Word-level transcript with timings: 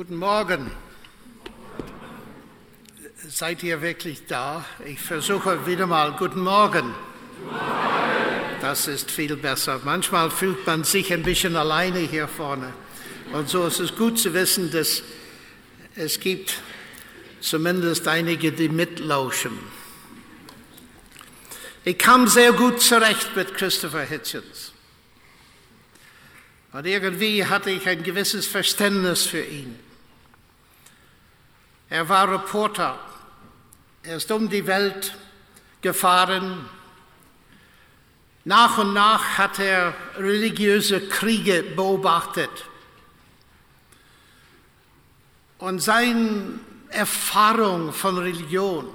Guten 0.00 0.16
Morgen. 0.16 0.70
Seid 3.28 3.62
ihr 3.62 3.82
wirklich 3.82 4.24
da? 4.26 4.64
Ich 4.86 4.98
versuche 4.98 5.66
wieder 5.66 5.86
mal. 5.86 6.12
Guten 6.12 6.40
Morgen. 6.40 6.94
Das 8.62 8.88
ist 8.88 9.10
viel 9.10 9.36
besser. 9.36 9.78
Manchmal 9.84 10.30
fühlt 10.30 10.66
man 10.66 10.84
sich 10.84 11.12
ein 11.12 11.22
bisschen 11.22 11.54
alleine 11.54 11.98
hier 11.98 12.28
vorne. 12.28 12.72
Und 13.34 13.50
so 13.50 13.66
ist 13.66 13.78
es 13.78 13.94
gut 13.94 14.18
zu 14.18 14.32
wissen, 14.32 14.70
dass 14.70 15.02
es 15.96 16.18
gibt 16.18 16.62
zumindest 17.42 18.08
einige, 18.08 18.52
die 18.52 18.70
mitlauschen. 18.70 19.58
Ich 21.84 21.98
kam 21.98 22.26
sehr 22.26 22.54
gut 22.54 22.80
zurecht 22.80 23.36
mit 23.36 23.52
Christopher 23.52 24.04
Hitchens. 24.04 24.72
Und 26.72 26.86
irgendwie 26.86 27.44
hatte 27.44 27.70
ich 27.70 27.86
ein 27.86 28.02
gewisses 28.02 28.46
Verständnis 28.46 29.26
für 29.26 29.44
ihn. 29.44 29.89
Er 31.90 32.08
war 32.08 32.30
Reporter. 32.32 32.98
Er 34.04 34.16
ist 34.16 34.30
um 34.30 34.48
die 34.48 34.66
Welt 34.66 35.14
gefahren. 35.82 36.68
Nach 38.44 38.78
und 38.78 38.94
nach 38.94 39.36
hat 39.36 39.58
er 39.58 39.92
religiöse 40.16 41.08
Kriege 41.08 41.64
beobachtet. 41.64 42.50
Und 45.58 45.80
seine 45.80 46.60
Erfahrung 46.90 47.92
von 47.92 48.18
Religion 48.18 48.88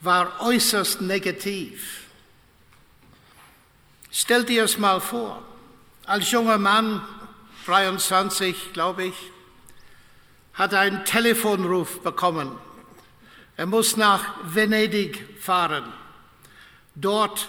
war 0.00 0.40
äußerst 0.40 1.00
negativ. 1.00 2.02
Stellt 4.10 4.48
dir 4.48 4.64
es 4.64 4.76
mal 4.78 5.00
vor. 5.00 5.42
Als 6.06 6.30
junger 6.32 6.58
Mann, 6.58 7.02
23 7.66 8.72
glaube 8.72 9.04
ich, 9.04 9.14
hat 10.54 10.74
einen 10.74 11.04
Telefonruf 11.04 12.00
bekommen. 12.00 12.58
Er 13.56 13.66
muss 13.66 13.96
nach 13.96 14.34
Venedig 14.44 15.38
fahren, 15.40 15.84
dort 16.94 17.48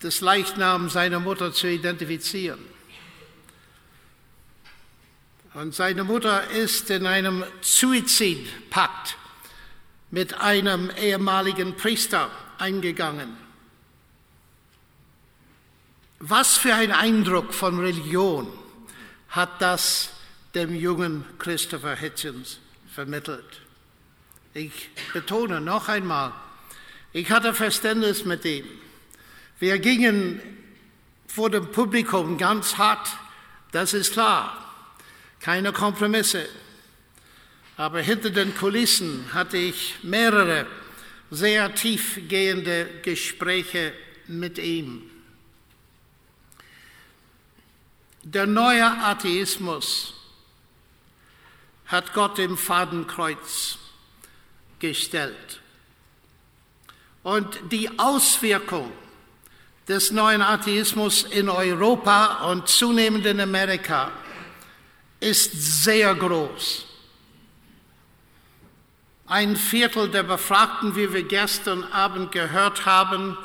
das 0.00 0.20
Leichnam 0.20 0.88
seiner 0.90 1.20
Mutter 1.20 1.52
zu 1.52 1.68
identifizieren. 1.68 2.60
Und 5.54 5.74
seine 5.74 6.04
Mutter 6.04 6.50
ist 6.50 6.90
in 6.90 7.06
einem 7.06 7.44
Suizidpakt 7.62 9.16
mit 10.10 10.38
einem 10.38 10.90
ehemaligen 10.90 11.76
Priester 11.76 12.30
eingegangen. 12.58 13.36
Was 16.18 16.56
für 16.58 16.74
ein 16.74 16.92
Eindruck 16.92 17.54
von 17.54 17.80
Religion 17.80 18.52
hat 19.30 19.60
das 19.60 20.10
dem 20.56 20.74
jungen 20.74 21.24
Christopher 21.38 21.94
Hitchens 21.94 22.58
vermittelt? 22.92 23.60
Ich 24.54 24.88
betone 25.12 25.60
noch 25.60 25.88
einmal, 25.88 26.32
ich 27.12 27.30
hatte 27.30 27.52
Verständnis 27.52 28.24
mit 28.24 28.44
ihm. 28.46 28.64
Wir 29.60 29.78
gingen 29.78 30.40
vor 31.28 31.50
dem 31.50 31.70
Publikum 31.70 32.38
ganz 32.38 32.78
hart, 32.78 33.06
das 33.72 33.92
ist 33.92 34.14
klar, 34.14 34.74
keine 35.40 35.72
Kompromisse. 35.72 36.48
Aber 37.76 38.00
hinter 38.00 38.30
den 38.30 38.56
Kulissen 38.56 39.26
hatte 39.34 39.58
ich 39.58 39.96
mehrere 40.02 40.66
sehr 41.30 41.74
tiefgehende 41.74 42.88
Gespräche 43.02 43.92
mit 44.26 44.56
ihm. 44.58 45.02
Der 48.22 48.46
neue 48.46 48.86
Atheismus 48.86 50.14
hat 51.86 52.12
Gott 52.14 52.38
im 52.38 52.56
Fadenkreuz 52.56 53.78
gestellt. 54.78 55.60
Und 57.22 57.58
die 57.72 57.98
Auswirkung 57.98 58.92
des 59.88 60.10
neuen 60.10 60.42
Atheismus 60.42 61.22
in 61.22 61.48
Europa 61.48 62.50
und 62.50 62.68
zunehmend 62.68 63.26
in 63.26 63.40
Amerika 63.40 64.10
ist 65.20 65.52
sehr 65.84 66.14
groß. 66.14 66.84
Ein 69.26 69.56
Viertel 69.56 70.08
der 70.08 70.22
Befragten, 70.22 70.94
wie 70.94 71.12
wir 71.12 71.24
gestern 71.24 71.82
Abend 71.84 72.30
gehört 72.30 72.86
haben, 72.86 73.36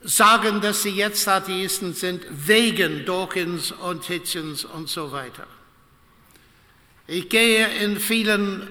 sagen, 0.00 0.60
dass 0.60 0.82
sie 0.82 0.90
jetzt 0.90 1.28
Atheisten 1.28 1.94
sind, 1.94 2.24
wegen 2.28 3.04
Dawkins 3.04 3.70
und 3.70 4.04
Hitchens 4.04 4.64
und 4.64 4.88
so 4.88 5.12
weiter. 5.12 5.46
Ich 7.06 7.28
gehe 7.28 7.66
in 7.78 7.98
vielen 7.98 8.68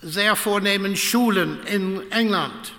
sehr 0.00 0.36
vornehmen 0.36 0.96
Schulen 0.96 1.64
in 1.66 2.10
England 2.10 2.72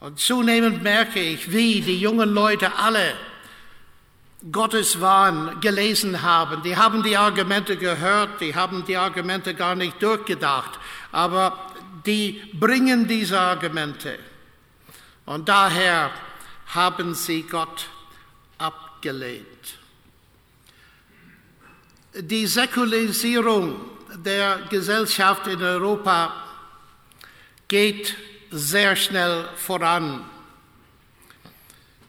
und 0.00 0.20
zunehmend 0.20 0.82
merke 0.82 1.20
ich, 1.20 1.50
wie 1.50 1.80
die 1.80 1.98
jungen 1.98 2.32
Leute 2.32 2.76
alle 2.76 3.14
Gottes 4.52 5.00
Wahn 5.00 5.60
gelesen 5.60 6.22
haben. 6.22 6.62
Die 6.62 6.76
haben 6.76 7.02
die 7.02 7.16
Argumente 7.16 7.76
gehört, 7.76 8.40
die 8.40 8.54
haben 8.54 8.84
die 8.84 8.96
Argumente 8.96 9.54
gar 9.54 9.74
nicht 9.74 10.00
durchgedacht, 10.02 10.78
aber 11.12 11.72
die 12.04 12.42
bringen 12.52 13.08
diese 13.08 13.40
Argumente. 13.40 14.18
Und 15.24 15.48
daher 15.48 16.10
haben 16.68 17.14
sie 17.14 17.42
Gott 17.42 17.86
abgelehnt. 18.58 19.55
Die 22.18 22.46
Säkularisierung 22.46 23.78
der 24.24 24.60
Gesellschaft 24.70 25.46
in 25.48 25.62
Europa 25.62 26.32
geht 27.68 28.16
sehr 28.50 28.96
schnell 28.96 29.46
voran. 29.56 30.24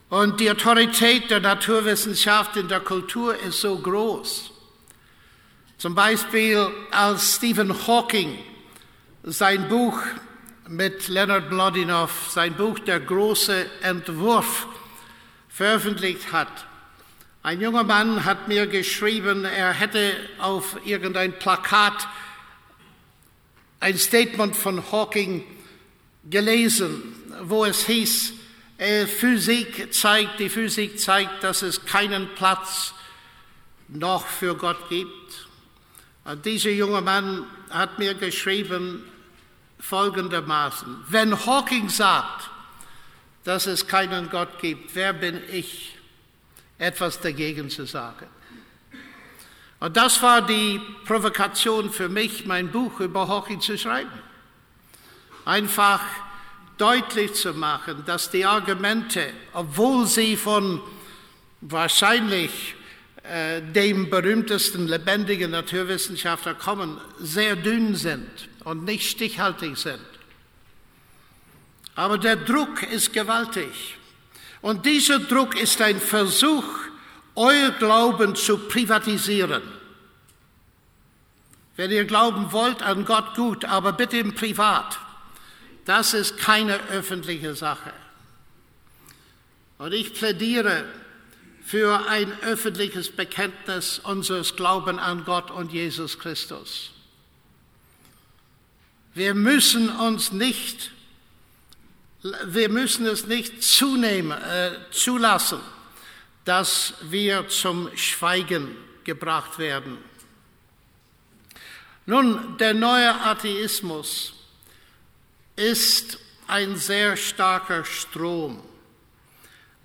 Und 0.10 0.40
die 0.40 0.50
Autorität 0.50 1.30
der 1.30 1.42
Naturwissenschaft 1.42 2.56
in 2.56 2.70
der 2.70 2.80
Kultur 2.80 3.38
ist 3.38 3.60
so 3.60 3.78
groß. 3.78 4.52
Zum 5.78 5.94
Beispiel 5.94 6.70
als 6.92 7.36
Stephen 7.36 7.76
Hawking 7.86 8.40
sein 9.24 9.68
Buch 9.68 10.00
mit 10.70 11.10
Leonard 11.10 11.52
Mlodinow 11.52 12.10
sein 12.30 12.54
Buch 12.54 12.80
Der 12.80 13.02
große 13.02 13.66
Entwurf 13.82 14.68
veröffentlicht 15.50 16.32
hat. 16.32 16.66
Ein 17.48 17.62
junger 17.62 17.86
Mann 17.86 18.26
hat 18.26 18.50
mir 18.50 18.68
geschrieben, 18.68 19.46
er 19.46 19.72
hätte 19.72 20.12
auf 20.38 20.86
irgendein 20.86 21.40
Plakat 21.40 22.06
ein 23.80 23.98
Statement 23.98 24.54
von 24.54 24.84
Hawking 24.92 25.46
gelesen, 26.30 27.16
wo 27.44 27.64
es 27.64 27.86
hieß, 27.86 28.34
äh, 28.78 29.06
Physik 29.06 29.94
zeigt, 29.94 30.42
die 30.42 30.50
Physik 30.50 31.00
zeigt, 31.00 31.42
dass 31.42 31.62
es 31.62 31.86
keinen 31.86 32.28
Platz 32.36 32.94
noch 33.88 34.28
für 34.28 34.58
Gott 34.58 34.90
gibt. 34.90 35.48
Und 36.26 36.46
dieser 36.46 36.72
junge 36.72 37.00
Mann 37.00 37.46
hat 37.70 37.98
mir 37.98 38.14
geschrieben, 38.16 39.06
folgendermaßen. 39.80 40.98
Wenn 41.08 41.46
Hawking 41.46 41.88
sagt, 41.88 42.50
dass 43.46 43.68
es 43.68 43.88
keinen 43.88 44.30
Gott 44.30 44.60
gibt, 44.60 44.94
wer 44.96 45.14
bin 45.14 45.40
ich, 45.50 45.97
etwas 46.78 47.20
dagegen 47.20 47.70
zu 47.70 47.86
sagen? 47.86 48.28
Und 49.80 49.96
das 49.96 50.22
war 50.22 50.42
die 50.42 50.82
Provokation 51.06 51.92
für 51.92 52.10
mich, 52.10 52.46
mein 52.46 52.72
Buch 52.72 53.00
über 53.00 53.28
Hawking 53.28 53.62
zu 53.62 53.78
schreiben. 53.78 54.12
Einfach 55.46 56.02
deutlich 56.78 57.34
zu 57.36 57.54
machen, 57.54 58.04
dass 58.06 58.30
die 58.30 58.46
Argumente, 58.46 59.30
obwohl 59.54 60.08
sie 60.08 60.36
von 60.36 60.82
wahrscheinlich 61.62 62.76
äh, 63.24 63.62
dem 63.62 64.10
berühmtesten 64.10 64.88
lebendigen 64.88 65.52
Naturwissenschaftler 65.52 66.56
kommen, 66.56 67.00
sehr 67.20 67.56
dünn 67.56 67.96
sind 67.96 68.50
und 68.64 68.84
nicht 68.84 69.10
stichhaltig 69.10 69.78
sind. 69.78 70.00
Aber 71.96 72.18
der 72.18 72.36
Druck 72.36 72.84
ist 72.84 73.12
gewaltig. 73.12 73.97
Und 74.68 74.86
dieser 74.86 75.20
Druck 75.20 75.58
ist 75.58 75.80
ein 75.82 76.02
Versuch, 76.02 76.66
euer 77.36 77.72
Glauben 77.72 78.36
zu 78.36 78.58
privatisieren. 78.58 79.62
Wenn 81.78 81.90
ihr 81.90 82.04
glauben 82.04 82.52
wollt 82.52 82.82
an 82.82 83.06
Gott, 83.06 83.34
gut, 83.36 83.64
aber 83.64 83.94
bitte 83.94 84.18
im 84.18 84.36
Privat. 84.36 85.00
Das 85.86 86.14
ist 86.14 86.38
keine 86.38 86.82
öffentliche 86.90 87.56
Sache. 87.56 87.94
Und 89.78 89.94
ich 89.94 90.14
plädiere 90.14 90.84
für 91.64 92.06
ein 92.10 92.30
öffentliches 92.42 93.10
Bekenntnis 93.10 94.00
unseres 94.00 94.58
Glaubens 94.58 95.00
an 95.00 95.24
Gott 95.24 95.50
und 95.50 95.72
Jesus 95.72 96.20
Christus. 96.20 96.92
Wir 99.14 99.34
müssen 99.34 99.88
uns 99.88 100.34
nicht, 100.34 100.92
wir 102.24 102.70
müssen 102.70 103.06
es 103.06 103.28
nicht 103.28 103.64
zunehmen, 103.64 104.32
äh, 104.32 104.72
zulassen, 104.92 105.60
dass 106.46 106.94
wir 107.02 107.48
zum 107.50 107.96
Schweigen 107.96 108.76
gebracht 109.04 109.60
werden. 109.60 109.98
Nun, 112.06 112.58
der 112.58 112.74
neue 112.74 113.14
Atheismus 113.22 114.34
ist 115.56 116.20
ein 116.48 116.78
sehr 116.78 117.18
starker 117.18 117.84
Strom. 117.84 118.64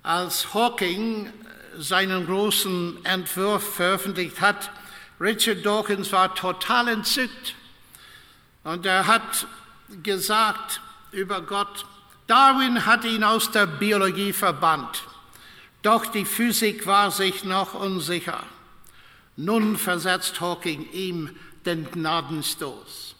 Als 0.01 0.53
Hawking 0.53 1.31
seinen 1.77 2.25
großen 2.25 3.03
Entwurf 3.05 3.75
veröffentlicht 3.75 4.39
hat, 4.39 4.71
Richard 5.19 5.65
Dawkins 5.65 6.11
war 6.11 6.33
total 6.33 6.87
entzückt 6.89 7.55
und 8.63 8.85
er 8.85 9.05
hat 9.07 9.47
gesagt 10.01 10.81
über 11.11 11.41
Gott, 11.41 11.85
Darwin 12.33 12.87
hat 12.87 13.05
ihn 13.05 13.23
aus 13.23 13.51
der 13.51 13.67
Biologie 13.67 14.33
verbannt, 14.33 15.03
doch 15.83 16.07
die 16.07 16.25
Physik 16.25 16.87
war 16.87 17.11
sich 17.11 17.43
noch 17.43 17.75
unsicher. 17.75 18.43
Nun 19.35 19.77
versetzt 19.77 20.41
Hawking 20.41 20.91
ihm 20.93 21.29
den 21.63 21.91
Gnadenstoß. 21.91 23.13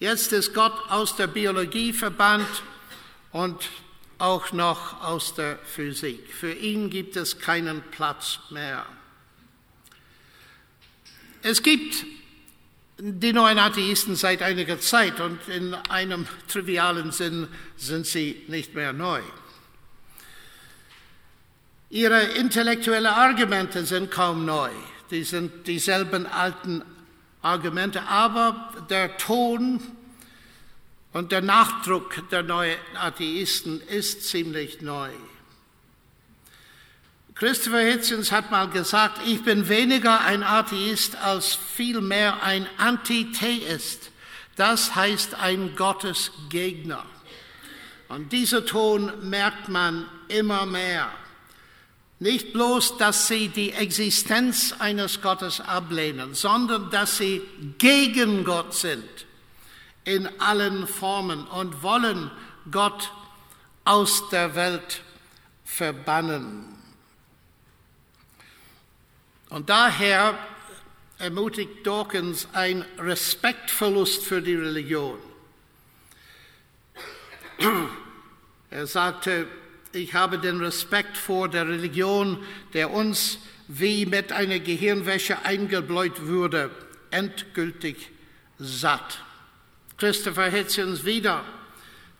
Jetzt 0.00 0.32
ist 0.32 0.52
Gott 0.52 0.72
aus 0.88 1.14
der 1.14 1.28
Biologie 1.28 1.92
verbannt 1.92 2.64
und 3.30 3.68
auch 4.18 4.50
noch 4.50 5.00
aus 5.00 5.32
der 5.36 5.56
Physik. 5.58 6.34
Für 6.34 6.52
ihn 6.52 6.90
gibt 6.90 7.14
es 7.14 7.38
keinen 7.38 7.82
Platz 7.92 8.40
mehr. 8.50 8.84
Es 11.44 11.62
gibt 11.62 12.04
die 13.02 13.32
neuen 13.32 13.58
Atheisten 13.58 14.14
seit 14.14 14.42
einiger 14.42 14.78
Zeit 14.78 15.20
und 15.20 15.48
in 15.48 15.74
einem 15.88 16.26
trivialen 16.48 17.12
Sinn 17.12 17.48
sind 17.76 18.06
sie 18.06 18.42
nicht 18.48 18.74
mehr 18.74 18.92
neu. 18.92 19.20
Ihre 21.88 22.22
intellektuellen 22.22 23.06
Argumente 23.06 23.84
sind 23.84 24.10
kaum 24.10 24.44
neu. 24.44 24.70
Die 25.10 25.24
sind 25.24 25.66
dieselben 25.66 26.26
alten 26.26 26.82
Argumente, 27.42 28.02
aber 28.02 28.72
der 28.90 29.16
Ton 29.16 29.80
und 31.12 31.32
der 31.32 31.40
Nachdruck 31.40 32.28
der 32.30 32.42
neuen 32.42 32.78
Atheisten 32.94 33.80
ist 33.80 34.28
ziemlich 34.28 34.82
neu. 34.82 35.10
Christopher 37.40 37.80
Hitchens 37.80 38.32
hat 38.32 38.50
mal 38.50 38.68
gesagt, 38.68 39.22
ich 39.26 39.42
bin 39.42 39.66
weniger 39.70 40.20
ein 40.20 40.42
Atheist 40.42 41.16
als 41.16 41.54
vielmehr 41.54 42.42
ein 42.42 42.68
Antitheist. 42.76 44.10
Das 44.56 44.94
heißt 44.94 45.36
ein 45.36 45.74
Gottesgegner. 45.74 47.02
Und 48.08 48.30
dieser 48.32 48.66
Ton 48.66 49.10
merkt 49.30 49.70
man 49.70 50.04
immer 50.28 50.66
mehr. 50.66 51.10
Nicht 52.18 52.52
bloß, 52.52 52.98
dass 52.98 53.28
sie 53.28 53.48
die 53.48 53.72
Existenz 53.72 54.74
eines 54.78 55.22
Gottes 55.22 55.62
ablehnen, 55.62 56.34
sondern 56.34 56.90
dass 56.90 57.16
sie 57.16 57.40
gegen 57.78 58.44
Gott 58.44 58.74
sind 58.74 59.08
in 60.04 60.28
allen 60.42 60.86
Formen 60.86 61.46
und 61.46 61.82
wollen 61.82 62.30
Gott 62.70 63.10
aus 63.86 64.28
der 64.28 64.54
Welt 64.54 65.00
verbannen. 65.64 66.79
Und 69.50 69.68
daher 69.68 70.38
ermutigt 71.18 71.84
Dawkins 71.86 72.48
ein 72.52 72.84
Respektverlust 72.98 74.24
für 74.24 74.40
die 74.40 74.54
Religion. 74.54 75.18
Er 78.70 78.86
sagte, 78.86 79.46
ich 79.92 80.14
habe 80.14 80.38
den 80.38 80.60
Respekt 80.60 81.18
vor 81.18 81.48
der 81.48 81.66
Religion, 81.66 82.38
der 82.72 82.92
uns 82.92 83.38
wie 83.66 84.06
mit 84.06 84.32
einer 84.32 84.60
Gehirnwäsche 84.60 85.44
eingebläut 85.44 86.22
würde, 86.22 86.70
endgültig 87.10 88.10
satt. 88.58 89.22
Christopher 89.96 90.48
Hitchens 90.48 91.04
wieder. 91.04 91.44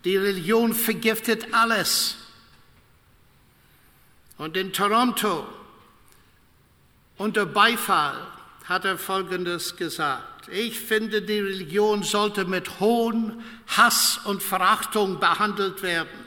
Die 0.05 0.17
Religion 0.17 0.75
vergiftet 0.75 1.55
alles. 1.55 2.17
Und 4.37 4.57
in 4.57 4.73
Toronto 4.73 5.47
unter 7.21 7.45
Beifall 7.45 8.17
hat 8.65 8.87
er 8.87 8.97
Folgendes 8.97 9.77
gesagt. 9.77 10.49
Ich 10.49 10.81
finde, 10.81 11.21
die 11.21 11.39
Religion 11.39 12.03
sollte 12.03 12.47
mit 12.47 12.81
Hohn, 12.81 13.45
Hass 13.67 14.21
und 14.25 14.43
Verachtung 14.43 15.21
behandelt 15.21 15.83
werden. 15.83 16.25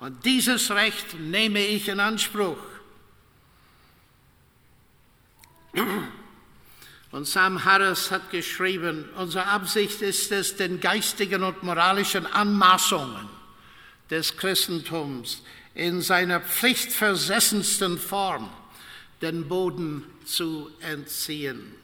Und 0.00 0.24
dieses 0.24 0.70
Recht 0.70 1.20
nehme 1.20 1.60
ich 1.60 1.88
in 1.88 2.00
Anspruch. 2.00 2.56
Und 7.10 7.26
Sam 7.26 7.66
Harris 7.66 8.10
hat 8.10 8.30
geschrieben, 8.30 9.10
unsere 9.14 9.44
Absicht 9.44 10.00
ist 10.00 10.32
es, 10.32 10.56
den 10.56 10.80
geistigen 10.80 11.42
und 11.42 11.62
moralischen 11.62 12.24
Anmaßungen 12.24 13.28
des 14.10 14.38
Christentums 14.38 15.42
in 15.74 16.00
seiner 16.00 16.40
pflichtversessensten 16.40 17.98
Form 17.98 18.48
den 19.20 19.48
Boden 19.48 20.04
zu 20.24 20.70
entziehen. 20.80 21.74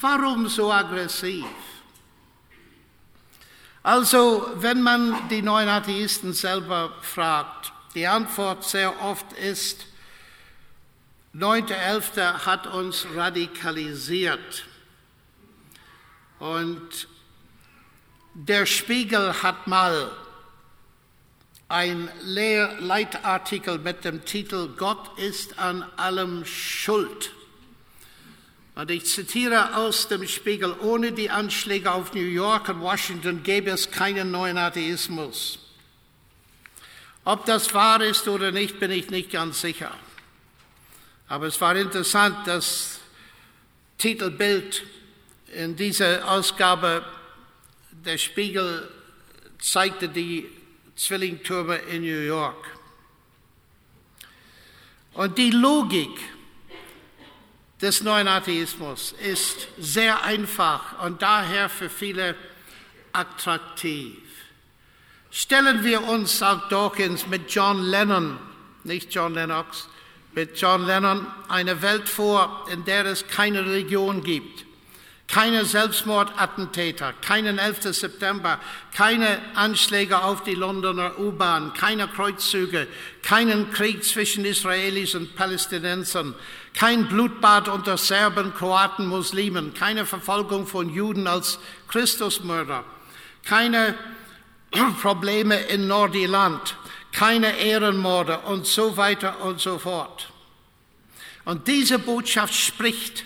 Warum 0.00 0.48
so 0.48 0.72
aggressiv? 0.72 1.46
Also, 3.82 4.50
wenn 4.56 4.82
man 4.82 5.28
die 5.28 5.42
neuen 5.42 5.68
Atheisten 5.68 6.32
selber 6.32 6.92
fragt, 7.00 7.72
die 7.94 8.06
Antwort 8.06 8.64
sehr 8.64 9.00
oft 9.00 9.32
ist, 9.32 9.86
9.11. 11.34 12.46
hat 12.46 12.66
uns 12.66 13.06
radikalisiert. 13.14 14.64
Und 16.38 17.08
der 18.34 18.66
Spiegel 18.66 19.42
hat 19.42 19.66
mal 19.66 20.10
ein 21.68 22.08
Leitartikel 22.22 23.78
mit 23.78 24.04
dem 24.04 24.24
Titel 24.24 24.68
Gott 24.76 25.18
ist 25.18 25.58
an 25.58 25.82
allem 25.96 26.44
schuld. 26.44 27.32
Und 28.76 28.90
ich 28.90 29.06
zitiere 29.06 29.74
aus 29.76 30.06
dem 30.06 30.28
Spiegel, 30.28 30.76
ohne 30.80 31.12
die 31.12 31.30
Anschläge 31.30 31.90
auf 31.90 32.12
New 32.12 32.20
York 32.20 32.68
und 32.68 32.80
Washington 32.82 33.42
gäbe 33.42 33.70
es 33.70 33.90
keinen 33.90 34.30
neuen 34.30 34.58
Atheismus. 34.58 35.58
Ob 37.24 37.46
das 37.46 37.74
wahr 37.74 38.02
ist 38.02 38.28
oder 38.28 38.52
nicht, 38.52 38.78
bin 38.78 38.90
ich 38.90 39.10
nicht 39.10 39.32
ganz 39.32 39.60
sicher. 39.60 39.92
Aber 41.26 41.46
es 41.46 41.60
war 41.60 41.74
interessant, 41.74 42.36
das 42.46 43.00
Titelbild 43.98 44.84
in 45.52 45.74
dieser 45.74 46.30
Ausgabe 46.30 47.04
der 47.90 48.18
Spiegel 48.18 48.88
zeigte 49.58 50.08
die 50.08 50.48
Zwillingtürme 50.96 51.76
in 51.76 52.02
New 52.02 52.20
York. 52.20 52.76
Und 55.14 55.38
die 55.38 55.50
Logik 55.50 56.18
des 57.80 58.02
neuen 58.02 58.28
Atheismus 58.28 59.12
ist 59.12 59.68
sehr 59.78 60.22
einfach 60.24 61.02
und 61.02 61.22
daher 61.22 61.68
für 61.68 61.88
viele 61.90 62.34
attraktiv. 63.12 64.18
Stellen 65.30 65.84
wir 65.84 66.02
uns, 66.02 66.38
sagt 66.38 66.72
Dawkins, 66.72 67.26
mit 67.26 67.50
John 67.50 67.82
Lennon, 67.82 68.38
nicht 68.84 69.14
John 69.14 69.34
Lennox, 69.34 69.88
mit 70.34 70.58
John 70.58 70.86
Lennon 70.86 71.26
eine 71.48 71.80
Welt 71.80 72.08
vor, 72.08 72.66
in 72.70 72.84
der 72.84 73.06
es 73.06 73.26
keine 73.26 73.64
Religion 73.64 74.22
gibt, 74.22 74.65
keine 75.28 75.64
Selbstmordattentäter, 75.64 77.12
keinen 77.14 77.58
11. 77.58 77.94
September, 77.94 78.60
keine 78.94 79.40
Anschläge 79.54 80.22
auf 80.22 80.44
die 80.44 80.54
Londoner 80.54 81.18
U-Bahn, 81.18 81.72
keine 81.74 82.06
Kreuzzüge, 82.06 82.86
keinen 83.22 83.72
Krieg 83.72 84.04
zwischen 84.04 84.44
Israelis 84.44 85.14
und 85.14 85.34
Palästinensern, 85.34 86.34
kein 86.74 87.08
Blutbad 87.08 87.68
unter 87.68 87.96
Serben, 87.96 88.54
Kroaten, 88.54 89.06
Muslimen, 89.06 89.74
keine 89.74 90.06
Verfolgung 90.06 90.66
von 90.66 90.90
Juden 90.90 91.26
als 91.26 91.58
Christusmörder, 91.88 92.84
keine 93.44 93.96
Probleme 95.02 95.56
in 95.56 95.88
Nordirland, 95.88 96.76
keine 97.12 97.58
Ehrenmorde 97.58 98.38
und 98.40 98.66
so 98.66 98.96
weiter 98.96 99.40
und 99.42 99.60
so 99.60 99.78
fort. 99.78 100.30
Und 101.44 101.66
diese 101.66 101.98
Botschaft 101.98 102.54
spricht 102.54 103.24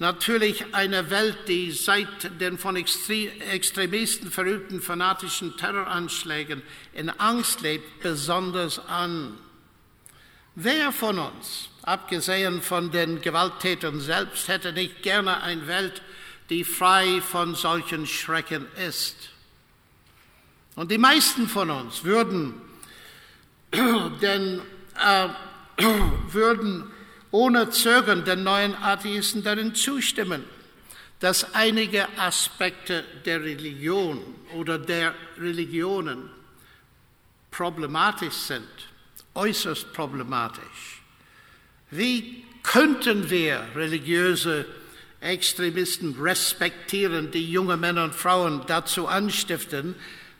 natürlich 0.00 0.74
einer 0.74 1.10
Welt, 1.10 1.36
die 1.46 1.70
seit 1.70 2.40
den 2.40 2.58
von 2.58 2.74
Extremisten 2.74 4.30
verübten 4.30 4.80
fanatischen 4.80 5.56
Terroranschlägen 5.56 6.62
in 6.94 7.10
Angst 7.10 7.60
lebt, 7.60 8.00
besonders 8.00 8.78
an. 8.78 9.38
Wer 10.56 10.90
von 10.90 11.18
uns, 11.18 11.68
abgesehen 11.82 12.62
von 12.62 12.90
den 12.90 13.20
Gewalttätern 13.20 14.00
selbst, 14.00 14.48
hätte 14.48 14.72
nicht 14.72 15.02
gerne 15.02 15.42
eine 15.42 15.66
Welt, 15.66 16.02
die 16.48 16.64
frei 16.64 17.20
von 17.20 17.54
solchen 17.54 18.06
Schrecken 18.06 18.66
ist? 18.88 19.16
Und 20.76 20.90
die 20.90 20.98
meisten 20.98 21.46
von 21.46 21.70
uns 21.70 22.04
würden 22.04 22.54
denn 24.22 24.62
äh, 24.98 25.28
würden 26.32 26.90
ohne 27.30 27.70
Zögern 27.70 28.24
den 28.24 28.42
neuen 28.42 28.74
Atheisten 28.74 29.42
darin 29.42 29.74
zustimmen, 29.74 30.44
dass 31.20 31.54
einige 31.54 32.08
Aspekte 32.18 33.04
der 33.24 33.42
Religion 33.42 34.22
oder 34.54 34.78
der 34.78 35.14
Religionen 35.38 36.30
problematisch 37.50 38.34
sind, 38.34 38.68
äußerst 39.34 39.92
problematisch. 39.92 41.02
Wie 41.90 42.44
könnten 42.62 43.30
wir 43.30 43.62
religiöse 43.74 44.64
Extremisten 45.20 46.16
respektieren, 46.18 47.30
die 47.30 47.50
junge 47.50 47.76
Männer 47.76 48.04
und 48.04 48.14
Frauen 48.14 48.62
dazu 48.66 49.06
anstiften, 49.06 49.94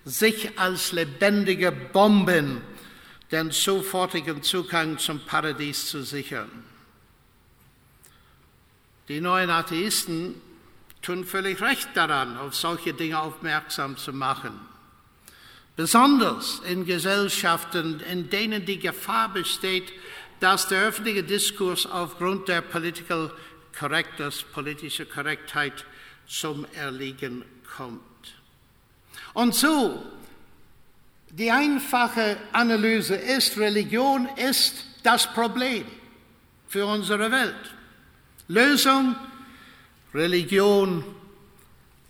sich 0.04 0.58
als 0.58 0.92
lebendige 0.92 1.70
Bomben 1.70 2.62
den 3.30 3.50
sofortigen 3.50 4.42
Zugang 4.42 4.98
zum 4.98 5.20
Paradies 5.20 5.86
zu 5.86 6.02
sichern? 6.02 6.69
Die 9.10 9.20
neuen 9.20 9.50
Atheisten 9.50 10.40
tun 11.02 11.24
völlig 11.24 11.60
recht 11.60 11.88
daran, 11.94 12.38
auf 12.38 12.54
solche 12.54 12.94
Dinge 12.94 13.20
aufmerksam 13.20 13.96
zu 13.96 14.12
machen. 14.12 14.52
Besonders 15.74 16.60
in 16.60 16.86
Gesellschaften, 16.86 17.98
in 18.08 18.30
denen 18.30 18.64
die 18.64 18.78
Gefahr 18.78 19.32
besteht, 19.32 19.92
dass 20.38 20.68
der 20.68 20.82
öffentliche 20.82 21.24
Diskurs 21.24 21.86
aufgrund 21.86 22.46
der 22.46 22.60
Political 22.60 23.32
Correctness, 23.76 24.44
politischer 24.44 25.06
Korrektheit 25.06 25.84
zum 26.28 26.64
Erliegen 26.76 27.44
kommt. 27.76 28.00
Und 29.34 29.56
so, 29.56 30.04
die 31.30 31.50
einfache 31.50 32.36
Analyse 32.52 33.16
ist, 33.16 33.58
Religion 33.58 34.28
ist 34.36 34.84
das 35.02 35.26
Problem 35.26 35.84
für 36.68 36.86
unsere 36.86 37.32
Welt. 37.32 37.79
Lösung, 38.50 39.14
Religion 40.12 41.04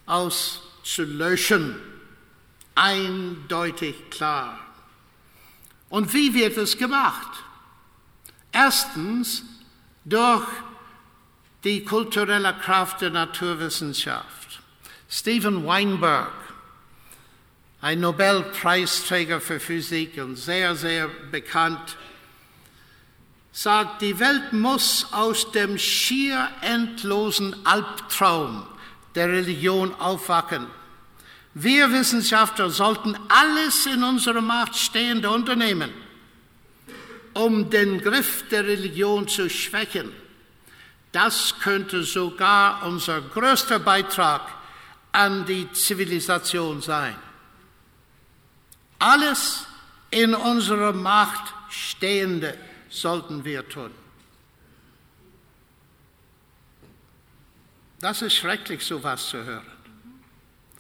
auszulöschen. 0.07 1.77
Eindeutig 2.75 3.95
klar. 4.09 4.59
Und 5.91 6.15
wie 6.15 6.33
wird 6.33 6.57
es 6.57 6.79
gemacht? 6.79 7.29
Erstens 8.53 9.45
durch 10.07 10.47
die 11.63 11.85
kulturelle 11.85 12.55
Kraft 12.55 13.03
der 13.03 13.11
Naturwissenschaft. 13.11 14.63
Stephen 15.11 15.67
Weinberg, 15.67 16.33
ein 17.83 18.01
Nobelpreisträger 18.01 19.43
für 19.43 19.61
Physik 19.61 20.17
und 20.17 20.37
sehr, 20.37 20.75
sehr 20.75 21.09
bekannt, 21.31 21.99
sagt, 23.63 24.01
die 24.01 24.19
Welt 24.19 24.55
muss 24.55 25.07
aus 25.13 25.53
dem 25.53 25.77
schier 25.77 26.49
endlosen 26.63 27.55
Albtraum 27.67 28.67
der 29.15 29.29
Religion 29.29 29.95
aufwachen. 29.97 30.67
Wir 31.53 31.93
Wissenschaftler 31.93 32.71
sollten 32.71 33.19
alles 33.29 33.85
in 33.85 34.03
unserer 34.03 34.41
Macht 34.41 34.77
Stehende 34.77 35.29
unternehmen, 35.29 35.91
um 37.35 37.69
den 37.69 38.01
Griff 38.01 38.49
der 38.49 38.65
Religion 38.65 39.29
zu 39.29 39.51
schwächen. 39.51 40.11
Das 41.13 41.55
könnte 41.61 42.03
sogar 42.03 42.87
unser 42.87 43.21
größter 43.21 43.79
Beitrag 43.79 44.41
an 45.13 45.45
die 45.45 45.71
Zivilisation 45.73 46.81
sein. 46.81 47.17
Alles 48.99 49.67
in 50.11 50.35
unserer 50.35 50.95
Macht 50.95 51.53
Stehende 51.69 52.57
sollten 52.91 53.45
wir 53.45 53.67
tun. 53.69 53.91
Das 58.01 58.23
ist 58.23 58.35
schrecklich, 58.35 58.85
sowas 58.85 59.29
zu 59.29 59.45
hören. 59.45 59.67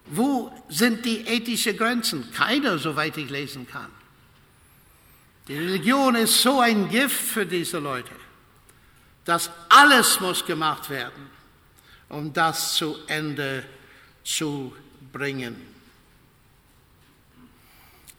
Wo 0.07 0.52
sind 0.69 1.05
die 1.05 1.26
ethischen 1.26 1.76
Grenzen? 1.76 2.31
Keiner, 2.33 2.79
soweit 2.79 3.17
ich 3.17 3.31
lesen 3.31 3.67
kann. 3.67 3.90
Die 5.47 5.57
Religion 5.57 6.14
ist 6.17 6.43
so 6.43 6.61
ein 6.61 6.88
Gift 6.88 7.21
für 7.21 7.47
diese 7.47 7.79
Leute, 7.79 8.12
dass 9.25 9.50
alles 9.69 10.21
muss 10.21 10.45
gemacht 10.45 10.90
werden, 10.90 11.31
um 12.09 12.33
das 12.33 12.75
zu 12.75 12.97
Ende 13.07 13.64
zu 14.25 14.75
bringen. 15.12 15.57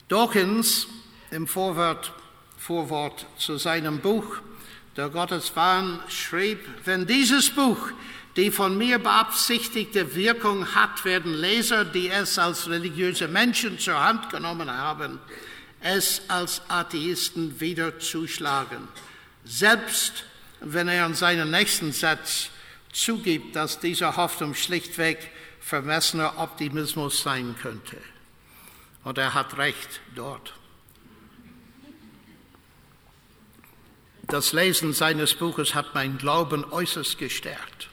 Dawkins 0.07 0.87
im 1.31 1.47
Vorwort 1.47 2.13
Vorwort 2.61 3.25
zu 3.37 3.57
seinem 3.57 4.01
Buch, 4.01 4.37
der 4.95 5.09
Gotteswahn, 5.09 5.99
schrieb, 6.09 6.59
wenn 6.85 7.07
dieses 7.07 7.49
Buch 7.49 7.91
die 8.35 8.51
von 8.51 8.77
mir 8.77 8.99
beabsichtigte 8.99 10.15
Wirkung 10.15 10.75
hat, 10.75 11.03
werden 11.03 11.33
Leser, 11.33 11.83
die 11.83 12.09
es 12.09 12.37
als 12.37 12.69
religiöse 12.69 13.27
Menschen 13.27 13.79
zur 13.79 13.99
Hand 13.99 14.29
genommen 14.29 14.71
haben, 14.71 15.19
es 15.81 16.21
als 16.27 16.61
Atheisten 16.69 17.59
wieder 17.59 17.99
zuschlagen. 17.99 18.87
Selbst 19.43 20.23
wenn 20.59 20.87
er 20.87 21.07
in 21.07 21.15
seinem 21.15 21.49
nächsten 21.49 21.91
Satz 21.91 22.49
zugibt, 22.93 23.55
dass 23.55 23.79
diese 23.79 24.15
Hoffnung 24.15 24.53
schlichtweg 24.53 25.31
vermessener 25.59 26.37
Optimismus 26.37 27.23
sein 27.23 27.55
könnte. 27.59 27.97
Und 29.03 29.17
er 29.17 29.33
hat 29.33 29.57
recht 29.57 29.99
dort. 30.15 30.53
Das 34.31 34.53
Lesen 34.53 34.93
seines 34.93 35.33
Buches 35.33 35.75
hat 35.75 35.93
mein 35.93 36.17
Glauben 36.17 36.63
äußerst 36.63 37.17
gestärkt, 37.17 37.89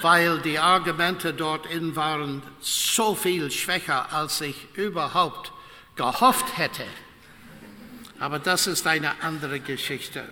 weil 0.00 0.40
die 0.40 0.58
Argumente 0.58 1.32
dorthin 1.32 1.94
waren 1.94 2.42
so 2.60 3.14
viel 3.14 3.52
schwächer, 3.52 4.12
als 4.12 4.40
ich 4.40 4.56
überhaupt 4.74 5.52
gehofft 5.94 6.58
hätte. 6.58 6.82
Aber 8.18 8.40
das 8.40 8.66
ist 8.66 8.84
eine 8.88 9.22
andere 9.22 9.60
Geschichte. 9.60 10.28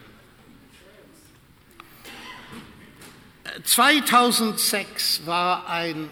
2006 3.63 5.25
war 5.25 5.69
ein 5.69 6.11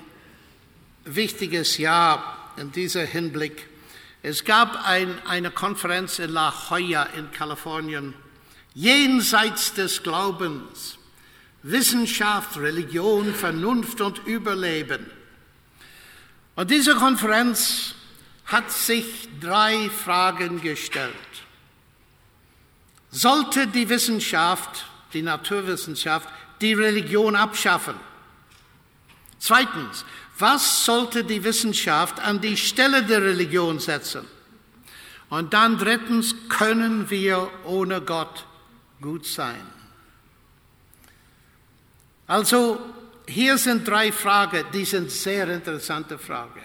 wichtiges 1.05 1.79
Jahr 1.79 2.53
in 2.57 2.71
diesem 2.71 3.09
Hinblick. 3.09 3.67
Es 4.23 4.45
gab 4.45 4.87
ein, 4.87 5.21
eine 5.26 5.50
Konferenz 5.50 6.21
in 6.21 6.31
La 6.31 6.55
Jolla 6.71 7.09
in 7.17 7.33
Kalifornien 7.33 8.15
jenseits 8.76 9.73
des 9.73 10.02
Glaubens, 10.02 10.99
Wissenschaft, 11.62 12.59
Religion, 12.59 13.35
Vernunft 13.35 14.02
und 14.02 14.18
Überleben. 14.26 15.11
Und 16.56 16.71
diese 16.71 16.95
Konferenz 16.95 17.95
hat 18.45 18.71
sich 18.71 19.30
drei 19.40 19.88
Fragen 19.88 20.61
gestellt. 20.61 21.14
Sollte 23.11 23.66
die 23.66 23.88
Wissenschaft, 23.88 24.85
die 25.14 25.23
Naturwissenschaft, 25.23 26.28
die 26.61 26.75
Religion 26.75 27.35
abschaffen? 27.35 27.95
Zweitens, 29.38 30.04
was 30.38 30.85
sollte 30.85 31.25
die 31.25 31.42
Wissenschaft 31.42 32.21
an 32.21 32.42
die 32.42 32.59
Stelle 32.59 33.02
der 33.02 33.23
Religion 33.23 33.78
setzen? 33.78 34.26
Und 35.30 35.54
dann 35.54 35.78
drittens, 35.78 36.35
können 36.50 37.09
wir 37.09 37.50
ohne 37.64 38.02
Gott 38.02 38.45
gut 39.00 39.26
sein. 39.26 39.67
Also 42.26 42.79
hier 43.29 43.59
sind 43.59 43.87
drei 43.87 44.12
Fragen, 44.12 44.65
die 44.73 44.85
sind 44.85 45.11
sehr 45.11 45.49
interessante 45.49 46.19
Fragen. 46.19 46.62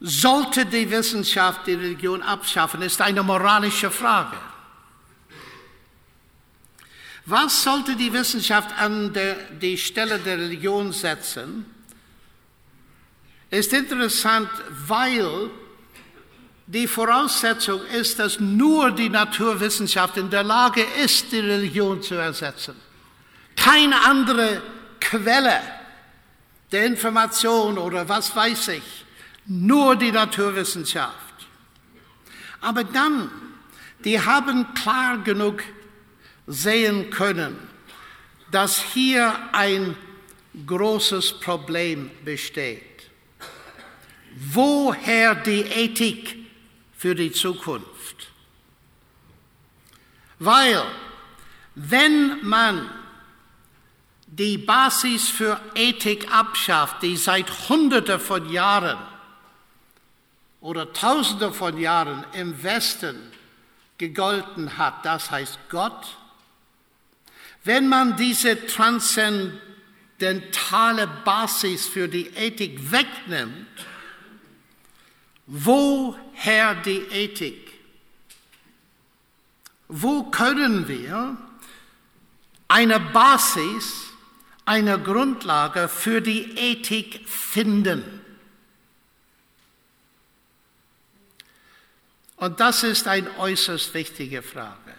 Sollte 0.00 0.64
die 0.66 0.90
Wissenschaft 0.90 1.66
die 1.66 1.74
Religion 1.74 2.22
abschaffen, 2.22 2.80
ist 2.82 3.00
eine 3.00 3.22
moralische 3.22 3.90
Frage. 3.90 4.36
Was 7.26 7.62
sollte 7.62 7.94
die 7.96 8.12
Wissenschaft 8.12 8.72
an 8.78 9.12
der, 9.12 9.34
die 9.60 9.76
Stelle 9.76 10.18
der 10.18 10.38
Religion 10.38 10.92
setzen? 10.92 11.66
Ist 13.50 13.72
interessant, 13.72 14.48
weil 14.86 15.50
die 16.72 16.86
Voraussetzung 16.86 17.84
ist, 17.86 18.20
dass 18.20 18.38
nur 18.38 18.92
die 18.92 19.08
Naturwissenschaft 19.08 20.16
in 20.16 20.30
der 20.30 20.44
Lage 20.44 20.86
ist, 21.02 21.32
die 21.32 21.40
Religion 21.40 22.00
zu 22.00 22.14
ersetzen. 22.14 22.76
Keine 23.56 24.00
andere 24.04 24.62
Quelle 25.00 25.60
der 26.70 26.86
Information 26.86 27.76
oder 27.76 28.08
was 28.08 28.34
weiß 28.36 28.68
ich, 28.68 29.04
nur 29.46 29.96
die 29.96 30.12
Naturwissenschaft. 30.12 31.16
Aber 32.60 32.84
dann, 32.84 33.30
die 34.04 34.20
haben 34.20 34.72
klar 34.74 35.18
genug 35.18 35.64
sehen 36.46 37.10
können, 37.10 37.58
dass 38.52 38.80
hier 38.80 39.34
ein 39.50 39.96
großes 40.66 41.40
Problem 41.40 42.12
besteht. 42.24 42.84
Woher 44.52 45.34
die 45.34 45.62
Ethik 45.62 46.39
für 47.00 47.14
die 47.14 47.32
Zukunft. 47.32 48.28
Weil 50.38 50.82
Wenn 51.74 52.46
man 52.46 52.90
die 54.26 54.58
Basis 54.58 55.30
für 55.30 55.58
Ethik 55.74 56.30
abschafft, 56.30 57.02
die 57.02 57.16
seit 57.16 57.70
Hunderten 57.70 58.20
von 58.20 58.50
Jahren 58.50 58.98
oder 60.60 60.92
Tausende 60.92 61.54
von 61.54 61.78
Jahren 61.78 62.26
im 62.34 62.62
Westen 62.62 63.32
gegolten 63.96 64.76
hat, 64.76 65.06
das 65.06 65.30
heißt 65.30 65.58
Gott, 65.70 66.18
wenn 67.64 67.88
man 67.88 68.18
diese 68.18 68.66
transzendentale 68.66 71.06
Basis 71.24 71.86
für 71.86 72.08
die 72.08 72.26
Ethik 72.36 72.92
wegnimmt, 72.92 73.86
woher 75.50 76.76
die 76.76 77.02
Ethik? 77.10 77.72
Wo 79.88 80.22
können 80.30 80.86
wir 80.86 81.36
eine 82.68 83.00
Basis, 83.00 84.04
eine 84.64 85.00
Grundlage 85.00 85.88
für 85.88 86.20
die 86.20 86.56
Ethik 86.56 87.28
finden? 87.28 88.20
Und 92.36 92.60
das 92.60 92.84
ist 92.84 93.08
eine 93.08 93.36
äußerst 93.38 93.92
wichtige 93.92 94.42
Frage. 94.42 94.94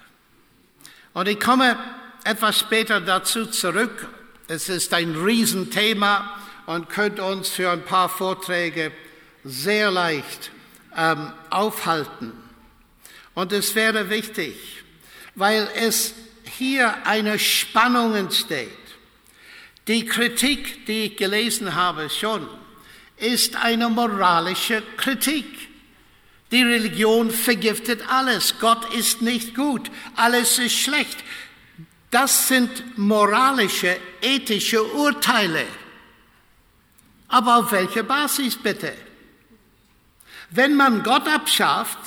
Und 1.14 1.28
ich 1.28 1.40
komme 1.40 1.78
etwas 2.26 2.60
später 2.60 3.00
dazu 3.00 3.46
zurück. 3.46 4.08
Es 4.48 4.68
ist 4.68 4.94
ein 4.94 5.16
Riesenthema 5.16 6.38
und 6.66 6.90
könnte 6.90 7.24
uns 7.24 7.50
für 7.50 7.72
ein 7.72 7.84
paar 7.84 8.10
Vorträge 8.10 8.92
sehr 9.44 9.92
leicht 9.92 10.52
ähm, 10.96 11.32
aufhalten. 11.50 12.34
Und 13.34 13.54
es 13.54 13.76
wäre 13.76 14.10
wichtig, 14.10 14.56
weil 15.36 15.70
es 15.76 16.14
hier 16.58 17.06
eine 17.06 17.40
Spannung 17.40 18.16
entsteht. 18.16 18.70
Die 19.88 20.06
Kritik, 20.06 20.86
die 20.86 21.06
ich 21.06 21.18
gelesen 21.18 21.76
habe 21.76 22.10
schon, 22.10 22.48
ist 23.18 23.56
eine 23.56 23.90
moralische 23.90 24.84
Kritik. 24.98 25.46
Die 26.52 26.64
Religion 26.64 27.32
vergiftet 27.32 28.02
alles. 28.10 28.56
Gott 28.60 28.94
ist 28.94 29.22
nicht 29.22 29.56
gut. 29.56 29.90
Alles 30.16 30.60
ist 30.60 30.78
schlecht. 30.78 31.18
Das 32.10 32.50
sind 32.50 32.98
moralische, 32.98 33.98
ethische 34.22 34.84
Urteile. 34.84 35.66
Aber 37.30 37.60
auf 37.60 37.72
welcher 37.72 38.04
Basis 38.04 38.58
bitte? 38.58 38.94
Wenn 40.52 40.76
man 40.76 41.02
Gott 41.02 41.28
abschafft 41.28 41.98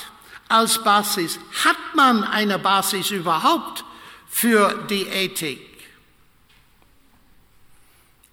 als 0.49 0.83
Basis, 0.83 1.39
hat 1.65 1.77
man 1.95 2.23
eine 2.25 2.59
Basis 2.59 3.11
überhaupt 3.11 3.85
für 4.29 4.85
die 4.91 5.07
Ethik? 5.07 5.61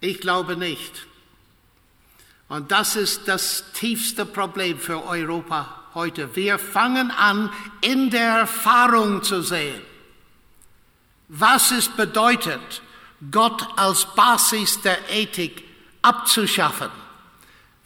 Ich 0.00 0.20
glaube 0.20 0.56
nicht. 0.56 1.06
Und 2.48 2.70
das 2.70 2.96
ist 2.96 3.26
das 3.26 3.64
tiefste 3.72 4.26
Problem 4.26 4.78
für 4.78 5.02
Europa 5.02 5.84
heute. 5.94 6.36
Wir 6.36 6.58
fangen 6.58 7.10
an, 7.10 7.50
in 7.80 8.10
der 8.10 8.40
Erfahrung 8.40 9.22
zu 9.22 9.40
sehen, 9.40 9.80
was 11.28 11.70
es 11.70 11.88
bedeutet, 11.88 12.82
Gott 13.30 13.66
als 13.76 14.04
Basis 14.14 14.82
der 14.82 15.10
Ethik 15.10 15.64
abzuschaffen. 16.02 16.90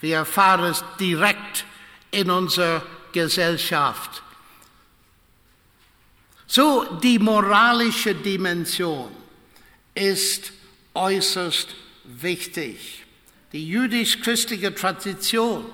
Wir 0.00 0.16
erfahren 0.16 0.64
es 0.64 0.82
direkt 0.98 1.64
in 2.16 2.30
unserer 2.30 2.82
Gesellschaft. 3.12 4.22
So, 6.46 6.98
die 7.02 7.18
moralische 7.18 8.14
Dimension 8.14 9.10
ist 9.94 10.52
äußerst 10.94 11.74
wichtig. 12.04 13.04
Die 13.52 13.68
jüdisch-christliche 13.68 14.74
Tradition 14.74 15.66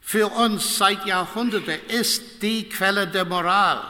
für 0.00 0.28
uns 0.28 0.78
seit 0.78 1.04
Jahrhunderten 1.04 1.80
ist 1.88 2.40
die 2.40 2.68
Quelle 2.70 3.06
der 3.06 3.26
Moral. 3.26 3.82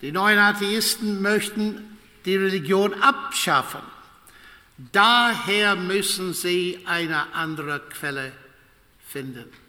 Die 0.00 0.12
neuen 0.12 0.38
Atheisten 0.38 1.20
möchten 1.20 1.98
die 2.24 2.36
Religion 2.36 2.94
abschaffen. 3.02 3.82
Daher 4.92 5.76
müssen 5.76 6.32
sie 6.32 6.80
eine 6.86 7.34
andere 7.34 7.80
Quelle 7.90 8.32
finden. 9.06 9.67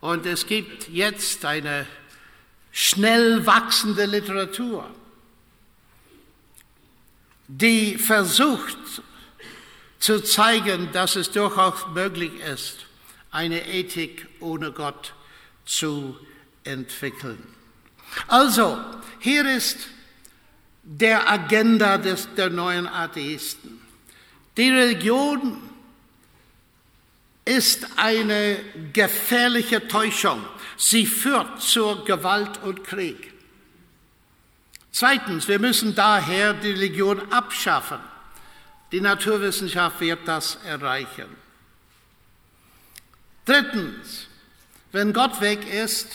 Und 0.00 0.26
es 0.26 0.46
gibt 0.46 0.88
jetzt 0.88 1.44
eine 1.44 1.86
schnell 2.70 3.44
wachsende 3.44 4.06
Literatur, 4.06 4.88
die 7.48 7.96
versucht 7.96 8.78
zu 9.98 10.22
zeigen, 10.22 10.92
dass 10.92 11.16
es 11.16 11.30
durchaus 11.30 11.86
möglich 11.92 12.32
ist, 12.40 12.86
eine 13.30 13.66
Ethik 13.66 14.28
ohne 14.40 14.70
Gott 14.70 15.12
zu 15.64 16.16
entwickeln. 16.64 17.42
Also, 18.28 18.78
hier 19.18 19.48
ist 19.56 19.88
der 20.82 21.30
Agenda 21.30 21.98
des, 21.98 22.28
der 22.36 22.50
neuen 22.50 22.86
Atheisten. 22.86 23.80
Die 24.56 24.70
Religion 24.70 25.67
ist 27.48 27.86
eine 27.96 28.58
gefährliche 28.92 29.88
Täuschung. 29.88 30.44
Sie 30.76 31.06
führt 31.06 31.62
zur 31.62 32.04
Gewalt 32.04 32.62
und 32.62 32.84
Krieg. 32.84 33.32
Zweitens, 34.92 35.48
wir 35.48 35.58
müssen 35.58 35.94
daher 35.94 36.52
die 36.52 36.72
Religion 36.72 37.32
abschaffen. 37.32 37.98
Die 38.92 39.00
Naturwissenschaft 39.00 40.00
wird 40.00 40.26
das 40.26 40.58
erreichen. 40.64 41.26
Drittens, 43.46 44.26
wenn 44.92 45.12
Gott 45.14 45.40
weg 45.40 45.72
ist, 45.72 46.08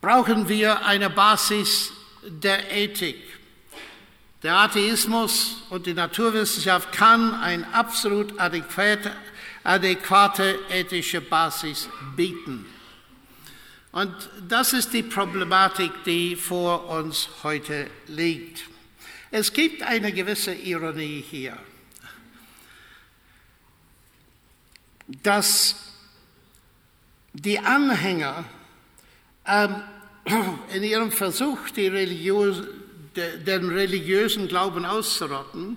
brauchen 0.00 0.48
wir 0.48 0.84
eine 0.84 1.08
Basis 1.08 1.92
der 2.22 2.70
Ethik. 2.70 3.22
Der 4.42 4.54
Atheismus 4.56 5.62
und 5.70 5.86
die 5.86 5.94
Naturwissenschaft 5.94 6.92
kann 6.92 7.34
eine 7.34 7.66
absolut 7.72 8.38
adäquate, 8.38 9.12
adäquate 9.68 10.58
ethische 10.70 11.20
Basis 11.20 11.90
bieten. 12.16 12.64
Und 13.92 14.14
das 14.48 14.72
ist 14.72 14.94
die 14.94 15.02
Problematik, 15.02 15.92
die 16.04 16.36
vor 16.36 16.88
uns 16.88 17.28
heute 17.42 17.90
liegt. 18.06 18.64
Es 19.30 19.52
gibt 19.52 19.82
eine 19.82 20.10
gewisse 20.12 20.54
Ironie 20.54 21.22
hier, 21.28 21.58
dass 25.22 25.76
die 27.34 27.58
Anhänger 27.58 28.44
ähm, 29.46 29.82
in 30.72 30.82
ihrem 30.82 31.12
Versuch, 31.12 31.58
Religion, 31.76 32.66
den 33.14 33.68
religiösen 33.68 34.48
Glauben 34.48 34.86
auszurotten, 34.86 35.76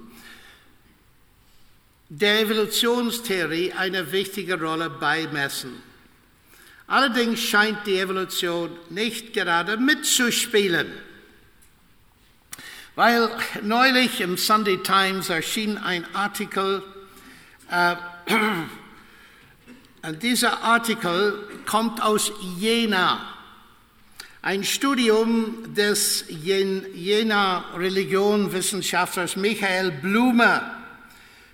der 2.13 2.41
Evolutionstheorie 2.41 3.71
eine 3.71 4.12
wichtige 4.12 4.60
Rolle 4.60 4.89
beimessen. 4.89 5.82
Allerdings 6.86 7.39
scheint 7.39 7.88
die 7.88 8.00
Evolution 8.00 8.69
nicht 8.89 9.32
gerade 9.32 9.78
mitzuspielen, 9.78 10.91
weil 12.95 13.30
neulich 13.62 14.19
im 14.19 14.36
Sunday 14.36 14.84
Times 14.84 15.30
erschien 15.30 15.78
ein 15.78 16.06
Artikel, 16.13 16.84
äh, 17.69 17.95
und 20.04 20.21
dieser 20.21 20.62
Artikel 20.63 21.47
kommt 21.65 22.02
aus 22.02 22.34
Jena, 22.60 23.26
ein 24.41 24.65
Studium 24.65 25.74
des 25.74 26.26
Jena 26.28 27.63
Religionwissenschaftlers 27.74 29.38
Michael 29.38 29.91
Blume 29.91 30.80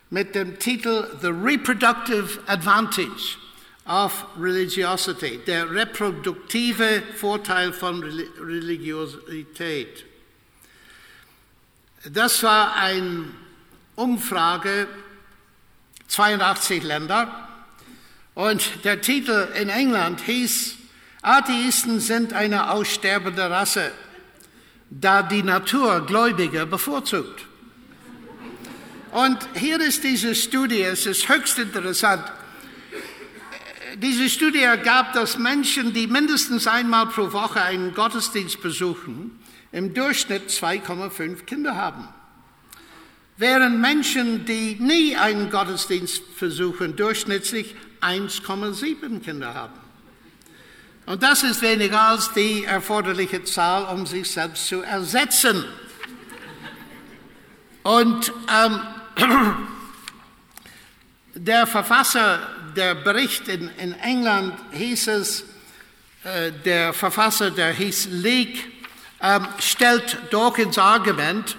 mit 0.10 0.36
dem 0.36 0.60
Titel 0.60 1.08
The 1.22 1.28
Reproductive 1.28 2.40
Advantage 2.48 3.38
of 3.86 4.26
Religiosity, 4.40 5.40
der 5.46 5.70
reproduktive 5.72 7.04
Vorteil 7.16 7.74
von 7.74 8.04
Religiosität. 8.04 10.06
Das 12.10 12.42
war 12.44 12.76
eine 12.76 13.26
Umfrage, 13.96 14.88
82 16.08 16.84
Länder, 16.84 17.50
und 18.34 18.86
der 18.86 19.02
Titel 19.02 19.48
in 19.60 19.70
England 19.70 20.22
hieß, 20.22 20.76
Atheisten 21.24 22.00
sind 22.00 22.34
eine 22.34 22.70
aussterbende 22.70 23.50
Rasse, 23.50 23.92
da 24.90 25.24
die 25.24 25.44
Natur 25.44 26.06
Gläubige 26.06 26.66
bevorzugt. 26.66 27.46
Und 29.18 29.40
hier 29.56 29.82
ist 29.82 30.04
diese 30.04 30.36
Studie, 30.36 30.84
es 30.84 31.08
ist 31.08 31.28
höchst 31.28 31.58
interessant. 31.58 32.24
Diese 33.96 34.30
Studie 34.30 34.62
ergab, 34.62 35.14
dass 35.14 35.40
Menschen, 35.40 35.92
die 35.92 36.06
mindestens 36.06 36.68
einmal 36.68 37.08
pro 37.08 37.34
Woche 37.34 37.60
einen 37.60 37.96
Gottesdienst 37.96 38.62
besuchen, 38.62 39.40
im 39.72 39.96
Durchschnitt 39.96 40.52
2,5 40.52 41.46
Kinder 41.46 41.76
haben. 41.76 42.08
Während 43.38 43.80
Menschen, 43.80 44.46
die 44.46 44.78
nie 44.80 45.16
einen 45.16 45.50
Gottesdienst 45.50 46.22
versuchen, 46.36 46.96
durchschnittlich 46.96 47.74
1,7 48.02 49.22
Kinder 49.22 49.56
haben. 49.56 49.80
Und 51.08 51.24
das 51.24 51.42
ist 51.42 51.64
weniger 51.64 52.02
als 52.02 52.34
die 52.34 52.66
erforderliche 52.66 53.44
Zahl, 53.46 53.92
um 53.96 54.06
sich 54.06 54.30
selbst 54.30 54.68
zu 54.68 54.84
ersetzen. 54.84 55.66
Und 57.82 58.32
ähm, 58.54 58.80
der 61.36 61.68
Verfasser, 61.68 62.40
der 62.76 62.96
Bericht 62.96 63.48
in, 63.48 63.70
in 63.78 63.94
England 63.94 64.54
hieß 64.72 65.08
es, 65.08 65.44
äh, 66.24 66.52
der 66.66 66.94
Verfasser, 66.94 67.52
der 67.52 67.72
hieß 67.72 68.10
Leake, 68.12 68.60
äh, 69.20 69.40
stellt 69.60 70.18
Dawkins 70.32 70.78
Argument, 70.78 71.56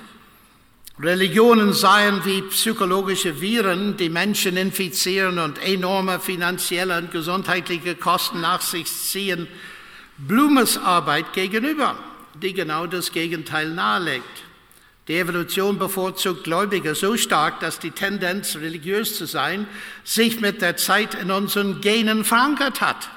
Religionen 1.00 1.72
seien 1.72 2.24
wie 2.24 2.42
psychologische 2.42 3.40
Viren, 3.40 3.96
die 3.96 4.08
Menschen 4.08 4.56
infizieren 4.56 5.38
und 5.38 5.62
enorme 5.62 6.18
finanzielle 6.18 6.98
und 6.98 7.12
gesundheitliche 7.12 7.94
Kosten 7.94 8.40
nach 8.40 8.60
sich 8.60 8.86
ziehen, 8.86 9.46
Blumes 10.16 10.76
Arbeit 10.76 11.32
gegenüber, 11.32 11.96
die 12.34 12.52
genau 12.52 12.86
das 12.86 13.12
Gegenteil 13.12 13.70
nahelegt. 13.70 14.47
Die 15.08 15.16
Evolution 15.16 15.78
bevorzugt 15.78 16.44
Gläubige 16.44 16.94
so 16.94 17.16
stark, 17.16 17.60
dass 17.60 17.78
die 17.78 17.92
Tendenz, 17.92 18.56
religiös 18.56 19.16
zu 19.16 19.26
sein, 19.26 19.66
sich 20.04 20.40
mit 20.40 20.60
der 20.60 20.76
Zeit 20.76 21.14
in 21.14 21.30
unseren 21.30 21.80
Genen 21.80 22.26
verankert 22.26 22.82
hat. 22.82 23.08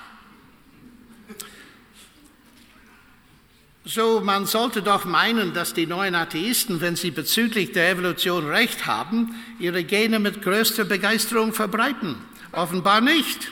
So, 3.84 4.22
man 4.22 4.46
sollte 4.46 4.82
doch 4.82 5.04
meinen, 5.04 5.54
dass 5.54 5.74
die 5.74 5.86
neuen 5.86 6.16
Atheisten, 6.16 6.80
wenn 6.80 6.96
sie 6.96 7.12
bezüglich 7.12 7.74
der 7.74 7.90
Evolution 7.90 8.48
recht 8.48 8.86
haben, 8.86 9.36
ihre 9.60 9.84
Gene 9.84 10.20
mit 10.20 10.42
größter 10.42 10.86
Begeisterung 10.86 11.52
verbreiten. 11.52 12.16
Offenbar 12.54 13.02
nicht. 13.02 13.52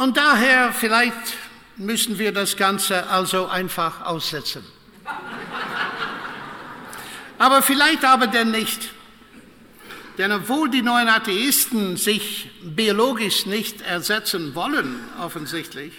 Und 0.00 0.16
daher 0.16 0.72
vielleicht 0.72 1.14
müssen 1.76 2.18
wir 2.18 2.30
das 2.30 2.56
Ganze 2.56 3.08
also 3.08 3.46
einfach 3.46 4.04
aussetzen. 4.04 4.64
Aber 7.42 7.60
vielleicht 7.60 8.04
aber 8.04 8.28
denn 8.28 8.52
nicht. 8.52 8.90
Denn 10.16 10.30
obwohl 10.30 10.70
die 10.70 10.80
neuen 10.80 11.08
Atheisten 11.08 11.96
sich 11.96 12.48
biologisch 12.62 13.46
nicht 13.46 13.80
ersetzen 13.80 14.54
wollen, 14.54 15.00
offensichtlich, 15.18 15.92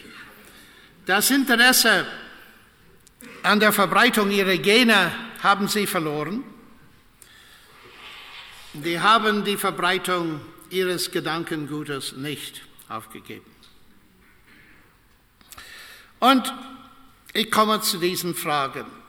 das 1.05 1.31
Interesse 1.31 2.05
an 3.41 3.59
der 3.59 3.73
Verbreitung 3.73 4.31
ihrer 4.31 4.55
Gene 4.55 5.11
haben 5.41 5.67
sie 5.67 5.85
verloren. 5.85 6.45
Die 8.71 9.01
haben 9.01 9.43
die 9.43 9.57
Verbreitung 9.57 10.39
ihres 10.69 11.11
Gedankengutes 11.11 12.13
nicht 12.13 12.61
aufgegeben. 12.87 13.51
Und 16.21 16.53
ich 17.33 17.51
komme 17.51 17.81
zu 17.81 17.97
diesen 17.97 18.33
Fragen. 18.33 19.02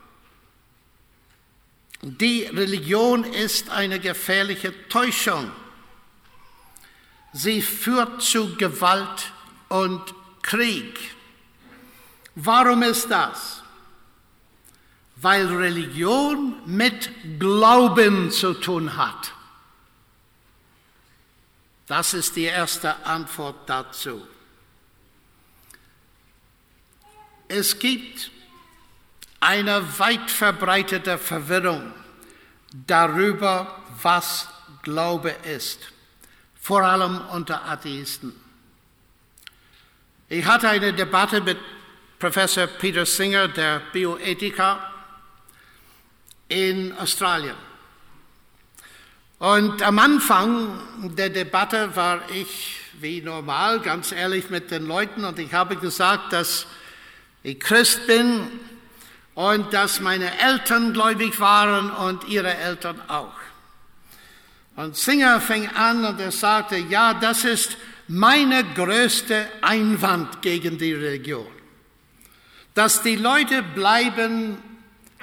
Die 2.07 2.43
Religion 2.43 3.23
ist 3.23 3.69
eine 3.69 3.99
gefährliche 3.99 4.73
Täuschung. 4.87 5.51
Sie 7.33 7.61
führt 7.61 8.21
zu 8.21 8.55
Gewalt 8.55 9.31
und 9.69 10.01
Krieg. 10.41 10.97
Warum 12.35 12.83
ist 12.83 13.09
das? 13.09 13.63
weil 15.25 15.47
Religion 15.47 16.55
mit 16.65 17.09
Glauben 17.39 18.31
zu 18.31 18.53
tun 18.53 18.95
hat. 18.97 19.33
Das 21.87 22.13
ist 22.13 22.35
die 22.35 22.43
erste 22.43 23.05
Antwort 23.05 23.67
dazu. 23.67 24.21
Es 27.47 27.77
gibt 27.79 28.31
eine 29.39 29.99
weit 29.99 30.31
verbreitete 30.31 31.17
Verwirrung 31.17 31.93
darüber, 32.87 33.83
was 34.01 34.47
Glaube 34.83 35.35
ist, 35.43 35.79
vor 36.61 36.83
allem 36.83 37.21
unter 37.31 37.65
Atheisten. 37.65 38.33
Ich 40.29 40.45
hatte 40.45 40.69
eine 40.69 40.93
Debatte 40.93 41.41
mit 41.41 41.57
Professor 42.19 42.67
Peter 42.67 43.05
Singer, 43.05 43.47
der 43.47 43.81
Bioethiker, 43.91 44.91
in 46.47 46.95
Australien. 46.97 47.55
Und 49.39 49.81
am 49.81 49.99
Anfang 49.99 50.79
der 51.15 51.29
Debatte 51.29 51.95
war 51.95 52.21
ich 52.31 52.79
wie 53.01 53.21
normal 53.21 53.81
ganz 53.81 54.11
ehrlich 54.11 54.49
mit 54.49 54.71
den 54.71 54.87
Leuten 54.87 55.25
und 55.25 55.37
ich 55.39 55.53
habe 55.53 55.75
gesagt, 55.75 56.31
dass 56.31 56.65
ich 57.43 57.59
Christ 57.59 58.07
bin 58.07 58.47
und 59.35 59.73
dass 59.73 59.99
meine 59.99 60.39
Eltern 60.39 60.93
gläubig 60.93 61.39
waren 61.39 61.91
und 61.91 62.27
ihre 62.27 62.55
Eltern 62.55 63.01
auch. 63.07 63.33
Und 64.77 64.95
Singer 64.95 65.39
fing 65.39 65.69
an 65.69 66.03
und 66.03 66.19
er 66.19 66.31
sagte, 66.31 66.77
ja, 66.77 67.13
das 67.13 67.43
ist 67.45 67.77
meine 68.07 68.63
größte 68.63 69.47
Einwand 69.61 70.41
gegen 70.41 70.77
die 70.77 70.93
Religion, 70.93 71.47
dass 72.73 73.01
die 73.01 73.15
Leute 73.15 73.61
bleiben 73.61 74.57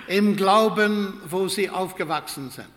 im 0.07 0.37
Glauben, 0.37 1.21
wo 1.27 1.49
sie 1.49 1.71
aufgewachsen 1.71 2.51
sind. 2.51 2.69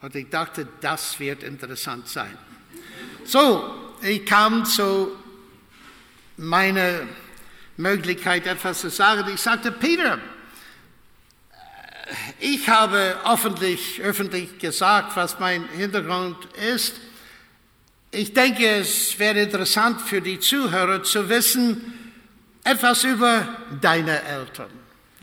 Und 0.00 0.14
ich 0.14 0.28
dachte, 0.28 0.68
das 0.80 1.18
wird 1.18 1.42
interessant 1.42 2.08
sein. 2.08 2.36
So, 3.24 3.74
ich 4.02 4.24
kam 4.26 4.64
zu 4.64 5.12
meiner 6.36 7.00
Möglichkeit, 7.76 8.46
etwas 8.46 8.80
zu 8.80 8.90
sagen. 8.90 9.30
Ich 9.32 9.40
sagte, 9.40 9.72
Peter, 9.72 10.18
ich 12.38 12.68
habe 12.68 13.16
öffentlich, 13.24 14.00
öffentlich 14.02 14.58
gesagt, 14.58 15.16
was 15.16 15.38
mein 15.38 15.68
Hintergrund 15.70 16.36
ist. 16.74 16.94
Ich 18.10 18.32
denke, 18.32 18.66
es 18.76 19.18
wäre 19.18 19.40
interessant 19.40 20.00
für 20.00 20.20
die 20.20 20.38
Zuhörer 20.38 21.02
zu 21.02 21.28
wissen, 21.28 22.14
etwas 22.62 23.04
über 23.04 23.48
deine 23.80 24.22
Eltern. 24.22 24.70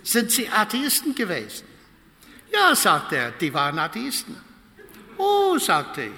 Sind 0.03 0.31
sie 0.31 0.49
Atheisten 0.49 1.15
gewesen? 1.15 1.65
Ja, 2.51 2.75
sagt 2.75 3.13
er, 3.13 3.31
die 3.31 3.53
waren 3.53 3.79
Atheisten. 3.79 4.35
Oh, 5.17 5.57
sagte 5.57 6.03
ich. 6.03 6.11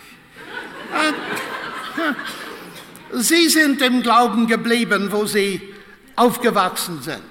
Sie 3.22 3.50
sind 3.50 3.82
im 3.82 4.02
Glauben 4.02 4.48
geblieben, 4.48 5.12
wo 5.12 5.26
sie 5.26 5.73
aufgewachsen 6.15 7.02
sind. 7.02 7.23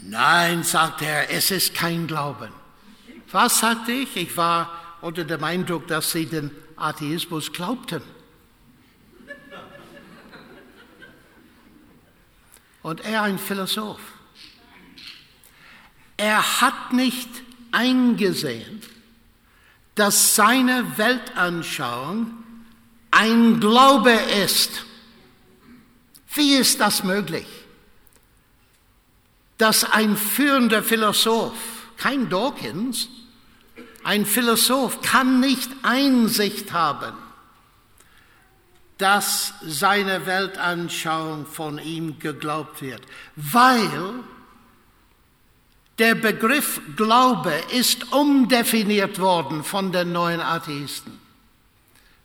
Nein, 0.00 0.62
sagt 0.62 1.02
er, 1.02 1.30
es 1.30 1.50
ist 1.50 1.74
kein 1.74 2.06
Glauben. 2.06 2.50
Was 3.30 3.60
sagte 3.60 3.92
ich? 3.92 4.16
Ich 4.16 4.36
war 4.36 4.96
unter 5.00 5.24
dem 5.24 5.44
Eindruck, 5.44 5.86
dass 5.86 6.12
sie 6.12 6.26
den 6.26 6.50
Atheismus 6.76 7.52
glaubten. 7.52 8.02
Und 12.82 13.04
er 13.04 13.22
ein 13.22 13.38
Philosoph. 13.38 14.00
Er 16.16 16.60
hat 16.60 16.92
nicht 16.92 17.28
eingesehen, 17.70 18.80
dass 19.94 20.34
seine 20.34 20.96
Weltanschauung 20.96 22.32
ein 23.10 23.60
Glaube 23.60 24.12
ist. 24.12 24.84
Wie 26.38 26.54
ist 26.54 26.80
das 26.80 27.02
möglich? 27.02 27.48
Dass 29.58 29.82
ein 29.82 30.16
führender 30.16 30.84
Philosoph, 30.84 31.58
kein 31.96 32.30
Dawkins, 32.30 33.08
ein 34.04 34.24
Philosoph 34.24 35.02
kann 35.02 35.40
nicht 35.40 35.68
Einsicht 35.82 36.72
haben, 36.72 37.12
dass 38.98 39.52
seine 39.62 40.26
Weltanschauung 40.26 41.44
von 41.44 41.78
ihm 41.78 42.20
geglaubt 42.20 42.82
wird, 42.82 43.02
weil 43.34 44.14
der 45.98 46.14
Begriff 46.14 46.80
Glaube 46.94 47.52
ist 47.72 48.12
umdefiniert 48.12 49.18
worden 49.18 49.64
von 49.64 49.90
den 49.90 50.12
neuen 50.12 50.40
Atheisten. 50.40 51.18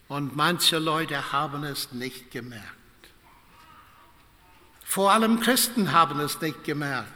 Und 0.08 0.36
manche 0.36 0.78
Leute 0.78 1.32
haben 1.32 1.64
es 1.64 1.92
nicht 1.92 2.30
gemerkt. 2.30 2.83
Vor 4.94 5.12
allem 5.12 5.40
Christen 5.40 5.92
haben 5.92 6.20
es 6.20 6.40
nicht 6.40 6.64
gemerkt. 6.66 7.10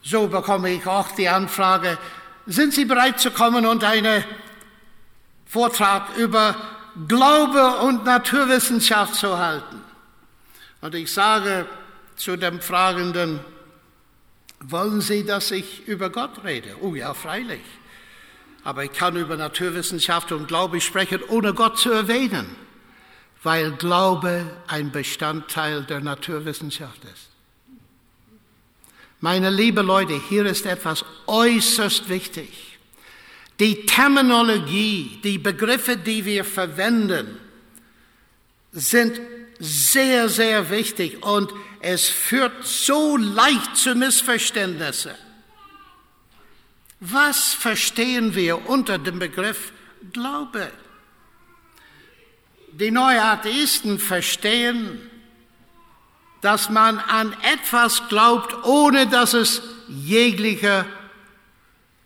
So 0.00 0.28
bekomme 0.28 0.70
ich 0.70 0.86
auch 0.86 1.10
die 1.10 1.28
Anfrage, 1.28 1.98
sind 2.46 2.72
Sie 2.72 2.86
bereit 2.86 3.20
zu 3.20 3.30
kommen 3.30 3.66
und 3.66 3.84
einen 3.84 4.24
Vortrag 5.44 6.16
über 6.16 6.56
Glaube 7.06 7.80
und 7.82 8.06
Naturwissenschaft 8.06 9.16
zu 9.16 9.36
halten? 9.36 9.82
Und 10.80 10.94
ich 10.94 11.12
sage, 11.12 11.66
zu 12.16 12.38
dem 12.38 12.62
Fragenden, 12.62 13.40
wollen 14.60 15.02
Sie, 15.02 15.22
dass 15.22 15.50
ich 15.50 15.86
über 15.86 16.08
Gott 16.08 16.44
rede? 16.44 16.76
Oh 16.80 16.94
ja, 16.94 17.12
freilich. 17.12 17.60
Aber 18.62 18.84
ich 18.84 18.92
kann 18.94 19.16
über 19.16 19.36
Naturwissenschaft 19.36 20.32
und 20.32 20.48
Glaube 20.48 20.80
sprechen, 20.80 21.20
ohne 21.28 21.52
Gott 21.52 21.76
zu 21.76 21.90
erwähnen, 21.90 22.63
weil 23.44 23.72
Glaube 23.72 24.50
ein 24.66 24.90
Bestandteil 24.90 25.84
der 25.84 26.00
Naturwissenschaft 26.00 27.04
ist. 27.04 27.28
Meine 29.20 29.50
liebe 29.50 29.82
Leute, 29.82 30.20
hier 30.28 30.44
ist 30.46 30.66
etwas 30.66 31.04
äußerst 31.26 32.08
wichtig. 32.08 32.78
Die 33.60 33.86
Terminologie, 33.86 35.20
die 35.22 35.38
Begriffe, 35.38 35.96
die 35.96 36.24
wir 36.24 36.44
verwenden, 36.44 37.38
sind 38.72 39.20
sehr, 39.60 40.28
sehr 40.28 40.68
wichtig 40.70 41.22
und 41.22 41.52
es 41.80 42.08
führt 42.08 42.66
so 42.66 43.16
leicht 43.16 43.76
zu 43.76 43.94
Missverständnissen. 43.94 45.14
Was 47.00 47.52
verstehen 47.52 48.34
wir 48.34 48.68
unter 48.68 48.98
dem 48.98 49.18
Begriff 49.18 49.72
Glaube? 50.12 50.70
Die 52.80 52.90
Neuatheisten 52.90 54.00
verstehen, 54.00 54.98
dass 56.40 56.70
man 56.70 56.98
an 56.98 57.32
etwas 57.54 58.08
glaubt, 58.08 58.64
ohne 58.64 59.06
dass 59.06 59.32
es 59.32 59.62
jegliche 59.88 60.84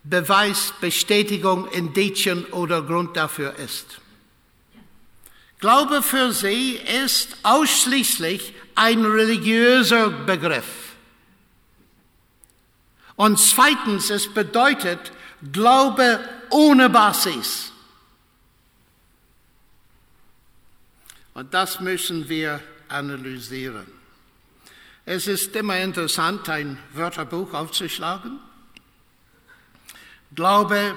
Beweis, 0.03 0.73
Bestätigung, 0.79 1.67
Indizien 1.71 2.45
oder 2.45 2.83
Grund 2.83 3.17
dafür 3.17 3.55
ist. 3.55 3.99
Glaube 5.59 6.03
für 6.03 6.31
sie 6.33 6.79
ist 7.03 7.35
ausschließlich 7.41 8.53
ein 8.75 9.03
religiöser 9.03 10.09
Begriff. 10.09 10.93
Und 13.15 13.39
zweitens, 13.39 14.11
es 14.11 14.31
bedeutet 14.31 14.99
Glaube 15.51 16.19
ohne 16.51 16.89
Basis. 16.89 17.71
Und 21.39 21.53
das 21.53 21.79
müssen 21.79 22.27
wir 22.27 22.59
analysieren. 22.89 23.87
Es 25.05 25.25
ist 25.25 25.55
immer 25.55 25.79
interessant, 25.79 26.49
ein 26.49 26.77
Wörterbuch 26.91 27.53
aufzuschlagen. 27.53 28.41
Glaube, 30.35 30.95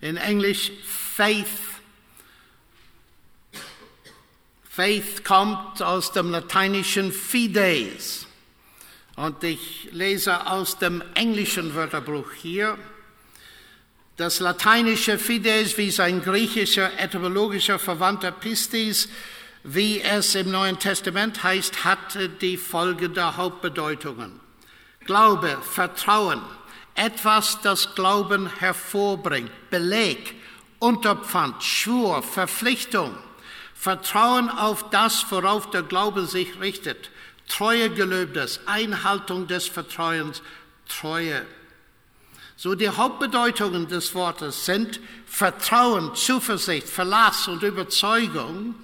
in 0.00 0.16
Englisch 0.16 0.70
Faith 0.84 1.48
Faith 4.68 5.24
kommt 5.24 5.82
aus 5.82 6.12
dem 6.12 6.30
lateinischen 6.30 7.10
Fides. 7.10 8.28
Und 9.16 9.42
ich 9.42 9.88
lese 9.90 10.46
aus 10.46 10.78
dem 10.78 11.02
englischen 11.14 11.74
Wörterbuch 11.74 12.30
hier. 12.34 12.78
Das 14.20 14.38
lateinische 14.38 15.18
Fides 15.18 15.78
wie 15.78 15.90
sein 15.90 16.20
griechischer 16.22 16.90
etymologischer 16.98 17.78
Verwandter 17.78 18.30
Pistis, 18.30 19.08
wie 19.64 20.02
es 20.02 20.34
im 20.34 20.50
Neuen 20.50 20.78
Testament 20.78 21.42
heißt, 21.42 21.86
hatte 21.86 22.28
die 22.28 22.58
folgende 22.58 23.38
Hauptbedeutungen. 23.38 24.38
Glaube, 25.06 25.56
Vertrauen, 25.62 26.42
etwas, 26.94 27.62
das 27.62 27.94
Glauben 27.94 28.50
hervorbringt, 28.58 29.50
Beleg, 29.70 30.34
Unterpfand, 30.80 31.62
Schwur, 31.62 32.22
Verpflichtung– 32.22 33.16
Vertrauen 33.74 34.50
auf 34.50 34.90
das, 34.90 35.24
worauf 35.30 35.70
der 35.70 35.82
Glaube 35.82 36.26
sich 36.26 36.60
richtet. 36.60 37.08
Treue 37.48 37.88
Gelöbnis, 37.88 38.60
Einhaltung 38.66 39.46
des 39.46 39.66
Vertrauens, 39.66 40.42
Treue. 40.86 41.46
So 42.60 42.74
die 42.74 42.90
Hauptbedeutungen 42.90 43.88
des 43.88 44.14
Wortes 44.14 44.66
sind 44.66 45.00
Vertrauen, 45.24 46.14
Zuversicht, 46.14 46.86
Verlass 46.86 47.48
und 47.48 47.62
Überzeugung, 47.62 48.74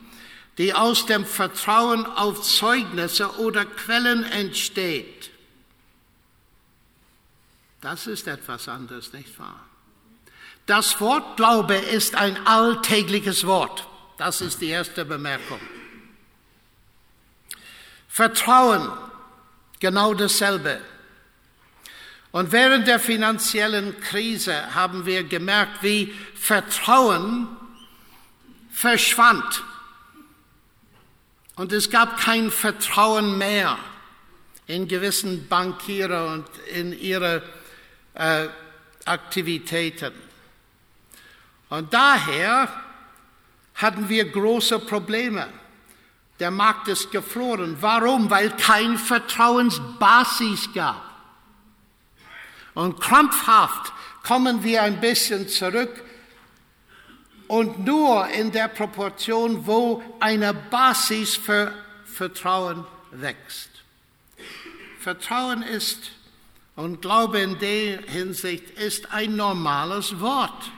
die 0.56 0.72
aus 0.72 1.04
dem 1.04 1.26
Vertrauen 1.26 2.06
auf 2.06 2.40
Zeugnisse 2.40 3.38
oder 3.38 3.66
Quellen 3.66 4.24
entsteht. 4.24 5.30
Das 7.82 8.06
ist 8.06 8.26
etwas 8.26 8.66
anderes, 8.66 9.12
nicht 9.12 9.38
wahr? 9.38 9.60
Das 10.64 10.98
Wort 11.02 11.36
Glaube 11.36 11.74
ist 11.74 12.14
ein 12.14 12.46
alltägliches 12.46 13.46
Wort. 13.46 13.86
Das 14.16 14.40
ist 14.40 14.62
die 14.62 14.68
erste 14.68 15.04
Bemerkung. 15.04 15.60
Vertrauen, 18.08 18.90
genau 19.80 20.14
dasselbe. 20.14 20.80
Und 22.36 22.52
während 22.52 22.86
der 22.86 23.00
finanziellen 23.00 23.98
Krise 23.98 24.74
haben 24.74 25.06
wir 25.06 25.24
gemerkt, 25.24 25.82
wie 25.82 26.12
Vertrauen 26.34 27.48
verschwand. 28.70 29.64
Und 31.54 31.72
es 31.72 31.88
gab 31.88 32.20
kein 32.20 32.50
Vertrauen 32.50 33.38
mehr 33.38 33.78
in 34.66 34.86
gewissen 34.86 35.48
Bankiere 35.48 36.26
und 36.26 36.44
in 36.74 36.92
ihre 36.92 37.42
äh, 38.12 38.48
Aktivitäten. 39.06 40.12
Und 41.70 41.94
daher 41.94 42.68
hatten 43.76 44.10
wir 44.10 44.30
große 44.30 44.80
Probleme. 44.80 45.48
Der 46.38 46.50
Markt 46.50 46.88
ist 46.88 47.10
gefroren. 47.10 47.78
Warum? 47.80 48.28
Weil 48.28 48.50
kein 48.50 48.98
Vertrauensbasis 48.98 50.74
gab. 50.74 51.05
Und 52.76 53.00
krampfhaft 53.00 53.90
kommen 54.22 54.62
wir 54.62 54.82
ein 54.82 55.00
bisschen 55.00 55.48
zurück 55.48 56.04
und 57.48 57.86
nur 57.86 58.28
in 58.28 58.52
der 58.52 58.68
Proportion, 58.68 59.66
wo 59.66 60.02
eine 60.20 60.52
Basis 60.52 61.36
für 61.36 61.72
Vertrauen 62.04 62.84
wächst. 63.12 63.70
Vertrauen 65.00 65.62
ist 65.62 66.10
und 66.74 67.00
Glaube 67.00 67.40
in 67.40 67.58
der 67.60 68.02
Hinsicht 68.02 68.68
ist 68.78 69.10
ein 69.10 69.36
normales 69.36 70.20
Wort. 70.20 70.70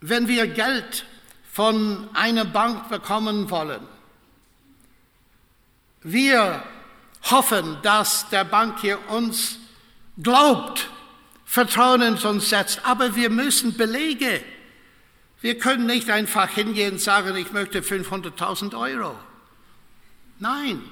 Wenn 0.00 0.28
wir 0.28 0.46
Geld 0.46 1.04
von 1.50 2.08
einer 2.14 2.44
Bank 2.44 2.88
bekommen 2.90 3.50
wollen, 3.50 3.88
wir 6.02 6.62
hoffen, 7.24 7.78
dass 7.82 8.28
der 8.28 8.44
Bankier 8.44 8.98
uns 9.10 9.59
glaubt, 10.22 10.88
Vertrauen 11.44 12.02
in 12.02 12.14
uns 12.14 12.48
setzt, 12.48 12.84
aber 12.84 13.16
wir 13.16 13.30
müssen 13.30 13.76
Belege. 13.76 14.40
Wir 15.40 15.58
können 15.58 15.86
nicht 15.86 16.10
einfach 16.10 16.48
hingehen 16.50 16.92
und 16.92 17.00
sagen, 17.00 17.34
ich 17.36 17.50
möchte 17.52 17.80
500.000 17.80 18.78
Euro. 18.78 19.18
Nein, 20.38 20.82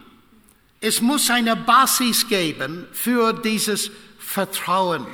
es 0.81 1.01
muss 1.01 1.31
eine 1.31 1.57
Basis 1.57 2.29
geben 2.29 2.87
für 2.93 3.33
dieses 3.33 3.91
Vertrauen, 4.19 5.07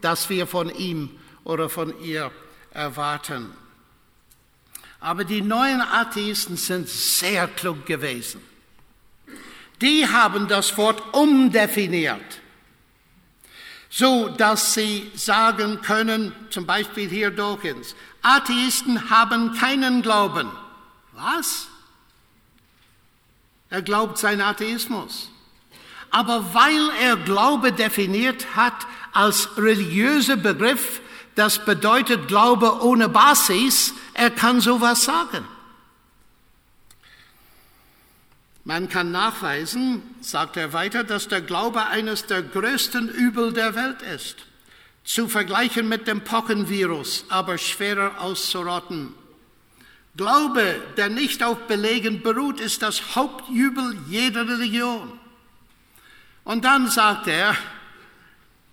das 0.00 0.28
wir 0.28 0.46
von 0.46 0.70
ihm 0.70 1.10
oder 1.44 1.68
von 1.68 1.98
ihr 2.02 2.30
erwarten. 2.70 3.52
Aber 5.00 5.24
die 5.24 5.42
neuen 5.42 5.80
Atheisten 5.80 6.56
sind 6.56 6.88
sehr 6.88 7.48
klug 7.48 7.86
gewesen. 7.86 8.40
Die 9.80 10.06
haben 10.06 10.48
das 10.48 10.76
Wort 10.78 11.14
umdefiniert, 11.14 12.40
so 13.88 14.28
dass 14.28 14.74
sie 14.74 15.10
sagen 15.14 15.80
können, 15.82 16.32
zum 16.50 16.66
Beispiel 16.66 17.08
hier 17.08 17.30
Dawkins, 17.30 17.94
Atheisten 18.22 19.10
haben 19.10 19.54
keinen 19.54 20.02
Glauben. 20.02 20.50
Was? 21.12 21.68
Er 23.70 23.82
glaubt 23.82 24.18
seinen 24.18 24.42
Atheismus. 24.42 25.30
Aber 26.10 26.54
weil 26.54 26.90
er 27.02 27.16
Glaube 27.16 27.72
definiert 27.72 28.56
hat 28.56 28.86
als 29.12 29.56
religiöser 29.56 30.36
Begriff, 30.36 31.00
das 31.34 31.64
bedeutet 31.64 32.28
Glaube 32.28 32.82
ohne 32.82 33.08
Basis. 33.08 33.92
Er 34.14 34.30
kann 34.30 34.60
sowas 34.60 35.04
sagen. 35.04 35.46
Man 38.66 38.88
kann 38.88 39.12
nachweisen, 39.12 40.02
sagt 40.20 40.56
er 40.56 40.72
weiter, 40.72 41.04
dass 41.04 41.28
der 41.28 41.40
Glaube 41.40 41.86
eines 41.86 42.26
der 42.26 42.42
größten 42.42 43.08
Übel 43.08 43.52
der 43.52 43.76
Welt 43.76 44.02
ist. 44.02 44.38
Zu 45.04 45.28
vergleichen 45.28 45.88
mit 45.88 46.08
dem 46.08 46.22
Pockenvirus, 46.22 47.26
aber 47.28 47.58
schwerer 47.58 48.20
auszurotten. 48.20 49.14
Glaube, 50.16 50.82
der 50.96 51.08
nicht 51.10 51.44
auf 51.44 51.68
Belegen 51.68 52.22
beruht, 52.22 52.58
ist 52.58 52.82
das 52.82 53.14
Hauptübel 53.14 53.98
jeder 54.08 54.48
Religion. 54.48 55.12
Und 56.42 56.64
dann 56.64 56.90
sagt 56.90 57.28
er, 57.28 57.56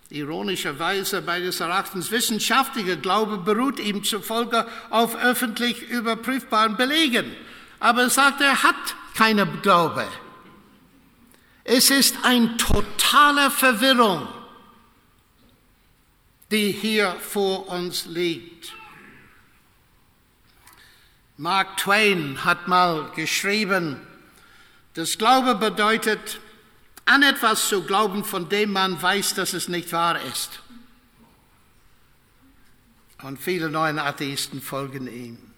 Ironischerweise 0.09 1.21
meines 1.21 1.59
Erachtens 1.59 2.09
wissenschaftlicher 2.09 2.97
Glaube 2.97 3.37
beruht 3.37 3.79
ihm 3.79 4.03
zufolge 4.03 4.67
auf 4.89 5.15
öffentlich 5.15 5.83
überprüfbaren 5.89 6.77
Belegen. 6.77 7.35
Aber 7.79 8.03
er 8.03 8.09
sagt, 8.11 8.41
er 8.41 8.61
hat 8.61 8.95
keine 9.15 9.45
Glaube. 9.45 10.07
Es 11.63 11.89
ist 11.89 12.17
eine 12.23 12.57
totale 12.57 13.49
Verwirrung, 13.49 14.27
die 16.51 16.71
hier 16.71 17.15
vor 17.21 17.69
uns 17.69 18.05
liegt. 18.05 18.73
Mark 21.37 21.77
Twain 21.77 22.43
hat 22.43 22.67
mal 22.67 23.11
geschrieben, 23.15 23.99
das 24.93 25.17
Glaube 25.17 25.55
bedeutet, 25.55 26.39
an 27.05 27.23
etwas 27.23 27.67
zu 27.67 27.83
glauben, 27.83 28.23
von 28.23 28.49
dem 28.49 28.71
man 28.71 29.01
weiß, 29.01 29.33
dass 29.35 29.53
es 29.53 29.67
nicht 29.67 29.91
wahr 29.91 30.21
ist. 30.21 30.61
Und 33.23 33.39
viele 33.39 33.69
neuen 33.69 33.99
Atheisten 33.99 34.61
folgen 34.61 35.07
ihm. 35.07 35.52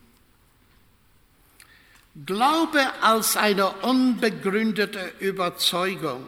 Glaube 2.24 2.80
als 3.02 3.36
eine 3.36 3.70
unbegründete 3.70 5.14
Überzeugung 5.20 6.26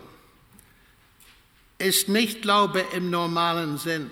ist 1.77 2.09
nicht 2.09 2.41
Glaube 2.41 2.83
im 2.93 3.09
normalen 3.09 3.77
Sinn. 3.77 4.09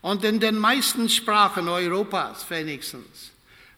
Und 0.00 0.24
in 0.24 0.40
den 0.40 0.56
meisten 0.56 1.08
Sprachen 1.08 1.68
Europas 1.68 2.48
wenigstens. 2.48 3.32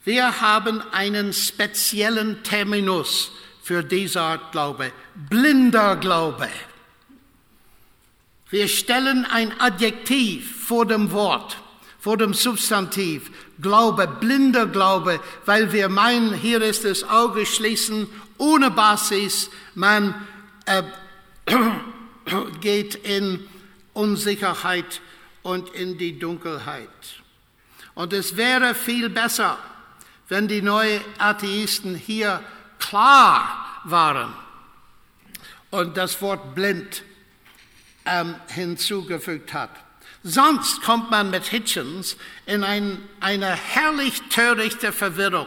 Wir 0.04 0.40
haben 0.40 0.82
einen 0.92 1.32
speziellen 1.32 2.42
Terminus 2.44 3.32
für 3.62 3.82
diese 3.82 4.20
Art 4.20 4.52
Glaube. 4.52 4.92
Blinder 5.28 5.96
Glaube. 5.96 6.48
Wir 8.50 8.68
stellen 8.68 9.24
ein 9.24 9.58
Adjektiv 9.60 10.66
vor 10.66 10.86
dem 10.86 11.10
Wort, 11.12 11.56
vor 12.00 12.16
dem 12.16 12.34
Substantiv. 12.34 13.30
Glaube, 13.60 14.08
blinder 14.08 14.66
Glaube, 14.66 15.20
weil 15.44 15.72
wir 15.72 15.88
meinen, 15.88 16.34
hier 16.34 16.62
ist 16.62 16.84
das 16.84 17.04
Auge 17.04 17.46
schließen 17.46 18.08
ohne 18.38 18.70
Basis. 18.70 19.50
Man 19.74 20.14
äh, 20.64 20.82
geht 22.60 22.94
in 22.94 23.46
Unsicherheit 23.92 25.00
und 25.42 25.68
in 25.70 25.98
die 25.98 26.18
Dunkelheit. 26.18 26.88
Und 27.94 28.12
es 28.14 28.36
wäre 28.36 28.74
viel 28.74 29.10
besser, 29.10 29.58
wenn 30.28 30.48
die 30.48 30.62
neuen 30.62 31.02
Atheisten 31.18 31.94
hier 31.94 32.42
klar 32.78 33.82
waren 33.84 34.32
und 35.70 35.96
das 35.96 36.22
Wort 36.22 36.54
blind 36.54 37.02
ähm, 38.06 38.36
hinzugefügt 38.48 39.52
hat. 39.52 39.70
Sonst 40.22 40.82
kommt 40.82 41.10
man 41.10 41.30
mit 41.30 41.46
Hitchens 41.46 42.16
in 42.44 42.62
ein, 42.62 42.98
eine 43.20 43.54
herrlich 43.54 44.20
törichte 44.28 44.92
Verwirrung. 44.92 45.46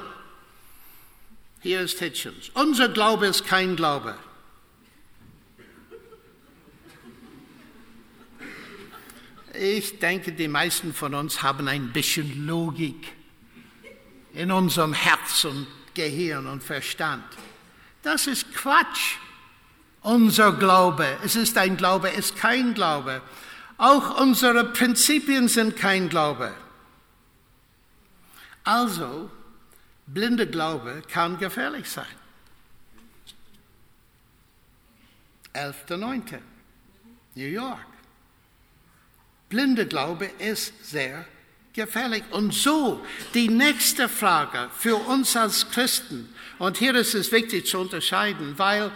Hier 1.62 1.82
ist 1.82 2.00
Hitchens. 2.00 2.50
Unser 2.56 2.90
Glaube 2.90 3.28
ist 3.28 3.46
kein 3.46 3.76
Glaube. 3.76 4.18
Ich 9.54 10.00
denke, 10.00 10.32
die 10.32 10.48
meisten 10.48 10.94
von 10.96 11.14
uns 11.14 11.44
haben 11.44 11.68
ein 11.68 11.92
bisschen 11.94 12.48
Logik 12.48 13.14
in 14.34 14.52
unserem 14.52 14.94
Herz 14.94 15.46
und 15.46 15.68
Gehirn 15.94 16.48
und 16.48 16.64
Verstand. 16.64 17.24
Das 18.02 18.26
ist 18.26 18.52
Quatsch. 18.56 19.18
Unser 20.02 20.54
Glaube, 20.54 21.06
es 21.24 21.36
ist 21.36 21.58
ein 21.58 21.78
Glaube, 21.78 22.12
es 22.12 22.32
ist 22.32 22.36
kein 22.36 22.74
Glaube. 22.74 23.22
Auch 23.78 24.20
unsere 24.20 24.66
Prinzipien 24.66 25.48
sind 25.48 25.76
kein 25.76 26.10
Glaube. 26.10 26.54
Also, 28.64 29.30
blinde 30.08 30.48
Glaube 30.48 31.02
kann 31.12 31.38
gefährlich 31.38 31.90
sein. 31.90 32.06
11.9. 35.54 36.40
New 37.36 37.46
York. 37.46 37.86
Blinde 39.50 39.86
Glaube 39.86 40.26
ist 40.40 40.74
sehr 40.84 41.26
gefährlich. 41.74 42.24
Und 42.32 42.54
so 42.54 43.06
die 43.34 43.50
nächste 43.50 44.10
Frage 44.10 44.70
für 44.76 44.96
uns 44.96 45.36
als 45.36 45.70
Christen. 45.70 46.34
Und 46.58 46.78
hier 46.78 46.96
ist 46.96 47.14
es 47.14 47.32
wichtig 47.32 47.68
zu 47.68 47.80
unterscheiden, 47.80 48.58
weil 48.58 48.92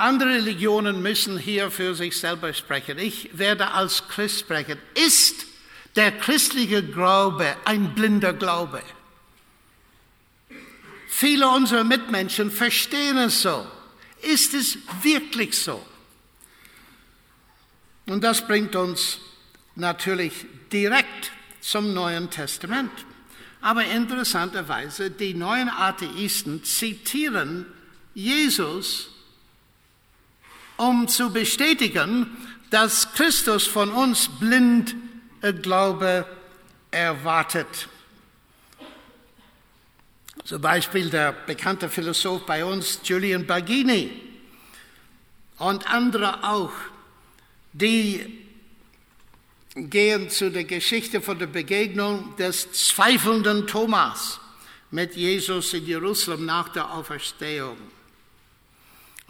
andere 0.00 0.30
Religionen 0.30 1.02
müssen 1.02 1.38
hier 1.38 1.70
für 1.70 1.94
sich 1.94 2.18
selber 2.18 2.52
sprechen. 2.54 2.98
Ich 2.98 3.36
werde 3.36 3.72
als 3.72 4.08
Christ 4.08 4.40
sprechen. 4.40 4.78
Ist 4.94 5.46
der 5.96 6.12
christliche 6.12 6.82
Glaube 6.82 7.56
ein 7.64 7.94
blinder 7.94 8.32
Glaube? 8.32 8.82
Viele 11.08 11.48
unserer 11.48 11.84
Mitmenschen 11.84 12.50
verstehen 12.50 13.18
es 13.18 13.42
so. 13.42 13.66
Ist 14.22 14.54
es 14.54 14.78
wirklich 15.02 15.58
so? 15.58 15.84
Und 18.06 18.24
das 18.24 18.46
bringt 18.46 18.74
uns 18.74 19.18
natürlich 19.74 20.32
direkt 20.72 21.30
zum 21.60 21.92
Neuen 21.92 22.30
Testament. 22.30 22.90
Aber 23.60 23.84
interessanterweise, 23.84 25.10
die 25.10 25.34
neuen 25.34 25.68
Atheisten 25.68 26.64
zitieren 26.64 27.66
Jesus, 28.14 29.10
um 30.80 31.08
zu 31.08 31.30
bestätigen, 31.30 32.26
dass 32.70 33.12
Christus 33.12 33.66
von 33.66 33.90
uns 33.90 34.28
blind 34.40 34.94
Glaube 35.62 36.24
erwartet. 36.90 37.88
Zum 40.44 40.60
Beispiel 40.62 41.10
der 41.10 41.32
bekannte 41.32 41.88
Philosoph 41.88 42.46
bei 42.46 42.64
uns, 42.64 43.00
Julian 43.04 43.46
Baggini, 43.46 44.10
und 45.58 45.86
andere 45.92 46.42
auch, 46.42 46.72
die 47.74 48.38
gehen 49.74 50.30
zu 50.30 50.50
der 50.50 50.64
Geschichte 50.64 51.20
von 51.20 51.38
der 51.38 51.46
Begegnung 51.46 52.34
des 52.36 52.72
zweifelnden 52.72 53.66
Thomas 53.66 54.40
mit 54.90 55.14
Jesus 55.14 55.74
in 55.74 55.84
Jerusalem 55.84 56.46
nach 56.46 56.70
der 56.70 56.90
Auferstehung. 56.90 57.76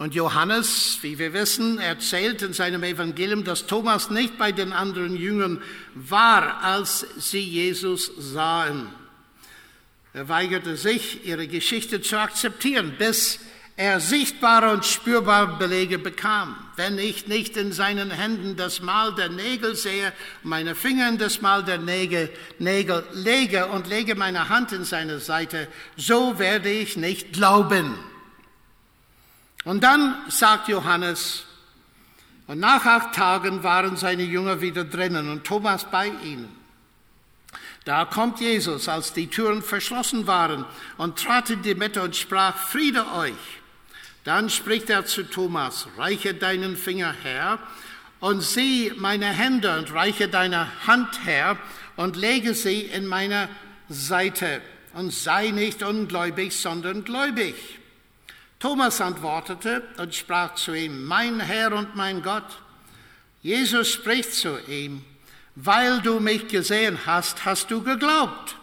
Und 0.01 0.15
Johannes, 0.15 0.97
wie 1.03 1.19
wir 1.19 1.31
wissen, 1.31 1.77
erzählt 1.77 2.41
in 2.41 2.53
seinem 2.53 2.81
Evangelium, 2.81 3.43
dass 3.43 3.67
Thomas 3.67 4.09
nicht 4.09 4.35
bei 4.35 4.51
den 4.51 4.73
anderen 4.73 5.15
Jüngern 5.15 5.61
war, 5.93 6.63
als 6.63 7.05
sie 7.19 7.43
Jesus 7.43 8.11
sahen. 8.17 8.87
Er 10.15 10.27
weigerte 10.27 10.75
sich, 10.75 11.23
ihre 11.27 11.47
Geschichte 11.47 12.01
zu 12.01 12.17
akzeptieren, 12.17 12.95
bis 12.97 13.41
er 13.77 13.99
sichtbare 13.99 14.71
und 14.71 14.87
spürbare 14.87 15.59
Belege 15.59 15.99
bekam. 15.99 16.55
Wenn 16.77 16.97
ich 16.97 17.27
nicht 17.27 17.55
in 17.55 17.71
seinen 17.71 18.09
Händen 18.09 18.55
das 18.55 18.81
Mal 18.81 19.13
der 19.13 19.29
Nägel 19.29 19.75
sehe, 19.75 20.13
meine 20.41 20.73
Finger 20.73 21.09
in 21.09 21.19
das 21.19 21.41
Mal 21.41 21.63
der 21.63 21.77
Nägel, 21.77 22.31
Nägel 22.57 23.03
lege 23.13 23.67
und 23.67 23.85
lege 23.85 24.15
meine 24.15 24.49
Hand 24.49 24.71
in 24.71 24.83
seine 24.83 25.19
Seite, 25.19 25.67
so 25.95 26.39
werde 26.39 26.71
ich 26.71 26.97
nicht 26.97 27.33
glauben. 27.33 27.99
Und 29.63 29.83
dann 29.83 30.15
sagt 30.27 30.67
Johannes, 30.67 31.45
und 32.47 32.59
nach 32.59 32.85
acht 32.85 33.15
Tagen 33.15 33.63
waren 33.63 33.95
seine 33.95 34.23
Jünger 34.23 34.59
wieder 34.61 34.83
drinnen 34.83 35.29
und 35.29 35.45
Thomas 35.45 35.85
bei 35.89 36.07
ihnen. 36.07 36.49
Da 37.85 38.05
kommt 38.05 38.39
Jesus, 38.39 38.89
als 38.89 39.13
die 39.13 39.27
Türen 39.27 39.61
verschlossen 39.61 40.27
waren, 40.27 40.65
und 40.97 41.17
trat 41.17 41.49
in 41.49 41.61
die 41.61 41.75
Mitte 41.75 42.01
und 42.01 42.15
sprach, 42.15 42.55
Friede 42.57 43.05
euch. 43.13 43.33
Dann 44.23 44.49
spricht 44.49 44.89
er 44.89 45.05
zu 45.05 45.23
Thomas, 45.23 45.87
reiche 45.97 46.33
deinen 46.33 46.75
Finger 46.75 47.13
her 47.23 47.57
und 48.19 48.41
sieh 48.41 48.93
meine 48.97 49.25
Hände 49.25 49.77
und 49.79 49.93
reiche 49.93 50.27
deine 50.27 50.67
Hand 50.85 51.25
her 51.25 51.57
und 51.95 52.15
lege 52.15 52.53
sie 52.53 52.81
in 52.81 53.07
meine 53.07 53.49
Seite 53.89 54.61
und 54.93 55.11
sei 55.11 55.49
nicht 55.49 55.81
ungläubig, 55.81 56.55
sondern 56.55 57.03
gläubig. 57.03 57.80
Thomas 58.61 59.01
antwortete 59.01 59.81
und 59.97 60.13
sprach 60.13 60.53
zu 60.53 60.73
ihm, 60.75 61.05
mein 61.05 61.39
Herr 61.39 61.73
und 61.73 61.95
mein 61.95 62.21
Gott. 62.21 62.61
Jesus 63.41 63.89
spricht 63.91 64.33
zu 64.33 64.55
ihm, 64.67 65.03
weil 65.55 65.99
du 66.01 66.19
mich 66.19 66.47
gesehen 66.47 66.99
hast, 67.07 67.43
hast 67.43 67.71
du 67.71 67.81
geglaubt. 67.81 68.55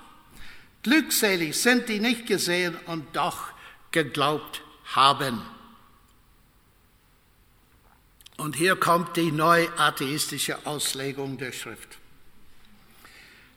Glückselig 0.85 1.61
sind 1.61 1.89
die 1.89 1.99
nicht 1.99 2.27
gesehen 2.27 2.77
und 2.87 3.17
doch 3.17 3.49
geglaubt 3.91 4.63
haben. 4.95 5.43
Und 8.37 8.55
hier 8.55 8.77
kommt 8.77 9.17
die 9.17 9.33
neuatheistische 9.33 10.65
Auslegung 10.65 11.39
der 11.39 11.51
Schrift. 11.51 11.99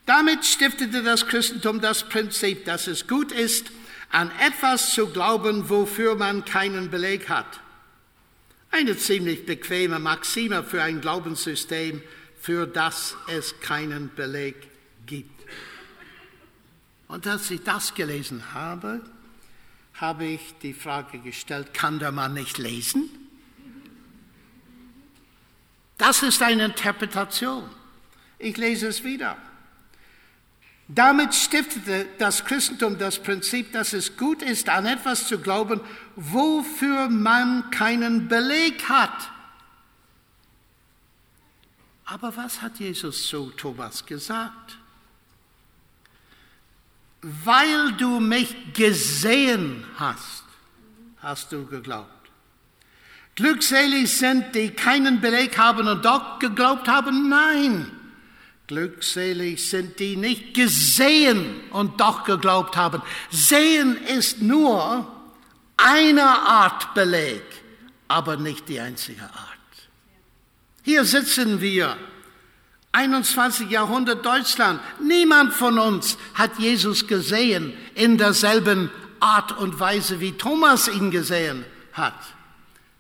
Damit 0.08 0.44
stiftete 0.44 1.04
das 1.04 1.28
Christentum 1.28 1.82
das 1.82 2.10
Prinzip, 2.10 2.66
dass 2.66 2.88
es 2.88 3.08
gut 3.08 3.32
ist, 3.32 3.72
an 4.12 4.32
etwas 4.40 4.94
zu 4.94 5.08
glauben, 5.08 5.70
wofür 5.70 6.16
man 6.16 6.46
keinen 6.46 6.90
Beleg 6.90 7.30
hat. 7.30 7.60
Eine 8.70 8.98
ziemlich 8.98 9.46
bequeme 9.46 10.00
Maxime 10.00 10.64
für 10.64 10.82
ein 10.82 11.02
Glaubenssystem, 11.02 12.02
für 12.40 12.68
das 12.68 13.16
es 13.28 13.60
keinen 13.60 14.14
Beleg 14.16 14.56
gibt. 15.06 15.30
Und 17.08 17.28
als 17.28 17.52
ich 17.52 17.64
das 17.64 17.94
gelesen 17.94 18.54
habe, 18.54 19.02
habe 19.96 20.26
ich 20.26 20.56
die 20.62 20.74
Frage 20.74 21.20
gestellt, 21.20 21.74
kann 21.74 22.00
der 22.00 22.12
Mann 22.12 22.34
nicht 22.34 22.58
lesen? 22.58 23.10
Das 25.98 26.24
ist 26.24 26.42
eine 26.42 26.66
Interpretation. 26.66 27.70
Ich 28.40 28.58
lese 28.58 28.88
es 28.88 29.04
wieder. 29.04 29.38
Damit 30.94 31.34
stiftete 31.34 32.06
das 32.18 32.44
Christentum 32.44 32.98
das 32.98 33.18
Prinzip, 33.18 33.72
dass 33.72 33.94
es 33.94 34.18
gut 34.18 34.42
ist, 34.42 34.68
an 34.68 34.86
etwas 34.86 35.26
zu 35.26 35.40
glauben, 35.40 35.80
wofür 36.18 37.08
man 37.08 37.72
keinen 37.72 38.28
Beleg 38.28 38.90
hat. 38.90 39.32
Aber 42.04 42.36
was 42.36 42.62
hat 42.62 42.78
Jesus 42.80 43.26
zu 43.28 43.52
Thomas 43.52 44.06
gesagt? 44.06 44.78
Weil 47.22 47.94
du 47.94 48.20
mich 48.20 48.74
gesehen 48.74 49.86
hast, 49.96 50.44
hast 51.20 51.54
du 51.54 51.66
geglaubt. 51.68 52.10
Glückselig 53.36 54.18
sind, 54.18 54.54
die 54.56 54.72
keinen 54.72 55.22
Beleg 55.22 55.58
haben 55.58 55.88
und 55.88 56.04
doch 56.04 56.40
geglaubt 56.40 56.90
haben? 56.90 57.30
Nein. 57.30 58.01
Glückselig 58.72 59.70
sind, 59.70 60.00
die 60.00 60.16
nicht 60.16 60.54
gesehen 60.54 61.60
und 61.72 62.00
doch 62.00 62.24
geglaubt 62.24 62.78
haben. 62.78 63.02
Sehen 63.30 63.98
ist 63.98 64.42
nur 64.42 65.06
eine 65.76 66.24
Art 66.24 66.94
Beleg, 66.94 67.44
aber 68.08 68.38
nicht 68.38 68.70
die 68.70 68.80
einzige 68.80 69.24
Art. 69.24 69.58
Hier 70.84 71.04
sitzen 71.04 71.60
wir, 71.60 71.98
21. 72.94 73.70
Jahrhundert 73.70 74.26
Deutschland. 74.26 74.80
Niemand 75.02 75.54
von 75.54 75.78
uns 75.78 76.18
hat 76.34 76.58
Jesus 76.58 77.08
gesehen 77.08 77.74
in 77.96 78.18
derselben 78.18 78.90
Art 79.20 79.52
und 79.58 79.82
Weise, 79.82 80.22
wie 80.22 80.32
Thomas 80.32 80.88
ihn 80.88 81.12
gesehen 81.12 81.66
hat. 81.92 82.16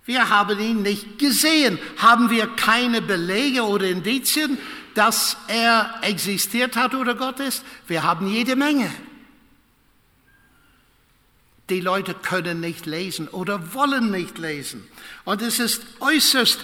Wir 0.03 0.29
haben 0.29 0.59
ihn 0.59 0.81
nicht 0.81 1.19
gesehen. 1.19 1.79
Haben 1.97 2.29
wir 2.29 2.47
keine 2.47 3.01
Belege 3.01 3.63
oder 3.63 3.85
Indizien, 3.85 4.57
dass 4.95 5.37
er 5.47 5.99
existiert 6.01 6.75
hat 6.75 6.93
oder 6.93 7.15
Gott 7.15 7.39
ist? 7.39 7.63
Wir 7.87 8.03
haben 8.03 8.27
jede 8.27 8.55
Menge. 8.55 8.91
Die 11.69 11.79
Leute 11.79 12.13
können 12.13 12.59
nicht 12.59 12.85
lesen 12.85 13.27
oder 13.29 13.73
wollen 13.73 14.11
nicht 14.11 14.37
lesen. 14.37 14.87
Und 15.23 15.41
es 15.41 15.59
ist 15.59 15.81
äußerst 15.99 16.59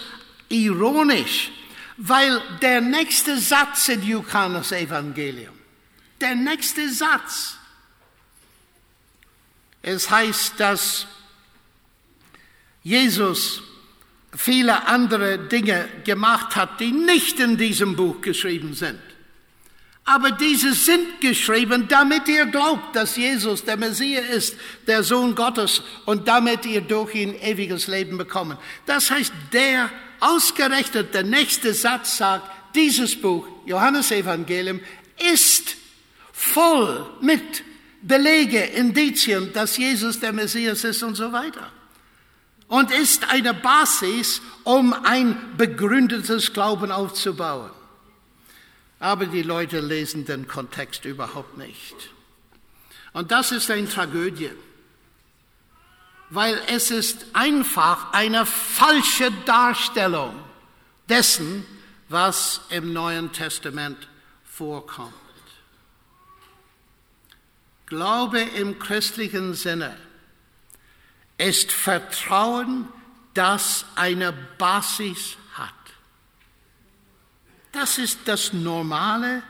ironisch, 0.49 1.51
weil 1.97 2.41
der 2.61 2.81
nächste 2.81 3.39
Satz 3.39 3.87
im 3.87 4.03
Johannes 4.03 4.71
Evangelium, 4.71 5.55
der 6.19 6.35
nächste 6.35 6.91
Satz, 6.91 7.57
es 9.81 10.09
heißt, 10.09 10.59
dass 10.59 11.07
Jesus 12.83 13.63
viele 14.37 14.87
andere 14.87 15.39
Dinge 15.39 15.89
gemacht 16.05 16.55
hat, 16.55 16.79
die 16.79 16.91
nicht 16.91 17.39
in 17.39 17.57
diesem 17.57 17.95
Buch 17.95 18.21
geschrieben 18.21 18.73
sind. 18.73 18.99
Aber 20.05 20.31
diese 20.31 20.73
sind 20.73 21.19
geschrieben, 21.19 21.87
damit 21.89 22.29
ihr 22.29 22.45
glaubt, 22.45 22.95
dass 22.95 23.17
Jesus 23.17 23.65
der 23.65 23.75
Messias 23.75 24.29
ist, 24.29 24.55
der 24.85 25.03
Sohn 25.03 25.35
Gottes, 25.35 25.81
und 26.05 26.29
damit 26.29 26.65
ihr 26.65 26.79
durch 26.81 27.13
ihn 27.15 27.35
ewiges 27.41 27.87
Leben 27.87 28.17
bekommen. 28.17 28.57
Das 28.85 29.11
heißt, 29.11 29.33
der 29.51 29.89
ausgerechnet 30.21 31.13
der 31.13 31.23
nächste 31.23 31.73
Satz 31.73 32.17
sagt, 32.17 32.49
dieses 32.73 33.19
Buch, 33.19 33.45
Johannes 33.65 34.11
Evangelium, 34.11 34.79
ist 35.33 35.75
voll 36.31 37.09
mit 37.19 37.63
Belege, 38.01 38.59
Indizien, 38.59 39.51
dass 39.51 39.75
Jesus 39.77 40.19
der 40.19 40.31
Messias 40.31 40.83
ist 40.83 41.03
und 41.03 41.15
so 41.15 41.33
weiter. 41.33 41.71
Und 42.67 42.91
ist 42.91 43.29
eine 43.29 43.53
Basis, 43.53 44.41
um 44.63 44.93
ein 44.93 45.55
begründetes 45.57 46.53
Glauben 46.53 46.91
aufzubauen. 46.91 47.71
Aber 48.99 49.25
die 49.25 49.43
Leute 49.43 49.79
lesen 49.79 50.25
den 50.25 50.47
Kontext 50.47 51.05
überhaupt 51.05 51.57
nicht. 51.57 51.95
Und 53.13 53.31
das 53.31 53.51
ist 53.51 53.71
eine 53.71 53.87
Tragödie 53.87 54.51
weil 56.29 56.59
es 56.67 56.91
ist 56.91 57.25
einfach 57.33 58.11
eine 58.11 58.45
falsche 58.45 59.31
Darstellung 59.45 60.35
dessen, 61.07 61.65
was 62.09 62.61
im 62.69 62.93
Neuen 62.93 63.31
Testament 63.31 64.07
vorkommt. 64.43 65.13
Glaube 67.85 68.41
im 68.41 68.79
christlichen 68.79 69.53
Sinne 69.53 69.95
ist 71.37 71.71
Vertrauen, 71.71 72.87
das 73.33 73.85
eine 73.95 74.31
Basis 74.31 75.37
hat. 75.53 75.73
Das 77.71 77.97
ist 77.97 78.19
das 78.25 78.53
normale 78.53 79.43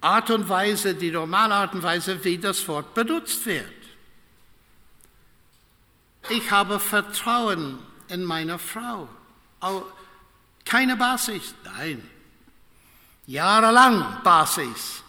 Art 0.00 0.30
und 0.30 0.48
Weise, 0.48 0.94
die 0.94 1.10
normale 1.10 1.54
Art 1.54 1.74
und 1.74 1.82
Weise, 1.82 2.24
wie 2.24 2.38
das 2.38 2.66
Wort 2.68 2.94
benutzt 2.94 3.44
wird. 3.46 3.66
Ich 6.30 6.50
habe 6.50 6.78
Vertrauen 6.78 7.78
in 8.08 8.24
meine 8.24 8.58
Frau. 8.58 9.08
Keine 10.64 10.96
Basis, 10.96 11.54
nein. 11.64 12.08
Jahrelang 13.26 14.22
Basis. 14.22 15.02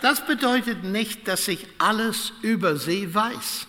Das 0.00 0.26
bedeutet 0.26 0.84
nicht, 0.84 1.26
dass 1.28 1.48
ich 1.48 1.66
alles 1.78 2.32
über 2.42 2.76
sie 2.76 3.14
weiß. 3.14 3.66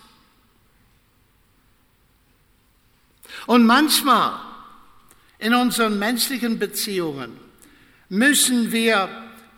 Und 3.46 3.66
manchmal 3.66 4.40
in 5.38 5.54
unseren 5.54 5.98
menschlichen 5.98 6.58
Beziehungen 6.58 7.38
müssen 8.08 8.72
wir 8.72 9.08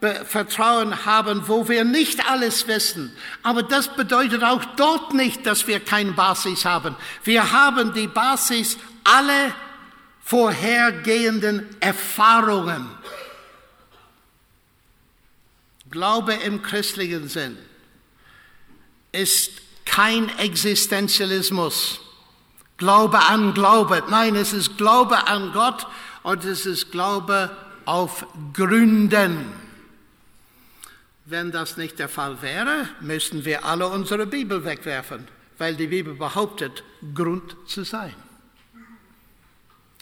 Vertrauen 0.00 1.06
haben, 1.06 1.48
wo 1.48 1.68
wir 1.68 1.84
nicht 1.84 2.30
alles 2.30 2.68
wissen. 2.68 3.12
Aber 3.42 3.64
das 3.64 3.88
bedeutet 3.96 4.44
auch 4.44 4.64
dort 4.76 5.12
nicht, 5.12 5.44
dass 5.44 5.66
wir 5.66 5.80
keine 5.80 6.12
Basis 6.12 6.64
haben. 6.64 6.94
Wir 7.24 7.50
haben 7.50 7.92
die 7.94 8.06
Basis 8.06 8.78
alle 9.02 9.52
vorhergehenden 10.22 11.66
Erfahrungen. 11.80 12.88
Glaube 15.90 16.34
im 16.34 16.62
christlichen 16.62 17.28
Sinn 17.28 17.56
ist 19.12 19.50
kein 19.84 20.28
Existenzialismus. 20.38 22.00
Glaube 22.76 23.18
an 23.18 23.54
Glaube. 23.54 24.04
Nein, 24.08 24.36
es 24.36 24.52
ist 24.52 24.76
Glaube 24.76 25.26
an 25.26 25.52
Gott 25.52 25.86
und 26.22 26.44
es 26.44 26.66
ist 26.66 26.92
Glaube 26.92 27.50
auf 27.84 28.26
Gründen. 28.52 29.52
Wenn 31.24 31.50
das 31.50 31.76
nicht 31.76 31.98
der 31.98 32.08
Fall 32.08 32.40
wäre, 32.42 32.88
müssten 33.00 33.44
wir 33.44 33.64
alle 33.64 33.88
unsere 33.88 34.26
Bibel 34.26 34.64
wegwerfen, 34.64 35.26
weil 35.58 35.74
die 35.74 35.88
Bibel 35.88 36.14
behauptet, 36.14 36.84
Grund 37.14 37.56
zu 37.66 37.84
sein. 37.84 38.14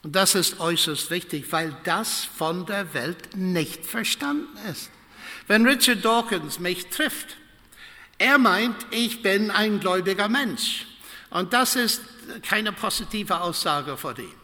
Und 0.03 0.15
das 0.15 0.35
ist 0.35 0.61
äußerst 0.61 1.11
wichtig, 1.11 1.51
weil 1.51 1.75
das 1.85 2.25
von 2.25 2.67
der 2.67 2.95
Welt 2.95 3.37
nicht 3.37 3.85
verstanden 3.85 4.57
ist. 4.71 4.91
Wenn 5.47 5.67
Richard 5.67 6.05
Dawkins 6.05 6.59
mich 6.59 6.89
trifft, 6.89 7.37
er 8.19 8.39
meint, 8.39 8.77
ich 8.91 9.23
bin 9.23 9.51
ein 9.51 9.81
gläubiger 9.81 10.29
Mensch. 10.29 10.87
Und 11.31 11.53
das 11.53 11.77
ist 11.77 12.03
keine 12.43 12.73
positive 12.73 13.41
Aussage 13.41 13.97
von 13.97 14.17
ihm. 14.17 14.35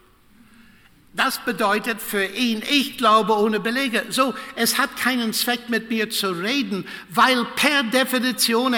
Das 1.15 1.45
bedeutet 1.45 2.01
für 2.01 2.25
ihn, 2.25 2.63
ich 2.63 2.97
glaube 2.97 3.37
ohne 3.37 3.61
Belege. 3.61 4.07
So, 4.09 4.35
es 4.57 4.79
hat 4.79 4.97
keinen 4.97 5.33
Zweck 5.33 5.69
mit 5.69 5.91
mir 5.91 6.09
zu 6.09 6.31
reden, 6.31 6.87
weil 7.11 7.45
per 7.45 7.83
Definition 7.83 8.75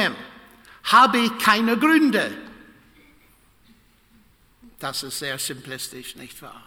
habe 0.84 1.18
ich 1.18 1.38
keine 1.38 1.78
Gründe. 1.78 2.32
Das 4.80 5.02
ist 5.02 5.20
sehr 5.20 5.38
simplistisch, 5.38 6.16
nicht 6.16 6.42
wahr? 6.42 6.62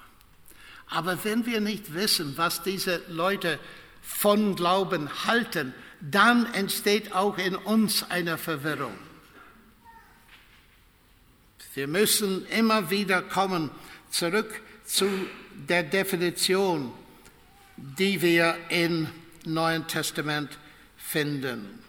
Aber 0.89 1.22
wenn 1.26 1.45
wir 1.45 1.60
nicht 1.60 1.93
wissen, 1.93 2.38
was 2.38 2.64
diese 2.64 3.01
Leute 3.10 3.60
von 4.08 4.55
Glauben 4.55 5.10
halten, 5.26 5.74
dann 5.99 6.51
entsteht 6.53 7.14
auch 7.14 7.38
in 7.38 7.55
uns 7.55 8.10
eine 8.10 8.38
Verwirrung. 8.38 8.97
Wir 11.74 11.88
müssen 11.88 12.47
immer 12.47 12.89
wieder 12.89 13.22
kommen 13.22 13.70
zurück 14.10 14.62
zu 14.86 15.08
der 15.51 15.84
Definition, 15.84 16.91
die 17.76 18.22
wir 18.22 18.55
im 18.70 19.08
Neuen 19.45 19.86
Testament 19.88 20.58
finden. 20.97 21.84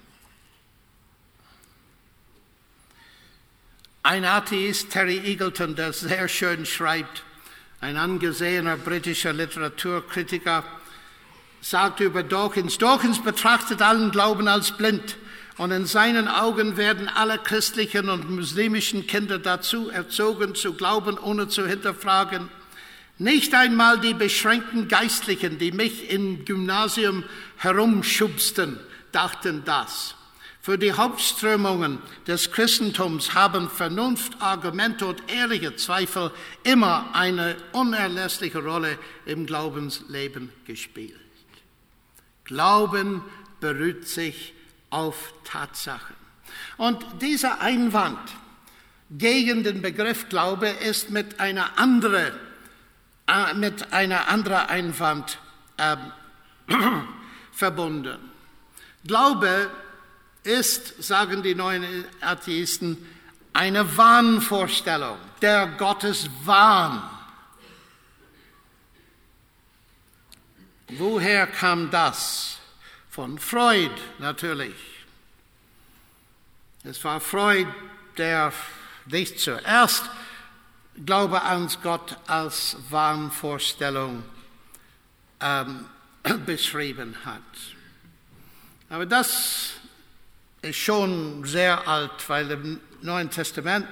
Ein 4.02 4.24
Atheist, 4.24 4.90
Terry 4.90 5.18
Eagleton, 5.18 5.76
der 5.76 5.92
sehr 5.92 6.28
schön 6.28 6.66
schreibt, 6.66 7.22
ein 7.80 7.96
angesehener 7.96 8.76
britischer 8.76 9.32
Literaturkritiker, 9.32 10.64
sagt 11.61 12.00
über 12.00 12.22
Dawkins, 12.22 12.78
Dawkins 12.78 13.22
betrachtet 13.22 13.82
allen 13.82 14.11
Glauben 14.11 14.48
als 14.48 14.72
blind 14.72 15.16
und 15.59 15.72
in 15.72 15.86
seinen 15.86 16.28
Augen 16.28 16.76
werden 16.76 17.09
alle 17.09 17.38
christlichen 17.38 18.09
und 18.09 18.30
muslimischen 18.30 19.06
Kinder 19.06 19.38
dazu 19.38 19.90
erzogen, 19.90 20.54
zu 20.54 20.74
glauben, 20.74 21.18
ohne 21.18 21.48
zu 21.48 21.66
hinterfragen. 21.66 22.48
Nicht 23.18 23.52
einmal 23.54 23.98
die 23.98 24.14
beschränkten 24.14 24.86
Geistlichen, 24.86 25.59
die 25.59 25.72
mich 25.72 26.11
im 26.11 26.44
Gymnasium 26.44 27.24
herumschubsten, 27.56 28.78
dachten 29.11 29.62
das. 29.64 30.14
Für 30.61 30.78
die 30.78 30.92
Hauptströmungen 30.92 31.98
des 32.26 32.52
Christentums 32.52 33.34
haben 33.34 33.68
Vernunft, 33.68 34.40
Argumente 34.40 35.06
und 35.06 35.22
ehrliche 35.28 35.74
Zweifel 35.74 36.30
immer 36.62 37.09
eine 37.14 37.56
unerlässliche 37.72 38.62
Rolle 38.62 38.98
im 39.26 39.46
Glaubensleben 39.46 40.52
gespielt. 40.64 41.27
Glauben 42.49 43.22
beruht 43.61 44.09
sich 44.09 44.55
auf 44.90 45.32
Tatsachen. 45.44 46.16
Und 46.76 47.05
dieser 47.22 47.61
Einwand 47.61 48.18
gegen 49.11 49.62
den 49.62 49.80
Begriff 49.80 50.28
Glaube 50.28 50.68
ist 50.68 51.11
mit 51.11 51.40
einer 51.40 51.78
anderen, 51.78 52.32
äh, 53.26 53.55
mit 53.55 53.92
einer 53.92 54.28
anderen 54.28 54.68
Einwand 54.68 55.38
äh, 55.76 55.96
verbunden. 57.53 58.18
Glaube 59.07 59.70
ist, 60.42 61.03
sagen 61.03 61.42
die 61.42 61.55
neuen 61.55 62.05
Atheisten, 62.20 62.96
eine 63.53 63.96
Wahnvorstellung, 63.96 65.18
der 65.42 65.66
Gotteswahn. 65.66 67.03
Woher 70.89 71.47
kam 71.47 71.91
das? 71.91 72.59
Von 73.11 73.39
Freud 73.39 73.91
natürlich. 74.18 74.74
Es 76.84 77.03
war 77.05 77.20
Freud, 77.20 77.66
der 78.16 78.53
nicht 79.07 79.41
zuerst 79.41 80.05
Glaube 81.05 81.43
an 81.43 81.70
Gott 81.82 82.16
als 82.26 82.76
Wahnvorstellung 82.91 84.22
ähm, 85.41 85.86
beschrieben 86.47 87.14
hat. 87.24 87.43
Aber 88.89 89.05
das 89.05 89.72
ist 90.62 90.76
schon 90.76 91.45
sehr 91.45 91.86
alt, 91.86 92.28
weil 92.28 92.51
im 92.51 92.80
Neuen 93.03 93.30
Testament 93.30 93.89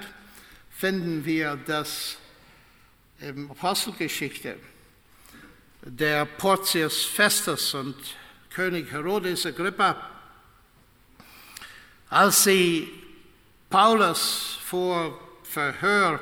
finden 0.71 1.23
wir 1.23 1.57
das 1.65 2.17
in 3.19 3.49
Apostelgeschichte 3.49 4.57
der 5.89 6.25
Portius 6.25 7.05
Festus 7.05 7.73
und 7.73 7.95
König 8.49 8.91
Herodes 8.91 9.45
Agrippa, 9.45 9.95
als 12.09 12.43
sie 12.43 12.91
Paulus 13.69 14.59
vor 14.65 15.19
Verhör, 15.43 16.19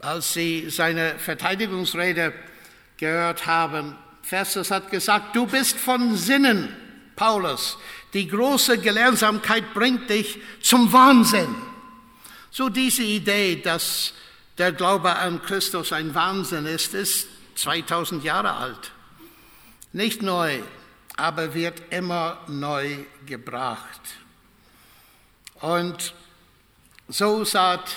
als 0.00 0.32
sie 0.32 0.68
seine 0.70 1.18
Verteidigungsrede 1.18 2.32
gehört 2.96 3.46
haben, 3.46 3.96
Festus 4.22 4.70
hat 4.70 4.90
gesagt, 4.90 5.36
du 5.36 5.46
bist 5.46 5.76
von 5.76 6.16
Sinnen, 6.16 6.74
Paulus, 7.14 7.78
die 8.12 8.26
große 8.26 8.78
Gelehrsamkeit 8.78 9.72
bringt 9.74 10.10
dich 10.10 10.38
zum 10.60 10.92
Wahnsinn. 10.92 11.54
So 12.50 12.68
diese 12.68 13.04
Idee, 13.04 13.60
dass 13.62 14.12
der 14.58 14.72
Glaube 14.72 15.14
an 15.14 15.40
Christus 15.42 15.92
ein 15.92 16.14
Wahnsinn 16.14 16.66
ist, 16.66 16.94
ist 16.94 17.28
2000 17.56 18.22
Jahre 18.22 18.52
alt. 18.52 18.92
Nicht 19.92 20.22
neu, 20.22 20.62
aber 21.16 21.54
wird 21.54 21.82
immer 21.90 22.38
neu 22.46 22.98
gebracht. 23.26 24.00
Und 25.60 26.14
so 27.08 27.44
sagt 27.44 27.96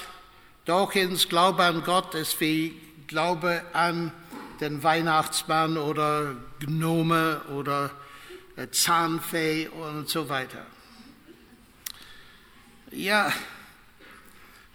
Dawkins, 0.65 1.27
Glaube 1.27 1.63
an 1.63 1.83
Gott 1.83 2.15
ist 2.15 2.39
wie 2.39 2.79
Glaube 3.07 3.63
an 3.73 4.11
den 4.61 4.83
Weihnachtsmann 4.83 5.77
oder 5.77 6.35
Gnome 6.59 7.41
oder 7.55 7.91
äh, 8.55 8.69
Zahnfee 8.69 9.67
und 9.67 10.09
so 10.09 10.29
weiter. 10.29 10.65
Ja, 12.91 13.31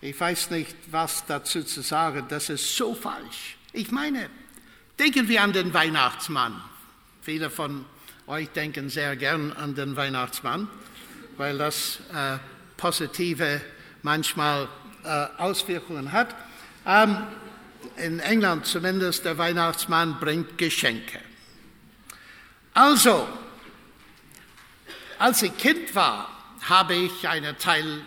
ich 0.00 0.18
weiß 0.18 0.50
nicht, 0.50 0.76
was 0.90 1.26
dazu 1.26 1.62
zu 1.62 1.82
sagen. 1.82 2.26
Das 2.28 2.48
ist 2.48 2.76
so 2.76 2.94
falsch. 2.94 3.56
Ich 3.72 3.90
meine, 3.90 4.30
denken 4.98 5.28
wir 5.28 5.42
an 5.42 5.52
den 5.52 5.74
Weihnachtsmann. 5.74 6.60
Viele 7.22 7.50
von 7.50 7.84
euch 8.26 8.48
denken 8.50 8.88
sehr 8.88 9.16
gern 9.16 9.52
an 9.52 9.74
den 9.74 9.96
Weihnachtsmann, 9.96 10.68
weil 11.36 11.58
das 11.58 12.00
äh, 12.12 12.38
positive 12.76 13.60
manchmal 14.02 14.68
äh, 15.04 15.26
Auswirkungen 15.38 16.12
hat. 16.12 16.34
Ähm, 16.86 17.18
in 17.96 18.20
England 18.20 18.66
zumindest, 18.66 19.24
der 19.24 19.36
Weihnachtsmann 19.38 20.18
bringt 20.18 20.56
Geschenke. 20.58 21.20
Also, 22.72 23.28
als 25.18 25.42
ich 25.42 25.56
Kind 25.56 25.94
war, 25.94 26.28
habe 26.62 26.94
ich 26.94 27.28
eine 27.28 27.56
Teil, 27.56 28.00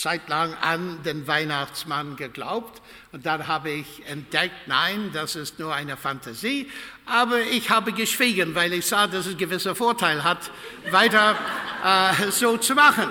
Zeit 0.00 0.28
lang 0.28 0.54
an 0.54 1.02
den 1.02 1.26
Weihnachtsmann 1.26 2.16
geglaubt 2.16 2.80
und 3.12 3.26
dann 3.26 3.46
habe 3.46 3.70
ich 3.70 4.06
entdeckt, 4.06 4.66
nein, 4.66 5.10
das 5.12 5.36
ist 5.36 5.58
nur 5.58 5.74
eine 5.74 5.96
Fantasie, 5.96 6.70
aber 7.06 7.40
ich 7.40 7.70
habe 7.70 7.92
geschwiegen, 7.92 8.54
weil 8.54 8.72
ich 8.72 8.86
sah, 8.86 9.06
dass 9.06 9.26
es 9.26 9.36
gewisse 9.36 9.74
Vorteil 9.74 10.24
hat, 10.24 10.50
weiter 10.90 11.36
äh, 11.84 12.30
so 12.30 12.56
zu 12.56 12.74
machen. 12.74 13.10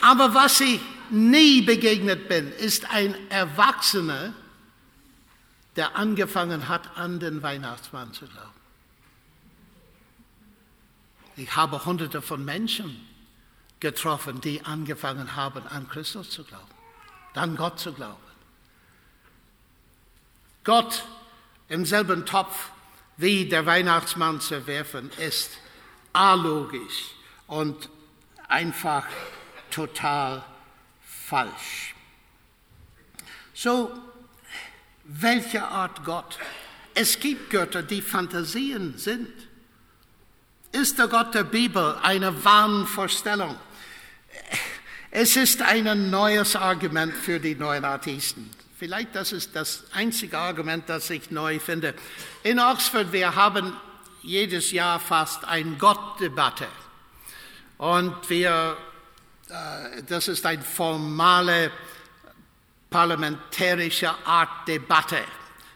Aber 0.00 0.34
was 0.34 0.60
ich 0.60 0.80
nie 1.10 1.62
begegnet 1.62 2.28
bin, 2.28 2.52
ist 2.52 2.90
ein 2.90 3.14
Erwachsener, 3.30 4.34
der 5.76 5.96
angefangen 5.96 6.68
hat, 6.68 6.96
an 6.96 7.20
den 7.20 7.42
Weihnachtsmann 7.42 8.12
zu 8.12 8.26
glauben. 8.26 8.48
Ich 11.36 11.54
habe 11.54 11.84
hunderte 11.84 12.20
von 12.20 12.44
Menschen 12.44 13.06
getroffen, 13.80 14.40
die 14.40 14.64
angefangen 14.64 15.36
haben, 15.36 15.66
an 15.66 15.88
Christus 15.88 16.30
zu 16.30 16.44
glauben, 16.44 16.64
an 17.34 17.56
Gott 17.56 17.78
zu 17.78 17.92
glauben. 17.92 18.16
Gott 20.64 21.04
im 21.68 21.84
selben 21.84 22.26
Topf 22.26 22.70
wie 23.16 23.48
der 23.48 23.66
Weihnachtsmann 23.66 24.40
zu 24.40 24.66
werfen, 24.66 25.10
ist 25.18 25.50
alogisch 26.12 27.12
und 27.46 27.88
einfach 28.48 29.04
total 29.70 30.44
falsch. 31.02 31.94
So, 33.54 33.92
welche 35.04 35.66
Art 35.66 36.04
Gott? 36.04 36.38
Es 36.94 37.18
gibt 37.18 37.50
Götter, 37.50 37.82
die 37.82 38.02
Fantasien 38.02 38.96
sind. 38.98 39.32
Ist 40.70 40.98
der 40.98 41.08
Gott 41.08 41.34
der 41.34 41.44
Bibel 41.44 41.96
eine 42.02 42.44
Wahnvorstellung? 42.44 43.56
Es 45.10 45.36
ist 45.36 45.62
ein 45.62 46.10
neues 46.10 46.54
Argument 46.54 47.14
für 47.14 47.40
die 47.40 47.54
neuen 47.54 47.84
Atheisten. 47.84 48.50
Vielleicht 48.78 49.14
das 49.16 49.32
ist 49.32 49.56
das 49.56 49.84
einzige 49.92 50.38
Argument, 50.38 50.88
das 50.88 51.10
ich 51.10 51.30
neu 51.30 51.58
finde. 51.58 51.94
In 52.42 52.60
Oxford, 52.60 53.12
wir 53.12 53.34
haben 53.34 53.72
jedes 54.22 54.70
Jahr 54.70 55.00
fast 55.00 55.44
eine 55.44 55.72
Gottdebatte. 55.72 56.68
Und 57.78 58.28
wir, 58.28 58.76
äh, 59.48 60.02
das 60.04 60.28
ist 60.28 60.44
eine 60.46 60.62
formale 60.62 61.72
parlamentarische 62.90 64.10
Art 64.24 64.68
Debatte 64.68 65.18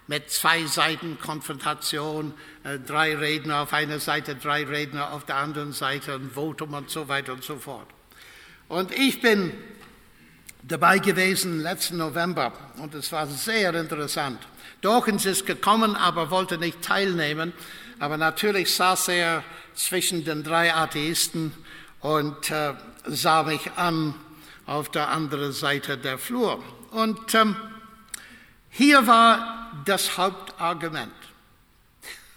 mit 0.07 0.31
zwei 0.31 0.67
Seiten 0.67 1.19
Konfrontation, 1.19 2.35
äh, 2.65 2.79
drei 2.79 3.17
Redner 3.17 3.63
auf 3.63 3.73
einer 3.73 3.99
Seite, 3.99 4.37
drei 4.37 4.65
Redner 4.65 5.13
auf 5.13 5.25
der 5.25 5.37
anderen 5.37 5.73
Seite, 5.73 6.15
ein 6.15 6.31
Votum 6.31 6.75
und 6.75 6.91
so 6.91 7.09
weiter 7.09 7.33
und 7.33 7.43
so 7.43 7.59
fort. 7.59 7.89
Und 8.73 8.91
ich 8.91 9.21
bin 9.21 9.53
dabei 10.63 10.99
gewesen 10.99 11.61
letzten 11.61 11.99
November 11.99 12.55
und 12.79 12.95
es 12.95 13.13
war 13.13 13.27
sehr 13.27 13.75
interessant. 13.75 14.39
Dawkins 14.81 15.27
ist 15.27 15.45
gekommen, 15.45 15.95
aber 15.95 16.31
wollte 16.31 16.57
nicht 16.57 16.81
teilnehmen. 16.81 17.53
Aber 17.99 18.17
natürlich 18.17 18.75
saß 18.75 19.09
er 19.09 19.45
zwischen 19.75 20.25
den 20.25 20.43
drei 20.43 20.73
Atheisten 20.73 21.53
und 22.01 22.51
äh, 22.51 22.73
sah 23.05 23.43
mich 23.43 23.73
an 23.77 24.15
auf 24.65 24.91
der 24.91 25.09
anderen 25.09 25.53
Seite 25.53 25.99
der 25.99 26.17
Flur. 26.17 26.65
Und 26.93 27.35
ähm, 27.35 27.55
hier 28.71 29.07
war 29.07 29.71
das 29.85 30.17
Hauptargument. 30.17 31.13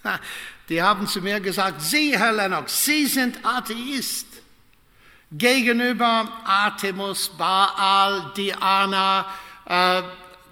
Die 0.68 0.84
haben 0.84 1.08
zu 1.08 1.22
mir 1.22 1.40
gesagt, 1.40 1.82
Sie, 1.82 2.18
Herr 2.18 2.34
Lennox, 2.34 2.84
Sie 2.84 3.06
sind 3.06 3.40
Atheist. 3.46 4.35
Gegenüber 5.38 6.30
Artemus, 6.46 7.30
Baal, 7.30 8.32
Diana, 8.38 9.26
äh, 9.66 10.02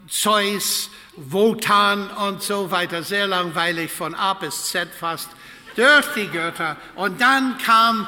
Zeus, 0.10 0.90
Wotan 1.16 2.10
und 2.10 2.42
so 2.42 2.70
weiter. 2.70 3.04
Sehr 3.04 3.28
langweilig 3.28 3.92
von 3.92 4.16
A 4.16 4.34
bis 4.34 4.70
Z 4.70 4.90
fast 4.90 5.30
durch 5.76 6.06
die 6.16 6.28
Götter. 6.28 6.76
Und 6.96 7.22
dann 7.22 7.58
kam 7.60 8.08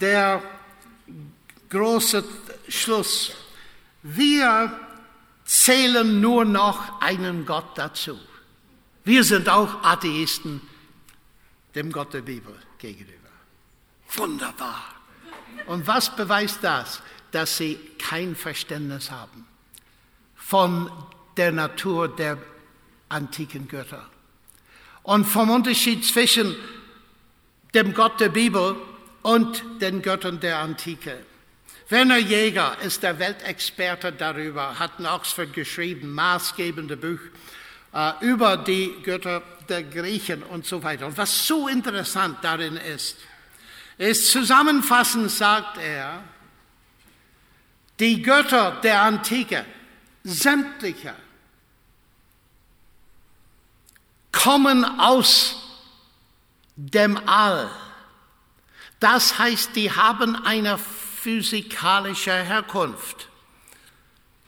der 0.00 0.42
große 1.68 2.24
Schluss. 2.68 3.32
Wir 4.02 4.72
zählen 5.44 6.20
nur 6.20 6.44
noch 6.44 7.00
einen 7.00 7.44
Gott 7.44 7.76
dazu. 7.76 8.18
Wir 9.04 9.24
sind 9.24 9.48
auch 9.48 9.82
Atheisten 9.82 10.60
dem 11.74 11.92
Gott 11.92 12.14
der 12.14 12.22
Bibel 12.22 12.54
gegenüber. 12.78 13.28
Wunderbar. 14.16 14.93
Und 15.66 15.86
was 15.86 16.14
beweist 16.14 16.58
das? 16.62 17.00
Dass 17.30 17.56
sie 17.56 17.78
kein 17.98 18.36
Verständnis 18.36 19.10
haben 19.10 19.46
von 20.34 20.90
der 21.36 21.52
Natur 21.52 22.14
der 22.14 22.38
antiken 23.08 23.66
Götter 23.66 24.06
und 25.02 25.24
vom 25.24 25.50
Unterschied 25.50 26.04
zwischen 26.04 26.54
dem 27.74 27.94
Gott 27.94 28.20
der 28.20 28.28
Bibel 28.28 28.76
und 29.22 29.62
den 29.80 30.02
Göttern 30.02 30.38
der 30.40 30.58
Antike. 30.58 31.18
Werner 31.88 32.18
Jäger 32.18 32.76
ist 32.82 33.02
der 33.02 33.18
Weltexperte 33.18 34.12
darüber, 34.12 34.78
hat 34.78 34.98
in 34.98 35.06
Oxford 35.06 35.52
geschrieben, 35.52 36.12
maßgebende 36.12 36.96
Buch 36.96 37.20
äh, 37.92 38.12
über 38.20 38.56
die 38.56 38.94
Götter 39.02 39.42
der 39.68 39.82
Griechen 39.82 40.42
und 40.42 40.66
so 40.66 40.82
weiter. 40.82 41.06
Und 41.06 41.18
was 41.18 41.46
so 41.46 41.68
interessant 41.68 42.38
darin 42.42 42.76
ist, 42.76 43.16
ist 43.98 44.30
zusammenfassend 44.30 45.30
sagt 45.30 45.78
er, 45.78 46.22
die 48.00 48.22
Götter 48.22 48.72
der 48.82 49.02
Antike, 49.02 49.64
sämtliche, 50.24 51.14
kommen 54.32 54.84
aus 54.98 55.56
dem 56.76 57.20
All. 57.26 57.70
Das 58.98 59.38
heißt, 59.38 59.76
die 59.76 59.92
haben 59.92 60.34
eine 60.44 60.78
physikalische 60.78 62.32
Herkunft. 62.32 63.28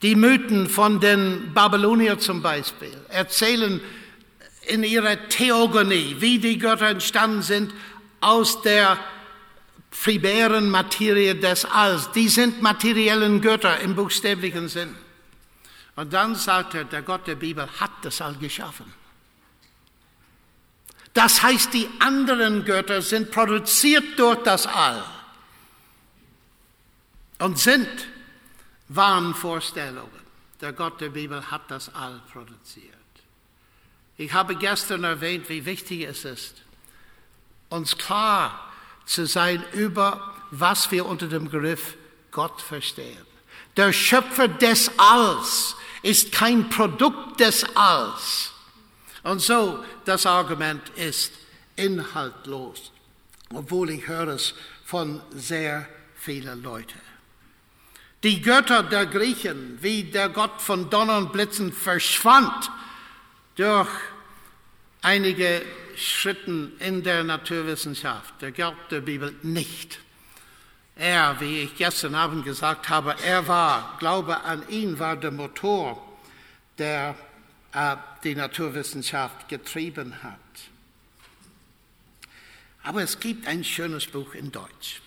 Die 0.02 0.14
Mythen 0.14 0.68
von 0.68 1.00
den 1.00 1.54
Babyloniern 1.54 2.18
zum 2.20 2.42
Beispiel 2.42 2.96
erzählen 3.08 3.80
in 4.66 4.82
ihrer 4.82 5.28
Theogonie, 5.28 6.16
wie 6.18 6.38
die 6.38 6.58
Götter 6.58 6.88
entstanden 6.88 7.42
sind 7.42 7.72
aus 8.20 8.62
der 8.62 8.98
primären 10.02 10.70
Materie 10.70 11.34
des 11.34 11.64
Alls. 11.64 12.12
Die 12.12 12.28
sind 12.28 12.62
materiellen 12.62 13.40
Götter 13.40 13.80
im 13.80 13.96
buchstäblichen 13.96 14.68
Sinn. 14.68 14.94
Und 15.96 16.12
dann 16.12 16.36
sagt 16.36 16.74
er, 16.74 16.84
der 16.84 17.02
Gott 17.02 17.26
der 17.26 17.34
Bibel 17.34 17.68
hat 17.80 17.90
das 18.02 18.20
All 18.20 18.36
geschaffen. 18.36 18.92
Das 21.12 21.42
heißt, 21.42 21.74
die 21.74 21.88
anderen 21.98 22.64
Götter 22.64 23.02
sind 23.02 23.32
produziert 23.32 24.16
durch 24.16 24.40
das 24.44 24.68
All 24.68 25.02
und 27.40 27.58
sind 27.58 27.88
Wahnvorstellungen. 28.88 30.10
Der 30.60 30.72
Gott 30.72 31.00
der 31.00 31.08
Bibel 31.08 31.50
hat 31.50 31.68
das 31.68 31.92
All 31.92 32.20
produziert. 32.32 32.94
Ich 34.18 34.32
habe 34.32 34.54
gestern 34.54 35.02
erwähnt, 35.02 35.48
wie 35.48 35.64
wichtig 35.66 36.02
es 36.02 36.24
ist, 36.24 36.62
uns 37.70 37.98
klar 37.98 38.72
zu 39.06 39.26
sein 39.26 39.64
über, 39.72 40.34
was 40.50 40.90
wir 40.90 41.06
unter 41.06 41.28
dem 41.28 41.44
Begriff 41.44 41.96
Gott 42.30 42.60
verstehen. 42.60 43.24
Der 43.76 43.92
Schöpfer 43.92 44.48
des 44.48 44.90
Alls 44.98 45.76
ist 46.02 46.32
kein 46.32 46.68
Produkt 46.68 47.40
des 47.40 47.64
Alls. 47.74 48.52
Und 49.22 49.40
so, 49.40 49.82
das 50.04 50.26
Argument 50.26 50.88
ist 50.90 51.32
inhaltlos, 51.76 52.92
obwohl 53.52 53.90
ich 53.90 54.06
höre 54.06 54.28
es 54.28 54.54
von 54.84 55.20
sehr 55.30 55.88
vielen 56.14 56.62
Leuten. 56.62 57.00
Die 58.22 58.40
Götter 58.40 58.82
der 58.82 59.06
Griechen, 59.06 59.78
wie 59.82 60.04
der 60.04 60.28
Gott 60.28 60.60
von 60.60 60.90
Donner 60.90 61.18
und 61.18 61.32
Blitzen, 61.32 61.72
verschwand 61.72 62.70
durch 63.56 63.88
einige 65.06 65.62
Schritte 65.96 66.72
in 66.80 67.04
der 67.04 67.22
Naturwissenschaft, 67.22 68.34
der 68.42 68.50
Gott 68.50 68.74
der 68.90 69.00
Bibel 69.00 69.32
nicht. 69.42 70.00
Er, 70.96 71.40
wie 71.40 71.60
ich 71.60 71.76
gestern 71.76 72.16
Abend 72.16 72.44
gesagt 72.44 72.88
habe, 72.88 73.14
er 73.24 73.46
war, 73.46 73.96
Glaube 74.00 74.40
an 74.40 74.68
ihn 74.68 74.98
war 74.98 75.16
der 75.16 75.30
Motor, 75.30 76.02
der 76.78 77.14
äh, 77.72 77.96
die 78.24 78.34
Naturwissenschaft 78.34 79.48
getrieben 79.48 80.24
hat. 80.24 80.40
Aber 82.82 83.02
es 83.02 83.20
gibt 83.20 83.46
ein 83.46 83.62
schönes 83.62 84.06
Buch 84.06 84.34
in 84.34 84.50
Deutsch. 84.50 85.00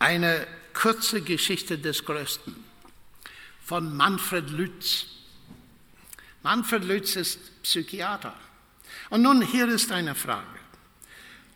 Eine 0.00 0.48
kurze 0.72 1.22
Geschichte 1.22 1.78
des 1.78 2.04
Größten 2.04 2.56
von 3.64 3.96
Manfred 3.96 4.50
Lütz. 4.50 5.13
Manfred 6.44 6.84
Lütz 6.84 7.16
ist 7.16 7.62
Psychiater. 7.62 8.34
Und 9.08 9.22
nun 9.22 9.40
hier 9.42 9.66
ist 9.68 9.90
eine 9.90 10.14
Frage. 10.14 10.46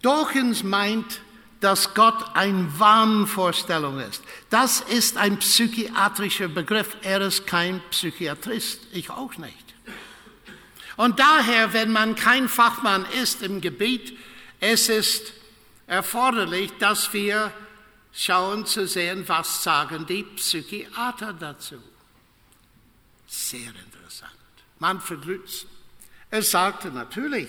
Dawkins 0.01 0.63
meint, 0.63 1.21
dass 1.61 1.93
Gott 1.93 2.35
eine 2.35 2.79
Wahnvorstellung 2.79 4.01
ist. 4.01 4.23
Das 4.49 4.81
ist 4.81 5.19
ein 5.19 5.39
psychiatrischer 5.39 6.49
Begriff. 6.49 6.97
Er 7.03 7.21
ist 7.21 7.47
kein 7.47 7.83
Psychiatrist, 7.91 8.81
ich 8.93 9.11
auch 9.11 9.37
nicht. 9.37 9.75
Und 10.97 11.21
daher, 11.21 11.75
wenn 11.75 11.93
man 11.93 12.15
kein 12.15 12.49
Fachmann 12.49 13.05
ist 13.23 13.43
im 13.43 13.61
Gebiet, 13.61 14.17
es 14.59 14.89
ist 14.89 15.35
erforderlich, 15.87 16.73
dass 16.79 17.13
wir 17.13 17.53
schauen 18.13 18.65
zu 18.65 18.87
sehen, 18.87 19.25
was 19.29 19.63
sagen 19.63 20.07
die 20.07 20.23
Psychiater 20.23 21.35
dazu. 21.35 21.77
Sehr 23.27 23.69
interessant. 23.69 23.88
Manfred 24.79 25.25
Lütz. 25.25 25.67
Er 26.31 26.43
sagte 26.43 26.89
natürlich, 26.89 27.49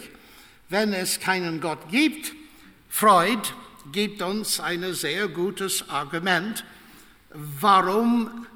wenn 0.69 0.93
es 0.93 1.19
keinen 1.19 1.61
Gott 1.61 1.89
gibt, 1.89 2.33
Freud 2.89 3.41
gibt 3.91 4.21
uns 4.21 4.59
ein 4.59 4.93
sehr 4.93 5.27
gutes 5.27 5.89
Argument, 5.89 6.63
warum 7.31 8.47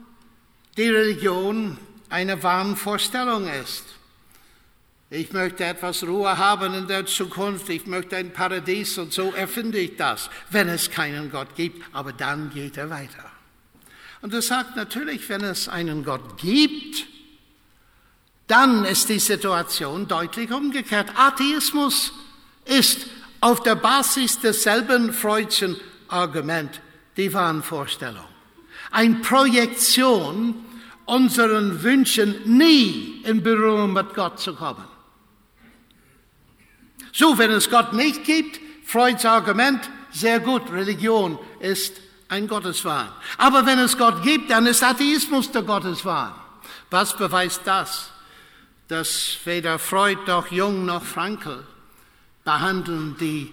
die 0.78 0.90
Religion 0.90 1.78
eine 2.10 2.42
Wahnvorstellung 2.42 3.48
ist. 3.48 3.84
Ich 5.10 5.32
möchte 5.32 5.64
etwas 5.64 6.02
Ruhe 6.04 6.38
haben 6.38 6.74
in 6.74 6.88
der 6.88 7.06
Zukunft, 7.06 7.70
ich 7.70 7.86
möchte 7.86 8.18
ein 8.18 8.34
Paradies 8.34 8.98
und 8.98 9.14
so 9.14 9.32
erfinde 9.32 9.78
ich 9.78 9.96
das, 9.96 10.30
wenn 10.50 10.70
es 10.70 10.90
keinen 10.90 11.30
Gott 11.30 11.56
gibt. 11.56 11.84
Aber 11.94 12.14
dann 12.14 12.50
geht 12.50 12.78
er 12.78 12.90
weiter. 12.90 13.32
Und 14.22 14.34
er 14.34 14.42
sagt 14.42 14.76
natürlich, 14.76 15.28
wenn 15.30 15.44
es 15.44 15.70
einen 15.70 16.04
Gott 16.04 16.38
gibt, 16.38 17.06
dann 18.48 18.86
ist 18.86 19.10
die 19.10 19.20
Situation 19.20 20.08
deutlich 20.08 20.52
umgekehrt. 20.52 21.12
Atheismus 21.16 22.14
ist 22.66 23.08
auf 23.42 23.64
der 23.64 23.76
Basis 23.76 24.40
desselben 24.40 25.14
Freudschen 25.14 25.78
Argument 26.08 26.82
die 27.18 27.34
Wahnvorstellung. 27.34 28.26
Eine 28.92 29.16
Projektion 29.16 30.56
unseren 31.06 31.84
Wünschen 31.84 32.36
nie 32.58 33.22
in 33.26 33.44
Berührung 33.44 33.94
mit 33.94 34.14
Gott 34.14 34.40
zu 34.40 34.54
kommen. 34.54 34.86
So, 37.12 37.38
wenn 37.38 37.52
es 37.52 37.70
Gott 37.70 37.94
nicht 37.94 38.24
gibt, 38.24 38.60
Freuds 38.86 39.26
Argument, 39.26 39.90
sehr 40.12 40.40
gut, 40.40 40.72
Religion 40.72 41.38
ist 41.60 41.94
ein 42.30 42.48
Gotteswahn. 42.48 43.10
Aber 43.38 43.66
wenn 43.66 43.80
es 43.80 43.98
Gott 43.98 44.24
gibt, 44.24 44.50
dann 44.50 44.66
ist 44.66 44.84
Atheismus 44.84 45.52
der 45.52 45.64
Gotteswahn. 45.64 46.34
Was 46.90 47.16
beweist 47.16 47.62
das? 47.66 48.13
Dass 48.88 49.38
weder 49.46 49.80
Freud 49.80 50.20
noch 50.28 50.52
Jung 50.52 50.86
noch 50.86 51.04
Frankl 51.04 51.64
behandeln 52.44 53.16
die 53.20 53.52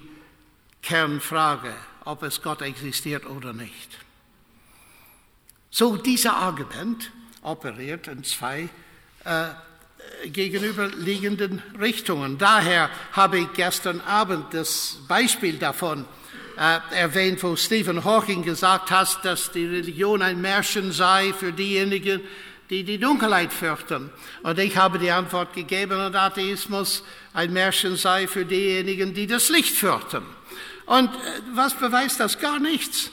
Kernfrage, 0.83 1.75
ob 2.05 2.23
es 2.23 2.43
Gott 2.43 2.63
existiert 2.63 3.27
oder 3.27 3.53
nicht. 3.53 3.99
So, 5.71 5.97
dieser 5.97 6.37
Argument 6.37 7.13
operiert 7.43 8.09
in 8.09 8.25
zwei 8.25 8.69
äh, 9.25 10.29
gegenüberliegenden 10.29 11.63
Richtungen. 11.79 12.39
Daher 12.39 12.91
habe 13.13 13.39
ich 13.39 13.53
gestern 13.53 14.01
Abend 14.01 14.53
das 14.53 14.99
Beispiel 15.07 15.59
davon 15.59 16.05
äh, 16.59 16.79
erwähnt, 16.95 17.43
wo 17.43 17.57
Stephen 17.57 18.05
Hawking 18.05 18.43
gesagt 18.43 18.91
hat, 18.91 19.25
dass 19.25 19.53
die 19.53 19.67
Religion 19.67 20.23
ein 20.23 20.41
Märchen 20.41 20.93
sei 20.93 21.33
für 21.33 21.53
diejenigen, 21.53 22.21
die 22.71 22.85
die 22.85 22.99
Dunkelheit 22.99 23.53
fürchten. 23.53 24.11
Und 24.45 24.59
ich 24.59 24.77
habe 24.77 24.99
die 24.99 25.11
Antwort 25.11 25.53
gegeben, 25.53 26.01
und 26.01 26.15
Atheismus 26.15 27.03
ein 27.35 27.53
Märchen 27.53 27.97
sei 27.97 28.29
für 28.29 28.45
diejenigen, 28.45 29.13
die 29.13 29.27
das 29.27 29.49
Licht 29.49 29.75
fürchten. 29.75 30.23
Und 30.87 31.09
äh, 31.09 31.19
was 31.55 31.75
beweist 31.75 32.21
das? 32.21 32.39
Gar 32.39 32.61
nichts. 32.61 33.11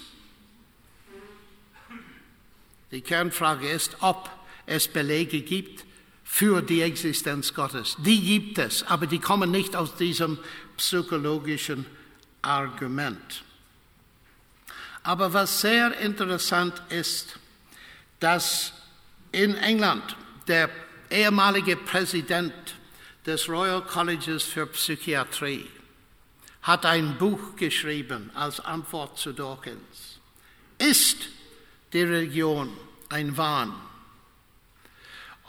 Die 2.91 3.01
Kernfrage 3.01 3.67
ist, 3.67 3.97
ob 3.99 4.29
es 4.65 4.87
Belege 4.87 5.41
gibt 5.41 5.85
für 6.23 6.61
die 6.61 6.81
Existenz 6.81 7.53
Gottes. 7.53 7.97
Die 7.99 8.21
gibt 8.21 8.59
es, 8.59 8.83
aber 8.83 9.07
die 9.07 9.19
kommen 9.19 9.51
nicht 9.51 9.75
aus 9.75 9.95
diesem 9.95 10.37
psychologischen 10.77 11.85
Argument. 12.41 13.43
Aber 15.03 15.33
was 15.33 15.61
sehr 15.61 15.97
interessant 15.99 16.81
ist, 16.89 17.39
dass 18.19 18.73
in 19.37 19.55
England 19.55 20.15
der 20.47 20.69
ehemalige 21.11 21.75
Präsident 21.75 22.53
des 23.25 23.47
Royal 23.47 23.81
Colleges 23.83 24.43
für 24.43 24.65
Psychiatrie, 24.65 25.67
hat 26.63 26.85
ein 26.85 27.17
Buch 27.17 27.55
geschrieben 27.55 28.31
als 28.33 28.59
Antwort 28.59 29.19
zu 29.19 29.33
Dawkins. 29.33 30.19
Ist 30.79 31.17
die 31.93 32.01
Religion 32.01 32.75
ein 33.09 33.37
Wahn? 33.37 33.73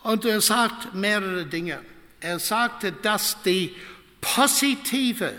Und 0.03 0.25
er 0.27 0.43
sagt 0.43 0.95
mehrere 0.95 1.47
Dinge. 1.47 1.81
Er 2.21 2.39
sagte, 2.39 2.93
dass 2.93 3.43
die 3.43 3.75
positive 4.21 5.33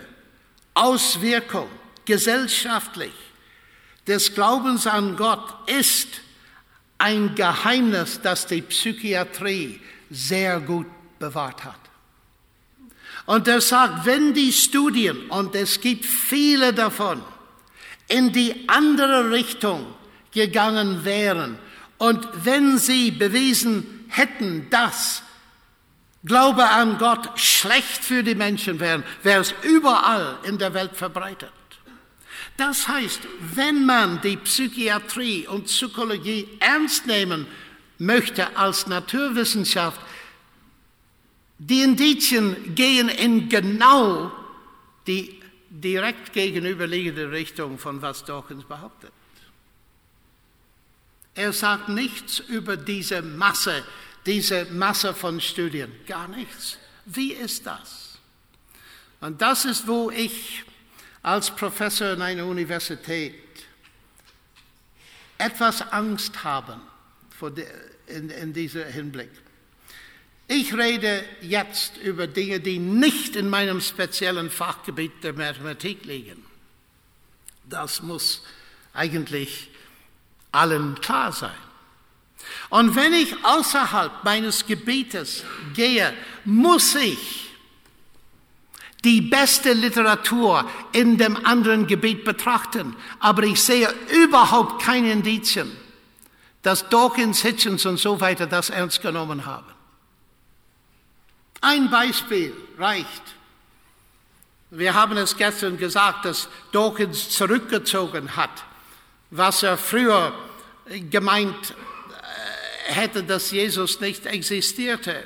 Auswirkung 0.74 1.68
gesellschaftlich 2.04 3.14
des 4.06 4.34
Glaubens 4.34 4.86
an 4.86 5.16
Gott 5.16 5.68
ist 5.68 6.20
ein 7.00 7.34
Geheimnis, 7.34 8.20
das 8.22 8.46
die 8.46 8.62
Psychiatrie 8.62 9.80
sehr 10.10 10.60
gut 10.60 10.86
bewahrt 11.18 11.64
hat. 11.64 11.78
Und 13.26 13.46
er 13.46 13.60
sagt, 13.60 14.06
wenn 14.06 14.34
die 14.34 14.52
Studien, 14.52 15.30
und 15.30 15.54
es 15.54 15.80
gibt 15.80 16.04
viele 16.04 16.72
davon, 16.72 17.22
in 18.08 18.32
die 18.32 18.68
andere 18.68 19.30
Richtung 19.30 19.86
gegangen 20.32 21.04
wären 21.04 21.58
und 21.98 22.26
wenn 22.44 22.78
sie 22.78 23.10
bewiesen 23.10 24.06
hätten, 24.08 24.68
dass 24.70 25.22
Glaube 26.24 26.68
an 26.68 26.98
Gott 26.98 27.38
schlecht 27.38 28.04
für 28.04 28.22
die 28.22 28.34
Menschen 28.34 28.78
wäre, 28.78 29.02
wäre 29.22 29.40
es 29.40 29.54
überall 29.62 30.38
in 30.42 30.58
der 30.58 30.74
Welt 30.74 30.94
verbreitet. 30.94 31.52
Das 32.60 32.86
heißt, 32.86 33.20
wenn 33.54 33.86
man 33.86 34.20
die 34.20 34.36
Psychiatrie 34.36 35.46
und 35.46 35.64
Psychologie 35.64 36.46
ernst 36.58 37.06
nehmen 37.06 37.46
möchte 37.96 38.54
als 38.54 38.86
Naturwissenschaft, 38.86 39.98
die 41.56 41.80
Indizien 41.80 42.74
gehen 42.74 43.08
in 43.08 43.48
genau 43.48 44.30
die 45.06 45.40
direkt 45.70 46.34
gegenüberliegende 46.34 47.30
Richtung 47.32 47.78
von 47.78 48.02
was 48.02 48.26
Dawkins 48.26 48.64
behauptet. 48.64 49.12
Er 51.34 51.54
sagt 51.54 51.88
nichts 51.88 52.40
über 52.40 52.76
diese 52.76 53.22
Masse, 53.22 53.82
diese 54.26 54.66
Masse 54.66 55.14
von 55.14 55.40
Studien, 55.40 55.90
gar 56.06 56.28
nichts. 56.28 56.76
Wie 57.06 57.32
ist 57.32 57.64
das? 57.64 58.18
Und 59.22 59.40
das 59.40 59.64
ist, 59.64 59.88
wo 59.88 60.10
ich 60.10 60.64
als 61.22 61.50
Professor 61.54 62.12
in 62.12 62.22
einer 62.22 62.46
Universität 62.46 63.34
etwas 65.38 65.82
Angst 65.92 66.44
habe 66.44 66.80
in, 68.06 68.30
in 68.30 68.52
diesem 68.52 68.86
Hinblick. 68.86 69.30
Ich 70.48 70.74
rede 70.74 71.24
jetzt 71.42 71.96
über 71.98 72.26
Dinge, 72.26 72.60
die 72.60 72.78
nicht 72.78 73.36
in 73.36 73.48
meinem 73.48 73.80
speziellen 73.80 74.50
Fachgebiet 74.50 75.22
der 75.22 75.32
Mathematik 75.32 76.04
liegen. 76.04 76.44
Das 77.64 78.02
muss 78.02 78.42
eigentlich 78.92 79.70
allen 80.50 81.00
klar 81.00 81.32
sein. 81.32 81.54
Und 82.68 82.96
wenn 82.96 83.12
ich 83.12 83.44
außerhalb 83.44 84.24
meines 84.24 84.66
Gebietes 84.66 85.44
gehe, 85.74 86.12
muss 86.44 86.94
ich 86.96 87.49
die 89.04 89.20
beste 89.20 89.72
Literatur 89.72 90.68
in 90.92 91.16
dem 91.16 91.44
anderen 91.44 91.86
Gebiet 91.86 92.24
betrachten. 92.24 92.96
Aber 93.18 93.42
ich 93.44 93.62
sehe 93.62 93.88
überhaupt 94.12 94.82
keine 94.82 95.12
Indizien, 95.12 95.70
dass 96.62 96.88
Dawkins, 96.88 97.42
Hitchens 97.42 97.86
und 97.86 97.98
so 97.98 98.20
weiter 98.20 98.46
das 98.46 98.70
ernst 98.70 99.00
genommen 99.00 99.46
haben. 99.46 99.66
Ein 101.60 101.90
Beispiel 101.90 102.54
reicht. 102.78 103.22
Wir 104.70 104.94
haben 104.94 105.16
es 105.16 105.36
gestern 105.36 105.76
gesagt, 105.78 106.24
dass 106.24 106.48
Dawkins 106.72 107.30
zurückgezogen 107.30 108.36
hat, 108.36 108.64
was 109.30 109.62
er 109.62 109.76
früher 109.76 110.32
gemeint 111.10 111.74
äh, 112.88 112.92
hätte, 112.92 113.24
dass 113.24 113.50
Jesus 113.50 114.00
nicht 114.00 114.26
existierte. 114.26 115.24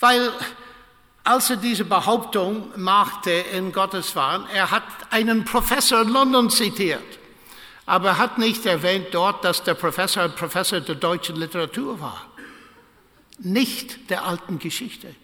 Weil 0.00 0.32
als 1.24 1.50
er 1.50 1.56
diese 1.56 1.84
Behauptung 1.84 2.70
machte 2.76 3.30
in 3.30 3.72
Gottes 3.72 4.16
Wahn, 4.16 4.46
er 4.52 4.70
hat 4.70 4.82
einen 5.10 5.44
Professor 5.44 6.02
in 6.02 6.08
London 6.08 6.50
zitiert, 6.50 7.02
aber 7.86 8.10
er 8.10 8.18
hat 8.18 8.38
nicht 8.38 8.64
erwähnt 8.66 9.08
dort, 9.12 9.44
dass 9.44 9.62
der 9.62 9.74
Professor 9.74 10.22
ein 10.22 10.34
Professor 10.34 10.80
der 10.80 10.94
deutschen 10.94 11.36
Literatur 11.36 12.00
war, 12.00 12.26
nicht 13.38 14.10
der 14.10 14.24
alten 14.24 14.58
Geschichte. 14.58 15.14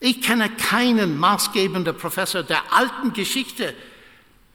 Ich 0.00 0.20
kenne 0.20 0.50
keinen 0.50 1.18
maßgebenden 1.18 1.96
Professor 1.96 2.42
der 2.42 2.72
alten 2.72 3.12
Geschichte, 3.12 3.74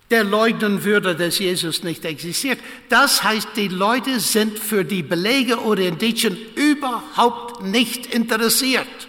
der 0.10 0.24
leugnen 0.24 0.84
würde, 0.84 1.16
dass 1.16 1.40
Jesus 1.40 1.84
nicht 1.84 2.04
existiert. 2.06 2.60
Das 2.90 3.24
heißt, 3.24 3.50
die 3.56 3.68
Leute 3.68 4.20
sind 4.20 4.60
für 4.60 4.86
die 4.86 5.04
Belege 5.04 5.60
oder 5.62 5.84
Indizien 5.84 6.38
überhaupt 6.56 7.64
nicht 7.64 8.08
interessiert. 8.08 9.07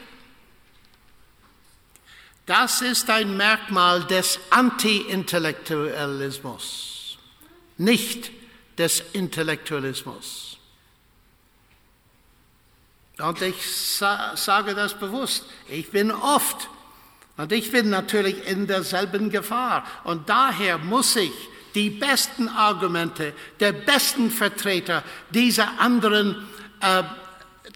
Das 2.49 2.81
ist 2.81 3.11
ein 3.11 3.37
Merkmal 3.37 4.05
des 4.05 4.41
Anti-Intellektualismus, 4.49 7.19
nicht 7.77 8.31
des 8.79 9.03
Intellektualismus. 9.13 10.57
Und 13.19 13.43
ich 13.43 13.71
sage 13.71 14.75
das 14.75 14.95
bewusst. 14.95 15.45
Ich 15.69 15.91
bin 15.91 16.11
oft 16.11 16.71
und 17.37 17.53
ich 17.53 17.71
bin 17.71 17.91
natürlich 17.91 18.49
in 18.49 18.67
derselben 18.67 19.29
Gefahr. 19.29 19.85
Und 20.05 20.31
daher 20.31 20.79
muss 20.79 21.17
ich 21.17 21.33
die 21.75 21.91
besten 21.91 22.49
Argumente 22.49 23.35
der 23.61 23.73
besten 23.73 24.31
Vertreter 24.31 25.05
dieser 25.29 25.79
anderen 25.79 26.49
äh, 26.81 27.03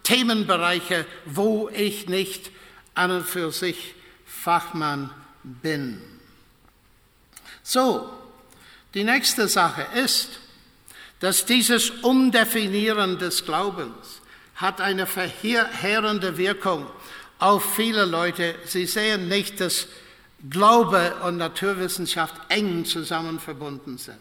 Themenbereiche, 0.03 1.05
wo 1.27 1.69
ich 1.69 2.09
nicht 2.09 2.51
an 2.95 3.11
und 3.11 3.27
für 3.27 3.53
sich 3.53 3.97
Fachmann 4.43 5.09
bin. 5.45 6.03
So, 7.63 8.13
die 8.93 9.05
nächste 9.05 9.47
Sache 9.47 9.87
ist, 9.95 10.41
dass 11.21 11.47
dieses 11.47 11.91
Umdefinieren 11.91 13.21
des 13.21 13.45
Glaubens 13.45 14.21
hat 14.57 14.81
eine 14.81 15.07
verheerende 15.07 16.37
Wirkung 16.37 16.89
auf 17.39 17.77
viele 17.77 18.05
Leute. 18.05 18.57
Sie 18.65 18.87
sehen 18.87 19.29
nicht, 19.29 19.61
dass 19.61 19.87
Glaube 20.51 21.15
und 21.23 21.37
Naturwissenschaft 21.37 22.35
eng 22.49 22.85
zusammen 22.85 23.39
verbunden 23.39 23.97
sind. 23.97 24.19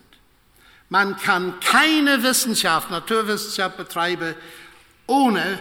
Man 0.89 1.17
kann 1.17 1.59
keine 1.61 2.21
Wissenschaft, 2.21 2.91
Naturwissenschaft 2.91 3.75
betreiben 3.75 4.35
ohne 5.07 5.57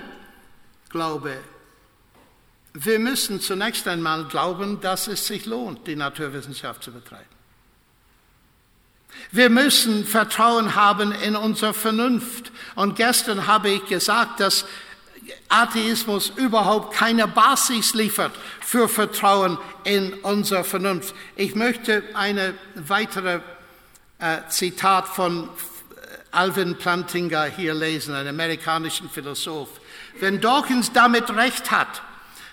Glaube 0.90 1.38
wir 2.72 2.98
müssen 2.98 3.40
zunächst 3.40 3.88
einmal 3.88 4.24
glauben, 4.24 4.80
dass 4.80 5.08
es 5.08 5.26
sich 5.26 5.46
lohnt, 5.46 5.86
die 5.86 5.96
Naturwissenschaft 5.96 6.84
zu 6.84 6.92
betreiben. 6.92 7.24
Wir 9.32 9.50
müssen 9.50 10.06
Vertrauen 10.06 10.74
haben 10.74 11.12
in 11.12 11.36
unsere 11.36 11.74
Vernunft. 11.74 12.52
Und 12.74 12.96
gestern 12.96 13.46
habe 13.46 13.70
ich 13.70 13.84
gesagt, 13.86 14.40
dass 14.40 14.64
Atheismus 15.48 16.32
überhaupt 16.36 16.94
keine 16.94 17.26
Basis 17.28 17.94
liefert 17.94 18.32
für 18.60 18.88
Vertrauen 18.88 19.58
in 19.84 20.14
unsere 20.14 20.64
Vernunft. 20.64 21.14
Ich 21.36 21.54
möchte 21.54 22.02
eine 22.14 22.54
weitere 22.74 23.40
äh, 24.18 24.38
Zitat 24.48 25.08
von 25.08 25.48
Alvin 26.30 26.76
Plantinga 26.76 27.44
hier 27.44 27.74
lesen, 27.74 28.14
einem 28.14 28.28
amerikanischen 28.28 29.10
Philosoph. 29.10 29.68
Wenn 30.20 30.40
Dawkins 30.40 30.92
damit 30.92 31.30
recht 31.30 31.70
hat, 31.70 32.02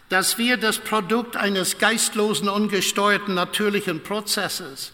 dass 0.09 0.37
wir 0.37 0.57
das 0.57 0.79
Produkt 0.79 1.35
eines 1.35 1.77
geistlosen, 1.77 2.49
ungesteuerten, 2.49 3.33
natürlichen 3.33 4.03
Prozesses 4.03 4.93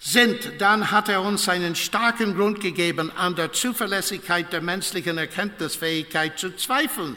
sind, 0.00 0.60
dann 0.60 0.90
hat 0.90 1.08
er 1.08 1.22
uns 1.22 1.48
einen 1.48 1.76
starken 1.76 2.34
Grund 2.34 2.60
gegeben, 2.60 3.12
an 3.16 3.36
der 3.36 3.52
Zuverlässigkeit 3.52 4.52
der 4.52 4.62
menschlichen 4.62 5.18
Erkenntnisfähigkeit 5.18 6.38
zu 6.38 6.56
zweifeln 6.56 7.16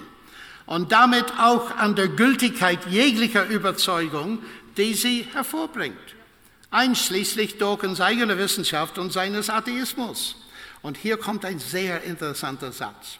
und 0.65 0.91
damit 0.91 1.25
auch 1.39 1.75
an 1.77 1.95
der 1.95 2.09
Gültigkeit 2.09 2.85
jeglicher 2.89 3.45
Überzeugung, 3.47 4.39
die 4.77 4.93
sie 4.93 5.27
hervorbringt, 5.33 5.97
einschließlich 6.71 7.57
Dawkins 7.57 8.01
eigener 8.01 8.37
Wissenschaft 8.37 8.97
und 8.97 9.13
seines 9.13 9.49
Atheismus. 9.49 10.35
Und 10.81 10.97
hier 10.97 11.17
kommt 11.17 11.45
ein 11.45 11.59
sehr 11.59 12.03
interessanter 12.03 12.73
Satz. 12.73 13.19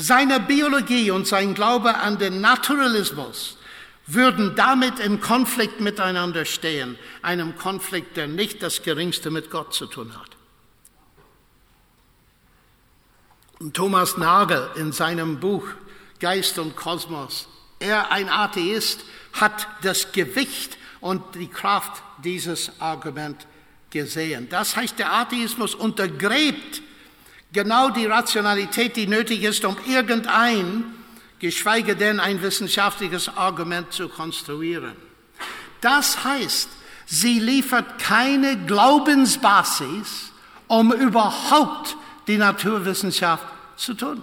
Seine 0.00 0.38
Biologie 0.38 1.10
und 1.10 1.26
sein 1.26 1.54
Glaube 1.54 1.96
an 1.96 2.18
den 2.18 2.40
Naturalismus 2.40 3.56
würden 4.06 4.54
damit 4.54 5.00
in 5.00 5.20
Konflikt 5.20 5.80
miteinander 5.80 6.44
stehen, 6.44 6.96
einem 7.20 7.56
Konflikt, 7.56 8.16
der 8.16 8.28
nicht 8.28 8.62
das 8.62 8.84
geringste 8.84 9.32
mit 9.32 9.50
Gott 9.50 9.74
zu 9.74 9.86
tun 9.86 10.16
hat. 10.16 10.36
Und 13.58 13.74
Thomas 13.74 14.16
Nagel 14.16 14.70
in 14.76 14.92
seinem 14.92 15.40
Buch 15.40 15.66
Geist 16.20 16.60
und 16.60 16.76
Kosmos. 16.76 17.48
Er, 17.80 18.12
ein 18.12 18.28
Atheist, 18.28 19.04
hat 19.32 19.66
das 19.82 20.12
Gewicht 20.12 20.78
und 21.00 21.34
die 21.34 21.48
Kraft 21.48 22.04
dieses 22.22 22.70
Argument 22.80 23.48
gesehen. 23.90 24.48
Das 24.48 24.76
heißt, 24.76 24.96
der 25.00 25.12
Atheismus 25.12 25.74
untergräbt 25.74 26.82
genau 27.52 27.90
die 27.90 28.06
Rationalität, 28.06 28.96
die 28.96 29.06
nötig 29.06 29.42
ist, 29.42 29.64
um 29.64 29.76
irgendein, 29.86 30.84
geschweige 31.38 31.96
denn 31.96 32.20
ein 32.20 32.42
wissenschaftliches 32.42 33.36
Argument 33.36 33.92
zu 33.92 34.08
konstruieren. 34.08 34.96
Das 35.80 36.24
heißt, 36.24 36.68
sie 37.06 37.38
liefert 37.38 37.98
keine 37.98 38.56
Glaubensbasis, 38.66 40.32
um 40.66 40.92
überhaupt 40.92 41.96
die 42.26 42.36
Naturwissenschaft 42.36 43.46
zu 43.76 43.94
tun. 43.94 44.22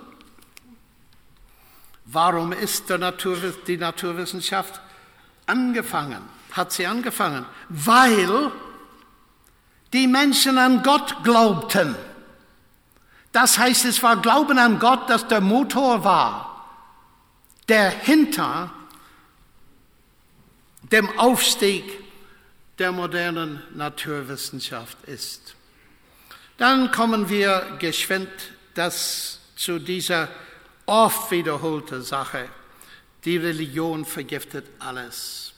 Warum 2.05 2.51
ist 2.51 2.89
Natur, 2.89 3.37
die 3.65 3.77
Naturwissenschaft 3.77 4.79
angefangen? 5.47 6.21
Hat 6.51 6.71
sie 6.71 6.85
angefangen? 6.85 7.45
Weil 7.69 8.51
die 9.91 10.07
Menschen 10.07 10.57
an 10.57 10.83
Gott 10.83 11.23
glaubten. 11.23 11.95
Das 13.35 13.57
heißt, 13.57 13.83
es 13.83 14.01
war 14.01 14.21
Glauben 14.21 14.57
an 14.57 14.79
Gott, 14.79 15.09
das 15.09 15.27
der 15.27 15.41
Motor 15.41 16.05
war, 16.05 16.65
der 17.67 17.89
hinter 17.89 18.73
dem 20.83 21.19
Aufstieg 21.19 21.83
der 22.79 22.93
modernen 22.93 23.61
Naturwissenschaft 23.73 24.97
ist. 25.03 25.53
Dann 26.55 26.93
kommen 26.93 27.27
wir 27.27 27.75
geschwind 27.77 28.29
das, 28.73 29.41
zu 29.57 29.79
dieser 29.79 30.29
oft 30.85 31.29
wiederholten 31.29 32.03
Sache. 32.03 32.47
Die 33.25 33.35
Religion 33.35 34.05
vergiftet 34.05 34.65
alles. 34.79 35.51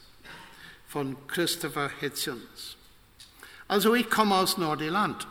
Von 0.88 1.16
Christopher 1.28 1.92
Hitchens. 2.00 2.76
Also 3.68 3.94
ich 3.94 4.10
komme 4.10 4.34
aus 4.34 4.58
Nordirland. 4.58 5.28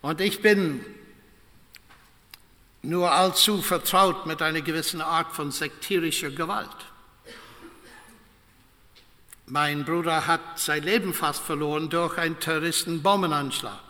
Und 0.00 0.20
ich 0.20 0.40
bin 0.42 0.84
nur 2.82 3.10
allzu 3.10 3.60
vertraut 3.62 4.26
mit 4.26 4.40
einer 4.42 4.60
gewissen 4.60 5.00
Art 5.00 5.32
von 5.32 5.50
sektierischer 5.50 6.30
Gewalt. 6.30 6.70
Mein 9.46 9.84
Bruder 9.84 10.26
hat 10.26 10.58
sein 10.58 10.82
Leben 10.82 11.14
fast 11.14 11.42
verloren 11.42 11.88
durch 11.88 12.18
einen 12.18 12.38
Terroristenbombenanschlag. 12.38 13.80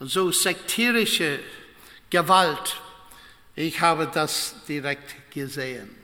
Und 0.00 0.10
so 0.10 0.32
sektierische 0.32 1.38
Gewalt, 2.10 2.80
ich 3.54 3.80
habe 3.80 4.10
das 4.12 4.54
direkt 4.66 5.30
gesehen. 5.30 5.94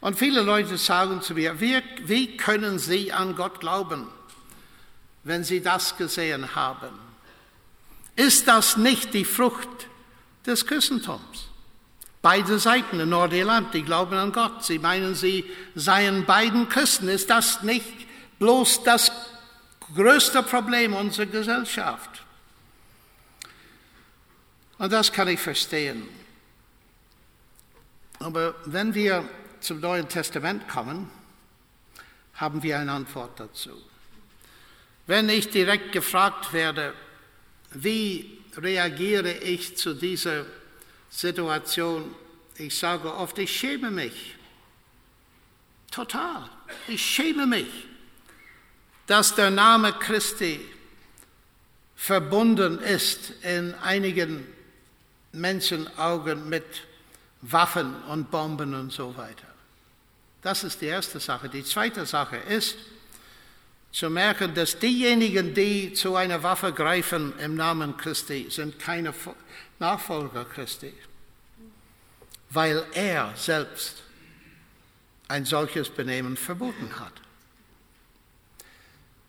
Und 0.00 0.18
viele 0.18 0.42
Leute 0.42 0.76
sagen 0.78 1.22
zu 1.22 1.34
mir, 1.34 1.60
wie, 1.60 1.80
wie 2.04 2.36
können 2.36 2.78
Sie 2.78 3.12
an 3.12 3.36
Gott 3.36 3.60
glauben, 3.60 4.08
wenn 5.22 5.44
Sie 5.44 5.62
das 5.62 5.96
gesehen 5.96 6.54
haben? 6.54 7.03
Ist 8.16 8.48
das 8.48 8.76
nicht 8.76 9.14
die 9.14 9.24
Frucht 9.24 9.88
des 10.46 10.66
Christentums? 10.66 11.48
Beide 12.22 12.58
Seiten 12.58 13.00
in 13.00 13.10
Nordirland, 13.10 13.74
die 13.74 13.82
glauben 13.82 14.14
an 14.14 14.32
Gott. 14.32 14.64
Sie 14.64 14.78
meinen, 14.78 15.14
sie 15.14 15.44
seien 15.74 16.24
beiden 16.24 16.68
Christen. 16.68 17.08
Ist 17.08 17.28
das 17.28 17.62
nicht 17.62 17.84
bloß 18.38 18.82
das 18.84 19.12
größte 19.94 20.42
Problem 20.42 20.94
unserer 20.94 21.26
Gesellschaft? 21.26 22.24
Und 24.78 24.92
das 24.92 25.12
kann 25.12 25.28
ich 25.28 25.40
verstehen. 25.40 26.08
Aber 28.20 28.54
wenn 28.64 28.94
wir 28.94 29.28
zum 29.60 29.80
Neuen 29.80 30.08
Testament 30.08 30.68
kommen, 30.68 31.10
haben 32.34 32.62
wir 32.62 32.78
eine 32.78 32.92
Antwort 32.92 33.38
dazu. 33.38 33.70
Wenn 35.06 35.28
ich 35.28 35.50
direkt 35.50 35.92
gefragt 35.92 36.52
werde, 36.52 36.94
wie 37.74 38.38
reagiere 38.56 39.32
ich 39.32 39.76
zu 39.76 39.94
dieser 39.94 40.46
Situation? 41.10 42.14
Ich 42.56 42.78
sage 42.78 43.12
oft, 43.12 43.38
ich 43.38 43.56
schäme 43.56 43.90
mich. 43.90 44.36
Total. 45.90 46.48
Ich 46.88 47.04
schäme 47.04 47.46
mich, 47.46 47.68
dass 49.06 49.34
der 49.34 49.50
Name 49.50 49.92
Christi 49.92 50.60
verbunden 51.96 52.78
ist 52.80 53.32
in 53.42 53.74
einigen 53.74 54.46
Menschenaugen 55.32 56.48
mit 56.48 56.64
Waffen 57.42 57.94
und 58.04 58.30
Bomben 58.30 58.74
und 58.74 58.92
so 58.92 59.16
weiter. 59.16 59.46
Das 60.42 60.64
ist 60.64 60.80
die 60.80 60.86
erste 60.86 61.20
Sache. 61.20 61.48
Die 61.48 61.64
zweite 61.64 62.06
Sache 62.06 62.36
ist, 62.36 62.76
zu 63.94 64.10
merken, 64.10 64.54
dass 64.54 64.80
diejenigen, 64.80 65.54
die 65.54 65.92
zu 65.92 66.16
einer 66.16 66.42
Waffe 66.42 66.72
greifen 66.72 67.32
im 67.38 67.54
Namen 67.54 67.96
Christi, 67.96 68.48
sind 68.50 68.80
keine 68.80 69.14
Nachfolger 69.78 70.44
Christi, 70.44 70.92
weil 72.50 72.84
er 72.92 73.32
selbst 73.36 74.02
ein 75.28 75.44
solches 75.44 75.90
Benehmen 75.90 76.36
verboten 76.36 76.98
hat. 76.98 77.12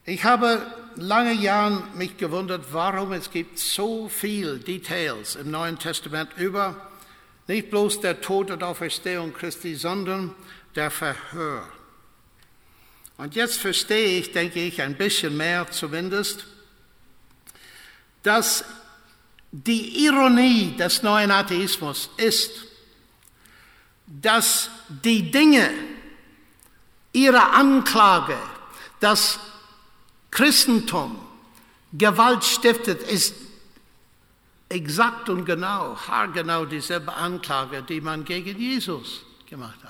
Ich 0.03 0.23
habe 0.23 0.65
lange 0.95 1.33
Jahre 1.33 1.83
mich 1.93 2.17
gewundert, 2.17 2.65
warum 2.71 3.11
es 3.11 3.29
gibt 3.29 3.59
so 3.59 4.09
viel 4.09 4.57
Details 4.57 5.35
im 5.35 5.51
Neuen 5.51 5.77
Testament 5.77 6.31
über 6.37 6.89
nicht 7.47 7.69
bloß 7.69 8.01
der 8.01 8.19
Tod 8.19 8.49
und 8.49 8.63
Auferstehung 8.63 9.31
Christi, 9.31 9.75
sondern 9.75 10.33
der 10.75 10.89
Verhör. 10.89 11.67
Und 13.17 13.35
jetzt 13.35 13.57
verstehe 13.57 14.19
ich, 14.19 14.31
denke 14.31 14.59
ich, 14.59 14.81
ein 14.81 14.95
bisschen 14.95 15.35
mehr 15.37 15.69
zumindest, 15.71 16.45
dass 18.23 18.65
die 19.51 20.05
Ironie 20.05 20.75
des 20.77 21.01
neuen 21.01 21.31
Atheismus 21.31 22.09
ist, 22.17 22.51
dass 24.05 24.69
die 24.89 25.31
Dinge 25.31 25.69
ihrer 27.13 27.53
Anklage, 27.53 28.37
das 28.99 29.39
Christentum 30.29 31.21
Gewalt 31.93 32.43
stiftet, 32.43 33.01
ist 33.03 33.35
exakt 34.67 35.29
und 35.29 35.45
genau, 35.45 35.95
haargenau 35.95 36.65
dieselbe 36.65 37.13
Anklage, 37.13 37.83
die 37.83 38.01
man 38.01 38.25
gegen 38.25 38.59
Jesus 38.59 39.21
gemacht 39.49 39.81
hat. 39.83 39.84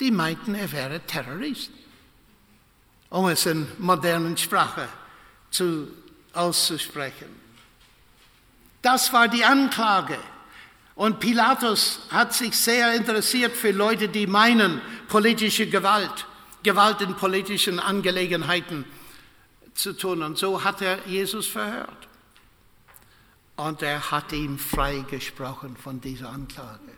Die 0.00 0.10
meinten, 0.10 0.54
er 0.54 0.70
wäre 0.70 1.00
Terrorist, 1.00 1.70
um 3.10 3.26
es 3.28 3.46
in 3.46 3.66
modernen 3.78 4.36
Sprache 4.36 4.88
zu, 5.50 5.88
auszusprechen. 6.32 7.28
Das 8.82 9.12
war 9.12 9.28
die 9.28 9.44
Anklage. 9.44 10.18
Und 10.94 11.20
Pilatus 11.20 12.00
hat 12.10 12.34
sich 12.34 12.56
sehr 12.56 12.94
interessiert 12.94 13.56
für 13.56 13.70
Leute, 13.70 14.08
die 14.08 14.26
meinen, 14.26 14.80
politische 15.08 15.68
Gewalt, 15.68 16.26
Gewalt 16.62 17.00
in 17.00 17.14
politischen 17.14 17.78
Angelegenheiten 17.78 18.84
zu 19.74 19.92
tun. 19.92 20.22
Und 20.22 20.38
so 20.38 20.64
hat 20.64 20.82
er 20.82 20.98
Jesus 21.06 21.46
verhört. 21.46 22.08
Und 23.56 23.82
er 23.82 24.10
hat 24.10 24.32
ihm 24.32 24.58
freigesprochen 24.58 25.76
von 25.76 26.00
dieser 26.00 26.30
Anklage. 26.30 26.92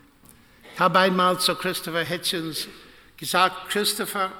Ich 0.75 0.81
habe 0.81 0.99
einmal 0.99 1.39
zu 1.39 1.55
Christopher 1.55 2.05
Hitchens 2.05 2.69
gesagt, 3.21 3.69
Christopher, 3.69 4.33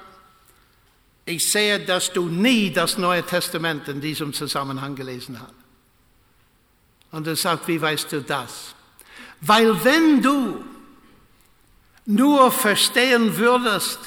ich 1.23 1.49
sehe, 1.49 1.79
dass 1.79 2.11
du 2.11 2.27
nie 2.27 2.71
das 2.71 2.97
Neue 2.97 3.23
Testament 3.23 3.87
in 3.87 4.01
diesem 4.01 4.33
Zusammenhang 4.33 4.95
gelesen 4.95 5.39
hast. 5.39 5.53
Und 7.11 7.27
er 7.27 7.35
sagt, 7.35 7.67
wie 7.67 7.79
weißt 7.79 8.11
du 8.11 8.21
das? 8.21 8.73
Weil 9.39 9.83
wenn 9.83 10.21
du 10.21 10.65
nur 12.05 12.51
verstehen 12.51 13.37
würdest, 13.37 13.99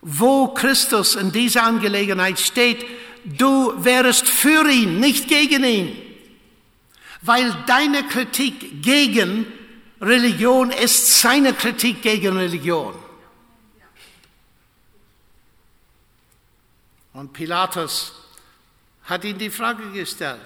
wo 0.00 0.48
Christus 0.48 1.14
in 1.14 1.30
dieser 1.30 1.62
Angelegenheit 1.62 2.40
steht, 2.40 2.84
du 3.24 3.72
wärst 3.84 4.28
für 4.28 4.68
ihn, 4.68 4.98
nicht 4.98 5.28
gegen 5.28 5.62
ihn. 5.62 5.96
Weil 7.20 7.56
deine 7.66 8.02
Kritik 8.08 8.82
gegen 8.82 9.46
Religion 10.00 10.70
ist 10.72 11.20
seine 11.20 11.52
Kritik 11.52 12.02
gegen 12.02 12.36
Religion. 12.36 12.94
Und 17.12 17.32
Pilatus 17.32 18.12
hat 19.04 19.24
ihm 19.24 19.38
die 19.38 19.50
Frage 19.50 19.90
gestellt, 19.92 20.40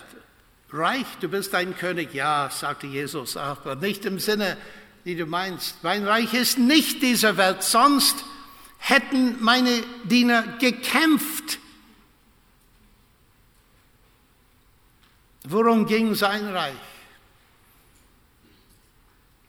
Reich, 0.73 1.07
du 1.21 1.29
bist 1.29 1.55
ein 1.55 1.77
König. 1.77 2.12
Ja, 2.12 2.51
sagte 2.51 2.87
Jesus, 2.87 3.37
aber 3.37 3.77
nicht 3.77 4.05
im 4.05 4.19
Sinne, 4.19 4.57
wie 5.05 5.14
du 5.14 5.27
meinst. 5.27 5.83
Mein 5.83 6.07
Reich 6.07 6.35
ist 6.35 6.59
nicht 6.59 7.03
dieser 7.03 7.37
Welt, 7.37 7.62
sonst 7.62 8.25
hätten 8.79 9.43
meine 9.43 9.83
Diener 10.05 10.43
gekämpft. 10.59 11.59
Worum 15.45 15.87
ging 15.87 16.17
sein 16.17 16.49
Reich? 16.49 16.75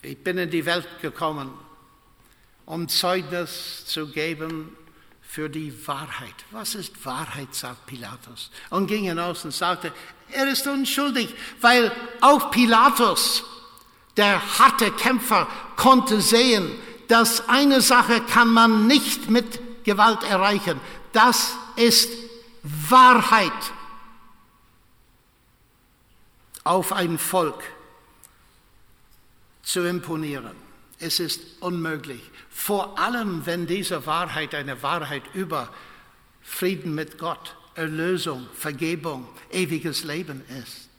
Ich 0.03 0.19
bin 0.19 0.37
in 0.37 0.51
die 0.51 0.65
Welt 0.65 0.87
gekommen, 1.01 1.51
um 2.67 2.87
Zeugnis 2.87 3.85
zu 3.87 4.07
geben 4.07 4.77
für 5.27 5.49
die 5.49 5.87
Wahrheit. 5.87 6.33
Was 6.51 6.73
ist 6.75 7.05
Wahrheit, 7.05 7.53
sagt 7.53 7.85
Pilatus. 7.85 8.49
Und 8.69 8.87
ging 8.87 9.03
hinaus 9.03 9.43
und 9.45 9.53
sagte, 9.53 9.91
er 10.31 10.47
ist 10.47 10.65
unschuldig, 10.67 11.33
weil 11.61 11.91
auch 12.21 12.49
Pilatus, 12.51 13.43
der 14.15 14.41
harte 14.57 14.91
Kämpfer, 14.91 15.47
konnte 15.75 16.21
sehen, 16.21 16.71
dass 17.07 17.47
eine 17.49 17.81
Sache 17.81 18.21
kann 18.21 18.49
man 18.49 18.87
nicht 18.87 19.29
mit 19.29 19.83
Gewalt 19.83 20.23
erreichen. 20.23 20.79
Das 21.13 21.53
ist 21.75 22.09
Wahrheit 22.63 23.51
auf 26.63 26.91
ein 26.91 27.17
Volk 27.17 27.63
zu 29.63 29.81
imponieren. 29.87 30.55
Es 30.99 31.19
ist 31.19 31.41
unmöglich. 31.59 32.21
Vor 32.57 32.97
allem, 32.97 33.45
wenn 33.45 33.67
diese 33.67 34.07
Wahrheit 34.07 34.55
eine 34.55 34.81
Wahrheit 34.81 35.21
über 35.35 35.69
Frieden 36.41 36.95
mit 36.95 37.19
Gott, 37.19 37.55
Erlösung, 37.75 38.47
Vergebung, 38.51 39.29
ewiges 39.51 40.03
Leben 40.03 40.41
ist. 40.63 40.89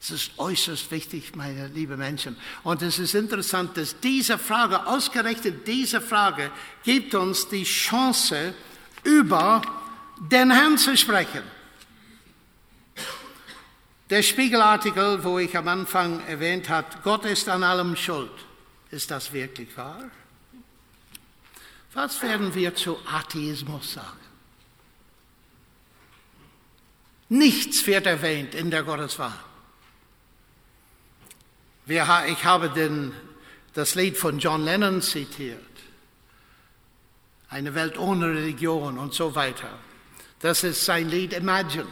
Es 0.00 0.10
ist 0.10 0.32
äußerst 0.38 0.90
wichtig, 0.90 1.36
meine 1.36 1.68
lieben 1.68 1.96
Menschen. 1.96 2.36
Und 2.64 2.82
es 2.82 2.98
ist 2.98 3.14
interessant, 3.14 3.76
dass 3.76 4.00
diese 4.00 4.38
Frage, 4.38 4.86
ausgerechnet 4.86 5.66
diese 5.68 6.00
Frage, 6.00 6.50
gibt 6.82 7.14
uns 7.14 7.48
die 7.48 7.64
Chance, 7.64 8.52
über 9.04 9.62
den 10.18 10.50
Herrn 10.50 10.76
zu 10.76 10.96
sprechen. 10.96 11.44
Der 14.10 14.22
Spiegelartikel, 14.22 15.22
wo 15.22 15.38
ich 15.38 15.56
am 15.56 15.68
Anfang 15.68 16.26
erwähnt 16.26 16.68
habe, 16.68 16.88
Gott 17.04 17.24
ist 17.24 17.48
an 17.48 17.62
allem 17.62 17.94
schuld. 17.94 18.32
Ist 18.90 19.12
das 19.12 19.32
wirklich 19.32 19.74
wahr? 19.76 20.10
Was 21.96 22.20
werden 22.20 22.54
wir 22.54 22.74
zu 22.74 22.98
Atheismus 23.10 23.94
sagen? 23.94 24.20
Nichts 27.30 27.86
wird 27.86 28.04
erwähnt 28.04 28.54
in 28.54 28.70
der 28.70 28.82
Gotteswahrheit. 28.82 29.40
Ich 31.86 32.44
habe 32.44 32.68
den, 32.68 33.12
das 33.72 33.94
Lied 33.94 34.18
von 34.18 34.38
John 34.38 34.62
Lennon 34.62 35.00
zitiert. 35.00 35.58
Eine 37.48 37.74
Welt 37.74 37.96
ohne 37.96 38.26
Religion 38.26 38.98
und 38.98 39.14
so 39.14 39.34
weiter. 39.34 39.78
Das 40.40 40.64
ist 40.64 40.84
sein 40.84 41.08
Lied 41.08 41.32
Imagine. 41.32 41.88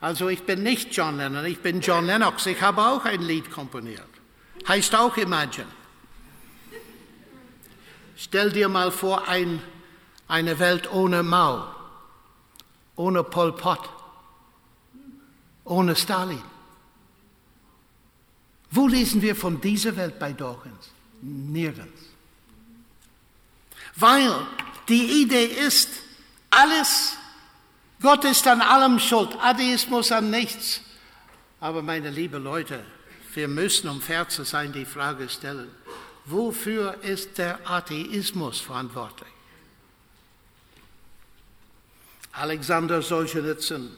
Also 0.00 0.28
ich 0.28 0.42
bin 0.42 0.64
nicht 0.64 0.92
John 0.96 1.18
Lennon, 1.18 1.44
ich 1.44 1.60
bin 1.60 1.80
John 1.82 2.04
Lennox. 2.04 2.46
Ich 2.46 2.60
habe 2.60 2.82
auch 2.82 3.04
ein 3.04 3.22
Lied 3.22 3.48
komponiert. 3.52 4.08
Heißt 4.66 4.96
auch 4.96 5.16
Imagine. 5.16 5.77
Stell 8.20 8.50
dir 8.50 8.68
mal 8.68 8.90
vor, 8.90 9.28
ein, 9.28 9.62
eine 10.26 10.58
Welt 10.58 10.90
ohne 10.92 11.22
Mao, 11.22 11.64
ohne 12.96 13.22
Pol 13.22 13.52
Pot, 13.52 13.88
ohne 15.64 15.94
Stalin. 15.94 16.42
Wo 18.72 18.88
lesen 18.88 19.22
wir 19.22 19.36
von 19.36 19.60
dieser 19.60 19.96
Welt 19.96 20.18
bei 20.18 20.32
Dawkins? 20.32 20.90
Nirgends. 21.22 22.02
Weil 23.94 24.32
die 24.88 25.22
Idee 25.22 25.44
ist, 25.44 25.88
alles, 26.50 27.16
Gott 28.02 28.24
ist 28.24 28.46
an 28.48 28.60
allem 28.60 28.98
schuld, 28.98 29.30
Atheismus 29.40 30.10
an 30.10 30.30
nichts. 30.30 30.80
Aber 31.60 31.82
meine 31.82 32.10
lieben 32.10 32.42
Leute, 32.42 32.84
wir 33.34 33.46
müssen, 33.46 33.88
um 33.88 34.00
fair 34.00 34.28
zu 34.28 34.42
sein, 34.42 34.72
die 34.72 34.84
Frage 34.84 35.28
stellen, 35.28 35.70
wofür 36.30 37.02
ist 37.02 37.38
der 37.38 37.58
Atheismus 37.68 38.60
verantwortlich? 38.60 39.28
Alexander 42.32 43.02
Solzhenitsyn. 43.02 43.90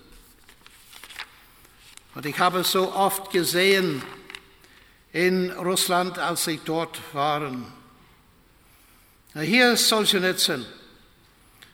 Und 2.14 2.26
ich 2.26 2.39
habe 2.39 2.64
so 2.64 2.93
oft 2.93 3.31
gesehen, 3.31 4.03
in 5.12 5.51
Russland, 5.51 6.18
als 6.18 6.45
sie 6.45 6.61
dort 6.64 6.99
waren. 7.12 7.66
Hier 9.35 9.72
ist 9.72 9.89
Solzhenitsyn. 9.89 10.64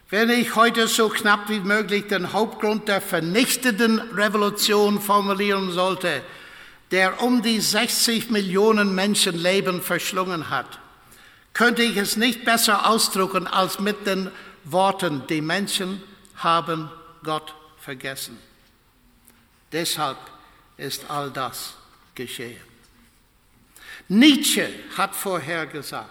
Wenn 0.08 0.30
ich 0.30 0.54
heute 0.54 0.86
so 0.88 1.08
knapp 1.08 1.48
wie 1.48 1.60
möglich 1.60 2.06
den 2.06 2.32
Hauptgrund 2.32 2.88
der 2.88 3.00
vernichtenden 3.00 3.98
Revolution 4.12 5.00
formulieren 5.00 5.72
sollte, 5.72 6.22
der 6.90 7.22
um 7.22 7.42
die 7.42 7.60
60 7.60 8.30
Millionen 8.30 8.94
Menschenleben 8.94 9.82
verschlungen 9.82 10.50
hat, 10.50 10.78
könnte 11.52 11.82
ich 11.82 11.96
es 11.96 12.16
nicht 12.16 12.44
besser 12.44 12.86
ausdrücken 12.88 13.46
als 13.46 13.78
mit 13.80 14.06
den 14.06 14.30
Worten, 14.64 15.26
die 15.28 15.40
Menschen 15.40 16.02
haben 16.36 16.90
Gott 17.22 17.54
vergessen. 17.78 18.38
Deshalb 19.72 20.18
ist 20.76 21.10
all 21.10 21.30
das 21.30 21.74
geschehen. 22.14 22.60
Nietzsche 24.08 24.68
hat 24.96 25.14
vorhergesagt, 25.14 26.10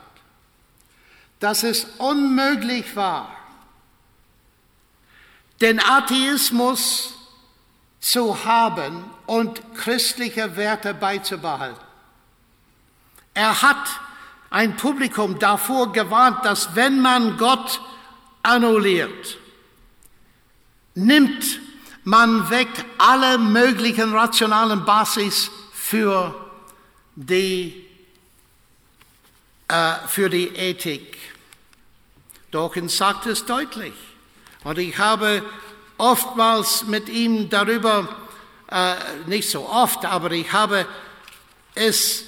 dass 1.39 1.63
es 1.63 1.85
unmöglich 1.97 2.95
war, 2.95 3.35
den 5.61 5.79
Atheismus 5.79 7.13
zu 8.05 8.45
haben 8.45 9.03
und 9.25 9.59
christliche 9.73 10.55
Werte 10.55 10.93
beizubehalten. 10.93 11.83
Er 13.33 13.63
hat 13.63 13.87
ein 14.51 14.77
Publikum 14.77 15.39
davor 15.39 15.91
gewarnt, 15.91 16.45
dass 16.45 16.75
wenn 16.75 17.01
man 17.01 17.35
Gott 17.37 17.81
annulliert, 18.43 19.39
nimmt 20.93 21.59
man 22.03 22.47
weg 22.51 22.67
alle 22.99 23.39
möglichen 23.39 24.13
rationalen 24.13 24.85
Basis 24.85 25.49
für 25.73 26.35
die 27.15 27.87
äh, 29.67 29.95
für 30.07 30.29
die 30.29 30.49
Ethik. 30.49 31.17
Dawkins 32.51 32.95
sagt 32.97 33.25
es 33.25 33.47
deutlich. 33.47 33.95
Und 34.63 34.77
ich 34.77 34.95
habe 34.99 35.43
oftmals 35.97 36.85
mit 36.85 37.09
ihm 37.09 37.49
darüber, 37.49 38.07
äh, 38.69 38.95
nicht 39.27 39.49
so 39.49 39.67
oft, 39.67 40.05
aber 40.05 40.31
ich 40.31 40.51
habe 40.51 40.85
es 41.73 42.23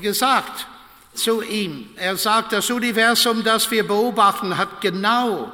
gesagt 0.00 0.66
zu 1.14 1.42
ihm. 1.42 1.88
Er 1.96 2.16
sagt, 2.16 2.52
das 2.52 2.70
Universum, 2.70 3.42
das 3.42 3.70
wir 3.70 3.86
beobachten, 3.86 4.56
hat 4.56 4.80
genau 4.80 5.52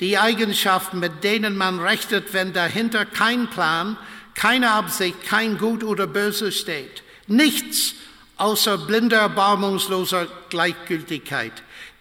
die 0.00 0.18
Eigenschaften, 0.18 0.98
mit 0.98 1.22
denen 1.22 1.56
man 1.56 1.78
rechnet, 1.78 2.32
wenn 2.32 2.52
dahinter 2.52 3.04
kein 3.04 3.48
Plan, 3.48 3.96
keine 4.34 4.72
Absicht, 4.72 5.24
kein 5.26 5.58
Gut 5.58 5.84
oder 5.84 6.06
Böse 6.06 6.50
steht. 6.50 7.02
Nichts 7.26 7.94
außer 8.36 8.78
blinder, 8.78 9.18
erbarmungsloser 9.18 10.26
Gleichgültigkeit. 10.48 11.52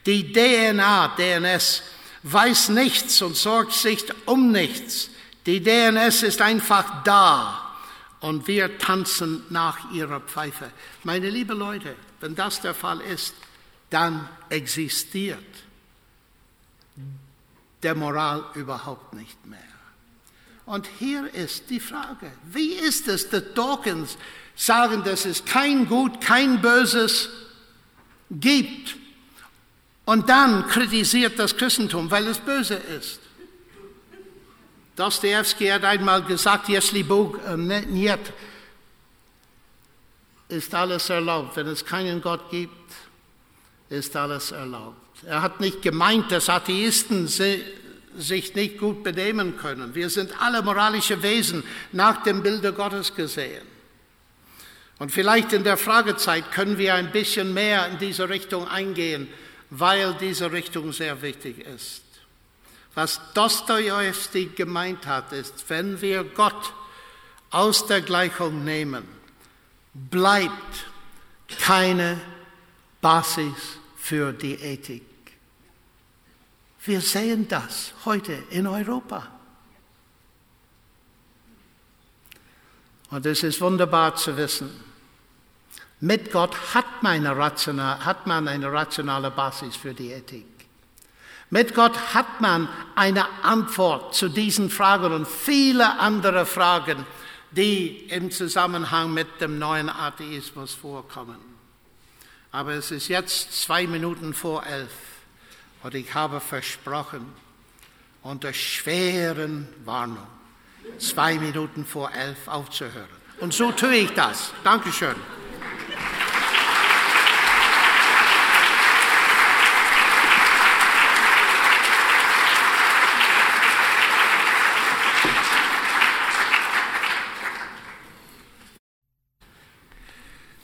Die 0.05 0.33
DNA, 0.33 1.09
DNS, 1.17 1.83
weiß 2.23 2.69
nichts 2.69 3.21
und 3.21 3.35
sorgt 3.35 3.73
sich 3.73 4.03
um 4.25 4.51
nichts. 4.51 5.09
Die 5.45 5.61
DNS 5.61 6.23
ist 6.23 6.41
einfach 6.41 7.03
da 7.03 7.71
und 8.19 8.47
wir 8.47 8.77
tanzen 8.77 9.43
nach 9.49 9.91
ihrer 9.91 10.19
Pfeife. 10.19 10.71
Meine 11.03 11.29
lieben 11.29 11.57
Leute, 11.57 11.95
wenn 12.19 12.35
das 12.35 12.61
der 12.61 12.75
Fall 12.75 13.01
ist, 13.01 13.33
dann 13.89 14.27
existiert 14.49 15.39
der 17.83 17.95
Moral 17.95 18.45
überhaupt 18.53 19.13
nicht 19.13 19.45
mehr. 19.45 19.59
Und 20.65 20.87
hier 20.99 21.33
ist 21.33 21.69
die 21.69 21.79
Frage, 21.79 22.31
wie 22.45 22.73
ist 22.73 23.07
es, 23.07 23.29
dass 23.29 23.53
Dawkins 23.55 24.17
sagen, 24.55 25.03
dass 25.03 25.25
es 25.25 25.43
kein 25.43 25.87
Gut, 25.87 26.21
kein 26.21 26.61
Böses 26.61 27.29
gibt 28.29 28.95
Und 30.10 30.28
dann 30.28 30.66
kritisiert 30.68 31.38
das 31.38 31.56
Christentum, 31.56 32.10
weil 32.10 32.26
es 32.28 32.38
böse 32.38 32.74
ist. 32.74 33.20
Dostoevsky 34.94 35.66
hat 35.66 35.84
einmal 35.84 36.22
gesagt, 36.22 36.68
если 36.68 37.02
Bog 37.02 37.40
нет, 37.56 38.20
ist 40.48 40.74
alles 40.74 41.10
erlaubt. 41.10 41.56
Wenn 41.56 41.66
es 41.66 41.84
keinen 41.84 42.22
Gott 42.22 42.50
gibt, 42.50 42.92
ist 43.90 44.16
alles 44.16 44.52
erlaubt. 44.52 45.24
Er 45.24 45.42
hat 45.42 45.60
nicht 45.60 45.82
gemeint, 45.82 46.30
dass 46.30 46.48
Atheisten 46.48 47.26
sich 47.26 48.54
nicht 48.54 48.78
gut 48.78 49.02
benehmen 49.02 49.56
können. 49.56 49.94
Wir 49.94 50.08
sind 50.08 50.40
alle 50.40 50.62
moralische 50.62 51.22
Wesen 51.22 51.64
nach 51.92 52.22
dem 52.22 52.42
Bilde 52.42 52.72
Gottes 52.72 53.14
gesehen. 53.14 53.66
Und 54.98 55.12
vielleicht 55.12 55.52
in 55.52 55.64
der 55.64 55.76
Fragezeit 55.76 56.52
können 56.52 56.78
wir 56.78 56.94
ein 56.94 57.12
bisschen 57.12 57.52
mehr 57.52 57.88
in 57.88 57.98
diese 57.98 58.28
Richtung 58.28 58.66
eingehen, 58.66 59.28
weil 59.71 60.13
diese 60.15 60.51
Richtung 60.51 60.91
sehr 60.91 61.21
wichtig 61.21 61.59
ist. 61.59 62.03
Was 62.93 63.21
Dostoevsky 63.33 64.47
gemeint 64.47 65.07
hat, 65.07 65.31
ist, 65.31 65.69
wenn 65.69 66.01
wir 66.01 66.25
Gott 66.25 66.73
aus 67.49 67.87
der 67.87 68.01
Gleichung 68.01 68.65
nehmen, 68.65 69.07
bleibt 69.93 70.85
keine 71.59 72.19
Basis 72.99 73.79
für 73.97 74.33
die 74.33 74.55
Ethik. 74.55 75.03
Wir 76.83 76.99
sehen 76.99 77.47
das 77.47 77.93
heute 78.03 78.33
in 78.49 78.67
Europa. 78.67 79.27
Und 83.09 83.25
es 83.25 83.43
ist 83.43 83.61
wunderbar 83.61 84.15
zu 84.15 84.35
wissen, 84.35 84.90
mit 86.01 86.31
Gott 86.31 86.55
hat 86.73 87.03
man, 87.03 87.13
eine 87.13 87.37
rational, 87.37 88.03
hat 88.03 88.25
man 88.25 88.47
eine 88.47 88.71
rationale 88.71 89.29
Basis 89.29 89.75
für 89.75 89.93
die 89.93 90.11
Ethik. 90.11 90.45
Mit 91.51 91.75
Gott 91.75 92.13
hat 92.13 92.41
man 92.41 92.67
eine 92.95 93.25
Antwort 93.43 94.15
zu 94.15 94.29
diesen 94.29 94.69
Fragen 94.69 95.13
und 95.13 95.27
viele 95.27 95.99
andere 95.99 96.45
Fragen, 96.45 97.05
die 97.51 98.07
im 98.09 98.31
Zusammenhang 98.31 99.13
mit 99.13 99.41
dem 99.41 99.59
neuen 99.59 99.89
Atheismus 99.89 100.73
vorkommen. 100.73 101.37
Aber 102.51 102.73
es 102.73 102.89
ist 102.89 103.07
jetzt 103.07 103.61
zwei 103.61 103.85
Minuten 103.85 104.33
vor 104.33 104.65
elf 104.65 104.91
und 105.83 105.93
ich 105.93 106.13
habe 106.13 106.39
versprochen, 106.39 107.25
unter 108.23 108.53
schweren 108.53 109.67
Warnung, 109.85 110.27
zwei 110.97 111.37
Minuten 111.37 111.85
vor 111.85 112.11
elf 112.11 112.47
aufzuhören. 112.47 113.21
Und 113.39 113.53
so 113.53 113.71
tue 113.71 113.95
ich 113.95 114.11
das. 114.11 114.51
Dankeschön. 114.63 115.15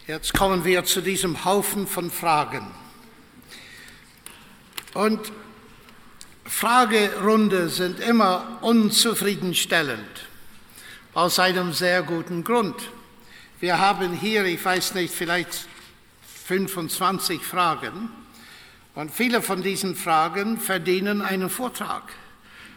Jetzt 0.07 0.33
kommen 0.33 0.63
wir 0.63 0.83
zu 0.83 1.01
diesem 1.01 1.43
Haufen 1.43 1.85
von 1.85 2.09
Fragen. 2.09 2.65
Und 4.93 5.31
Fragerunde 6.45 7.69
sind 7.69 7.99
immer 7.99 8.57
unzufriedenstellend, 8.61 10.27
aus 11.13 11.39
einem 11.39 11.71
sehr 11.71 12.03
guten 12.03 12.43
Grund. 12.43 12.89
Wir 13.59 13.79
haben 13.79 14.13
hier, 14.13 14.45
ich 14.45 14.63
weiß 14.63 14.93
nicht, 14.93 15.11
vielleicht 15.11 15.65
25 16.45 17.41
Fragen 17.41 18.11
und 18.93 19.11
viele 19.11 19.41
von 19.41 19.63
diesen 19.63 19.95
Fragen 19.95 20.59
verdienen 20.59 21.23
einen 21.23 21.49
Vortrag, 21.49 22.03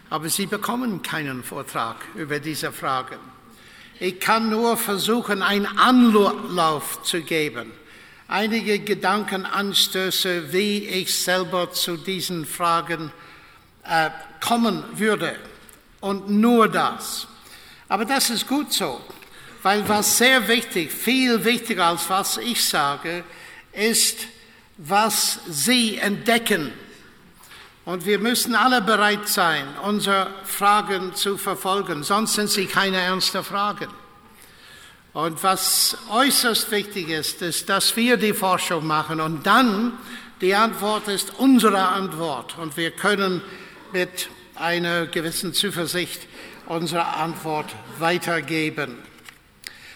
aber 0.08 0.30
sie 0.30 0.46
bekommen 0.46 1.02
keinen 1.02 1.44
Vortrag 1.44 1.96
über 2.14 2.40
diese 2.40 2.72
Fragen. 2.72 3.18
Ich 3.98 4.20
kann 4.20 4.48
nur 4.48 4.78
versuchen, 4.78 5.42
einen 5.42 5.66
Anlauf 5.66 7.02
zu 7.02 7.20
geben, 7.20 7.72
einige 8.26 8.78
Gedankenanstöße, 8.78 10.50
wie 10.50 10.86
ich 10.86 11.14
selber 11.14 11.72
zu 11.72 11.98
diesen 11.98 12.46
Fragen 12.46 13.12
äh, 13.84 14.08
kommen 14.40 14.82
würde. 14.94 15.36
Und 16.00 16.30
nur 16.30 16.68
das. 16.68 17.28
Aber 17.86 18.06
das 18.06 18.30
ist 18.30 18.48
gut 18.48 18.72
so, 18.72 19.02
weil 19.62 19.88
was 19.88 20.18
sehr 20.18 20.48
wichtig, 20.48 20.92
viel 20.92 21.44
wichtiger 21.44 21.86
als 21.86 22.08
was 22.08 22.36
ich 22.38 22.64
sage, 22.64 23.24
ist, 23.72 24.26
was 24.76 25.40
Sie 25.48 25.98
entdecken 25.98 26.72
und 27.84 28.06
wir 28.06 28.18
müssen 28.18 28.54
alle 28.54 28.82
bereit 28.82 29.26
sein, 29.26 29.66
unsere 29.82 30.28
Fragen 30.44 31.14
zu 31.14 31.38
verfolgen, 31.38 32.02
sonst 32.02 32.34
sind 32.34 32.48
sie 32.48 32.66
keine 32.66 32.98
ernsten 32.98 33.42
Fragen. 33.42 33.88
Und 35.12 35.42
was 35.42 35.96
äußerst 36.08 36.70
wichtig 36.70 37.08
ist, 37.08 37.42
ist, 37.42 37.68
dass 37.68 37.96
wir 37.96 38.16
die 38.16 38.32
Forschung 38.32 38.86
machen 38.86 39.20
und 39.20 39.44
dann 39.44 39.98
die 40.40 40.54
Antwort 40.54 41.08
ist 41.08 41.32
unsere 41.38 41.88
Antwort 41.88 42.56
und 42.58 42.76
wir 42.76 42.92
können 42.92 43.42
mit 43.92 44.28
einer 44.54 45.06
gewissen 45.06 45.52
Zuversicht 45.52 46.20
unsere 46.66 47.04
Antwort 47.04 47.74
weitergeben. 47.98 48.98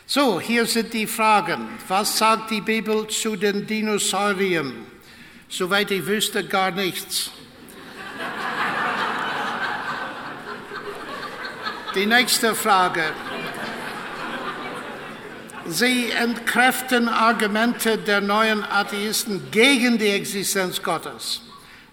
So, 0.07 0.38
hier 0.38 0.66
sind 0.66 0.92
die 0.92 1.07
Fragen. 1.07 1.66
Was 1.88 2.18
sagt 2.18 2.50
die 2.50 2.61
Bibel 2.61 3.09
zu 3.09 3.36
den 3.36 3.66
Dinosauriern? 3.66 4.86
Soweit 5.48 5.90
ich 5.90 6.05
wüsste, 6.05 6.44
gar 6.44 6.70
nichts. 6.72 7.30
Die 11.94 12.05
nächste 12.05 12.55
Frage. 12.55 13.02
Sie 15.66 16.11
entkräften 16.11 17.09
Argumente 17.09 17.96
der 17.96 18.20
neuen 18.20 18.62
Atheisten 18.62 19.50
gegen 19.50 19.96
die 19.96 20.11
Existenz 20.11 20.82
Gottes. 20.82 21.40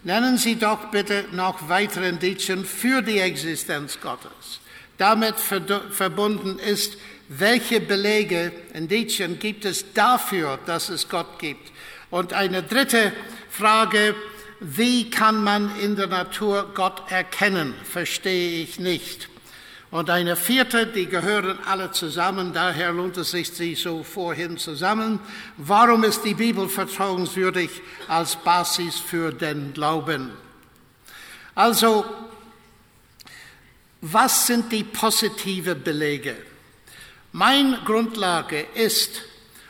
Nennen 0.03 0.37
Sie 0.37 0.57
doch 0.57 0.91
bitte 0.91 1.25
noch 1.31 1.69
weitere 1.69 2.09
Indizien 2.09 2.65
für 2.65 3.01
die 3.01 3.19
Existenz 3.19 4.01
Gottes. 4.01 4.59
Damit 4.97 5.35
verbunden 5.39 6.59
ist, 6.59 6.97
welche 7.33 7.79
Belege, 7.79 8.51
Indizien 8.73 9.39
gibt 9.39 9.63
es 9.63 9.93
dafür, 9.93 10.59
dass 10.65 10.89
es 10.89 11.07
Gott 11.07 11.39
gibt? 11.39 11.71
Und 12.09 12.33
eine 12.33 12.61
dritte 12.61 13.13
Frage, 13.49 14.15
wie 14.59 15.09
kann 15.09 15.41
man 15.41 15.79
in 15.79 15.95
der 15.95 16.07
Natur 16.07 16.71
Gott 16.75 17.09
erkennen, 17.09 17.73
verstehe 17.85 18.61
ich 18.61 18.79
nicht. 18.79 19.29
Und 19.91 20.09
eine 20.09 20.35
vierte, 20.35 20.87
die 20.87 21.05
gehören 21.05 21.57
alle 21.65 21.91
zusammen, 21.91 22.51
daher 22.51 22.91
lohnt 22.91 23.15
es 23.15 23.31
sich, 23.31 23.49
sie 23.49 23.75
so 23.75 24.03
vorhin 24.03 24.57
zusammen. 24.57 25.19
Warum 25.55 26.03
ist 26.03 26.25
die 26.25 26.33
Bibel 26.33 26.67
vertrauenswürdig 26.67 27.69
als 28.09 28.35
Basis 28.35 28.99
für 28.99 29.31
den 29.31 29.71
Glauben? 29.71 30.31
Also, 31.55 32.03
was 34.01 34.47
sind 34.47 34.69
die 34.73 34.83
positiven 34.83 35.81
Belege? 35.81 36.50
Mein 37.33 37.77
Grundlage 37.85 38.59
ist 38.73 39.21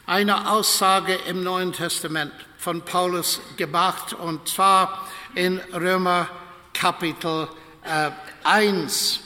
eine 0.08 0.50
Aussage 0.50 1.14
im 1.28 1.44
Neuen 1.44 1.74
Testament 1.74 2.34
von 2.58 2.82
Paulus 2.82 3.40
gemacht, 3.56 4.14
und 4.14 4.48
zwar 4.48 5.08
in 5.36 5.60
Römer 5.74 6.28
Kapitel 6.74 7.48
äh, 7.84 8.10
1 8.44 9.20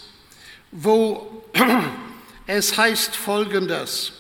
wo 0.76 1.44
es 2.48 2.78
heißt 2.78 3.16
Folgendes. 3.16 4.12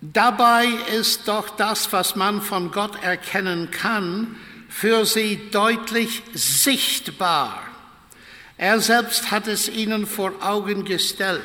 Dabei 0.00 0.66
ist 0.96 1.26
doch 1.28 1.50
das, 1.50 1.92
was 1.92 2.16
man 2.16 2.42
von 2.42 2.70
Gott 2.70 3.02
erkennen 3.02 3.70
kann, 3.70 4.36
für 4.68 5.04
sie 5.04 5.50
deutlich 5.50 6.22
sichtbar. 6.34 7.61
Er 8.62 8.80
selbst 8.80 9.32
hat 9.32 9.48
es 9.48 9.68
ihnen 9.68 10.06
vor 10.06 10.34
Augen 10.40 10.84
gestellt. 10.84 11.42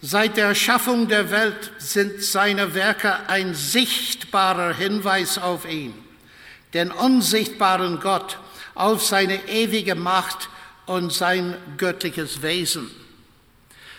Seit 0.00 0.36
der 0.36 0.46
Erschaffung 0.46 1.08
der 1.08 1.32
Welt 1.32 1.72
sind 1.78 2.22
seine 2.22 2.74
Werke 2.74 3.28
ein 3.28 3.52
sichtbarer 3.52 4.74
Hinweis 4.74 5.38
auf 5.38 5.68
ihn, 5.68 5.92
den 6.72 6.92
unsichtbaren 6.92 7.98
Gott, 7.98 8.38
auf 8.76 9.04
seine 9.04 9.48
ewige 9.48 9.96
Macht 9.96 10.50
und 10.86 11.12
sein 11.12 11.56
göttliches 11.78 12.42
Wesen. 12.42 12.88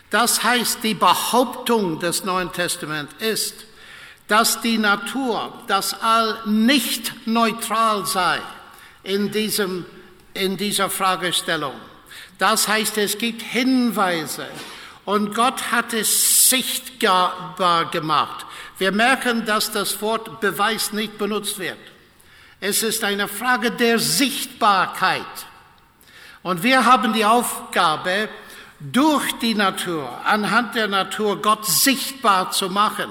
Das 0.09 0.41
heißt, 0.41 0.85
die 0.85 0.93
Behauptung 0.93 1.99
des 1.99 2.23
Neuen 2.23 2.53
Testaments 2.53 3.13
ist, 3.19 3.55
dass 4.29 4.61
die 4.61 4.77
Natur, 4.77 5.51
das 5.67 6.01
All 6.01 6.43
nicht 6.45 7.27
neutral 7.27 8.05
sei 8.05 8.39
in, 9.03 9.31
diesem, 9.31 9.85
in 10.33 10.57
dieser 10.57 10.89
Fragestellung. 10.89 11.73
Das 12.37 12.67
heißt, 12.67 12.97
es 12.97 13.17
gibt 13.17 13.41
Hinweise 13.41 14.47
und 15.05 15.35
Gott 15.35 15.71
hat 15.71 15.93
es 15.93 16.49
sichtbar 16.49 17.89
gemacht. 17.91 18.45
Wir 18.77 18.91
merken, 18.91 19.45
dass 19.45 19.71
das 19.71 20.01
Wort 20.01 20.39
Beweis 20.39 20.93
nicht 20.93 21.17
benutzt 21.17 21.59
wird. 21.59 21.77
Es 22.59 22.83
ist 22.83 23.03
eine 23.03 23.27
Frage 23.27 23.71
der 23.71 23.99
Sichtbarkeit. 23.99 25.21
Und 26.41 26.63
wir 26.63 26.85
haben 26.85 27.13
die 27.13 27.25
Aufgabe, 27.25 28.29
durch 28.79 29.31
die 29.39 29.55
Natur, 29.55 30.09
anhand 30.25 30.75
der 30.75 30.87
Natur, 30.87 31.41
Gott 31.41 31.65
sichtbar 31.65 32.51
zu 32.51 32.69
machen. 32.69 33.09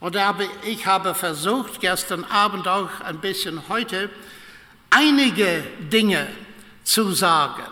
Und 0.00 0.16
ich 0.64 0.86
habe 0.86 1.14
versucht, 1.14 1.80
gestern 1.80 2.24
Abend 2.24 2.66
auch 2.66 2.88
ein 3.04 3.18
bisschen 3.18 3.68
heute, 3.68 4.10
einige 4.90 5.64
Dinge 5.92 6.26
zu 6.84 7.12
sagen. 7.12 7.64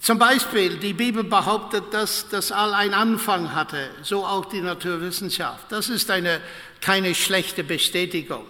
Zum 0.00 0.18
Beispiel, 0.18 0.78
die 0.78 0.94
Bibel 0.94 1.22
behauptet, 1.22 1.94
dass 1.94 2.28
das 2.28 2.50
All 2.50 2.74
einen 2.74 2.94
Anfang 2.94 3.54
hatte, 3.54 3.90
so 4.02 4.26
auch 4.26 4.46
die 4.46 4.60
Naturwissenschaft. 4.60 5.70
Das 5.70 5.88
ist 5.88 6.10
eine, 6.10 6.40
keine 6.80 7.14
schlechte 7.14 7.62
Bestätigung, 7.62 8.44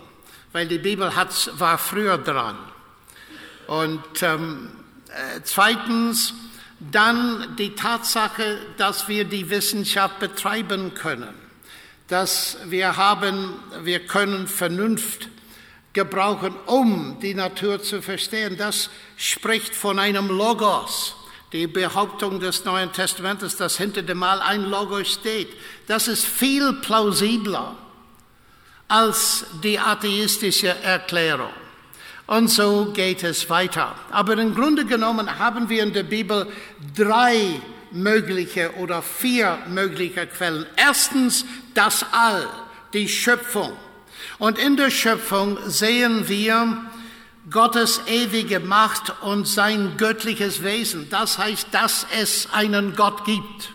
weil 0.52 0.66
die 0.66 0.78
Bibel 0.78 1.14
hat, 1.14 1.50
war 1.58 1.76
früher 1.76 2.16
dran. 2.16 2.56
Und 3.66 4.22
ähm, 4.22 4.70
äh, 5.08 5.40
zweitens, 5.44 6.32
Dann 6.90 7.54
die 7.56 7.74
Tatsache, 7.74 8.58
dass 8.76 9.06
wir 9.06 9.24
die 9.24 9.50
Wissenschaft 9.50 10.18
betreiben 10.18 10.94
können, 10.94 11.32
dass 12.08 12.58
wir 12.64 12.96
haben, 12.96 13.54
wir 13.82 14.00
können 14.06 14.48
Vernunft 14.48 15.28
gebrauchen, 15.92 16.54
um 16.66 17.18
die 17.20 17.34
Natur 17.34 17.82
zu 17.82 18.02
verstehen. 18.02 18.56
Das 18.56 18.90
spricht 19.16 19.74
von 19.74 19.98
einem 19.98 20.28
Logos. 20.28 21.16
Die 21.52 21.66
Behauptung 21.66 22.40
des 22.40 22.64
Neuen 22.64 22.92
Testamentes, 22.92 23.56
dass 23.56 23.76
hinter 23.76 24.02
dem 24.02 24.18
Mal 24.18 24.40
ein 24.40 24.64
Logos 24.64 25.12
steht, 25.12 25.48
das 25.86 26.08
ist 26.08 26.24
viel 26.24 26.72
plausibler 26.74 27.76
als 28.88 29.44
die 29.62 29.78
atheistische 29.78 30.68
Erklärung. 30.82 31.52
Und 32.26 32.48
so 32.48 32.92
geht 32.92 33.22
es 33.22 33.50
weiter. 33.50 33.94
Aber 34.10 34.38
im 34.38 34.54
Grunde 34.54 34.86
genommen 34.86 35.38
haben 35.38 35.68
wir 35.68 35.82
in 35.82 35.92
der 35.92 36.04
Bibel 36.04 36.46
drei 36.96 37.60
mögliche 37.90 38.74
oder 38.76 39.02
vier 39.02 39.58
mögliche 39.68 40.26
Quellen. 40.26 40.66
Erstens 40.76 41.44
das 41.74 42.06
All, 42.12 42.48
die 42.94 43.08
Schöpfung. 43.08 43.72
Und 44.42 44.58
in 44.58 44.76
der 44.76 44.90
Schöpfung 44.90 45.56
sehen 45.70 46.26
wir 46.26 46.84
Gottes 47.48 48.00
ewige 48.08 48.58
Macht 48.58 49.22
und 49.22 49.46
sein 49.46 49.96
göttliches 49.96 50.64
Wesen. 50.64 51.08
Das 51.10 51.38
heißt, 51.38 51.68
dass 51.70 52.08
es 52.20 52.48
einen 52.52 52.96
Gott 52.96 53.24
gibt. 53.24 53.72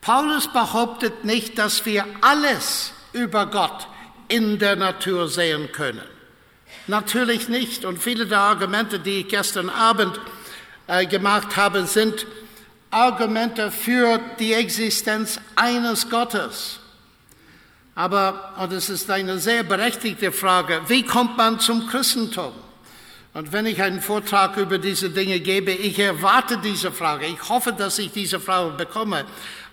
Paulus 0.00 0.48
behauptet 0.48 1.24
nicht, 1.24 1.56
dass 1.56 1.86
wir 1.86 2.04
alles 2.20 2.92
über 3.12 3.46
Gott 3.46 3.86
in 4.26 4.58
der 4.58 4.74
Natur 4.74 5.28
sehen 5.28 5.70
können. 5.70 6.02
Natürlich 6.88 7.48
nicht. 7.48 7.84
Und 7.84 8.02
viele 8.02 8.26
der 8.26 8.40
Argumente, 8.40 8.98
die 8.98 9.20
ich 9.20 9.28
gestern 9.28 9.70
Abend 9.70 10.18
äh, 10.88 11.06
gemacht 11.06 11.56
habe, 11.56 11.86
sind 11.86 12.26
Argumente 12.90 13.70
für 13.70 14.18
die 14.40 14.54
Existenz 14.54 15.38
eines 15.54 16.10
Gottes. 16.10 16.80
Aber, 17.98 18.54
und 18.60 18.72
es 18.72 18.90
ist 18.90 19.10
eine 19.10 19.40
sehr 19.40 19.64
berechtigte 19.64 20.30
Frage, 20.30 20.82
wie 20.86 21.02
kommt 21.02 21.36
man 21.36 21.58
zum 21.58 21.88
Christentum? 21.88 22.52
Und 23.34 23.50
wenn 23.50 23.66
ich 23.66 23.82
einen 23.82 24.00
Vortrag 24.00 24.56
über 24.56 24.78
diese 24.78 25.10
Dinge 25.10 25.40
gebe, 25.40 25.72
ich 25.72 25.98
erwarte 25.98 26.58
diese 26.58 26.92
Frage. 26.92 27.26
Ich 27.26 27.48
hoffe, 27.48 27.72
dass 27.72 27.98
ich 27.98 28.12
diese 28.12 28.38
Frage 28.38 28.76
bekomme, 28.76 29.24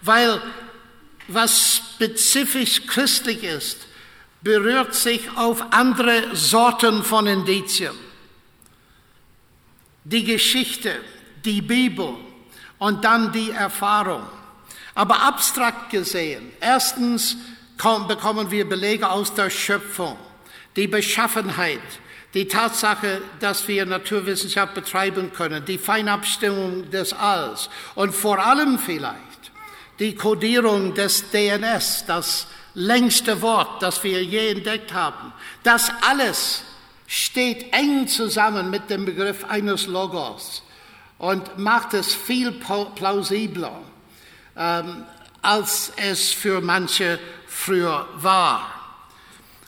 weil 0.02 0.41
was 1.27 1.76
spezifisch 1.76 2.88
christlich 2.88 3.43
ist, 3.43 3.85
berührt 4.41 4.95
sich 4.95 5.30
auf 5.35 5.64
andere 5.69 6.35
Sorten 6.35 7.03
von 7.03 7.27
Indizien. 7.27 7.93
Die 10.03 10.23
Geschichte, 10.23 10.95
die 11.45 11.61
Bibel 11.61 12.15
und 12.80 13.06
dann 13.06 13.31
die 13.31 13.52
Erfahrung. 13.52 14.23
Aber 14.95 15.22
abstrakt 15.22 15.91
gesehen, 15.91 16.52
erstens 16.60 17.38
bekommen 17.77 18.52
wir 18.52 18.68
Belege 18.68 19.10
aus 19.10 19.34
der 19.34 19.49
Schöpfung, 19.49 20.18
die 20.76 20.88
Beschaffenheit, 20.88 21.81
die 22.34 22.47
Tatsache, 22.47 23.22
dass 23.39 23.68
wir 23.68 23.85
Naturwissenschaft 23.85 24.73
betreiben 24.73 25.31
können, 25.34 25.64
die 25.65 25.77
Feinabstimmung 25.77 26.89
des 26.91 27.14
Alls 27.14 27.69
und 27.95 28.14
vor 28.14 28.39
allem 28.39 28.77
vielleicht 28.77 29.22
die 29.99 30.15
Kodierung 30.15 30.93
des 30.93 31.30
DNS, 31.31 32.06
das 32.07 32.47
längste 32.73 33.41
Wort, 33.41 33.81
das 33.81 34.03
wir 34.03 34.22
je 34.23 34.49
entdeckt 34.49 34.93
haben. 34.93 35.31
Das 35.64 35.91
alles 36.02 36.64
steht 37.07 37.73
eng 37.73 38.07
zusammen 38.07 38.69
mit 38.69 38.89
dem 38.89 39.06
Begriff 39.06 39.45
eines 39.45 39.88
Logos 39.88 40.64
und 41.18 41.57
macht 41.57 41.93
es 41.93 42.14
viel 42.14 42.52
plausibler, 42.52 43.80
ähm, 44.57 45.06
als 45.41 45.93
es 45.95 46.31
für 46.31 46.60
manche 46.61 47.19
früher 47.56 48.07
war. 48.18 48.72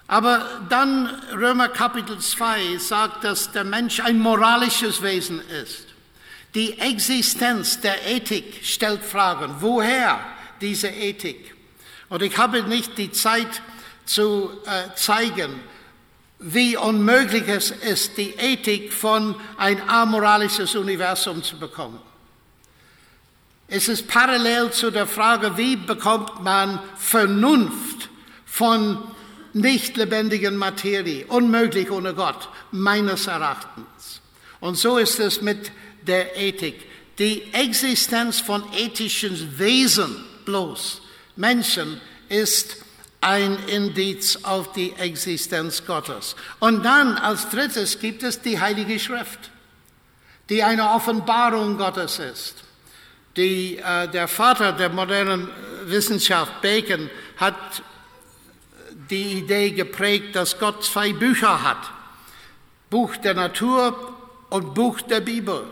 Aber 0.08 0.46
dann 0.70 1.08
Römer 1.34 1.70
Kapitel 1.70 2.20
2 2.20 2.78
sagt, 2.78 3.24
dass 3.24 3.52
der 3.52 3.64
Mensch 3.64 4.00
ein 4.00 4.20
moralisches 4.20 5.02
Wesen 5.02 5.42
ist. 5.64 5.86
Die 6.54 6.80
Existenz 6.80 7.82
der 7.82 8.06
Ethik 8.08 8.62
stellt 8.64 9.04
Fragen. 9.04 9.56
Woher 9.60 10.20
diese 10.62 10.88
Ethik? 10.88 11.56
Und 12.10 12.22
ich 12.22 12.38
habe 12.38 12.64
nicht 12.64 12.98
die 12.98 13.12
Zeit 13.12 13.62
zu 14.06 14.52
äh, 14.66 14.96
zeigen, 14.96 15.60
wie 16.40 16.78
unmöglich 16.78 17.48
es 17.48 17.72
ist, 17.72 18.18
die 18.18 18.32
Ethik 18.38 18.94
von 18.94 19.36
ein 19.58 19.90
amoralisches 19.90 20.76
Universum 20.76 21.44
zu 21.44 21.58
bekommen. 21.58 22.00
Es 23.68 23.90
ist 23.90 24.08
parallel 24.08 24.72
zu 24.72 24.92
der 24.92 25.08
Frage, 25.08 25.58
wie 25.58 25.76
bekommt 25.76 26.42
man 26.42 26.80
Vernunft 26.98 28.10
von 28.46 29.04
nicht 29.54 29.98
lebendigen 29.98 30.56
Materie, 30.56 31.26
unmöglich 31.28 31.92
ohne 31.92 32.14
Gott, 32.14 32.50
meines 32.72 33.28
Erachtens. 33.28 34.22
Und 34.60 34.78
so 34.78 34.98
ist 34.98 35.20
es 35.20 35.42
mit 35.42 35.72
der 36.04 36.38
Ethik. 36.38 36.86
Die 37.20 37.52
Existenz 37.54 38.40
von 38.40 38.64
ethischen 38.74 39.58
Wesen 39.58 40.16
bloß 40.46 41.02
Menschen 41.36 42.00
ist 42.30 42.78
ein 43.22 43.58
Indiz 43.68 44.40
auf 44.44 44.72
die 44.74 44.94
Existenz 44.94 45.86
Gottes. 45.86 46.36
Und 46.60 46.84
dann 46.84 47.18
als 47.18 47.50
drittes 47.50 48.00
gibt 48.00 48.24
es 48.24 48.42
die 48.42 48.60
Heilige 48.60 49.00
Schrift, 49.00 49.52
die 50.50 50.64
eine 50.64 50.92
Offenbarung 50.92 51.78
Gottes 51.78 52.20
ist. 52.20 52.67
Die, 53.38 53.78
äh, 53.78 54.08
der 54.08 54.28
Vater 54.28 54.74
der 54.74 54.90
modernen 54.90 55.48
Wissenschaft, 55.86 56.62
Bacon, 56.62 57.10
hat 57.38 57.56
die 59.10 59.40
Idee 59.40 59.72
geprägt, 59.72 60.36
dass 60.36 60.60
Gott 60.60 60.84
zwei 60.84 61.14
Bücher 61.14 61.64
hat. 61.64 61.92
Buch 62.90 63.16
der 63.18 63.36
Natur 63.36 64.18
und 64.50 64.74
Buch 64.74 65.02
der 65.02 65.22
Bibel. 65.22 65.64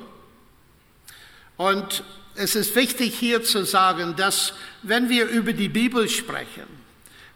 Und 1.58 2.04
es 2.36 2.56
ist 2.56 2.76
wichtig 2.76 3.18
hier 3.18 3.44
zu 3.44 3.66
sagen, 3.66 4.16
dass 4.16 4.54
wenn 4.84 5.10
wir 5.10 5.28
über 5.28 5.54
die 5.54 5.70
Bibel 5.70 6.08
sprechen, 6.08 6.68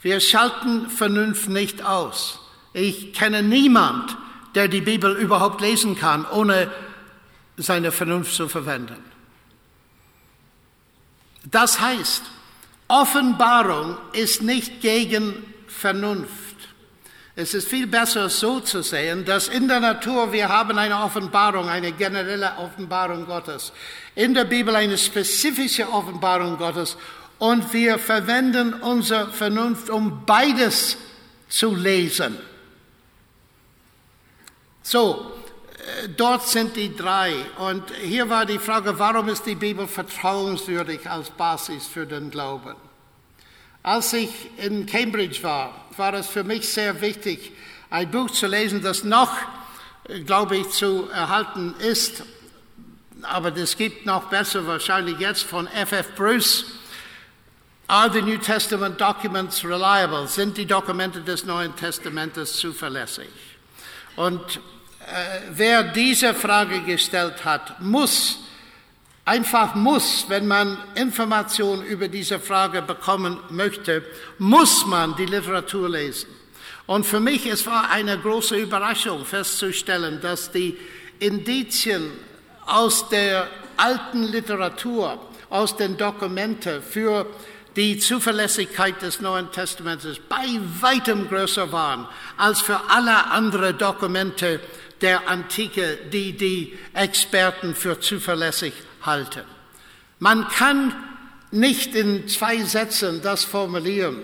wir 0.01 0.19
schalten 0.19 0.89
Vernunft 0.89 1.49
nicht 1.49 1.83
aus. 1.83 2.39
Ich 2.73 3.13
kenne 3.13 3.41
niemand, 3.41 4.15
der 4.55 4.67
die 4.67 4.81
Bibel 4.81 5.15
überhaupt 5.15 5.61
lesen 5.61 5.97
kann, 5.97 6.25
ohne 6.25 6.71
seine 7.57 7.91
Vernunft 7.91 8.33
zu 8.33 8.47
verwenden. 8.47 9.08
Das 11.51 11.79
heißt, 11.79 12.23
Offenbarung 12.87 13.97
ist 14.13 14.41
nicht 14.41 14.81
gegen 14.81 15.53
Vernunft. 15.67 16.29
Es 17.35 17.53
ist 17.53 17.69
viel 17.69 17.87
besser 17.87 18.29
so 18.29 18.59
zu 18.59 18.83
sehen, 18.83 19.23
dass 19.23 19.47
in 19.47 19.67
der 19.67 19.79
Natur 19.79 20.33
wir 20.33 20.49
haben 20.49 20.77
eine 20.77 21.01
Offenbarung, 21.01 21.69
eine 21.69 21.93
generelle 21.93 22.51
Offenbarung 22.57 23.25
Gottes. 23.25 23.71
In 24.15 24.33
der 24.33 24.43
Bibel 24.43 24.75
eine 24.75 24.97
spezifische 24.97 25.89
Offenbarung 25.89 26.57
Gottes 26.57 26.97
und 27.37 27.71
wir 27.71 27.97
verwenden 27.97 28.73
unsere 28.73 29.31
Vernunft, 29.31 29.89
um 29.89 30.25
beides 30.25 30.97
zu 31.47 31.73
lesen. 31.73 32.37
So, 34.83 35.38
dort 36.17 36.47
sind 36.47 36.75
die 36.75 36.95
drei. 36.95 37.33
Und 37.57 37.83
hier 38.01 38.29
war 38.29 38.45
die 38.45 38.59
Frage, 38.59 38.97
warum 38.99 39.29
ist 39.29 39.45
die 39.45 39.55
Bibel 39.55 39.87
vertrauenswürdig 39.87 41.09
als 41.09 41.29
Basis 41.29 41.87
für 41.87 42.05
den 42.05 42.31
Glauben? 42.31 42.75
Als 43.83 44.13
ich 44.13 44.29
in 44.57 44.85
Cambridge 44.85 45.41
war, 45.43 45.85
war 45.95 46.13
es 46.13 46.27
für 46.27 46.43
mich 46.43 46.67
sehr 46.67 46.99
wichtig, 47.01 47.51
ein 47.89 48.11
Buch 48.11 48.29
zu 48.29 48.47
lesen, 48.47 48.81
das 48.81 49.03
noch, 49.03 49.35
glaube 50.25 50.57
ich, 50.57 50.69
zu 50.69 51.09
erhalten 51.09 51.73
ist. 51.79 52.23
Aber 53.23 53.55
es 53.55 53.75
gibt 53.75 54.05
noch 54.05 54.25
besser 54.25 54.65
wahrscheinlich 54.67 55.19
jetzt 55.19 55.43
von 55.43 55.67
F.F. 55.67 56.15
Bruce. 56.15 56.65
Are 57.87 58.11
the 58.11 58.21
New 58.21 58.37
Testament 58.37 59.01
documents 59.01 59.63
reliable? 59.65 60.27
Sind 60.27 60.57
die 60.57 60.65
Dokumente 60.65 61.21
des 61.21 61.45
Neuen 61.45 61.75
Testamentes 61.75 62.57
zuverlässig? 62.57 63.29
Und 64.15 64.59
wer 65.51 65.83
diese 65.83 66.33
Frage 66.33 66.81
gestellt 66.81 67.43
hat, 67.45 67.79
muss 67.81 68.39
einfach 69.25 69.75
muss, 69.75 70.25
wenn 70.27 70.47
man 70.47 70.77
Informationen 70.95 71.83
über 71.83 72.07
diese 72.07 72.39
Frage 72.39 72.81
bekommen 72.81 73.39
möchte, 73.49 74.03
muss 74.39 74.85
man 74.85 75.15
die 75.15 75.25
Literatur 75.25 75.89
lesen. 75.89 76.29
Und 76.87 77.05
für 77.05 77.19
mich 77.19 77.45
es 77.45 77.67
war 77.67 77.91
eine 77.91 78.17
große 78.17 78.57
Überraschung 78.57 79.23
festzustellen, 79.23 80.19
dass 80.19 80.51
die 80.51 80.75
Indizien 81.19 82.11
aus 82.65 83.07
der 83.09 83.47
alten 83.77 84.23
Literatur, 84.23 85.19
aus 85.49 85.75
den 85.75 85.97
Dokumenten 85.97 86.81
für 86.81 87.27
die 87.75 87.99
Zuverlässigkeit 87.99 89.01
des 89.01 89.21
Neuen 89.21 89.51
Testaments 89.51 90.07
bei 90.27 90.59
weitem 90.81 91.29
größer 91.29 91.71
waren 91.71 92.07
als 92.37 92.61
für 92.61 92.79
alle 92.89 93.27
anderen 93.31 93.77
Dokumente 93.77 94.59
der 95.01 95.27
Antike, 95.27 95.97
die 96.11 96.33
die 96.33 96.77
Experten 96.93 97.75
für 97.75 97.99
zuverlässig 97.99 98.73
halten. 99.01 99.43
Man 100.19 100.47
kann 100.47 100.93
nicht 101.51 101.95
in 101.95 102.27
zwei 102.27 102.63
Sätzen 102.63 103.21
das 103.21 103.43
formulieren. 103.43 104.21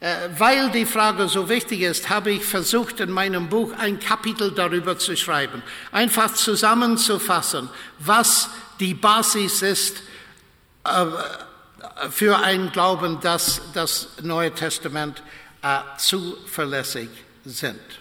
Äh, 0.00 0.30
weil 0.38 0.70
die 0.70 0.86
Frage 0.86 1.28
so 1.28 1.48
wichtig 1.50 1.82
ist, 1.82 2.08
habe 2.08 2.30
ich 2.30 2.44
versucht, 2.44 3.00
in 3.00 3.10
meinem 3.10 3.50
Buch 3.50 3.72
ein 3.78 4.00
Kapitel 4.00 4.50
darüber 4.50 4.98
zu 4.98 5.14
schreiben, 5.14 5.62
einfach 5.92 6.32
zusammenzufassen, 6.32 7.68
was 7.98 8.48
die 8.80 8.94
Basis 8.94 9.60
ist 9.60 10.02
äh, 10.84 11.04
für 12.10 12.38
ein 12.38 12.72
Glauben, 12.72 13.20
dass 13.20 13.60
das 13.74 14.08
Neue 14.22 14.52
Testament 14.52 15.22
äh, 15.62 15.80
zuverlässig 15.98 17.10
sind. 17.44 17.99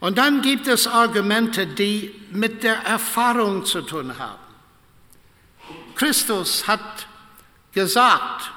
Und 0.00 0.18
dann 0.18 0.42
gibt 0.42 0.66
es 0.66 0.86
Argumente, 0.86 1.66
die 1.66 2.14
mit 2.30 2.62
der 2.62 2.76
Erfahrung 2.84 3.64
zu 3.64 3.82
tun 3.82 4.18
haben. 4.18 4.38
Christus 5.94 6.66
hat 6.66 7.06
gesagt, 7.72 8.50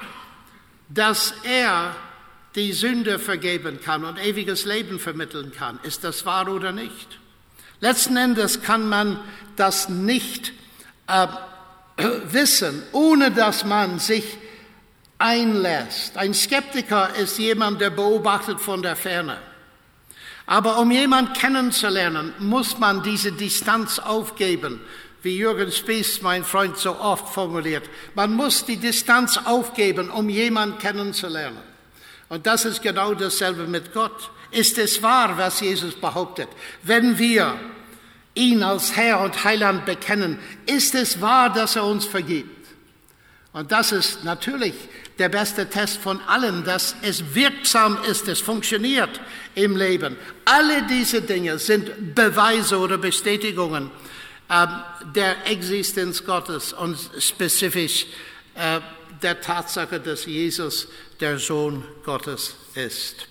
dass 0.89 1.33
er 1.43 1.95
die 2.55 2.73
Sünde 2.73 3.19
vergeben 3.19 3.79
kann 3.81 4.03
und 4.03 4.17
ewiges 4.19 4.65
Leben 4.65 4.99
vermitteln 4.99 5.51
kann. 5.51 5.79
Ist 5.83 6.03
das 6.03 6.25
wahr 6.25 6.49
oder 6.49 6.71
nicht? 6.71 7.19
Letzten 7.79 8.17
Endes 8.17 8.61
kann 8.61 8.89
man 8.89 9.19
das 9.55 9.87
nicht 9.87 10.51
äh, 11.07 11.27
wissen, 12.25 12.83
ohne 12.91 13.31
dass 13.31 13.63
man 13.63 13.99
sich 13.99 14.37
einlässt. 15.17 16.17
Ein 16.17 16.33
Skeptiker 16.33 17.15
ist 17.15 17.37
jemand, 17.37 17.79
der 17.79 17.91
beobachtet 17.91 18.59
von 18.59 18.81
der 18.81 18.95
Ferne. 18.95 19.37
Aber 20.49 20.79
um 20.79 20.89
jemanden 20.89 21.33
kennenzulernen, 21.33 22.33
muss 22.39 22.79
man 22.79 23.03
diese 23.03 23.31
Distanz 23.31 23.99
aufgeben, 23.99 24.81
wie 25.21 25.37
Jürgen 25.37 25.71
Spieß, 25.71 26.23
mein 26.23 26.43
Freund, 26.43 26.75
so 26.75 26.99
oft 26.99 27.31
formuliert. 27.31 27.87
Man 28.15 28.33
muss 28.33 28.65
die 28.65 28.77
Distanz 28.77 29.37
aufgeben, 29.45 30.09
um 30.09 30.27
jemanden 30.27 30.79
kennenzulernen. 30.79 31.59
Und 32.29 32.47
das 32.47 32.65
ist 32.65 32.81
genau 32.81 33.13
dasselbe 33.13 33.67
mit 33.67 33.93
Gott. 33.93 34.31
Ist 34.49 34.79
es 34.79 35.03
wahr, 35.03 35.37
was 35.37 35.59
Jesus 35.59 35.93
behauptet? 35.93 36.49
Wenn 36.81 37.19
wir 37.19 37.53
ihn 38.33 38.63
als 38.63 38.95
Herr 38.95 39.19
und 39.19 39.43
Heiland 39.43 39.85
bekennen, 39.85 40.39
ist 40.65 40.95
es 40.95 41.21
wahr, 41.21 41.53
dass 41.53 41.75
er 41.75 41.85
uns 41.85 42.05
vergibt? 42.05 42.65
Und 43.53 43.71
das 43.71 43.91
ist 43.91 44.23
natürlich 44.23 44.73
der 45.19 45.29
beste 45.29 45.69
Test 45.69 45.97
von 45.97 46.21
allen, 46.27 46.63
dass 46.63 46.95
es 47.01 47.35
wirksam 47.35 47.97
ist, 48.09 48.27
es 48.27 48.39
funktioniert 48.39 49.19
im 49.53 49.75
Leben. 49.75 50.15
Alle 50.45 50.87
diese 50.87 51.21
Dinge 51.21 51.59
sind 51.59 52.15
Beweise 52.15 52.79
oder 52.79 52.97
Bestätigungen 52.97 53.91
äh, 54.47 54.67
der 55.13 55.45
Existenz 55.45 56.25
Gottes 56.25 56.73
und 56.73 56.97
spezifisch 57.19 58.07
äh, 58.55 58.79
der 59.21 59.41
Tatsache, 59.41 59.99
dass 59.99 60.25
Jesus 60.25 60.87
der 61.19 61.37
Sohn 61.37 61.83
Gottes 62.05 62.55
ist. 62.73 63.27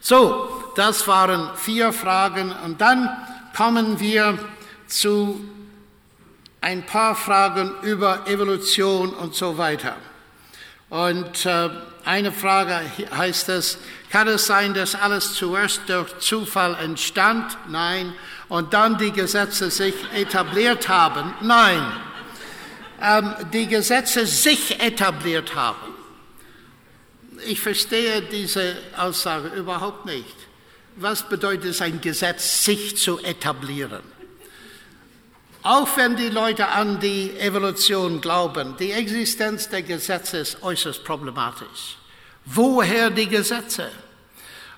So, 0.00 0.72
das 0.76 1.06
waren 1.06 1.56
vier 1.56 1.92
Fragen 1.92 2.52
und 2.64 2.80
dann 2.80 3.08
kommen 3.56 4.00
wir 4.00 4.38
zu 4.86 5.44
ein 6.60 6.84
paar 6.84 7.14
Fragen 7.14 7.72
über 7.82 8.26
Evolution 8.26 9.14
und 9.14 9.34
so 9.34 9.56
weiter. 9.56 9.96
Und 10.90 11.46
äh, 11.46 11.70
eine 12.04 12.32
Frage 12.32 12.80
heißt 13.16 13.48
es, 13.48 13.78
kann 14.10 14.28
es 14.28 14.46
sein, 14.46 14.74
dass 14.74 14.94
alles 14.94 15.34
zuerst 15.34 15.82
durch 15.88 16.18
Zufall 16.18 16.76
entstand? 16.82 17.56
Nein. 17.68 18.12
Und 18.48 18.74
dann 18.74 18.98
die 18.98 19.12
Gesetze 19.12 19.70
sich 19.70 19.94
etabliert 20.14 20.88
haben? 20.88 21.32
Nein. 21.40 21.80
Ähm, 23.00 23.34
die 23.52 23.66
Gesetze 23.66 24.26
sich 24.26 24.82
etabliert 24.82 25.54
haben 25.54 25.90
ich 27.46 27.60
verstehe 27.60 28.22
diese 28.22 28.76
Aussage 28.96 29.48
überhaupt 29.48 30.06
nicht. 30.06 30.34
Was 30.96 31.28
bedeutet 31.28 31.66
es, 31.66 31.80
ein 31.80 32.00
Gesetz 32.00 32.64
sich 32.64 32.96
zu 32.96 33.18
etablieren? 33.20 34.02
Auch 35.62 35.94
wenn 35.96 36.16
die 36.16 36.30
Leute 36.30 36.68
an 36.68 37.00
die 37.00 37.38
Evolution 37.38 38.20
glauben, 38.22 38.76
die 38.78 38.92
Existenz 38.92 39.68
der 39.68 39.82
Gesetze 39.82 40.38
ist 40.38 40.62
äußerst 40.62 41.04
problematisch. 41.04 41.98
Woher 42.46 43.10
die 43.10 43.28
Gesetze? 43.28 43.90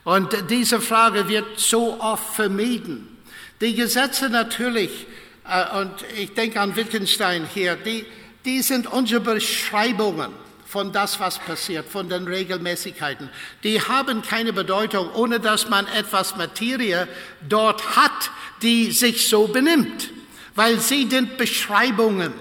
Und 0.03 0.51
diese 0.51 0.81
Frage 0.81 1.29
wird 1.29 1.61
so 1.61 2.01
oft 2.01 2.35
vermieden. 2.35 3.17
Die 3.61 3.75
Gesetze 3.77 4.29
natürlich, 4.29 5.07
äh, 5.49 5.79
und 5.79 5.93
ich 6.19 6.35
denke 6.35 6.61
an 6.61 6.75
Wittgenstein 6.75 7.47
hier, 7.55 7.77
die, 7.77 8.05
die 8.45 8.61
sind 8.63 8.89
unsere 8.89 9.21
Beschreibungen 9.21 10.33
von 10.67 10.91
das, 10.91 11.21
was 11.21 11.39
passiert, 11.39 11.89
von 11.89 12.09
den 12.09 12.27
Regelmäßigkeiten. 12.27 13.31
Die 13.63 13.81
haben 13.81 14.23
keine 14.23 14.53
Bedeutung, 14.53 15.13
ohne 15.15 15.39
dass 15.39 15.69
man 15.69 15.87
etwas 15.87 16.35
Materie 16.35 17.07
dort 17.49 17.95
hat, 17.95 18.31
die 18.63 18.91
sich 18.91 19.29
so 19.29 19.47
benimmt, 19.47 20.11
weil 20.55 20.79
sie 20.79 21.09
sind 21.09 21.37
Beschreibungen. 21.37 22.33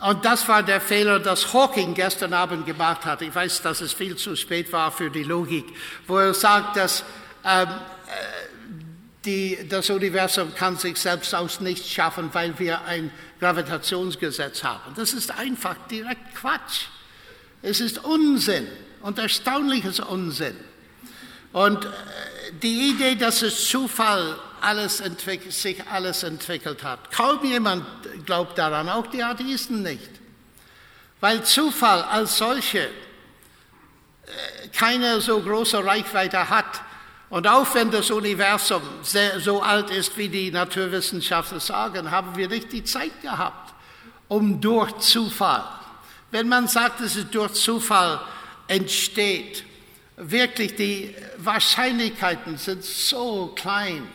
Und 0.00 0.24
das 0.24 0.48
war 0.48 0.64
der 0.64 0.80
Fehler, 0.80 1.20
das 1.20 1.52
Hawking 1.52 1.94
gestern 1.94 2.32
Abend 2.32 2.66
gemacht 2.66 3.04
hat. 3.04 3.22
Ich 3.22 3.32
weiß, 3.32 3.62
dass 3.62 3.80
es 3.80 3.92
viel 3.92 4.16
zu 4.16 4.34
spät 4.34 4.72
war 4.72 4.90
für 4.90 5.10
die 5.10 5.22
Logik, 5.22 5.64
wo 6.08 6.18
er 6.18 6.34
sagt, 6.34 6.76
dass 6.76 7.04
ähm, 7.44 7.68
äh, 7.68 7.72
die, 9.24 9.58
das 9.68 9.90
Universum 9.90 10.52
kann 10.54 10.76
sich 10.76 10.96
selbst 10.96 11.32
aus 11.34 11.60
nichts 11.60 11.88
schaffen, 11.88 12.30
weil 12.32 12.58
wir 12.58 12.82
ein 12.82 13.12
Gravitationsgesetz 13.38 14.64
haben. 14.64 14.92
Das 14.96 15.12
ist 15.12 15.30
einfach 15.38 15.76
direkt 15.88 16.34
Quatsch. 16.34 16.86
Es 17.62 17.80
ist 17.80 18.04
Unsinn 18.04 18.66
und 19.02 19.20
erstaunliches 19.20 20.00
Unsinn. 20.00 20.56
Und 21.52 21.84
äh, 21.84 21.88
die 22.60 22.90
Idee, 22.90 23.14
dass 23.14 23.42
es 23.42 23.68
Zufall 23.68 24.36
alles 24.62 25.02
sich 25.50 25.82
alles 25.90 26.22
entwickelt 26.22 26.82
hat, 26.82 27.10
kaum 27.10 27.44
jemand 27.44 27.84
glaubt 28.26 28.58
daran, 28.58 28.88
auch 28.88 29.06
die 29.06 29.22
Atheisten 29.22 29.82
nicht. 29.82 30.10
Weil 31.20 31.44
Zufall 31.44 32.02
als 32.02 32.38
solche 32.38 32.80
äh, 32.80 32.88
keine 34.72 35.20
so 35.20 35.40
große 35.40 35.84
Reichweite 35.84 36.48
hat. 36.48 36.82
Und 37.30 37.46
auch 37.46 37.74
wenn 37.74 37.90
das 37.90 38.10
Universum 38.10 38.82
sehr, 39.02 39.40
so 39.40 39.62
alt 39.62 39.90
ist, 39.90 40.16
wie 40.18 40.28
die 40.28 40.50
Naturwissenschaftler 40.50 41.60
sagen, 41.60 42.10
haben 42.10 42.36
wir 42.36 42.48
nicht 42.48 42.72
die 42.72 42.84
Zeit 42.84 43.22
gehabt, 43.22 43.72
um 44.28 44.60
durch 44.60 44.98
Zufall 44.98 45.64
wenn 46.32 46.48
man 46.48 46.66
sagt, 46.66 47.00
dass 47.00 47.14
es 47.14 47.30
durch 47.30 47.52
Zufall 47.52 48.18
entsteht, 48.66 49.64
wirklich 50.16 50.74
die 50.74 51.14
Wahrscheinlichkeiten 51.36 52.56
sind 52.56 52.82
so 52.82 53.52
klein. 53.54 54.08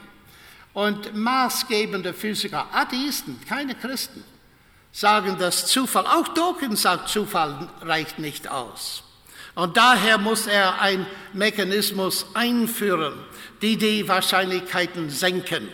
Und 0.77 1.15
maßgebende 1.15 2.13
Physiker, 2.13 2.67
Atheisten, 2.71 3.41
keine 3.49 3.73
Christen, 3.73 4.23
sagen, 4.91 5.35
dass 5.39 5.65
Zufall, 5.65 6.05
auch 6.05 6.27
Dawkins 6.27 6.83
sagt, 6.83 7.09
Zufall 7.09 7.67
reicht 7.81 8.19
nicht 8.19 8.47
aus. 8.47 9.01
Und 9.55 9.75
daher 9.75 10.19
muss 10.19 10.45
er 10.45 10.79
einen 10.79 11.07
Mechanismus 11.33 12.27
einführen, 12.35 13.13
die 13.63 13.75
die 13.75 14.07
Wahrscheinlichkeiten 14.07 15.09
senken. 15.09 15.67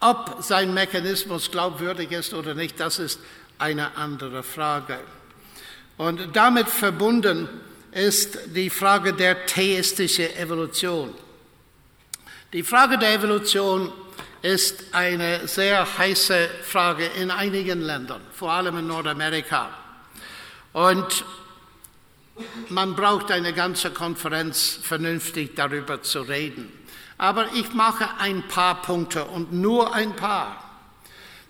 Ob 0.00 0.36
sein 0.40 0.74
Mechanismus 0.74 1.50
glaubwürdig 1.50 2.12
ist 2.12 2.34
oder 2.34 2.52
nicht, 2.52 2.78
das 2.78 2.98
ist 2.98 3.20
eine 3.56 3.96
andere 3.96 4.42
Frage. 4.42 4.98
Und 5.96 6.36
damit 6.36 6.68
verbunden 6.68 7.48
ist 7.90 8.38
die 8.54 8.68
Frage 8.68 9.14
der 9.14 9.46
theistischen 9.46 10.36
Evolution. 10.36 11.14
Die 12.52 12.62
Frage 12.62 12.98
der 12.98 13.14
Evolution 13.14 13.90
ist 14.42 14.84
eine 14.92 15.46
sehr 15.48 15.98
heiße 15.98 16.50
Frage 16.62 17.06
in 17.06 17.30
einigen 17.30 17.80
Ländern, 17.80 18.20
vor 18.32 18.52
allem 18.52 18.78
in 18.78 18.86
Nordamerika. 18.86 19.70
Und 20.72 21.24
man 22.68 22.94
braucht 22.96 23.30
eine 23.30 23.52
ganze 23.52 23.90
Konferenz, 23.90 24.78
vernünftig 24.82 25.54
darüber 25.54 26.02
zu 26.02 26.22
reden. 26.22 26.72
Aber 27.18 27.52
ich 27.54 27.72
mache 27.72 28.08
ein 28.18 28.46
paar 28.48 28.82
Punkte 28.82 29.24
und 29.24 29.52
nur 29.52 29.94
ein 29.94 30.16
paar. 30.16 30.58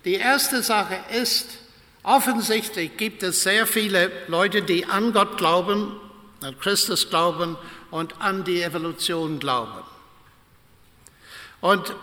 Die 0.05 0.15
erste 0.15 0.61
Sache 0.61 0.99
ist, 1.11 1.59
Offensichtlich 2.03 2.97
gibt 2.97 3.23
es 3.23 3.43
sehr 3.43 3.65
viele 3.65 4.11
Leute, 4.27 4.61
die 4.61 4.85
an 4.85 5.13
Gott 5.13 5.37
glauben, 5.37 5.95
an 6.41 6.59
Christus 6.59 7.09
glauben 7.09 7.57
und 7.91 8.19
an 8.19 8.43
die 8.43 8.61
Evolution 8.61 9.39
glauben. 9.39 9.83
Und 11.61 11.95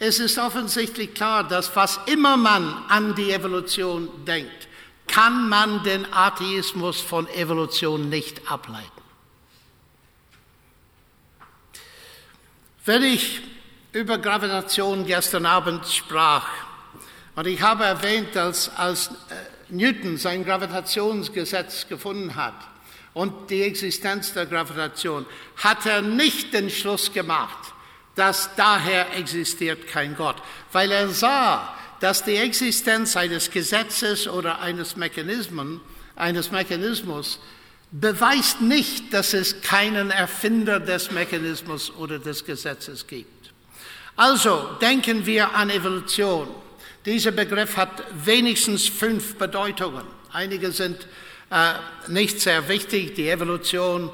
es 0.00 0.18
ist 0.18 0.38
offensichtlich 0.38 1.14
klar, 1.14 1.46
dass 1.46 1.76
was 1.76 2.00
immer 2.06 2.36
man 2.36 2.84
an 2.88 3.14
die 3.14 3.30
Evolution 3.32 4.08
denkt, 4.24 4.66
kann 5.06 5.48
man 5.48 5.82
den 5.84 6.10
Atheismus 6.10 7.00
von 7.00 7.28
Evolution 7.28 8.08
nicht 8.08 8.50
ableiten. 8.50 8.88
Wenn 12.86 13.02
ich 13.02 13.42
über 13.92 14.16
Gravitation 14.16 15.04
gestern 15.04 15.44
Abend 15.44 15.86
sprach, 15.86 16.48
und 17.36 17.46
ich 17.46 17.60
habe 17.60 17.84
erwähnt, 17.84 18.34
dass 18.34 18.74
als 18.76 19.08
äh, 19.08 19.12
Newton 19.68 20.16
sein 20.16 20.44
Gravitationsgesetz 20.44 21.88
gefunden 21.88 22.34
hat 22.36 22.54
und 23.12 23.50
die 23.50 23.62
Existenz 23.62 24.32
der 24.32 24.46
Gravitation, 24.46 25.26
hat 25.56 25.84
er 25.84 26.00
nicht 26.00 26.54
den 26.54 26.70
Schluss 26.70 27.12
gemacht, 27.12 27.69
dass 28.14 28.50
daher 28.56 29.16
existiert 29.16 29.86
kein 29.86 30.16
Gott, 30.16 30.36
weil 30.72 30.90
er 30.90 31.08
sah, 31.08 31.74
dass 32.00 32.24
die 32.24 32.36
Existenz 32.36 33.16
eines 33.16 33.50
Gesetzes 33.50 34.26
oder 34.26 34.60
eines 34.60 34.96
Mechanismus, 34.96 35.80
eines 36.16 36.50
Mechanismus 36.50 37.38
beweist 37.92 38.60
nicht, 38.60 39.12
dass 39.12 39.34
es 39.34 39.62
keinen 39.62 40.10
Erfinder 40.10 40.80
des 40.80 41.10
Mechanismus 41.10 41.90
oder 41.96 42.18
des 42.18 42.44
Gesetzes 42.44 43.06
gibt. 43.06 43.52
Also 44.16 44.76
denken 44.80 45.26
wir 45.26 45.54
an 45.54 45.70
Evolution. 45.70 46.48
Dieser 47.04 47.32
Begriff 47.32 47.76
hat 47.76 48.04
wenigstens 48.24 48.88
fünf 48.88 49.36
Bedeutungen. 49.36 50.04
Einige 50.32 50.72
sind 50.72 51.06
äh, 51.50 51.72
nicht 52.08 52.40
sehr 52.40 52.68
wichtig, 52.68 53.14
die 53.14 53.28
Evolution 53.28 54.10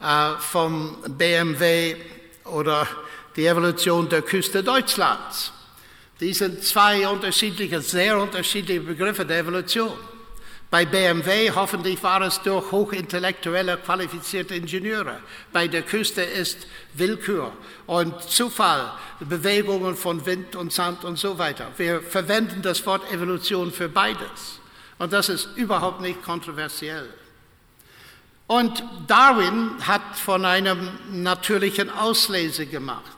äh, 0.00 0.32
vom 0.40 0.98
BMW 1.08 1.96
oder 2.44 2.86
die 3.36 3.46
Evolution 3.46 4.08
der 4.08 4.22
Küste 4.22 4.62
Deutschlands. 4.62 5.52
Dies 6.20 6.38
sind 6.38 6.62
zwei 6.62 7.08
unterschiedliche, 7.08 7.80
sehr 7.80 8.20
unterschiedliche 8.20 8.80
Begriffe 8.80 9.26
der 9.26 9.40
Evolution. 9.40 9.92
Bei 10.70 10.84
BMW 10.84 11.52
hoffentlich 11.54 12.02
war 12.02 12.22
es 12.22 12.40
durch 12.42 12.72
hochintellektuelle, 12.72 13.76
qualifizierte 13.76 14.54
Ingenieure. 14.56 15.20
Bei 15.52 15.68
der 15.68 15.82
Küste 15.82 16.22
ist 16.22 16.66
Willkür 16.94 17.52
und 17.86 18.20
Zufall, 18.22 18.92
Bewegungen 19.20 19.96
von 19.96 20.24
Wind 20.26 20.56
und 20.56 20.72
Sand 20.72 21.04
und 21.04 21.16
so 21.16 21.38
weiter. 21.38 21.70
Wir 21.76 22.00
verwenden 22.02 22.62
das 22.62 22.84
Wort 22.86 23.10
Evolution 23.12 23.70
für 23.70 23.88
beides. 23.88 24.60
Und 24.98 25.12
das 25.12 25.28
ist 25.28 25.48
überhaupt 25.56 26.00
nicht 26.00 26.22
kontroversiell. 26.24 27.08
Und 28.46 28.82
Darwin 29.06 29.70
hat 29.86 30.16
von 30.16 30.44
einem 30.44 30.90
natürlichen 31.10 31.90
Auslese 31.90 32.66
gemacht 32.66 33.13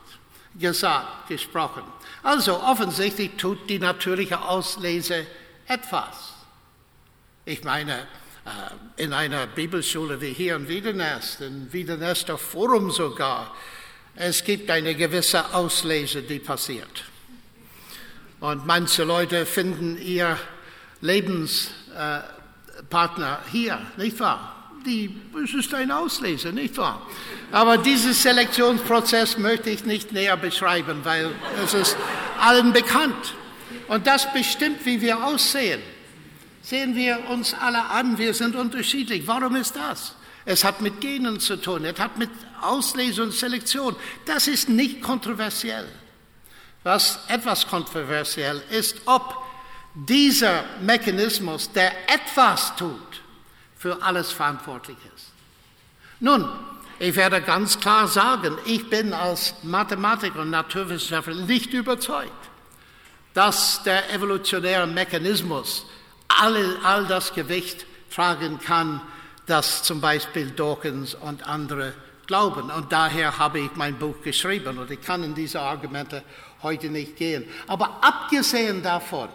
gesagt, 0.59 1.29
gesprochen. 1.29 1.83
Also 2.23 2.61
offensichtlich 2.61 3.33
tut 3.37 3.69
die 3.69 3.79
natürliche 3.79 4.41
Auslese 4.41 5.27
etwas. 5.67 6.33
Ich 7.45 7.63
meine, 7.65 8.07
äh, 8.47 9.03
in 9.03 9.13
einer 9.13 9.47
Bibelschule 9.47 10.21
wie 10.21 10.33
hier 10.33 10.57
in 10.57 10.69
Wiedernest, 10.69 11.41
in 11.41 11.73
Wiedernester 11.73 12.39
Forum 12.39 12.91
sogar, 12.91 13.55
es 14.15 14.45
gibt 14.45 14.71
eine 14.71 14.95
gewisse 14.95 15.55
Auslese, 15.55 16.23
die 16.23 16.39
passiert. 16.39 17.05
Und 18.41 18.67
manche 18.67 19.05
Leute 19.05 19.47
finden 19.47 20.01
ihr 20.01 20.39
Lebenspartner 21.01 23.41
hier, 23.51 23.81
nicht 23.97 24.21
wahr? 24.21 24.56
Die, 24.87 25.15
es 25.43 25.53
ist 25.53 25.75
ein 25.75 25.91
Auslese, 25.91 26.53
nicht 26.53 26.77
wahr? 26.77 27.03
Aber 27.51 27.77
diesen 27.77 28.13
Selektionsprozess 28.13 29.37
möchte 29.37 29.71
ich 29.71 29.85
nicht 29.85 30.13
näher 30.13 30.37
beschreiben, 30.37 31.01
weil 31.03 31.31
es 31.65 31.75
ist 31.75 31.97
allen 32.41 32.73
bekannt. 32.73 33.35
Und 33.89 34.07
das 34.07 34.33
bestimmt, 34.33 34.85
wie 34.87 35.01
wir 35.01 35.25
aussehen. 35.25 35.83
Sehen 36.63 36.95
wir 36.95 37.29
uns 37.29 37.55
alle 37.55 37.85
an, 37.85 38.17
wir 38.17 38.33
sind 38.33 38.57
unterschiedlich. 38.57 39.27
Warum 39.27 39.57
ist 39.57 39.75
das? 39.77 40.15
Es 40.45 40.63
hat 40.63 40.81
mit 40.81 41.01
Genen 41.01 41.41
zu 41.41 41.57
tun, 41.57 41.85
es 41.85 41.99
hat 41.99 42.17
mit 42.17 42.31
Auslese 42.61 43.25
und 43.25 43.33
Selektion. 43.33 43.97
Das 44.25 44.47
ist 44.47 44.69
nicht 44.69 45.03
kontroversiell. 45.03 45.89
Was 46.85 47.19
etwas 47.27 47.67
kontroversiell 47.67 48.63
ist, 48.71 48.97
ob 49.07 49.45
dieser 49.95 50.65
Mechanismus, 50.81 51.71
der 51.73 51.93
etwas 52.09 52.77
tut, 52.77 53.23
für 53.77 54.03
alles 54.03 54.33
verantwortlich 54.33 54.97
ist. 55.15 55.27
Nun, 56.21 56.49
ich 56.99 57.15
werde 57.15 57.43
ganz 57.43 57.79
klar 57.79 58.09
sagen, 58.09 58.57
ich 58.65 58.89
bin 58.89 59.13
als 59.13 59.55
Mathematiker 59.63 60.41
und 60.41 60.51
Naturwissenschaftler 60.51 61.35
nicht 61.35 61.73
überzeugt, 61.75 62.33
dass 63.35 63.83
der 63.83 64.13
evolutionäre 64.13 64.87
Mechanismus 64.87 65.85
all, 66.29 66.79
all 66.83 67.07
das 67.07 67.35
Gewicht 67.35 67.85
tragen 68.11 68.59
kann, 68.59 69.03
das 69.45 69.83
zum 69.83 70.01
Beispiel 70.01 70.51
Dawkins 70.51 71.15
und 71.15 71.47
andere 71.47 71.93
glauben. 72.27 72.71
Und 72.71 72.93
daher 72.93 73.39
habe 73.39 73.61
ich 73.61 73.71
mein 73.75 73.99
Buch 73.99 74.23
geschrieben 74.23 74.79
und 74.79 74.91
ich 74.91 75.01
kann 75.03 75.23
in 75.23 75.35
diese 75.35 75.61
Argumente 75.61 76.23
heute 76.63 76.89
nicht 76.89 77.17
gehen. 77.17 77.45
Aber 77.67 77.99
abgesehen 78.01 78.83
davon, 78.83 79.29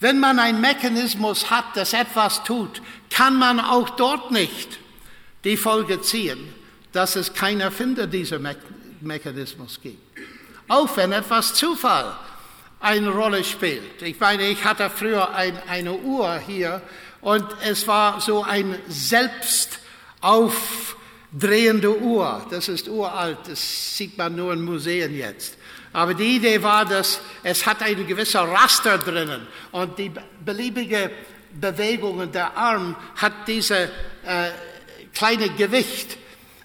wenn 0.00 0.20
man 0.20 0.38
einen 0.38 0.60
Mechanismus 0.60 1.50
hat, 1.50 1.64
das 1.74 1.92
etwas 1.92 2.44
tut, 2.44 2.82
kann 3.10 3.36
man 3.36 3.60
auch 3.60 3.90
dort 3.90 4.30
nicht 4.30 4.78
die 5.44 5.56
Folge 5.56 6.00
ziehen, 6.02 6.52
dass 6.92 7.16
es 7.16 7.32
keinen 7.32 7.60
Erfinder 7.60 8.06
dieser 8.06 8.38
Me 8.38 8.56
Mechanismus 9.00 9.78
gibt. 9.80 10.00
Auch 10.68 10.96
wenn 10.96 11.12
etwas 11.12 11.54
Zufall 11.54 12.16
eine 12.80 13.10
Rolle 13.10 13.44
spielt. 13.44 14.02
Ich 14.02 14.18
meine, 14.18 14.48
ich 14.48 14.64
hatte 14.64 14.90
früher 14.90 15.34
ein, 15.34 15.56
eine 15.68 15.92
Uhr 15.92 16.38
hier 16.38 16.82
und 17.20 17.44
es 17.62 17.86
war 17.86 18.20
so 18.20 18.42
ein 18.42 18.76
selbst 18.88 19.78
aufdrehende 20.20 21.98
Uhr. 21.98 22.44
Das 22.50 22.68
ist 22.68 22.88
uralt, 22.88 23.38
das 23.46 23.96
sieht 23.96 24.16
man 24.18 24.34
nur 24.34 24.52
in 24.52 24.62
Museen 24.62 25.14
jetzt. 25.16 25.56
Aber 25.96 26.12
die 26.12 26.36
Idee 26.36 26.62
war, 26.62 26.84
dass 26.84 27.22
es 27.42 27.64
hat 27.64 27.82
ein 27.82 28.06
gewisser 28.06 28.42
Raster 28.42 28.98
drinnen 28.98 29.46
und 29.72 29.98
die 29.98 30.12
beliebige 30.44 31.10
Bewegungen 31.58 32.30
der 32.30 32.54
Arm 32.54 32.94
hat 33.14 33.32
diese 33.48 33.84
äh, 34.22 34.50
kleine 35.14 35.48
Gewicht 35.48 36.18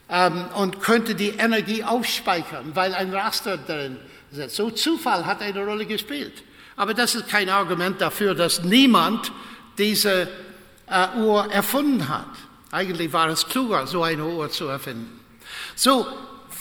ähm, 0.10 0.48
und 0.56 0.82
könnte 0.82 1.16
die 1.16 1.30
Energie 1.30 1.82
aufspeichern, 1.82 2.72
weil 2.74 2.94
ein 2.94 3.14
Raster 3.14 3.56
drin 3.56 4.00
ist. 4.34 4.54
So 4.54 4.70
Zufall 4.70 5.26
hat 5.26 5.42
eine 5.42 5.64
Rolle 5.64 5.86
gespielt. 5.86 6.44
Aber 6.76 6.94
das 6.94 7.16
ist 7.16 7.30
kein 7.30 7.48
Argument 7.48 8.02
dafür, 8.02 8.36
dass 8.36 8.66
niemand 8.66 9.32
diese 9.78 10.28
äh, 10.88 11.08
Uhr 11.20 11.50
erfunden 11.50 12.10
hat. 12.10 12.28
Eigentlich 12.70 13.14
war 13.14 13.30
es 13.30 13.48
kluger, 13.48 13.88
so 13.88 14.04
eine 14.04 14.26
Uhr 14.26 14.52
zu 14.52 14.68
erfinden. 14.68 15.22
So, 15.74 16.06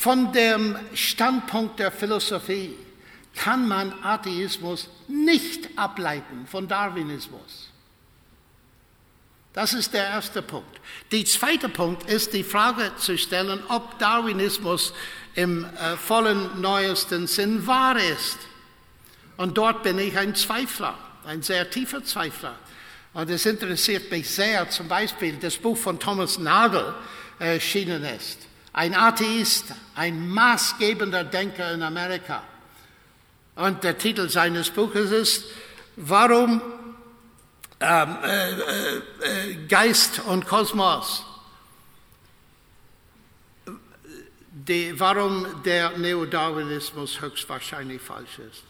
von 0.01 0.33
dem 0.33 0.79
Standpunkt 0.95 1.79
der 1.79 1.93
Philosophie 1.93 2.75
kann 3.37 3.69
man 3.69 3.93
Atheismus 4.03 4.89
nicht 5.09 5.69
ableiten 5.77 6.47
von 6.47 6.67
Darwinismus. 6.67 7.69
Das 9.53 9.75
ist 9.75 9.93
der 9.93 10.05
erste 10.05 10.41
Punkt. 10.41 10.81
Der 11.13 11.27
zweite 11.27 11.69
Punkt 11.69 12.09
ist 12.09 12.33
die 12.33 12.45
Frage 12.45 12.93
zu 12.97 13.19
stellen, 13.19 13.63
ob 13.69 13.99
Darwinismus 13.99 14.95
im 15.35 15.67
äh, 15.67 15.99
vollen 15.99 16.63
neuesten 16.63 17.27
Sinn 17.27 17.67
wahr 17.67 17.99
ist. 17.99 18.39
Und 19.37 19.59
dort 19.59 19.83
bin 19.83 19.99
ich 19.99 20.17
ein 20.17 20.35
Zweifler, 20.35 20.97
ein 21.27 21.43
sehr 21.43 21.69
tiefer 21.69 22.03
Zweifler. 22.03 22.59
Und 23.13 23.29
es 23.29 23.45
interessiert 23.45 24.11
mich 24.11 24.31
sehr, 24.31 24.71
zum 24.71 24.89
Beispiel 24.89 25.37
das 25.37 25.59
Buch 25.59 25.77
von 25.77 26.01
Thomas 26.01 26.39
Nagel 26.39 26.95
erschienen 27.39 28.03
ist. 28.05 28.50
Ein 28.73 28.95
Atheist, 28.95 29.75
ein 29.95 30.29
maßgebender 30.29 31.25
Denker 31.25 31.73
in 31.73 31.83
Amerika. 31.83 32.43
Und 33.57 33.83
der 33.85 33.99
Titel 33.99 34.29
seines 34.29 34.71
Buches 34.71 35.11
ist, 35.11 35.45
warum 35.97 36.63
ähm, 37.81 38.17
äh, 38.23 38.51
äh, 38.51 39.67
Geist 39.67 40.21
und 40.27 40.47
Kosmos, 40.47 41.25
die, 44.51 44.99
warum 44.99 45.63
der 45.65 45.97
Neodarwinismus 45.97 47.21
höchstwahrscheinlich 47.21 48.01
falsch 48.01 48.39
ist. 48.39 48.63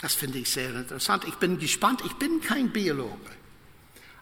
Das 0.00 0.14
finde 0.14 0.38
ich 0.38 0.50
sehr 0.50 0.70
interessant. 0.74 1.24
Ich 1.26 1.34
bin 1.34 1.58
gespannt, 1.58 2.02
ich 2.04 2.12
bin 2.14 2.40
kein 2.40 2.70
Biologe. 2.70 3.39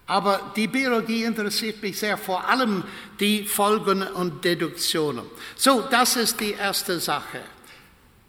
Aber 0.08 0.52
die 0.56 0.66
Biologie 0.66 1.24
interessiert 1.24 1.82
mich 1.82 1.98
sehr, 1.98 2.16
vor 2.16 2.48
allem 2.48 2.82
die 3.20 3.44
Folgen 3.44 4.02
und 4.02 4.42
Deduktionen. 4.42 5.24
So, 5.54 5.82
das 5.82 6.16
ist 6.16 6.40
die 6.40 6.52
erste 6.52 6.98
Sache. 6.98 7.42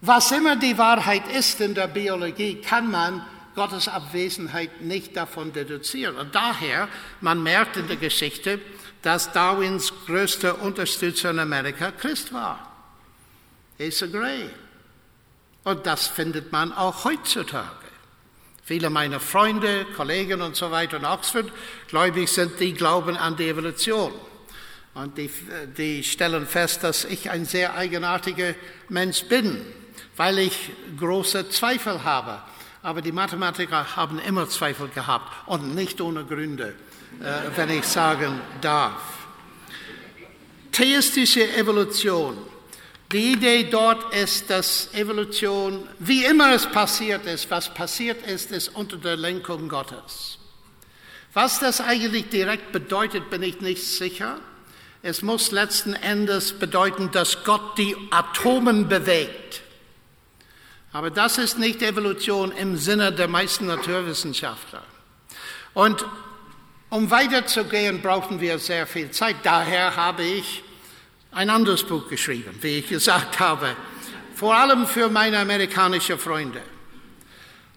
Was 0.02 0.30
immer 0.30 0.56
die 0.56 0.76
Wahrheit 0.76 1.26
ist 1.32 1.58
in 1.60 1.74
der 1.74 1.88
Biologie, 1.88 2.56
kann 2.56 2.90
man 2.90 3.24
Gottes 3.54 3.88
Abwesenheit 3.88 4.82
nicht 4.82 5.16
davon 5.16 5.54
deduzieren. 5.54 6.16
Und 6.16 6.34
daher, 6.34 6.86
man 7.22 7.42
merkt 7.42 7.78
in 7.78 7.88
der 7.88 7.96
Geschichte, 7.96 8.60
dass 9.00 9.32
Darwins 9.32 9.90
größter 10.04 10.60
Unterstützer 10.60 11.30
in 11.30 11.38
Amerika 11.38 11.92
Christ 11.92 12.32
war. 12.32 12.72
Asa 13.80 14.06
Gray. 14.06 14.50
Und 15.64 15.86
das 15.86 16.06
findet 16.08 16.52
man 16.52 16.74
auch 16.74 17.04
heutzutage. 17.04 17.79
Viele 18.62 18.90
meiner 18.90 19.20
Freunde, 19.20 19.86
Kollegen 19.96 20.42
und 20.42 20.54
so 20.56 20.70
weiter 20.70 20.98
in 20.98 21.04
Oxford 21.04 21.50
gläubig 21.88 22.30
sind, 22.30 22.60
die 22.60 22.72
glauben 22.72 23.16
an 23.16 23.36
die 23.36 23.48
Evolution. 23.48 24.12
Und 24.94 25.16
die, 25.18 25.30
die 25.76 26.02
stellen 26.02 26.46
fest, 26.46 26.82
dass 26.84 27.04
ich 27.04 27.30
ein 27.30 27.44
sehr 27.44 27.74
eigenartiger 27.74 28.54
Mensch 28.88 29.24
bin, 29.24 29.60
weil 30.16 30.38
ich 30.38 30.70
große 30.98 31.48
Zweifel 31.48 32.04
habe. 32.04 32.42
Aber 32.82 33.02
die 33.02 33.12
Mathematiker 33.12 33.96
haben 33.96 34.18
immer 34.18 34.48
Zweifel 34.48 34.88
gehabt 34.88 35.32
und 35.46 35.74
nicht 35.74 36.00
ohne 36.00 36.24
Gründe, 36.24 36.74
äh, 37.20 37.56
wenn 37.56 37.70
ich 37.70 37.84
sagen 37.84 38.40
darf. 38.60 39.00
Theistische 40.72 41.56
Evolution. 41.56 42.36
Die 43.12 43.32
Idee 43.32 43.64
dort 43.64 44.14
ist, 44.14 44.50
dass 44.50 44.94
Evolution, 44.94 45.88
wie 45.98 46.24
immer 46.24 46.54
es 46.54 46.66
passiert 46.66 47.26
ist, 47.26 47.50
was 47.50 47.74
passiert 47.74 48.24
ist, 48.24 48.52
ist 48.52 48.68
unter 48.68 48.98
der 48.98 49.16
Lenkung 49.16 49.68
Gottes. 49.68 50.38
Was 51.32 51.58
das 51.58 51.80
eigentlich 51.80 52.28
direkt 52.28 52.70
bedeutet, 52.70 53.28
bin 53.28 53.42
ich 53.42 53.60
nicht 53.60 53.84
sicher. 53.84 54.38
Es 55.02 55.22
muss 55.22 55.50
letzten 55.50 55.94
Endes 55.94 56.52
bedeuten, 56.52 57.10
dass 57.10 57.42
Gott 57.42 57.78
die 57.78 57.96
Atomen 58.10 58.88
bewegt. 58.88 59.62
Aber 60.92 61.10
das 61.10 61.38
ist 61.38 61.58
nicht 61.58 61.82
Evolution 61.82 62.52
im 62.52 62.76
Sinne 62.76 63.12
der 63.12 63.28
meisten 63.28 63.66
Naturwissenschaftler. 63.66 64.82
Und 65.74 66.04
um 66.90 67.10
weiterzugehen, 67.10 68.02
brauchen 68.02 68.40
wir 68.40 68.58
sehr 68.58 68.86
viel 68.86 69.10
Zeit. 69.10 69.36
Daher 69.42 69.96
habe 69.96 70.22
ich 70.22 70.62
ein 71.32 71.50
anderes 71.50 71.84
Buch 71.84 72.08
geschrieben, 72.08 72.56
wie 72.60 72.78
ich 72.78 72.88
gesagt 72.88 73.38
habe, 73.38 73.76
vor 74.34 74.54
allem 74.54 74.86
für 74.86 75.08
meine 75.08 75.38
amerikanischen 75.38 76.18
Freunde. 76.18 76.62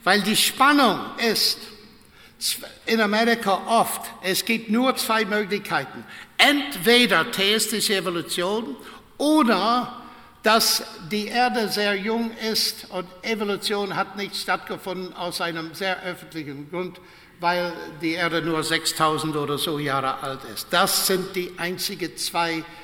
Weil 0.03 0.21
die 0.21 0.35
Spannung 0.35 0.99
ist 1.17 1.59
in 2.85 2.99
Amerika 2.99 3.61
oft, 3.67 4.01
es 4.21 4.43
gibt 4.43 4.69
nur 4.69 4.95
zwei 4.95 5.23
Möglichkeiten. 5.23 6.03
Entweder 6.37 7.31
theistische 7.31 7.95
Evolution 7.95 8.75
oder 9.17 10.01
dass 10.41 10.83
die 11.09 11.27
Erde 11.27 11.69
sehr 11.69 11.95
jung 11.95 12.31
ist 12.51 12.87
und 12.89 13.05
Evolution 13.21 13.95
hat 13.95 14.17
nicht 14.17 14.35
stattgefunden 14.35 15.13
aus 15.13 15.39
einem 15.39 15.73
sehr 15.73 16.03
öffentlichen 16.03 16.69
Grund, 16.69 16.99
weil 17.39 17.71
die 18.01 18.13
Erde 18.13 18.41
nur 18.41 18.61
6000 18.61 19.37
oder 19.37 19.57
so 19.57 19.79
Jahre 19.79 20.21
alt 20.21 20.39
ist. 20.53 20.67
Das 20.69 21.07
sind 21.07 21.33
die 21.35 21.53
einzigen 21.57 22.17
zwei 22.17 22.55
Möglichkeiten. 22.55 22.82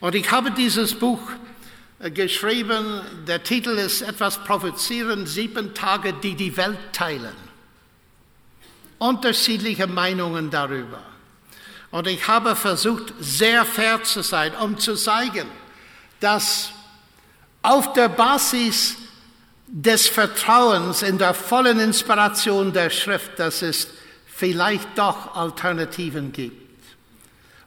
Und 0.00 0.14
ich 0.14 0.30
habe 0.30 0.50
dieses 0.50 0.94
Buch 0.94 1.20
äh, 1.98 2.10
geschrieben, 2.10 3.02
der 3.26 3.42
Titel 3.42 3.70
ist 3.70 4.02
etwas 4.02 4.38
provozierend, 4.44 5.28
sieben 5.28 5.74
Tage, 5.74 6.12
die 6.12 6.34
die 6.34 6.56
Welt 6.56 6.78
teilen. 6.92 7.36
Unterschiedliche 8.98 9.86
Meinungen 9.86 10.50
darüber. 10.50 11.02
Und 11.90 12.06
ich 12.06 12.26
habe 12.28 12.54
versucht, 12.54 13.12
sehr 13.18 13.64
fair 13.64 14.02
zu 14.04 14.22
sein, 14.22 14.54
um 14.54 14.78
zu 14.78 14.94
zeigen, 14.94 15.48
dass 16.20 16.70
auf 17.62 17.92
der 17.94 18.08
Basis 18.08 18.96
des 19.66 20.08
Vertrauens 20.08 21.02
in 21.02 21.18
der 21.18 21.34
vollen 21.34 21.80
Inspiration 21.80 22.72
der 22.72 22.90
Schrift, 22.90 23.38
dass 23.38 23.62
es 23.62 23.88
vielleicht 24.26 24.96
doch 24.96 25.34
Alternativen 25.34 26.32
gibt 26.32 26.59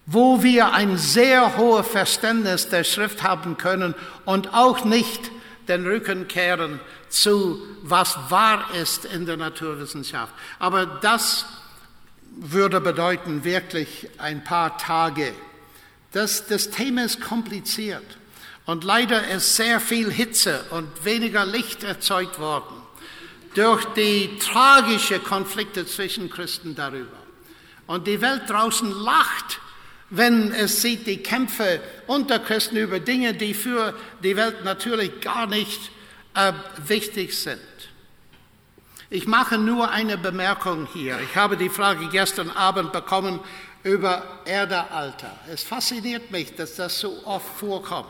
wo 0.06 0.44
wir 0.44 0.74
ein 0.74 0.98
sehr 0.98 1.58
hohes 1.58 1.88
Verständnis 1.88 2.70
der 2.70 2.84
Schrift 2.84 3.24
haben 3.24 3.58
können 3.58 3.96
und 4.26 4.54
auch 4.54 4.84
nicht 4.84 5.32
den 5.68 5.86
Rücken 5.86 6.28
kehren 6.28 6.80
zu, 7.10 7.62
was 7.84 8.18
wahr 8.30 8.66
ist 8.74 9.06
in 9.06 9.26
der 9.26 9.38
Naturwissenschaft. 9.38 10.34
Aber 10.60 10.86
das 10.86 11.46
würde 12.36 12.82
bedeuten 12.82 13.44
wirklich 13.44 14.10
ein 14.18 14.44
paar 14.44 14.78
Tage. 14.78 15.34
Das, 16.12 16.48
das 16.48 16.70
Thema 16.70 17.06
ist 17.06 17.22
kompliziert 17.22 18.06
und 18.66 18.84
leider 18.84 19.28
ist 19.30 19.56
sehr 19.56 19.80
viel 19.80 20.12
Hitze 20.12 20.66
und 20.72 21.06
weniger 21.06 21.46
Licht 21.46 21.84
erzeugt 21.84 22.40
worden 22.40 22.84
durch 23.56 23.86
die 23.94 24.38
tragischen 24.40 25.24
Konflikte 25.24 25.86
zwischen 25.86 26.30
Christen 26.30 26.76
darüber. 26.76 27.18
Und 27.86 28.08
die 28.08 28.20
Welt 28.22 28.44
draußen 28.48 28.90
lacht 28.90 29.60
wenn 30.16 30.54
es 30.54 30.84
sieht 30.84 31.08
die 31.08 31.24
Kämpfe 31.24 31.82
unter 32.06 32.38
Christen 32.38 32.78
über 32.78 33.00
Dinge, 33.00 33.34
die 33.34 33.56
für 33.56 33.96
die 34.22 34.38
Welt 34.38 34.64
natürlich 34.64 35.22
gar 35.22 35.48
nicht 35.48 35.90
äh, 36.36 36.54
wichtig 36.86 37.36
sind. 37.36 37.60
Ich 39.10 39.26
mache 39.26 39.58
nur 39.58 39.90
eine 39.90 40.20
Bemerkung 40.20 40.88
hier. 40.94 41.20
Ich 41.20 41.36
habe 41.36 41.58
die 41.58 41.70
Frage 41.70 42.10
gestern 42.10 42.52
Abend 42.52 42.92
bekommen 42.92 43.40
über 43.82 44.24
Erdealter. 44.46 45.36
Es 45.52 45.64
fasziniert 45.64 46.30
mich, 46.30 46.56
dass 46.56 46.76
das 46.76 47.00
so 47.00 47.26
oft 47.26 47.48
vorkommt. 47.58 48.08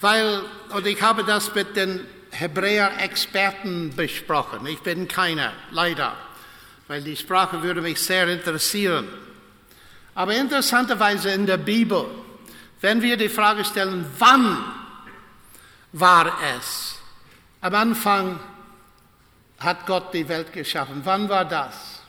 Weil, 0.00 0.40
und 0.74 0.86
ich 0.86 1.02
habe 1.02 1.24
das 1.24 1.54
mit 1.54 1.76
den 1.76 2.06
Hebräer-Experten 2.30 3.94
besprochen. 3.94 4.66
Ich 4.66 4.80
bin 4.80 5.08
keiner, 5.08 5.52
leider, 5.72 6.16
weil 6.88 7.02
die 7.02 7.16
Sprache 7.16 7.62
würde 7.62 7.82
mich 7.82 8.00
sehr 8.00 8.26
interessieren. 8.28 9.08
Aber 10.20 10.34
interessanterweise 10.34 11.30
in 11.30 11.46
der 11.46 11.56
Bibel, 11.56 12.04
wenn 12.82 13.00
wir 13.00 13.16
die 13.16 13.30
Frage 13.30 13.64
stellen, 13.64 14.04
wann 14.18 14.62
war 15.92 16.30
es? 16.58 16.96
Am 17.62 17.74
Anfang 17.74 18.38
hat 19.60 19.86
Gott 19.86 20.12
die 20.12 20.28
Welt 20.28 20.52
geschaffen. 20.52 21.00
Wann 21.04 21.30
war 21.30 21.46
das? 21.46 22.00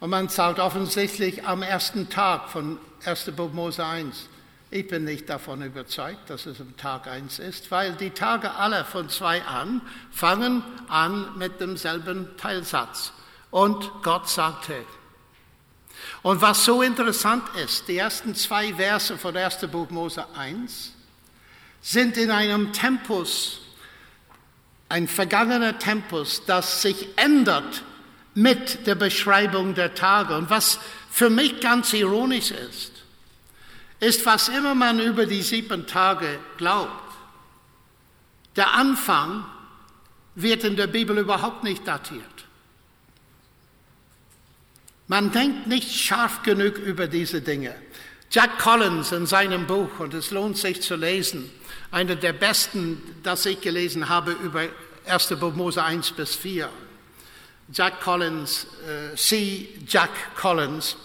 Und 0.00 0.08
man 0.08 0.30
sagt 0.30 0.58
offensichtlich 0.58 1.46
am 1.46 1.60
ersten 1.60 2.08
Tag 2.08 2.48
von 2.48 2.78
1. 3.04 3.30
Buch 3.36 3.52
Mose 3.52 3.84
1. 3.84 4.30
Ich 4.70 4.88
bin 4.88 5.04
nicht 5.04 5.28
davon 5.28 5.60
überzeugt, 5.60 6.30
dass 6.30 6.46
es 6.46 6.58
am 6.58 6.74
Tag 6.78 7.06
1 7.06 7.38
ist, 7.40 7.70
weil 7.70 7.92
die 7.96 8.12
Tage 8.12 8.52
alle 8.52 8.82
von 8.86 9.10
zwei 9.10 9.42
an 9.42 9.82
fangen 10.10 10.62
an 10.88 11.36
mit 11.36 11.60
demselben 11.60 12.34
Teilsatz. 12.38 13.12
Und 13.50 13.90
Gott 14.02 14.26
sagte, 14.26 14.86
und 16.26 16.40
was 16.40 16.64
so 16.64 16.82
interessant 16.82 17.44
ist, 17.54 17.86
die 17.86 17.98
ersten 17.98 18.34
zwei 18.34 18.74
Verse 18.74 19.16
von 19.16 19.36
1. 19.36 19.58
Buch 19.70 19.90
Mose 19.90 20.26
1 20.36 20.92
sind 21.80 22.16
in 22.16 22.32
einem 22.32 22.72
Tempus, 22.72 23.60
ein 24.88 25.06
vergangener 25.06 25.78
Tempus, 25.78 26.42
das 26.44 26.82
sich 26.82 27.06
ändert 27.14 27.84
mit 28.34 28.88
der 28.88 28.96
Beschreibung 28.96 29.76
der 29.76 29.94
Tage. 29.94 30.36
Und 30.36 30.50
was 30.50 30.80
für 31.12 31.30
mich 31.30 31.60
ganz 31.60 31.92
ironisch 31.92 32.50
ist, 32.50 32.90
ist, 34.00 34.26
was 34.26 34.48
immer 34.48 34.74
man 34.74 34.98
über 34.98 35.26
die 35.26 35.42
sieben 35.42 35.86
Tage 35.86 36.40
glaubt. 36.56 37.12
Der 38.56 38.74
Anfang 38.74 39.44
wird 40.34 40.64
in 40.64 40.74
der 40.74 40.88
Bibel 40.88 41.18
überhaupt 41.18 41.62
nicht 41.62 41.86
datiert. 41.86 42.35
Man 45.08 45.30
denkt 45.30 45.66
nicht 45.66 45.92
scharf 45.92 46.42
genug 46.42 46.78
über 46.78 47.06
diese 47.06 47.40
Dinge. 47.40 47.74
Jack 48.30 48.58
Collins 48.58 49.12
in 49.12 49.26
seinem 49.26 49.66
Buch, 49.66 50.00
und 50.00 50.14
es 50.14 50.32
lohnt 50.32 50.58
sich 50.58 50.82
zu 50.82 50.96
lesen, 50.96 51.50
einer 51.92 52.16
der 52.16 52.32
besten, 52.32 53.00
das 53.22 53.46
ich 53.46 53.60
gelesen 53.60 54.08
habe 54.08 54.32
über 54.32 54.64
1. 55.06 55.28
Buch 55.38 55.54
Mose 55.54 55.82
1 55.82 56.10
bis 56.12 56.34
4. 56.34 56.68
Jack 57.72 58.00
Collins, 58.00 58.66
äh, 58.86 59.16
C. 59.16 59.68
Jack 59.86 60.10
Collins, 60.36 60.96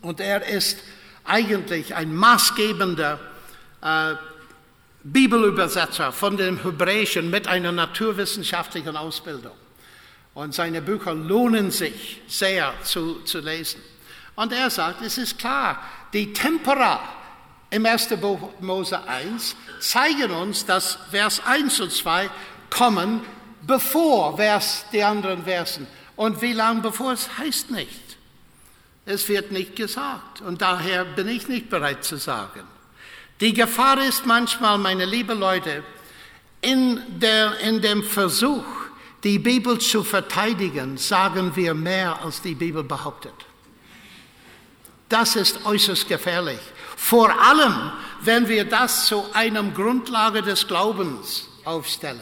und 0.00 0.20
er 0.20 0.46
ist 0.46 0.78
eigentlich 1.24 1.94
ein 1.94 2.14
maßgebender 2.14 3.18
äh, 3.82 4.14
Bibelübersetzer 5.02 6.12
von 6.12 6.36
dem 6.36 6.62
Hebräischen 6.62 7.30
mit 7.30 7.46
einer 7.48 7.72
naturwissenschaftlichen 7.72 8.96
Ausbildung. 8.96 9.52
Und 10.34 10.54
seine 10.54 10.82
Bücher 10.82 11.14
lohnen 11.14 11.70
sich 11.70 12.20
sehr 12.26 12.74
zu, 12.82 13.20
zu 13.20 13.38
lesen. 13.38 13.80
Und 14.34 14.52
er 14.52 14.68
sagt, 14.68 15.00
es 15.02 15.16
ist 15.16 15.38
klar, 15.38 15.80
die 16.12 16.32
Tempera 16.32 17.00
im 17.70 17.86
1. 17.86 18.08
Buch 18.20 18.50
Mose 18.60 19.00
1 19.06 19.56
zeigen 19.80 20.32
uns, 20.32 20.66
dass 20.66 20.98
Vers 21.10 21.40
1 21.44 21.80
und 21.80 21.92
2 21.92 22.30
kommen 22.70 23.22
bevor 23.62 24.36
Vers, 24.36 24.84
die 24.92 25.02
anderen 25.02 25.44
Versen. 25.44 25.86
Und 26.16 26.40
wie 26.42 26.52
lange 26.52 26.82
bevor 26.82 27.12
es 27.12 27.38
heißt 27.38 27.70
nicht. 27.70 28.00
Es 29.06 29.28
wird 29.28 29.52
nicht 29.52 29.76
gesagt. 29.76 30.40
Und 30.40 30.62
daher 30.62 31.04
bin 31.04 31.28
ich 31.28 31.48
nicht 31.48 31.68
bereit 31.68 32.04
zu 32.04 32.16
sagen. 32.16 32.62
Die 33.40 33.52
Gefahr 33.52 34.02
ist 34.02 34.26
manchmal, 34.26 34.78
meine 34.78 35.04
lieben 35.04 35.38
Leute, 35.38 35.82
in, 36.60 37.00
der, 37.20 37.58
in 37.60 37.82
dem 37.82 38.02
Versuch, 38.02 38.64
die 39.24 39.38
Bibel 39.38 39.78
zu 39.78 40.04
verteidigen, 40.04 40.98
sagen 40.98 41.56
wir 41.56 41.72
mehr, 41.74 42.22
als 42.22 42.42
die 42.42 42.54
Bibel 42.54 42.84
behauptet. 42.84 43.34
Das 45.08 45.34
ist 45.34 45.64
äußerst 45.64 46.06
gefährlich. 46.06 46.60
Vor 46.96 47.30
allem, 47.40 47.92
wenn 48.20 48.48
wir 48.48 48.64
das 48.64 49.06
zu 49.06 49.24
einem 49.32 49.74
Grundlage 49.74 50.42
des 50.42 50.66
Glaubens 50.66 51.48
aufstellen. 51.64 52.20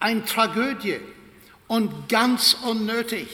Eine 0.00 0.24
Tragödie 0.24 1.00
und 1.66 2.08
ganz 2.08 2.56
unnötig. 2.62 3.28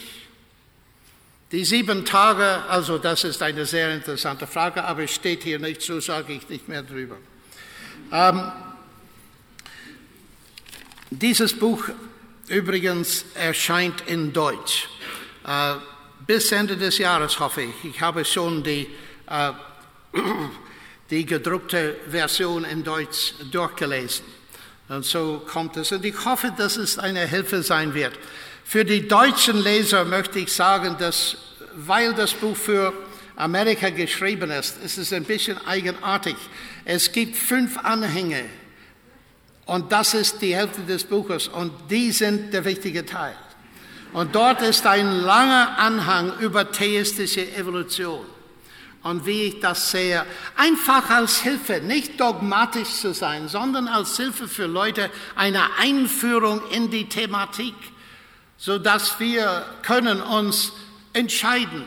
Die 1.53 1.65
sieben 1.65 2.05
Tage, 2.05 2.63
also 2.69 2.99
das 2.99 3.25
ist 3.25 3.43
eine 3.43 3.67
sehr 3.67 3.95
interessante 3.95 4.47
Frage, 4.47 4.83
aber 4.85 5.03
es 5.03 5.15
steht 5.15 5.43
hier 5.43 5.59
nicht, 5.59 5.83
so 5.83 6.01
sage 6.01 6.33
ich 6.33 6.49
nicht 6.49 6.69
mehr 6.69 6.83
drüber. 6.83 7.17
Ähm, 8.11 8.53
dieses 11.19 11.53
Buch 11.59 11.85
übrigens 12.49 13.25
erscheint 13.35 14.03
in 14.07 14.33
Deutsch. 14.33 14.89
Äh, 15.47 15.75
bis 16.27 16.53
Ende 16.53 16.77
des 16.77 16.99
Jahres 16.99 17.39
hoffe 17.39 17.63
ich. 17.63 17.85
Ich 17.85 18.01
habe 18.01 18.25
schon 18.25 18.63
die, 18.63 18.89
äh, 19.29 19.53
die 21.11 21.27
gedruckte 21.27 21.97
Version 22.09 22.65
in 22.65 22.85
Deutsch 22.85 23.35
durchgelesen. 23.51 24.25
Und 24.89 25.05
so 25.05 25.43
kommt 25.47 25.77
es. 25.77 25.93
Und 25.93 26.05
ich 26.05 26.25
hoffe, 26.25 26.53
dass 26.57 26.77
es 26.77 26.99
eine 26.99 27.27
Hilfe 27.27 27.63
sein 27.63 27.95
wird. 27.95 28.19
Für 28.65 28.85
die 28.85 29.07
deutschen 29.07 29.63
Leser 29.63 30.05
möchte 30.05 30.39
ich 30.39 30.53
sagen, 30.53 30.97
dass, 30.99 31.37
weil 31.75 32.15
das 32.15 32.33
Buch 32.33 32.57
für 32.57 32.93
Amerika 33.37 33.91
geschrieben 33.91 34.51
ist, 34.51 34.83
ist 34.85 34.99
es 34.99 35.13
ein 35.13 35.25
bisschen 35.25 35.59
eigenartig. 35.67 36.37
Es 36.85 37.11
gibt 37.11 37.37
fünf 37.37 37.79
Anhänge 37.79 38.45
und 39.73 39.91
das 39.91 40.13
ist 40.13 40.43
die 40.43 40.55
Hälfte 40.55 40.83
des 40.83 41.05
Buches 41.05 41.49
und 41.49 41.73
die 41.89 42.13
sind 42.13 42.53
der 42.53 42.63
wichtige 42.67 43.07
Teil. 43.07 43.35
Und 44.13 44.35
dort 44.35 44.61
ist 44.61 44.87
ein 44.87 45.11
langer 45.23 45.79
Anhang 45.79 46.39
über 46.41 46.71
theistische 46.71 47.51
Evolution. 47.55 48.27
Und 49.03 49.25
wie 49.25 49.45
ich 49.45 49.61
das 49.61 49.91
sehe, 49.91 50.27
einfach 50.57 51.09
als 51.09 51.39
Hilfe, 51.39 51.81
nicht 51.81 52.21
dogmatisch 52.21 52.91
zu 53.01 53.15
sein, 53.15 53.49
sondern 53.49 53.89
als 53.89 54.15
Hilfe 54.19 54.47
für 54.47 54.67
Leute, 54.67 55.09
eine 55.37 55.63
Einführung 55.79 56.61
in 56.73 56.91
die 56.91 57.09
Thematik, 57.09 57.75
so 58.59 58.79
dass 58.79 59.19
wir 59.21 59.65
können 59.81 60.21
uns 60.21 60.73
entscheiden 61.15 61.85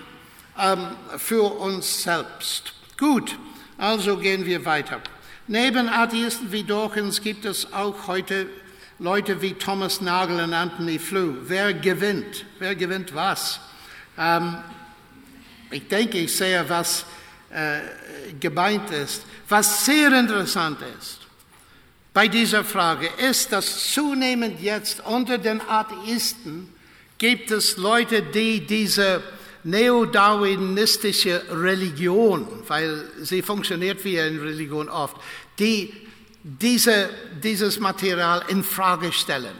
ähm, 0.60 0.88
für 1.18 1.44
uns 1.44 2.02
selbst. 2.02 2.74
Gut, 2.98 3.38
also 3.78 4.18
gehen 4.18 4.44
wir 4.44 4.66
weiter. 4.66 5.02
Neben 5.48 5.90
Atheisten 5.90 6.52
wie 6.52 6.64
Dawkins 6.64 7.22
gibt 7.22 7.46
es 7.46 7.72
auch 7.72 8.08
heute 8.08 8.48
Leute 8.98 9.44
wie 9.44 9.54
Thomas 9.54 10.02
Nagel 10.02 10.40
und 10.40 10.56
Anthony 10.56 10.98
Flew. 10.98 11.36
Wer 11.44 11.72
gewinnt? 11.76 12.46
Wer 12.58 12.74
gewinnt 12.76 13.14
was? 13.14 13.60
Ähm, 14.18 14.58
ich 15.70 15.88
denke, 15.88 16.18
ich 16.18 16.36
sehe, 16.36 16.68
was 16.68 17.06
äh, 17.52 17.80
gemeint 18.40 18.90
ist. 18.90 19.24
Was 19.48 19.86
sehr 19.86 20.12
interessant 20.14 20.80
ist 21.00 21.20
bei 22.12 22.28
dieser 22.28 22.64
Frage, 22.64 23.08
ist, 23.30 23.52
dass 23.52 23.94
zunehmend 23.94 24.62
jetzt 24.62 25.06
unter 25.06 25.38
den 25.38 25.62
Atheisten 25.62 26.74
gibt 27.20 27.52
es 27.52 27.78
Leute, 27.78 28.24
die 28.24 28.66
diese 28.66 29.22
neo-darwinistische 29.66 31.42
Religion, 31.50 32.48
weil 32.68 33.04
sie 33.22 33.42
funktioniert 33.42 34.04
wie 34.06 34.20
eine 34.20 34.42
Religion 34.42 34.90
oft, 34.90 35.18
die 35.60 35.92
diese, 36.44 37.10
dieses 37.44 37.80
Material 37.80 38.44
in 38.48 38.64
Frage 38.64 39.12
stellen. 39.12 39.56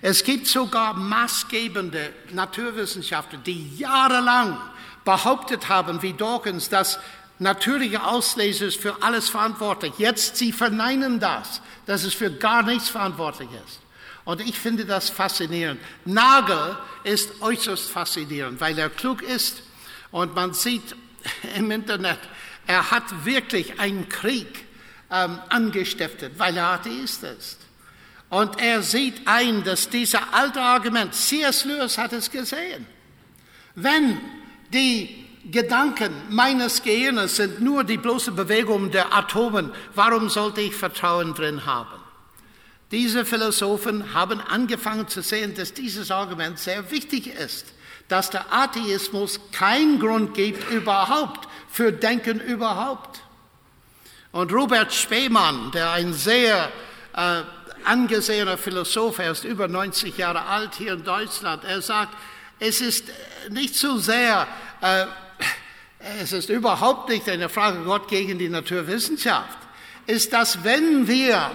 Es 0.00 0.22
gibt 0.22 0.46
sogar 0.46 0.94
maßgebende 0.94 2.12
Naturwissenschaftler, 2.32 3.40
die 3.40 3.76
jahrelang 3.76 4.58
behauptet 5.04 5.68
haben, 5.68 6.02
wie 6.02 6.12
Dawkins, 6.12 6.68
dass 6.68 7.00
natürliche 7.40 8.04
Auslese 8.04 8.66
ist 8.66 8.80
für 8.80 9.02
alles 9.02 9.28
verantwortlich. 9.28 9.92
Jetzt 9.98 10.36
sie 10.36 10.52
verneinen 10.52 11.18
das, 11.18 11.60
dass 11.86 12.04
es 12.04 12.14
für 12.14 12.30
gar 12.30 12.62
nichts 12.62 12.88
verantwortlich 12.88 13.48
ist. 13.66 13.80
Und 14.26 14.40
ich 14.40 14.58
finde 14.58 14.84
das 14.84 15.08
faszinierend. 15.08 15.80
Nagel 16.04 16.76
ist 17.04 17.40
äußerst 17.40 17.88
faszinierend, 17.88 18.60
weil 18.60 18.76
er 18.78 18.90
klug 18.90 19.22
ist 19.22 19.62
und 20.10 20.34
man 20.34 20.52
sieht 20.52 20.94
im 21.56 21.70
Internet, 21.70 22.18
er 22.66 22.90
hat 22.90 23.24
wirklich 23.24 23.78
einen 23.78 24.08
Krieg 24.08 24.66
ähm, 25.12 25.38
angestiftet, 25.48 26.32
weil 26.38 26.56
er 26.56 26.66
Atheist 26.66 27.22
ist. 27.22 27.58
Und 28.28 28.60
er 28.60 28.82
sieht 28.82 29.26
ein, 29.26 29.62
dass 29.62 29.88
dieser 29.88 30.34
alte 30.34 30.60
Argument, 30.60 31.14
C.S. 31.14 31.64
Lewis 31.64 31.96
hat 31.96 32.12
es 32.12 32.28
gesehen, 32.28 32.84
wenn 33.76 34.20
die 34.72 35.24
Gedanken 35.48 36.12
meines 36.30 36.82
Gehirns 36.82 37.36
sind 37.36 37.60
nur 37.60 37.84
die 37.84 37.98
bloße 37.98 38.32
Bewegung 38.32 38.90
der 38.90 39.14
Atomen, 39.14 39.70
warum 39.94 40.28
sollte 40.28 40.62
ich 40.62 40.74
Vertrauen 40.74 41.34
drin 41.34 41.64
haben? 41.64 42.05
Diese 42.92 43.24
Philosophen 43.24 44.14
haben 44.14 44.40
angefangen 44.40 45.08
zu 45.08 45.20
sehen, 45.20 45.54
dass 45.54 45.72
dieses 45.72 46.10
Argument 46.10 46.58
sehr 46.58 46.90
wichtig 46.90 47.26
ist, 47.26 47.66
dass 48.08 48.30
der 48.30 48.52
Atheismus 48.52 49.40
keinen 49.50 49.98
Grund 49.98 50.34
gibt 50.34 50.70
überhaupt 50.70 51.48
für 51.68 51.92
Denken 51.92 52.38
überhaupt. 52.38 53.20
Und 54.30 54.52
Robert 54.52 54.92
Spemann, 54.92 55.72
der 55.72 55.90
ein 55.92 56.12
sehr 56.12 56.70
äh, 57.16 57.42
angesehener 57.84 58.56
Philosoph, 58.56 59.18
er 59.18 59.32
ist 59.32 59.44
über 59.44 59.66
90 59.66 60.16
Jahre 60.18 60.42
alt 60.42 60.76
hier 60.76 60.92
in 60.92 61.02
Deutschland, 61.02 61.64
er 61.64 61.82
sagt, 61.82 62.16
es 62.60 62.80
ist 62.80 63.04
nicht 63.50 63.74
so 63.74 63.98
sehr, 63.98 64.46
äh, 64.80 65.06
es 66.20 66.32
ist 66.32 66.50
überhaupt 66.50 67.08
nicht 67.08 67.28
eine 67.28 67.48
Frage 67.48 67.82
Gott 67.82 68.06
gegen 68.08 68.38
die 68.38 68.48
Naturwissenschaft, 68.48 69.58
ist, 70.06 70.32
dass 70.32 70.62
wenn 70.62 71.08
wir 71.08 71.50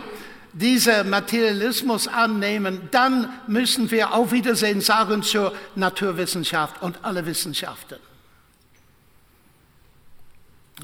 diesen 0.54 1.10
Materialismus 1.10 2.08
annehmen, 2.08 2.90
dann 2.92 3.30
müssen 3.48 3.90
wir 3.90 4.14
auf 4.14 4.32
Wiedersehen 4.32 4.82
sagen 4.82 5.24
zur 5.24 5.54
Naturwissenschaft 5.76 6.82
und 6.82 7.04
alle 7.04 7.26
Wissenschaften. 7.26 7.98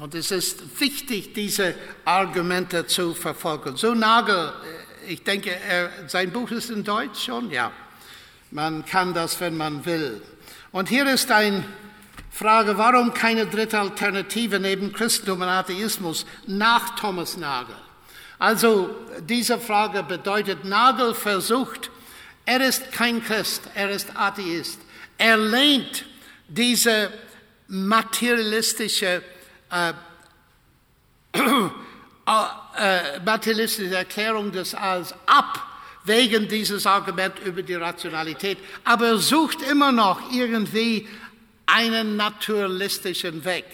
Und 0.00 0.14
es 0.14 0.30
ist 0.30 0.80
wichtig, 0.80 1.34
diese 1.34 1.74
Argumente 2.04 2.86
zu 2.86 3.14
verfolgen. 3.14 3.76
So 3.76 3.94
Nagel, 3.94 4.52
äh, 5.06 5.12
ich 5.12 5.24
denke, 5.24 5.50
er, 5.50 5.90
sein 6.06 6.30
Buch 6.30 6.50
ist 6.50 6.70
in 6.70 6.84
Deutsch 6.84 7.24
schon, 7.24 7.50
ja. 7.50 7.72
Man 8.50 8.84
kann 8.84 9.12
das, 9.12 9.40
wenn 9.40 9.56
man 9.56 9.84
will. 9.84 10.22
Und 10.70 10.88
hier 10.88 11.06
ist 11.12 11.30
eine 11.30 11.64
Frage, 12.30 12.78
warum 12.78 13.12
keine 13.12 13.46
dritte 13.46 13.78
Alternative 13.78 14.60
neben 14.60 14.92
Christentum 14.92 15.42
und 15.42 15.48
Atheismus 15.48 16.24
nach 16.46 16.94
Thomas 16.94 17.36
Nagel? 17.36 17.74
Also 18.38 18.94
diese 19.20 19.58
Frage 19.58 20.02
bedeutet, 20.02 20.64
Nagel 20.64 21.14
versucht, 21.14 21.90
er 22.44 22.60
ist 22.60 22.92
kein 22.92 23.22
Christ, 23.22 23.62
er 23.74 23.90
ist 23.90 24.16
Atheist. 24.16 24.80
Er 25.18 25.36
lehnt 25.36 26.04
diese 26.48 27.12
materialistische 27.66 29.22
äh, 29.70 29.92
äh, 32.78 33.20
materialistische 33.24 33.96
Erklärung 33.96 34.52
des 34.52 34.74
Alls 34.74 35.14
ab, 35.26 35.64
wegen 36.04 36.48
dieses 36.48 36.86
Argument 36.86 37.38
über 37.40 37.62
die 37.62 37.74
Rationalität, 37.74 38.58
aber 38.84 39.08
er 39.08 39.18
sucht 39.18 39.60
immer 39.62 39.92
noch 39.92 40.32
irgendwie 40.32 41.06
einen 41.66 42.16
naturalistischen 42.16 43.44
Weg. 43.44 43.66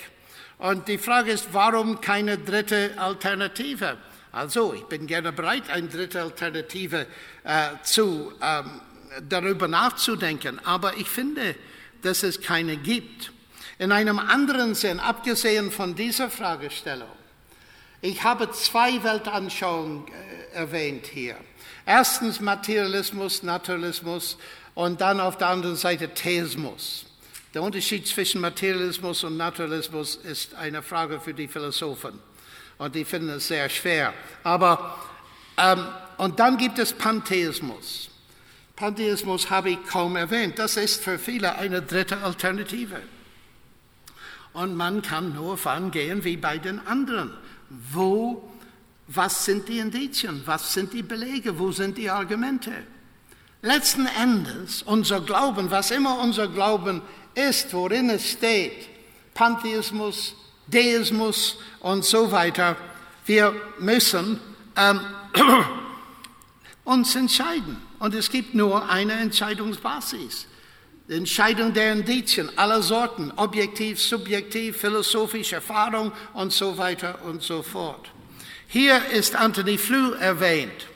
Und 0.59 0.89
die 0.89 0.99
Frage 0.99 1.31
ist, 1.31 1.49
warum 1.53 2.01
keine 2.01 2.39
dritte 2.39 2.93
Alternative? 2.97 3.97
Also, 4.35 4.74
ich 4.74 4.82
bin 4.86 5.06
gerne 5.06 5.31
bereit, 5.31 5.70
eine 5.70 5.86
dritte 5.86 6.20
Alternative 6.20 7.06
äh, 7.44 7.69
zu, 7.85 8.32
ähm, 8.43 8.81
darüber 9.28 9.69
nachzudenken, 9.69 10.59
aber 10.65 10.97
ich 10.97 11.09
finde, 11.09 11.55
dass 12.02 12.24
es 12.24 12.40
keine 12.40 12.77
gibt. 12.77 13.31
In 13.78 13.93
einem 13.93 14.19
anderen 14.19 14.74
Sinn, 14.74 14.98
abgesehen 14.98 15.70
von 15.70 15.94
dieser 15.94 16.31
Fragestellung, 16.31 17.12
ich 18.01 18.24
habe 18.24 18.51
zwei 18.51 19.05
Weltanschauungen 19.05 20.05
äh, 20.09 20.56
erwähnt 20.56 21.06
hier. 21.06 21.36
Erstens 21.86 22.40
Materialismus, 22.40 23.44
Naturalismus 23.44 24.36
und 24.74 25.01
dann 25.01 25.20
auf 25.20 25.39
der 25.39 25.47
anderen 25.47 25.77
Seite 25.77 26.12
Theismus. 26.12 27.06
Der 27.55 27.62
Unterschied 27.62 28.09
zwischen 28.09 28.40
Materialismus 28.40 29.23
und 29.23 29.36
Naturalismus 29.36 30.16
ist 30.16 30.56
eine 30.56 30.82
Frage 30.82 31.20
für 31.20 31.35
die 31.35 31.47
Philosophen 31.47 32.19
und 32.78 32.94
die 32.94 33.05
finden 33.05 33.30
es 33.30 33.48
sehr 33.48 33.68
schwer. 33.68 34.12
Aber 34.42 34.98
ähm, 35.56 35.86
und 36.16 36.38
dann 36.38 36.56
gibt 36.56 36.78
es 36.78 36.92
Pantheismus. 36.92 38.10
Pantheismus 38.76 39.51
habe 39.51 39.70
ich 39.70 39.86
kaum 39.86 40.16
erwähnt. 40.16 40.59
Das 40.59 40.76
ist 40.76 41.02
für 41.02 41.18
viele 41.18 41.56
eine 41.56 41.82
dritte 41.82 42.18
Alternative. 42.18 43.01
Und 44.52 44.76
man 44.76 45.02
kann 45.02 45.34
nur 45.34 45.56
vorangehen 45.56 46.24
wie 46.24 46.36
bei 46.36 46.59
den 46.59 46.84
anderen. 46.86 47.32
Wo, 47.68 48.48
was 49.09 49.44
sind 49.44 49.68
die 49.68 49.78
Indizien? 49.78 50.42
Was 50.44 50.72
sind 50.72 50.92
die 50.92 51.02
Belege? 51.02 51.59
Wo 51.59 51.72
sind 51.72 51.98
die 51.98 52.10
Argumente? 52.10 52.72
Letzten 53.62 54.06
Endes, 54.06 54.82
unser 54.82 55.20
Glauben, 55.20 55.70
was 55.70 55.90
immer 55.90 56.18
unser 56.18 56.48
Glauben 56.48 57.01
ist, 57.34 57.72
worin 57.72 58.10
es 58.10 58.32
steht, 58.32 58.88
Pantheismus, 59.32 60.36
Deismus 60.66 61.57
und 61.81 62.05
so 62.05 62.31
weiter, 62.32 62.77
wir 63.27 63.55
müssen 63.78 64.41
ähm, 64.77 65.01
uns 66.85 67.15
entscheiden. 67.15 67.77
Und 67.99 68.15
es 68.15 68.31
gibt 68.31 68.55
nur 68.55 68.89
eine 68.89 69.15
Entscheidungsbasis. 69.15 70.47
Entscheidung 71.09 71.74
der 71.74 71.93
Indizien 71.93 72.51
aller 72.57 72.82
Sorten, 72.82 73.31
objektiv, 73.36 74.01
subjektiv, 74.01 74.78
philosophisch, 74.78 75.53
Erfahrung 75.53 76.12
und 76.32 76.53
so 76.53 76.78
weiter 76.78 77.19
und 77.24 77.43
so 77.43 77.62
fort. 77.62 78.11
Hier 78.66 79.05
ist 79.12 79.36
Anthony 79.36 79.77
Flew 79.77 80.12
erwähnt. 80.12 80.86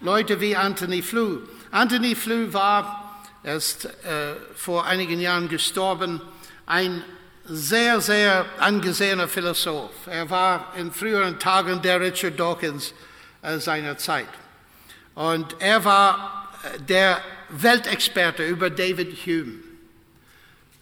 Leute 0.00 0.40
wie 0.40 0.54
Anthony 0.54 1.00
Flew. 1.00 1.40
Anthony 1.70 2.14
Flew 2.14 2.52
war, 2.52 3.22
er 3.42 3.56
ist 3.56 3.86
äh, 3.86 4.34
vor 4.54 4.84
einigen 4.84 5.20
Jahren 5.20 5.48
gestorben, 5.48 6.20
ein 6.66 7.02
sehr, 7.48 8.00
sehr 8.00 8.46
angesehener 8.58 9.28
Philosoph. 9.28 10.06
Er 10.06 10.28
war 10.28 10.72
in 10.76 10.92
früheren 10.92 11.38
Tagen 11.38 11.80
der 11.82 12.00
Richard 12.00 12.38
Dawkins 12.38 12.92
äh, 13.42 13.58
seiner 13.58 13.96
Zeit. 13.96 14.28
Und 15.14 15.56
er 15.60 15.84
war 15.84 16.50
äh, 16.62 16.80
der 16.80 17.20
Weltexperte 17.50 18.44
über 18.44 18.70
David 18.70 19.16
Hume. 19.26 19.54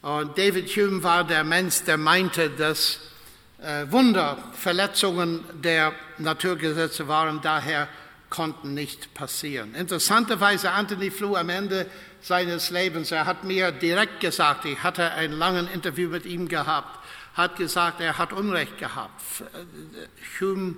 Und 0.02 0.36
David 0.36 0.68
Hume 0.76 1.02
war 1.02 1.24
der 1.24 1.44
Mensch, 1.44 1.82
der 1.84 1.96
meinte, 1.96 2.50
dass 2.50 3.00
äh, 3.62 3.86
Wunder 3.90 4.38
Verletzungen 4.52 5.44
der 5.54 5.92
Naturgesetze 6.18 7.08
waren, 7.08 7.40
daher 7.42 7.88
konnten 8.35 8.74
nicht 8.74 9.15
passieren. 9.15 9.77
Interessanterweise 9.77 10.73
Anthony 10.73 11.12
Flew 11.12 11.36
am 11.36 11.51
Ende 11.51 11.86
seines 12.20 12.70
Lebens, 12.70 13.12
er 13.12 13.27
hat 13.27 13.44
mir 13.44 13.70
direkt 13.70 14.19
gesagt, 14.19 14.65
ich 14.65 14.82
hatte 14.82 15.12
ein 15.12 15.31
langes 15.31 15.73
Interview 15.73 16.09
mit 16.09 16.27
ihm 16.27 16.48
gehabt, 16.48 16.98
hat 17.35 17.55
gesagt, 17.56 18.01
er 18.01 18.19
hat 18.19 18.32
Unrecht 18.32 18.77
gehabt. 18.78 19.23
Hume 20.40 20.74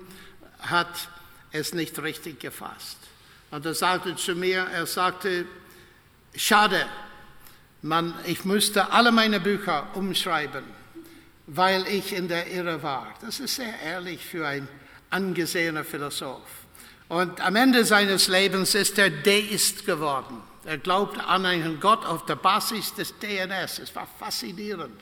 hat 0.59 1.09
es 1.51 1.73
nicht 1.73 1.99
richtig 1.99 2.39
gefasst. 2.39 2.97
Und 3.49 3.65
er 3.65 3.73
sagte 3.73 4.15
zu 4.15 4.35
mir, 4.35 4.67
er 4.71 4.85
sagte, 4.85 5.45
schade, 6.35 6.85
man, 7.81 8.13
ich 8.25 8.45
müsste 8.45 8.91
alle 8.91 9.11
meine 9.11 9.39
Bücher 9.39 9.87
umschreiben, 9.95 10.63
weil 11.47 11.87
ich 11.87 12.13
in 12.13 12.27
der 12.27 12.51
Irre 12.51 12.83
war. 12.83 13.15
Das 13.21 13.39
ist 13.39 13.55
sehr 13.55 13.79
ehrlich 13.79 14.23
für 14.23 14.47
ein 14.47 14.67
angesehener 15.09 15.83
Philosoph. 15.83 16.56
Und 17.09 17.39
am 17.39 17.55
Ende 17.55 17.85
seines 17.85 18.27
Lebens 18.27 18.75
ist 18.75 18.97
er 18.97 19.09
Deist 19.09 19.85
geworden. 19.85 20.41
Er 20.65 20.77
glaubt 20.77 21.17
an 21.19 21.45
einen 21.45 21.79
Gott 21.79 22.05
auf 22.05 22.25
der 22.25 22.35
Basis 22.35 22.93
des 22.93 23.13
DNS. 23.19 23.79
Es 23.79 23.95
war 23.95 24.07
faszinierend. 24.19 24.99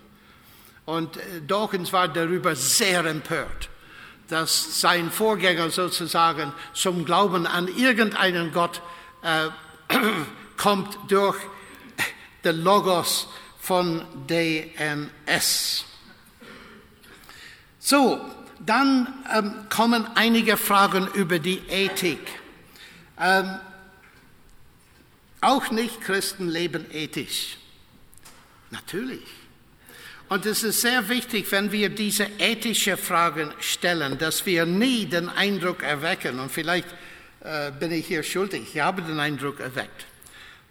Und 0.86 1.18
äh, 1.18 1.42
Dawkins 1.48 1.92
war 1.92 2.08
darüber 2.08 2.56
sehr 2.56 3.04
empört, 3.06 3.70
dass 4.28 4.80
sein 4.80 5.10
Vorgänger 5.10 5.72
sozusagen 5.72 6.54
zum 6.74 7.06
Glauben 7.06 7.48
an 7.48 7.68
irgendeinen 7.68 8.54
Gott 8.54 8.84
äh, 9.24 9.50
kommt 10.58 10.98
durch 11.08 11.38
den 12.44 12.64
Logos 12.64 13.28
von 13.60 14.06
DNS. 14.30 15.86
So, 17.80 18.22
dann 18.60 19.08
ähm, 19.34 19.54
kommen 19.70 20.08
einige 20.16 20.58
Fragen 20.58 21.08
über 21.14 21.40
die 21.40 21.62
Ethik. 21.70 22.20
Ähm, 23.20 23.60
auch 25.42 25.72
Nicht-Christen 25.72 26.50
leben 26.50 26.86
ethisch. 26.92 27.58
Natürlich. 28.72 29.24
Und 30.28 30.46
es 30.48 30.64
ist 30.64 30.82
sehr 30.82 31.08
wichtig, 31.08 31.52
wenn 31.52 31.72
wir 31.72 31.90
diese 31.90 32.28
ethischen 32.40 32.98
Fragen 32.98 33.54
stellen, 33.60 34.18
dass 34.18 34.46
wir 34.46 34.66
nie 34.66 35.06
den 35.06 35.30
Eindruck 35.30 35.84
erwecken, 35.84 36.40
und 36.40 36.52
vielleicht 36.52 36.88
äh, 37.42 37.72
bin 37.72 37.92
ich 37.92 38.08
hier 38.08 38.24
schuldig, 38.24 38.64
ich 38.74 38.80
habe 38.82 39.04
den 39.04 39.20
Eindruck 39.20 39.60
erweckt, 39.60 40.08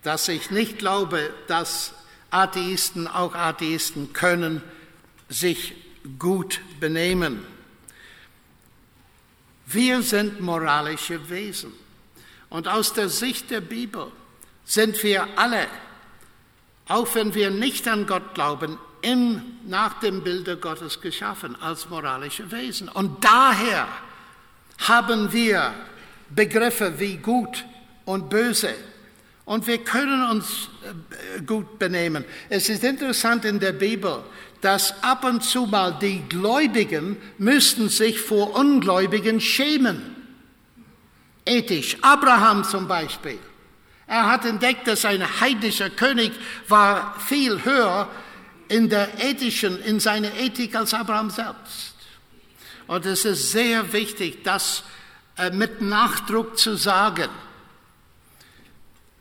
dass 0.02 0.28
ich 0.28 0.50
nicht 0.50 0.78
glaube, 0.78 1.30
dass 1.46 1.94
Atheisten, 2.30 3.06
auch 3.06 3.34
Atheisten 3.34 4.12
können 4.12 4.60
sich 5.28 5.74
gut 6.18 6.60
benehmen. 6.80 7.53
Wir 9.74 10.02
sind 10.02 10.40
moralische 10.40 11.28
Wesen. 11.28 11.72
Und 12.48 12.68
aus 12.68 12.92
der 12.92 13.08
Sicht 13.08 13.50
der 13.50 13.60
Bibel 13.60 14.06
sind 14.64 15.02
wir 15.02 15.26
alle, 15.36 15.66
auch 16.88 17.12
wenn 17.14 17.34
wir 17.34 17.50
nicht 17.50 17.88
an 17.88 18.06
Gott 18.06 18.34
glauben, 18.34 18.78
im, 19.02 19.42
nach 19.66 20.00
dem 20.00 20.22
Bilde 20.22 20.56
Gottes 20.56 21.00
geschaffen 21.00 21.60
als 21.60 21.88
moralische 21.88 22.50
Wesen. 22.50 22.88
Und 22.88 23.24
daher 23.24 23.88
haben 24.78 25.32
wir 25.32 25.74
Begriffe 26.30 26.98
wie 26.98 27.16
gut 27.16 27.64
und 28.04 28.30
böse. 28.30 28.74
Und 29.44 29.66
wir 29.66 29.78
können 29.78 30.30
uns 30.30 30.68
äh, 30.82 31.42
gut 31.42 31.78
benehmen. 31.78 32.24
Es 32.48 32.68
ist 32.68 32.82
interessant 32.82 33.44
in 33.44 33.60
der 33.60 33.72
Bibel, 33.72 34.22
dass 34.60 35.02
ab 35.02 35.24
und 35.24 35.44
zu 35.44 35.66
mal 35.66 35.98
die 36.00 36.22
Gläubigen 36.28 37.18
müssten 37.36 37.90
sich 37.90 38.18
vor 38.18 38.56
Ungläubigen 38.56 39.40
schämen. 39.40 40.16
Ethisch. 41.44 41.98
Abraham 42.00 42.64
zum 42.64 42.88
Beispiel. 42.88 43.38
Er 44.06 44.26
hat 44.26 44.46
entdeckt, 44.46 44.86
dass 44.86 45.04
ein 45.04 45.40
heidnischer 45.40 45.90
König 45.90 46.32
war 46.68 47.18
viel 47.20 47.62
höher 47.64 48.08
in 48.68 48.88
der 48.88 49.22
ethischen, 49.22 49.78
in 49.82 50.00
seiner 50.00 50.34
Ethik 50.34 50.74
als 50.74 50.94
Abraham 50.94 51.28
selbst. 51.28 51.94
Und 52.86 53.04
es 53.06 53.24
ist 53.24 53.52
sehr 53.52 53.92
wichtig, 53.92 54.44
das 54.44 54.82
äh, 55.36 55.50
mit 55.50 55.80
Nachdruck 55.80 56.58
zu 56.58 56.76
sagen. 56.76 57.28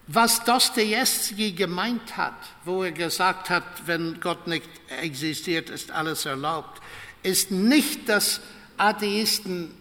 Was 0.07 0.43
Dostoevsky 0.43 1.53
gemeint 1.53 2.17
hat, 2.17 2.34
wo 2.65 2.84
er 2.84 2.91
gesagt 2.91 3.49
hat, 3.49 3.63
wenn 3.85 4.19
Gott 4.19 4.47
nicht 4.47 4.69
existiert, 5.01 5.69
ist 5.69 5.91
alles 5.91 6.25
erlaubt, 6.25 6.81
ist 7.23 7.51
nicht, 7.51 8.09
dass 8.09 8.41
Atheisten 8.77 9.71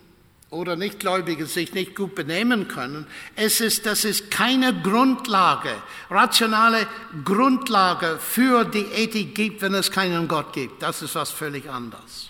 oder 0.51 0.77
Nichtgläubige 0.77 1.47
sich 1.47 1.73
nicht 1.73 1.97
gut 1.97 2.15
benehmen 2.15 2.69
können. 2.69 3.07
Es 3.35 3.61
ist, 3.61 3.87
dass 3.87 4.05
es 4.05 4.31
keine 4.31 4.75
Grundlage, 4.83 5.75
rationale 6.11 6.87
Grundlage 7.25 8.19
für 8.21 8.65
die 8.65 8.85
Ethik 8.85 9.35
gibt, 9.35 9.63
wenn 9.63 9.75
es 9.75 9.91
keinen 9.91 10.29
Gott 10.29 10.53
gibt. 10.53 10.83
Das 10.83 11.03
ist 11.03 11.15
was 11.15 11.31
völlig 11.31 11.69
anderes. 11.69 12.29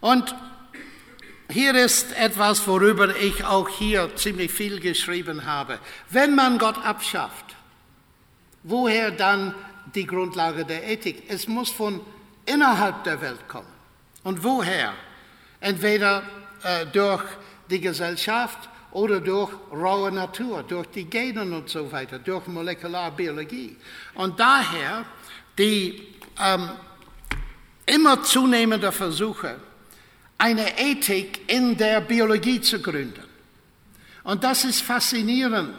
Und 0.00 0.34
hier 1.50 1.74
ist 1.74 2.12
etwas, 2.18 2.66
worüber 2.66 3.14
ich 3.16 3.44
auch 3.44 3.68
hier 3.68 4.14
ziemlich 4.16 4.50
viel 4.50 4.80
geschrieben 4.80 5.46
habe. 5.46 5.78
Wenn 6.10 6.34
man 6.34 6.58
Gott 6.58 6.84
abschafft, 6.84 7.56
woher 8.62 9.10
dann 9.10 9.54
die 9.94 10.06
Grundlage 10.06 10.64
der 10.64 10.88
Ethik? 10.88 11.24
Es 11.28 11.46
muss 11.46 11.70
von 11.70 12.00
innerhalb 12.44 13.04
der 13.04 13.20
Welt 13.20 13.48
kommen. 13.48 13.68
Und 14.24 14.42
woher? 14.42 14.92
Entweder 15.60 16.22
äh, 16.62 16.86
durch 16.86 17.22
die 17.70 17.80
Gesellschaft 17.80 18.68
oder 18.90 19.20
durch 19.20 19.50
raue 19.70 20.10
Natur, 20.10 20.62
durch 20.62 20.86
die 20.88 21.04
Genen 21.04 21.52
und 21.52 21.68
so 21.68 21.90
weiter, 21.92 22.18
durch 22.18 22.46
Molekularbiologie. 22.46 23.76
Und 24.14 24.38
daher 24.40 25.04
die 25.58 26.14
ähm, 26.38 26.70
immer 27.86 28.22
zunehmende 28.22 28.92
Versuche, 28.92 29.56
eine 30.38 30.78
Ethik 30.78 31.50
in 31.50 31.76
der 31.76 32.00
Biologie 32.00 32.60
zu 32.60 32.80
gründen. 32.80 33.24
Und 34.22 34.44
das 34.44 34.64
ist 34.64 34.82
faszinierend, 34.82 35.74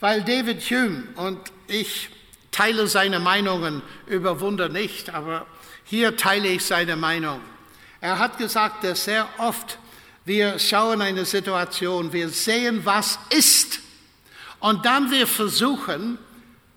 weil 0.00 0.22
David 0.22 0.62
Hume, 0.62 1.04
und 1.16 1.38
ich 1.66 2.08
teile 2.50 2.86
seine 2.86 3.18
Meinungen 3.18 3.82
über 4.06 4.40
Wunder 4.40 4.68
nicht, 4.68 5.10
aber 5.10 5.46
hier 5.84 6.16
teile 6.16 6.48
ich 6.48 6.64
seine 6.64 6.96
Meinung. 6.96 7.40
Er 8.00 8.18
hat 8.18 8.38
gesagt, 8.38 8.84
dass 8.84 9.04
sehr 9.04 9.28
oft 9.38 9.78
wir 10.24 10.58
schauen 10.58 11.00
eine 11.00 11.24
Situation, 11.24 12.12
wir 12.12 12.28
sehen, 12.28 12.84
was 12.84 13.18
ist, 13.30 13.80
und 14.60 14.84
dann 14.84 15.10
wir 15.10 15.26
versuchen, 15.26 16.18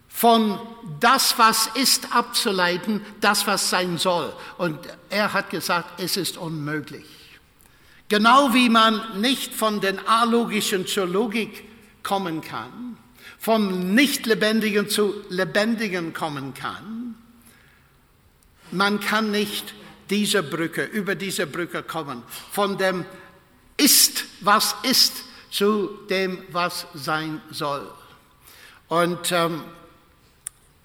von 0.07 0.59
das, 0.99 1.37
was 1.37 1.67
ist, 1.73 2.15
abzuleiten, 2.15 3.05
das, 3.19 3.47
was 3.47 3.69
sein 3.69 3.97
soll. 3.97 4.31
Und 4.57 4.79
er 5.09 5.33
hat 5.33 5.49
gesagt, 5.49 5.99
es 5.99 6.15
ist 6.15 6.37
unmöglich. 6.37 7.05
Genau 8.11 8.53
wie 8.53 8.67
man 8.67 9.21
nicht 9.21 9.53
von 9.53 9.79
den 9.79 10.05
alogischen 10.05 10.85
zur 10.85 11.05
Logik 11.05 11.63
kommen 12.03 12.41
kann, 12.41 12.97
vom 13.39 13.95
Nicht-Lebendigen 13.95 14.89
zu 14.89 15.23
Lebendigen 15.29 16.11
kommen 16.11 16.53
kann, 16.53 17.15
man 18.71 18.99
kann 18.99 19.31
nicht 19.31 19.73
diese 20.09 20.43
Brücke, 20.43 20.83
über 20.83 21.15
diese 21.15 21.47
Brücke 21.47 21.83
kommen, 21.83 22.23
von 22.51 22.77
dem 22.77 23.05
Ist, 23.77 24.25
was 24.41 24.75
ist, 24.83 25.23
zu 25.49 25.97
dem, 26.09 26.43
was 26.51 26.87
sein 26.93 27.41
soll. 27.49 27.89
Und, 28.89 29.31
ähm, 29.31 29.63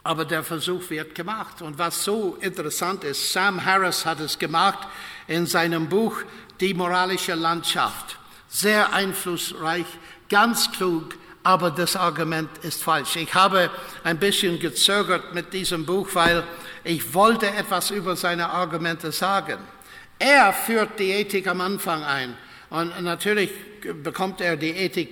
aber 0.04 0.24
der 0.24 0.44
Versuch 0.44 0.90
wird 0.90 1.16
gemacht. 1.16 1.60
Und 1.60 1.76
was 1.76 2.04
so 2.04 2.38
interessant 2.40 3.02
ist, 3.02 3.32
Sam 3.32 3.64
Harris 3.64 4.06
hat 4.06 4.20
es 4.20 4.38
gemacht 4.38 4.86
in 5.26 5.46
seinem 5.46 5.88
Buch 5.88 6.22
die 6.60 6.74
moralische 6.74 7.34
Landschaft. 7.34 8.18
Sehr 8.48 8.92
einflussreich, 8.92 9.86
ganz 10.28 10.70
klug, 10.72 11.14
aber 11.42 11.70
das 11.70 11.94
Argument 11.96 12.50
ist 12.62 12.82
falsch. 12.82 13.16
Ich 13.16 13.34
habe 13.34 13.70
ein 14.02 14.18
bisschen 14.18 14.58
gezögert 14.58 15.34
mit 15.34 15.52
diesem 15.52 15.86
Buch, 15.86 16.08
weil 16.14 16.42
ich 16.84 17.14
wollte 17.14 17.46
etwas 17.46 17.90
über 17.90 18.16
seine 18.16 18.50
Argumente 18.50 19.12
sagen. 19.12 19.58
Er 20.18 20.52
führt 20.52 20.98
die 20.98 21.10
Ethik 21.10 21.46
am 21.46 21.60
Anfang 21.60 22.02
ein 22.02 22.36
und 22.70 23.00
natürlich 23.02 23.50
bekommt 24.02 24.40
er 24.40 24.56
die 24.56 24.70
Ethik 24.70 25.10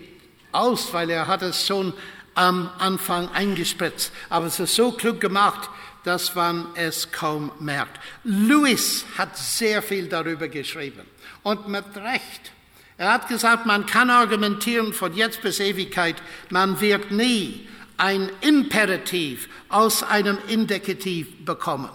aus, 0.50 0.92
weil 0.92 1.10
er 1.10 1.26
hat 1.26 1.42
es 1.42 1.66
schon 1.66 1.92
am 2.34 2.70
Anfang 2.78 3.28
eingespritzt. 3.30 4.12
Aber 4.28 4.46
es 4.46 4.58
ist 4.58 4.74
so 4.74 4.92
klug 4.92 5.20
gemacht, 5.20 5.68
dass 6.04 6.34
man 6.34 6.66
es 6.74 7.12
kaum 7.12 7.52
merkt. 7.60 8.00
Lewis 8.24 9.04
hat 9.16 9.36
sehr 9.36 9.82
viel 9.82 10.08
darüber 10.08 10.48
geschrieben 10.48 11.13
und 11.44 11.68
mit 11.68 11.84
Recht. 11.96 12.52
Er 12.96 13.12
hat 13.12 13.28
gesagt, 13.28 13.66
man 13.66 13.86
kann 13.86 14.10
argumentieren 14.10 14.92
von 14.92 15.14
jetzt 15.14 15.42
bis 15.42 15.60
Ewigkeit, 15.60 16.16
man 16.50 16.80
wird 16.80 17.12
nie 17.12 17.68
ein 17.96 18.30
Imperativ 18.40 19.48
aus 19.68 20.02
einem 20.02 20.38
Indikativ 20.48 21.44
bekommen. 21.44 21.90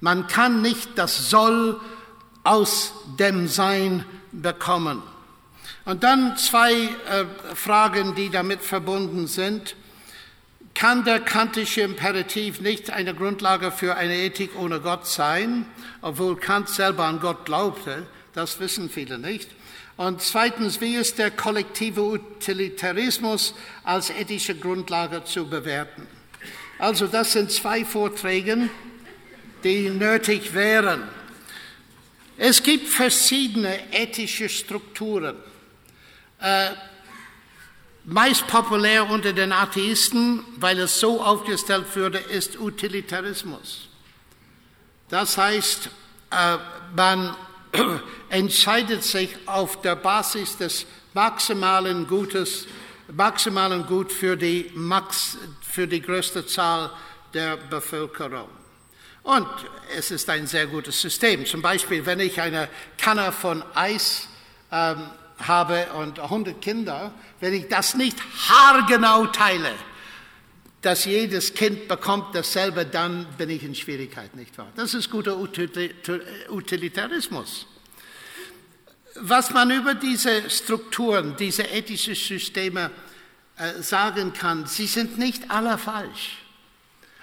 Man 0.00 0.26
kann 0.26 0.62
nicht 0.62 0.90
das 0.96 1.30
Soll 1.30 1.80
aus 2.44 2.92
dem 3.18 3.46
Sein 3.46 4.04
bekommen. 4.32 5.02
Und 5.84 6.02
dann 6.02 6.36
zwei 6.36 6.72
äh, 6.72 7.24
Fragen, 7.54 8.14
die 8.14 8.30
damit 8.30 8.60
verbunden 8.62 9.26
sind. 9.26 9.76
Kann 10.74 11.04
der 11.04 11.20
kantische 11.20 11.82
Imperativ 11.82 12.60
nicht 12.60 12.90
eine 12.90 13.14
Grundlage 13.14 13.70
für 13.70 13.96
eine 13.96 14.16
Ethik 14.16 14.58
ohne 14.58 14.80
Gott 14.80 15.06
sein, 15.06 15.66
obwohl 16.00 16.36
Kant 16.36 16.68
selber 16.68 17.04
an 17.04 17.20
Gott 17.20 17.44
glaubte? 17.44 18.06
Das 18.34 18.60
wissen 18.60 18.88
viele 18.88 19.18
nicht. 19.18 19.50
Und 19.96 20.22
zweitens, 20.22 20.80
wie 20.80 20.94
ist 20.94 21.18
der 21.18 21.30
kollektive 21.30 22.02
Utilitarismus 22.02 23.54
als 23.84 24.10
ethische 24.10 24.54
Grundlage 24.54 25.24
zu 25.24 25.46
bewerten? 25.46 26.06
Also 26.78 27.06
das 27.06 27.32
sind 27.32 27.52
zwei 27.52 27.84
Vorträge, 27.84 28.70
die 29.62 29.90
nötig 29.90 30.54
wären. 30.54 31.02
Es 32.38 32.62
gibt 32.62 32.88
verschiedene 32.88 33.92
ethische 33.92 34.48
Strukturen. 34.48 35.36
Äh, 36.40 36.70
meist 38.04 38.46
populär 38.48 39.08
unter 39.08 39.32
den 39.32 39.52
Atheisten, 39.52 40.42
weil 40.56 40.80
es 40.80 40.98
so 40.98 41.22
aufgestellt 41.22 41.94
würde, 41.94 42.18
ist 42.18 42.58
Utilitarismus. 42.58 43.88
Das 45.08 45.36
heißt, 45.36 45.90
äh, 46.30 46.56
man 46.96 47.36
entscheidet 48.32 49.04
sich 49.04 49.36
auf 49.46 49.80
der 49.82 49.94
Basis 49.94 50.56
des 50.56 50.86
maximalen 51.12 52.06
Gutes, 52.06 52.66
maximalen 53.12 53.86
Gut 53.86 54.10
für 54.10 54.38
die, 54.38 54.70
Max, 54.74 55.36
für 55.60 55.86
die 55.86 56.00
größte 56.00 56.46
Zahl 56.46 56.90
der 57.34 57.58
Bevölkerung. 57.58 58.48
Und 59.22 59.46
es 59.96 60.10
ist 60.10 60.30
ein 60.30 60.46
sehr 60.46 60.66
gutes 60.66 60.98
System. 60.98 61.44
Zum 61.44 61.60
Beispiel, 61.60 62.06
wenn 62.06 62.20
ich 62.20 62.40
eine 62.40 62.70
Kanne 62.96 63.32
von 63.32 63.62
Eis 63.74 64.28
ähm, 64.72 65.10
habe 65.38 65.88
und 65.98 66.18
100 66.18 66.58
Kinder, 66.62 67.12
wenn 67.38 67.52
ich 67.52 67.68
das 67.68 67.94
nicht 67.94 68.16
haargenau 68.48 69.26
teile, 69.26 69.74
dass 70.80 71.04
jedes 71.04 71.52
Kind 71.52 71.86
bekommt 71.86 72.34
dasselbe, 72.34 72.86
dann 72.86 73.26
bin 73.36 73.50
ich 73.50 73.62
in 73.62 73.74
Schwierigkeit, 73.74 74.34
nicht 74.34 74.56
wahr? 74.56 74.72
Das 74.74 74.94
ist 74.94 75.10
guter 75.10 75.36
Utilitarismus. 75.36 77.66
Was 79.16 79.50
man 79.50 79.70
über 79.70 79.94
diese 79.94 80.48
Strukturen, 80.48 81.36
diese 81.38 81.64
ethischen 81.64 82.14
Systeme 82.14 82.90
äh, 83.56 83.82
sagen 83.82 84.32
kann, 84.32 84.66
sie 84.66 84.86
sind 84.86 85.18
nicht 85.18 85.50
alle 85.50 85.76
falsch. 85.78 86.38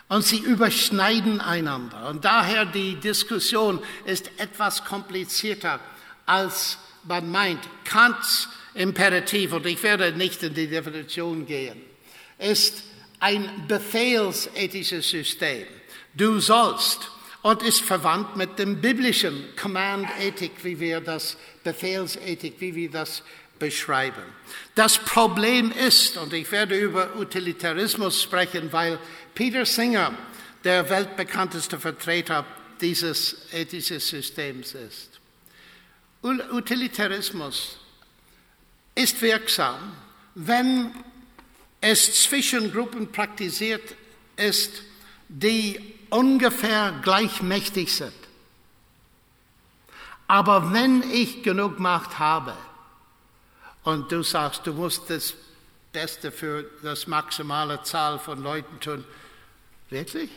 Und 0.08 0.24
sie 0.24 0.40
überschneiden 0.40 1.40
einander. 1.40 2.10
Und 2.10 2.26
daher 2.26 2.66
die 2.66 2.96
Diskussion 2.96 3.80
ist 4.06 4.32
etwas 4.38 4.84
komplizierter, 4.84 5.80
als 6.26 6.78
man 7.04 7.30
meint. 7.32 7.62
Kants 7.84 8.50
Imperativ, 8.76 9.54
und 9.54 9.66
ich 9.66 9.82
werde 9.84 10.14
nicht 10.14 10.42
in 10.44 10.54
die 10.54 10.68
Definition 10.68 11.46
gehen, 11.46 11.82
ist 12.38 12.84
ein 13.20 13.68
befehlsethisches 13.68 15.10
System. 15.10 15.68
Du 16.14 16.40
sollst 16.40 17.12
und 17.42 17.64
ist 17.64 17.82
verwandt 17.82 18.36
mit 18.36 18.60
dem 18.60 18.82
biblischen 18.82 19.56
Command-Ethik, 19.56 20.64
wie 20.64 20.80
wir 20.80 21.00
das 21.00 21.38
Befehlsethik, 21.64 22.56
wie 22.60 22.76
wir 22.76 22.92
das 22.92 23.24
beschreiben. 23.58 24.24
Das 24.76 24.98
Problem 24.98 25.72
ist, 25.72 26.18
und 26.18 26.34
ich 26.34 26.52
werde 26.52 26.78
über 26.78 27.16
Utilitarismus 27.18 28.24
sprechen, 28.24 28.72
weil 28.72 29.00
Peter 29.36 29.66
Singer 29.66 30.14
der 30.64 30.90
weltbekannteste 30.90 31.80
Vertreter 31.80 32.46
dieses 32.82 33.38
ethischen 33.54 34.00
Systems 34.00 34.74
ist. 34.74 35.20
Utilitarismus 36.22 37.78
ist 38.96 39.22
wirksam, 39.22 39.96
wenn 40.36 40.92
es 41.82 42.24
zwischen 42.24 42.72
Gruppen 42.74 43.12
praktiziert 43.12 43.96
ist, 44.36 44.84
die 45.30 45.99
ungefähr 46.10 46.94
gleichmächtig 47.02 47.96
sind. 47.96 48.14
Aber 50.28 50.74
wenn 50.74 51.04
ich 51.12 51.42
genug 51.44 51.80
Macht 51.80 52.20
habe 52.20 52.54
und 53.84 54.12
du 54.12 54.22
sagst, 54.22 54.68
du 54.68 54.74
musst 54.74 55.10
das 55.10 55.34
Beste 55.92 56.32
für 56.32 56.70
das 56.84 57.08
maximale 57.08 57.82
Zahl 57.84 58.20
von 58.20 58.44
Leuten 58.44 58.80
tun, 58.80 59.04
wirklich? 59.90 60.30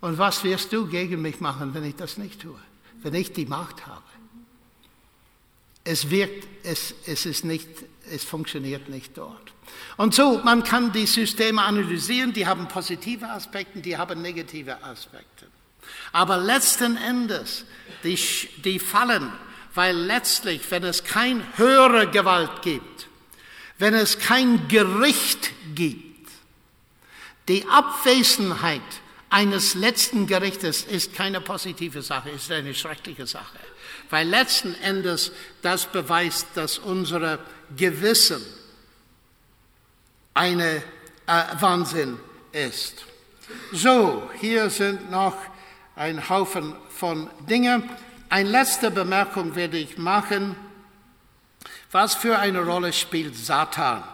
Und 0.00 0.16
was 0.16 0.44
wirst 0.44 0.72
du 0.72 0.86
gegen 0.86 1.20
mich 1.20 1.40
machen, 1.40 1.74
wenn 1.74 1.84
ich 1.84 1.96
das 1.96 2.16
nicht 2.16 2.40
tue, 2.40 2.58
wenn 3.02 3.14
ich 3.14 3.32
die 3.32 3.46
Macht 3.46 3.86
habe? 3.86 4.02
Es 5.88 6.10
wirkt, 6.10 6.46
es, 6.64 6.94
es 7.06 7.24
ist 7.24 7.46
nicht, 7.46 7.66
es 8.12 8.22
funktioniert 8.22 8.90
nicht 8.90 9.16
dort. 9.16 9.52
Und 9.96 10.14
so, 10.14 10.38
man 10.44 10.62
kann 10.62 10.92
die 10.92 11.06
Systeme 11.06 11.62
analysieren, 11.62 12.34
die 12.34 12.46
haben 12.46 12.68
positive 12.68 13.26
Aspekte, 13.26 13.80
die 13.80 13.96
haben 13.96 14.20
negative 14.20 14.82
Aspekte. 14.82 15.46
Aber 16.12 16.36
letzten 16.36 16.98
Endes, 16.98 17.64
die, 18.04 18.18
die 18.62 18.78
fallen, 18.78 19.32
weil 19.74 19.96
letztlich, 19.96 20.70
wenn 20.70 20.84
es 20.84 21.04
keine 21.04 21.42
höhere 21.56 22.10
Gewalt 22.10 22.60
gibt, 22.60 23.08
wenn 23.78 23.94
es 23.94 24.18
kein 24.18 24.68
Gericht 24.68 25.52
gibt, 25.74 26.28
die 27.48 27.66
Abwesenheit 27.66 28.82
eines 29.30 29.72
letzten 29.74 30.26
Gerichtes 30.26 30.82
ist 30.82 31.14
keine 31.14 31.40
positive 31.40 32.02
Sache, 32.02 32.28
ist 32.28 32.52
eine 32.52 32.74
schreckliche 32.74 33.26
Sache. 33.26 33.58
Weil 34.10 34.28
letzten 34.28 34.74
Endes 34.82 35.32
das 35.62 35.86
beweist, 35.86 36.48
dass 36.54 36.78
unsere 36.78 37.38
Gewissen 37.76 38.42
eine 40.34 40.82
äh, 41.26 41.42
Wahnsinn 41.60 42.18
ist. 42.52 43.04
So, 43.72 44.30
hier 44.40 44.70
sind 44.70 45.10
noch 45.10 45.36
ein 45.96 46.28
Haufen 46.28 46.74
von 46.90 47.28
Dingen. 47.48 47.88
Eine 48.28 48.50
letzte 48.50 48.90
Bemerkung 48.90 49.54
werde 49.54 49.78
ich 49.78 49.98
machen. 49.98 50.54
Was 51.90 52.14
für 52.14 52.38
eine 52.38 52.60
Rolle 52.60 52.92
spielt 52.92 53.34
Satan? 53.34 54.04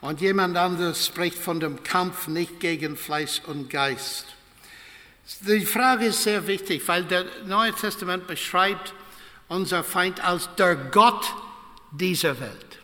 Und 0.00 0.20
jemand 0.20 0.56
anderes 0.56 1.06
spricht 1.06 1.38
von 1.38 1.60
dem 1.60 1.82
Kampf 1.82 2.28
nicht 2.28 2.60
gegen 2.60 2.96
Fleisch 2.96 3.40
und 3.46 3.70
Geist. 3.70 4.26
Die 5.40 5.64
Frage 5.64 6.06
ist 6.06 6.22
sehr 6.22 6.46
wichtig, 6.46 6.86
weil 6.86 7.04
das 7.04 7.24
Neue 7.46 7.72
Testament 7.72 8.26
beschreibt 8.26 8.92
unser 9.48 9.84
Feind 9.84 10.22
als 10.24 10.48
der 10.56 10.76
Gott 10.76 11.24
dieser 11.90 12.40
Welt. 12.40 12.78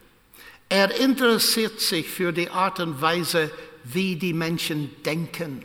Er 0.68 0.94
interessiert 1.00 1.80
sich 1.80 2.08
für 2.08 2.32
die 2.32 2.50
Art 2.50 2.80
und 2.80 3.00
Weise, 3.00 3.50
wie 3.84 4.16
die 4.16 4.32
Menschen 4.32 5.02
denken. 5.02 5.64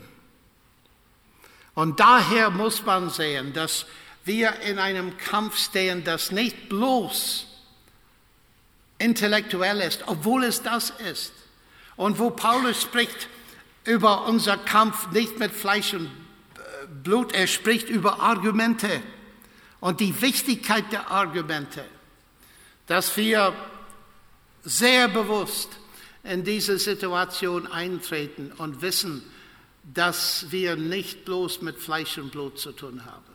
Und 1.75 1.99
daher 1.99 2.49
muss 2.49 2.85
man 2.85 3.09
sehen, 3.09 3.53
dass 3.53 3.85
wir 4.23 4.61
in 4.61 4.79
einem 4.79 5.17
Kampf 5.17 5.57
stehen, 5.57 6.03
das 6.03 6.31
nicht 6.31 6.69
bloß 6.69 7.45
intellektuell 8.97 9.81
ist, 9.81 10.03
obwohl 10.07 10.45
es 10.45 10.63
das 10.63 10.91
ist. 11.11 11.33
Und 11.97 12.17
wo 12.17 12.31
Paulus 12.31 12.81
spricht 12.81 13.27
über 13.83 14.25
unser 14.25 14.57
Kampf 14.57 15.11
nicht 15.11 15.37
mit 15.37 15.51
Fleisch 15.51 15.93
und 15.93 16.07
äh, 16.07 16.87
Blut, 17.03 17.33
er 17.33 17.45
spricht 17.45 17.89
über 17.89 18.19
Argumente 18.21 19.01
und 19.85 19.99
die 19.99 20.19
Wichtigkeit 20.19 20.91
der 20.91 21.11
Argumente, 21.11 21.85
dass 22.87 23.15
wir 23.17 23.53
sehr 24.63 25.07
bewusst 25.07 25.69
in 26.23 26.43
diese 26.43 26.79
Situation 26.79 27.67
eintreten 27.67 28.51
und 28.57 28.81
wissen, 28.81 29.21
dass 29.83 30.47
wir 30.49 30.75
nicht 30.75 31.23
bloß 31.23 31.61
mit 31.61 31.77
Fleisch 31.77 32.17
und 32.17 32.31
Blut 32.31 32.57
zu 32.57 32.71
tun 32.71 33.05
haben. 33.05 33.31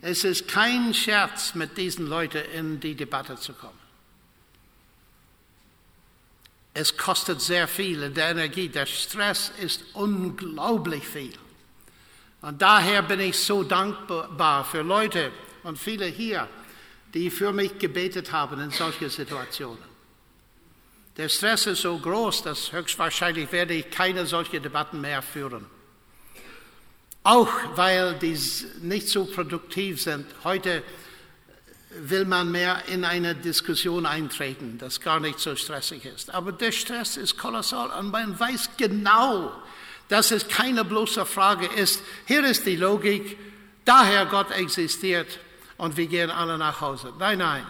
Es 0.00 0.24
ist 0.24 0.48
kein 0.48 0.92
Scherz, 0.92 1.54
mit 1.54 1.78
diesen 1.78 2.08
Leuten 2.08 2.42
in 2.52 2.80
die 2.80 2.96
Debatte 2.96 3.36
zu 3.36 3.52
kommen. 3.52 3.78
Es 6.74 6.96
kostet 6.96 7.40
sehr 7.40 7.68
viel 7.68 8.02
in 8.02 8.14
der 8.14 8.30
Energie. 8.30 8.68
Der 8.68 8.86
Stress 8.86 9.52
ist 9.60 9.84
unglaublich 9.92 11.06
viel. 11.06 11.38
Und 12.42 12.60
daher 12.60 13.02
bin 13.02 13.20
ich 13.20 13.38
so 13.38 13.62
dankbar 13.62 14.64
für 14.64 14.82
Leute 14.82 15.30
und 15.62 15.78
viele 15.78 16.06
hier, 16.06 16.48
die 17.14 17.30
für 17.30 17.52
mich 17.52 17.78
gebetet 17.78 18.32
haben 18.32 18.60
in 18.60 18.70
solchen 18.70 19.08
Situationen. 19.08 19.92
Der 21.16 21.28
Stress 21.28 21.66
ist 21.66 21.82
so 21.82 21.96
groß, 21.98 22.42
dass 22.42 22.72
höchstwahrscheinlich 22.72 23.52
werde 23.52 23.74
ich 23.74 23.90
keine 23.90 24.26
solchen 24.26 24.62
Debatten 24.62 25.00
mehr 25.00 25.22
führen. 25.22 25.66
Auch 27.22 27.52
weil 27.76 28.14
die 28.14 28.36
nicht 28.80 29.08
so 29.08 29.26
produktiv 29.26 30.02
sind. 30.02 30.26
Heute 30.42 30.82
will 31.90 32.24
man 32.24 32.50
mehr 32.50 32.82
in 32.88 33.04
eine 33.04 33.34
Diskussion 33.34 34.06
eintreten, 34.06 34.78
das 34.78 35.00
gar 35.00 35.20
nicht 35.20 35.38
so 35.38 35.54
stressig 35.54 36.06
ist. 36.06 36.34
Aber 36.34 36.50
der 36.50 36.72
Stress 36.72 37.16
ist 37.16 37.38
kolossal 37.38 37.90
und 38.00 38.10
man 38.10 38.40
weiß 38.40 38.70
genau, 38.78 39.52
dass 40.12 40.30
es 40.30 40.46
keine 40.46 40.84
bloße 40.84 41.24
Frage 41.24 41.64
ist. 41.64 42.02
Hier 42.26 42.44
ist 42.44 42.66
die 42.66 42.76
Logik, 42.76 43.38
daher 43.86 44.26
Gott 44.26 44.50
existiert 44.50 45.38
und 45.78 45.96
wir 45.96 46.06
gehen 46.06 46.30
alle 46.30 46.58
nach 46.58 46.82
Hause. 46.82 47.14
Nein, 47.18 47.38
nein. 47.38 47.66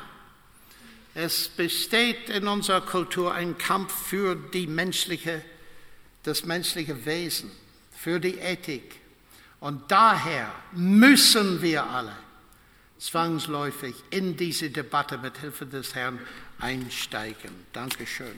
Es 1.15 1.47
besteht 1.47 2.29
in 2.31 2.49
unserer 2.49 2.81
Kultur 2.81 3.33
ein 3.33 3.57
Kampf 3.59 3.95
für 3.95 4.35
die 4.35 4.67
menschliche, 4.67 5.45
das 6.25 6.45
menschliche 6.45 7.07
Wesen, 7.07 7.53
für 7.97 8.19
die 8.19 8.39
Ethik. 8.39 8.97
Und 9.61 9.93
daher 9.93 10.53
müssen 10.73 11.63
wir 11.63 11.85
alle 11.85 12.17
zwangsläufig 12.99 13.95
in 14.11 14.37
diese 14.37 14.71
Debatte 14.71 15.17
mit 15.17 15.39
Hilfe 15.39 15.67
des 15.67 15.95
Herrn 15.95 16.19
einsteigen. 16.59 17.67
Dankeschön. 17.73 18.35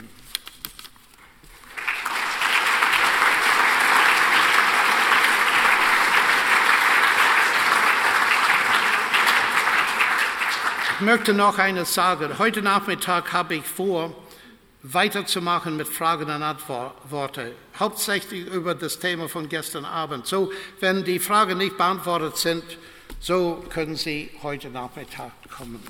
Ich 10.96 11.00
möchte 11.00 11.34
noch 11.34 11.58
eines 11.58 11.92
sagen. 11.92 12.38
Heute 12.38 12.62
Nachmittag 12.62 13.32
habe 13.32 13.56
ich 13.56 13.64
vor, 13.66 14.14
weiterzumachen 14.84 15.76
mit 15.76 15.88
Fragen 15.88 16.30
und 16.30 16.42
Antworten, 16.42 17.50
hauptsächlich 17.80 18.46
über 18.46 18.76
das 18.76 19.00
Thema 19.00 19.28
von 19.28 19.48
gestern 19.48 19.84
Abend. 19.84 20.24
So, 20.28 20.52
wenn 20.78 21.02
die 21.02 21.18
Fragen 21.18 21.58
nicht 21.58 21.76
beantwortet 21.76 22.36
sind, 22.36 22.62
so 23.18 23.64
können 23.70 23.96
Sie 23.96 24.30
heute 24.44 24.70
Nachmittag 24.70 25.32
kommen. 25.50 25.82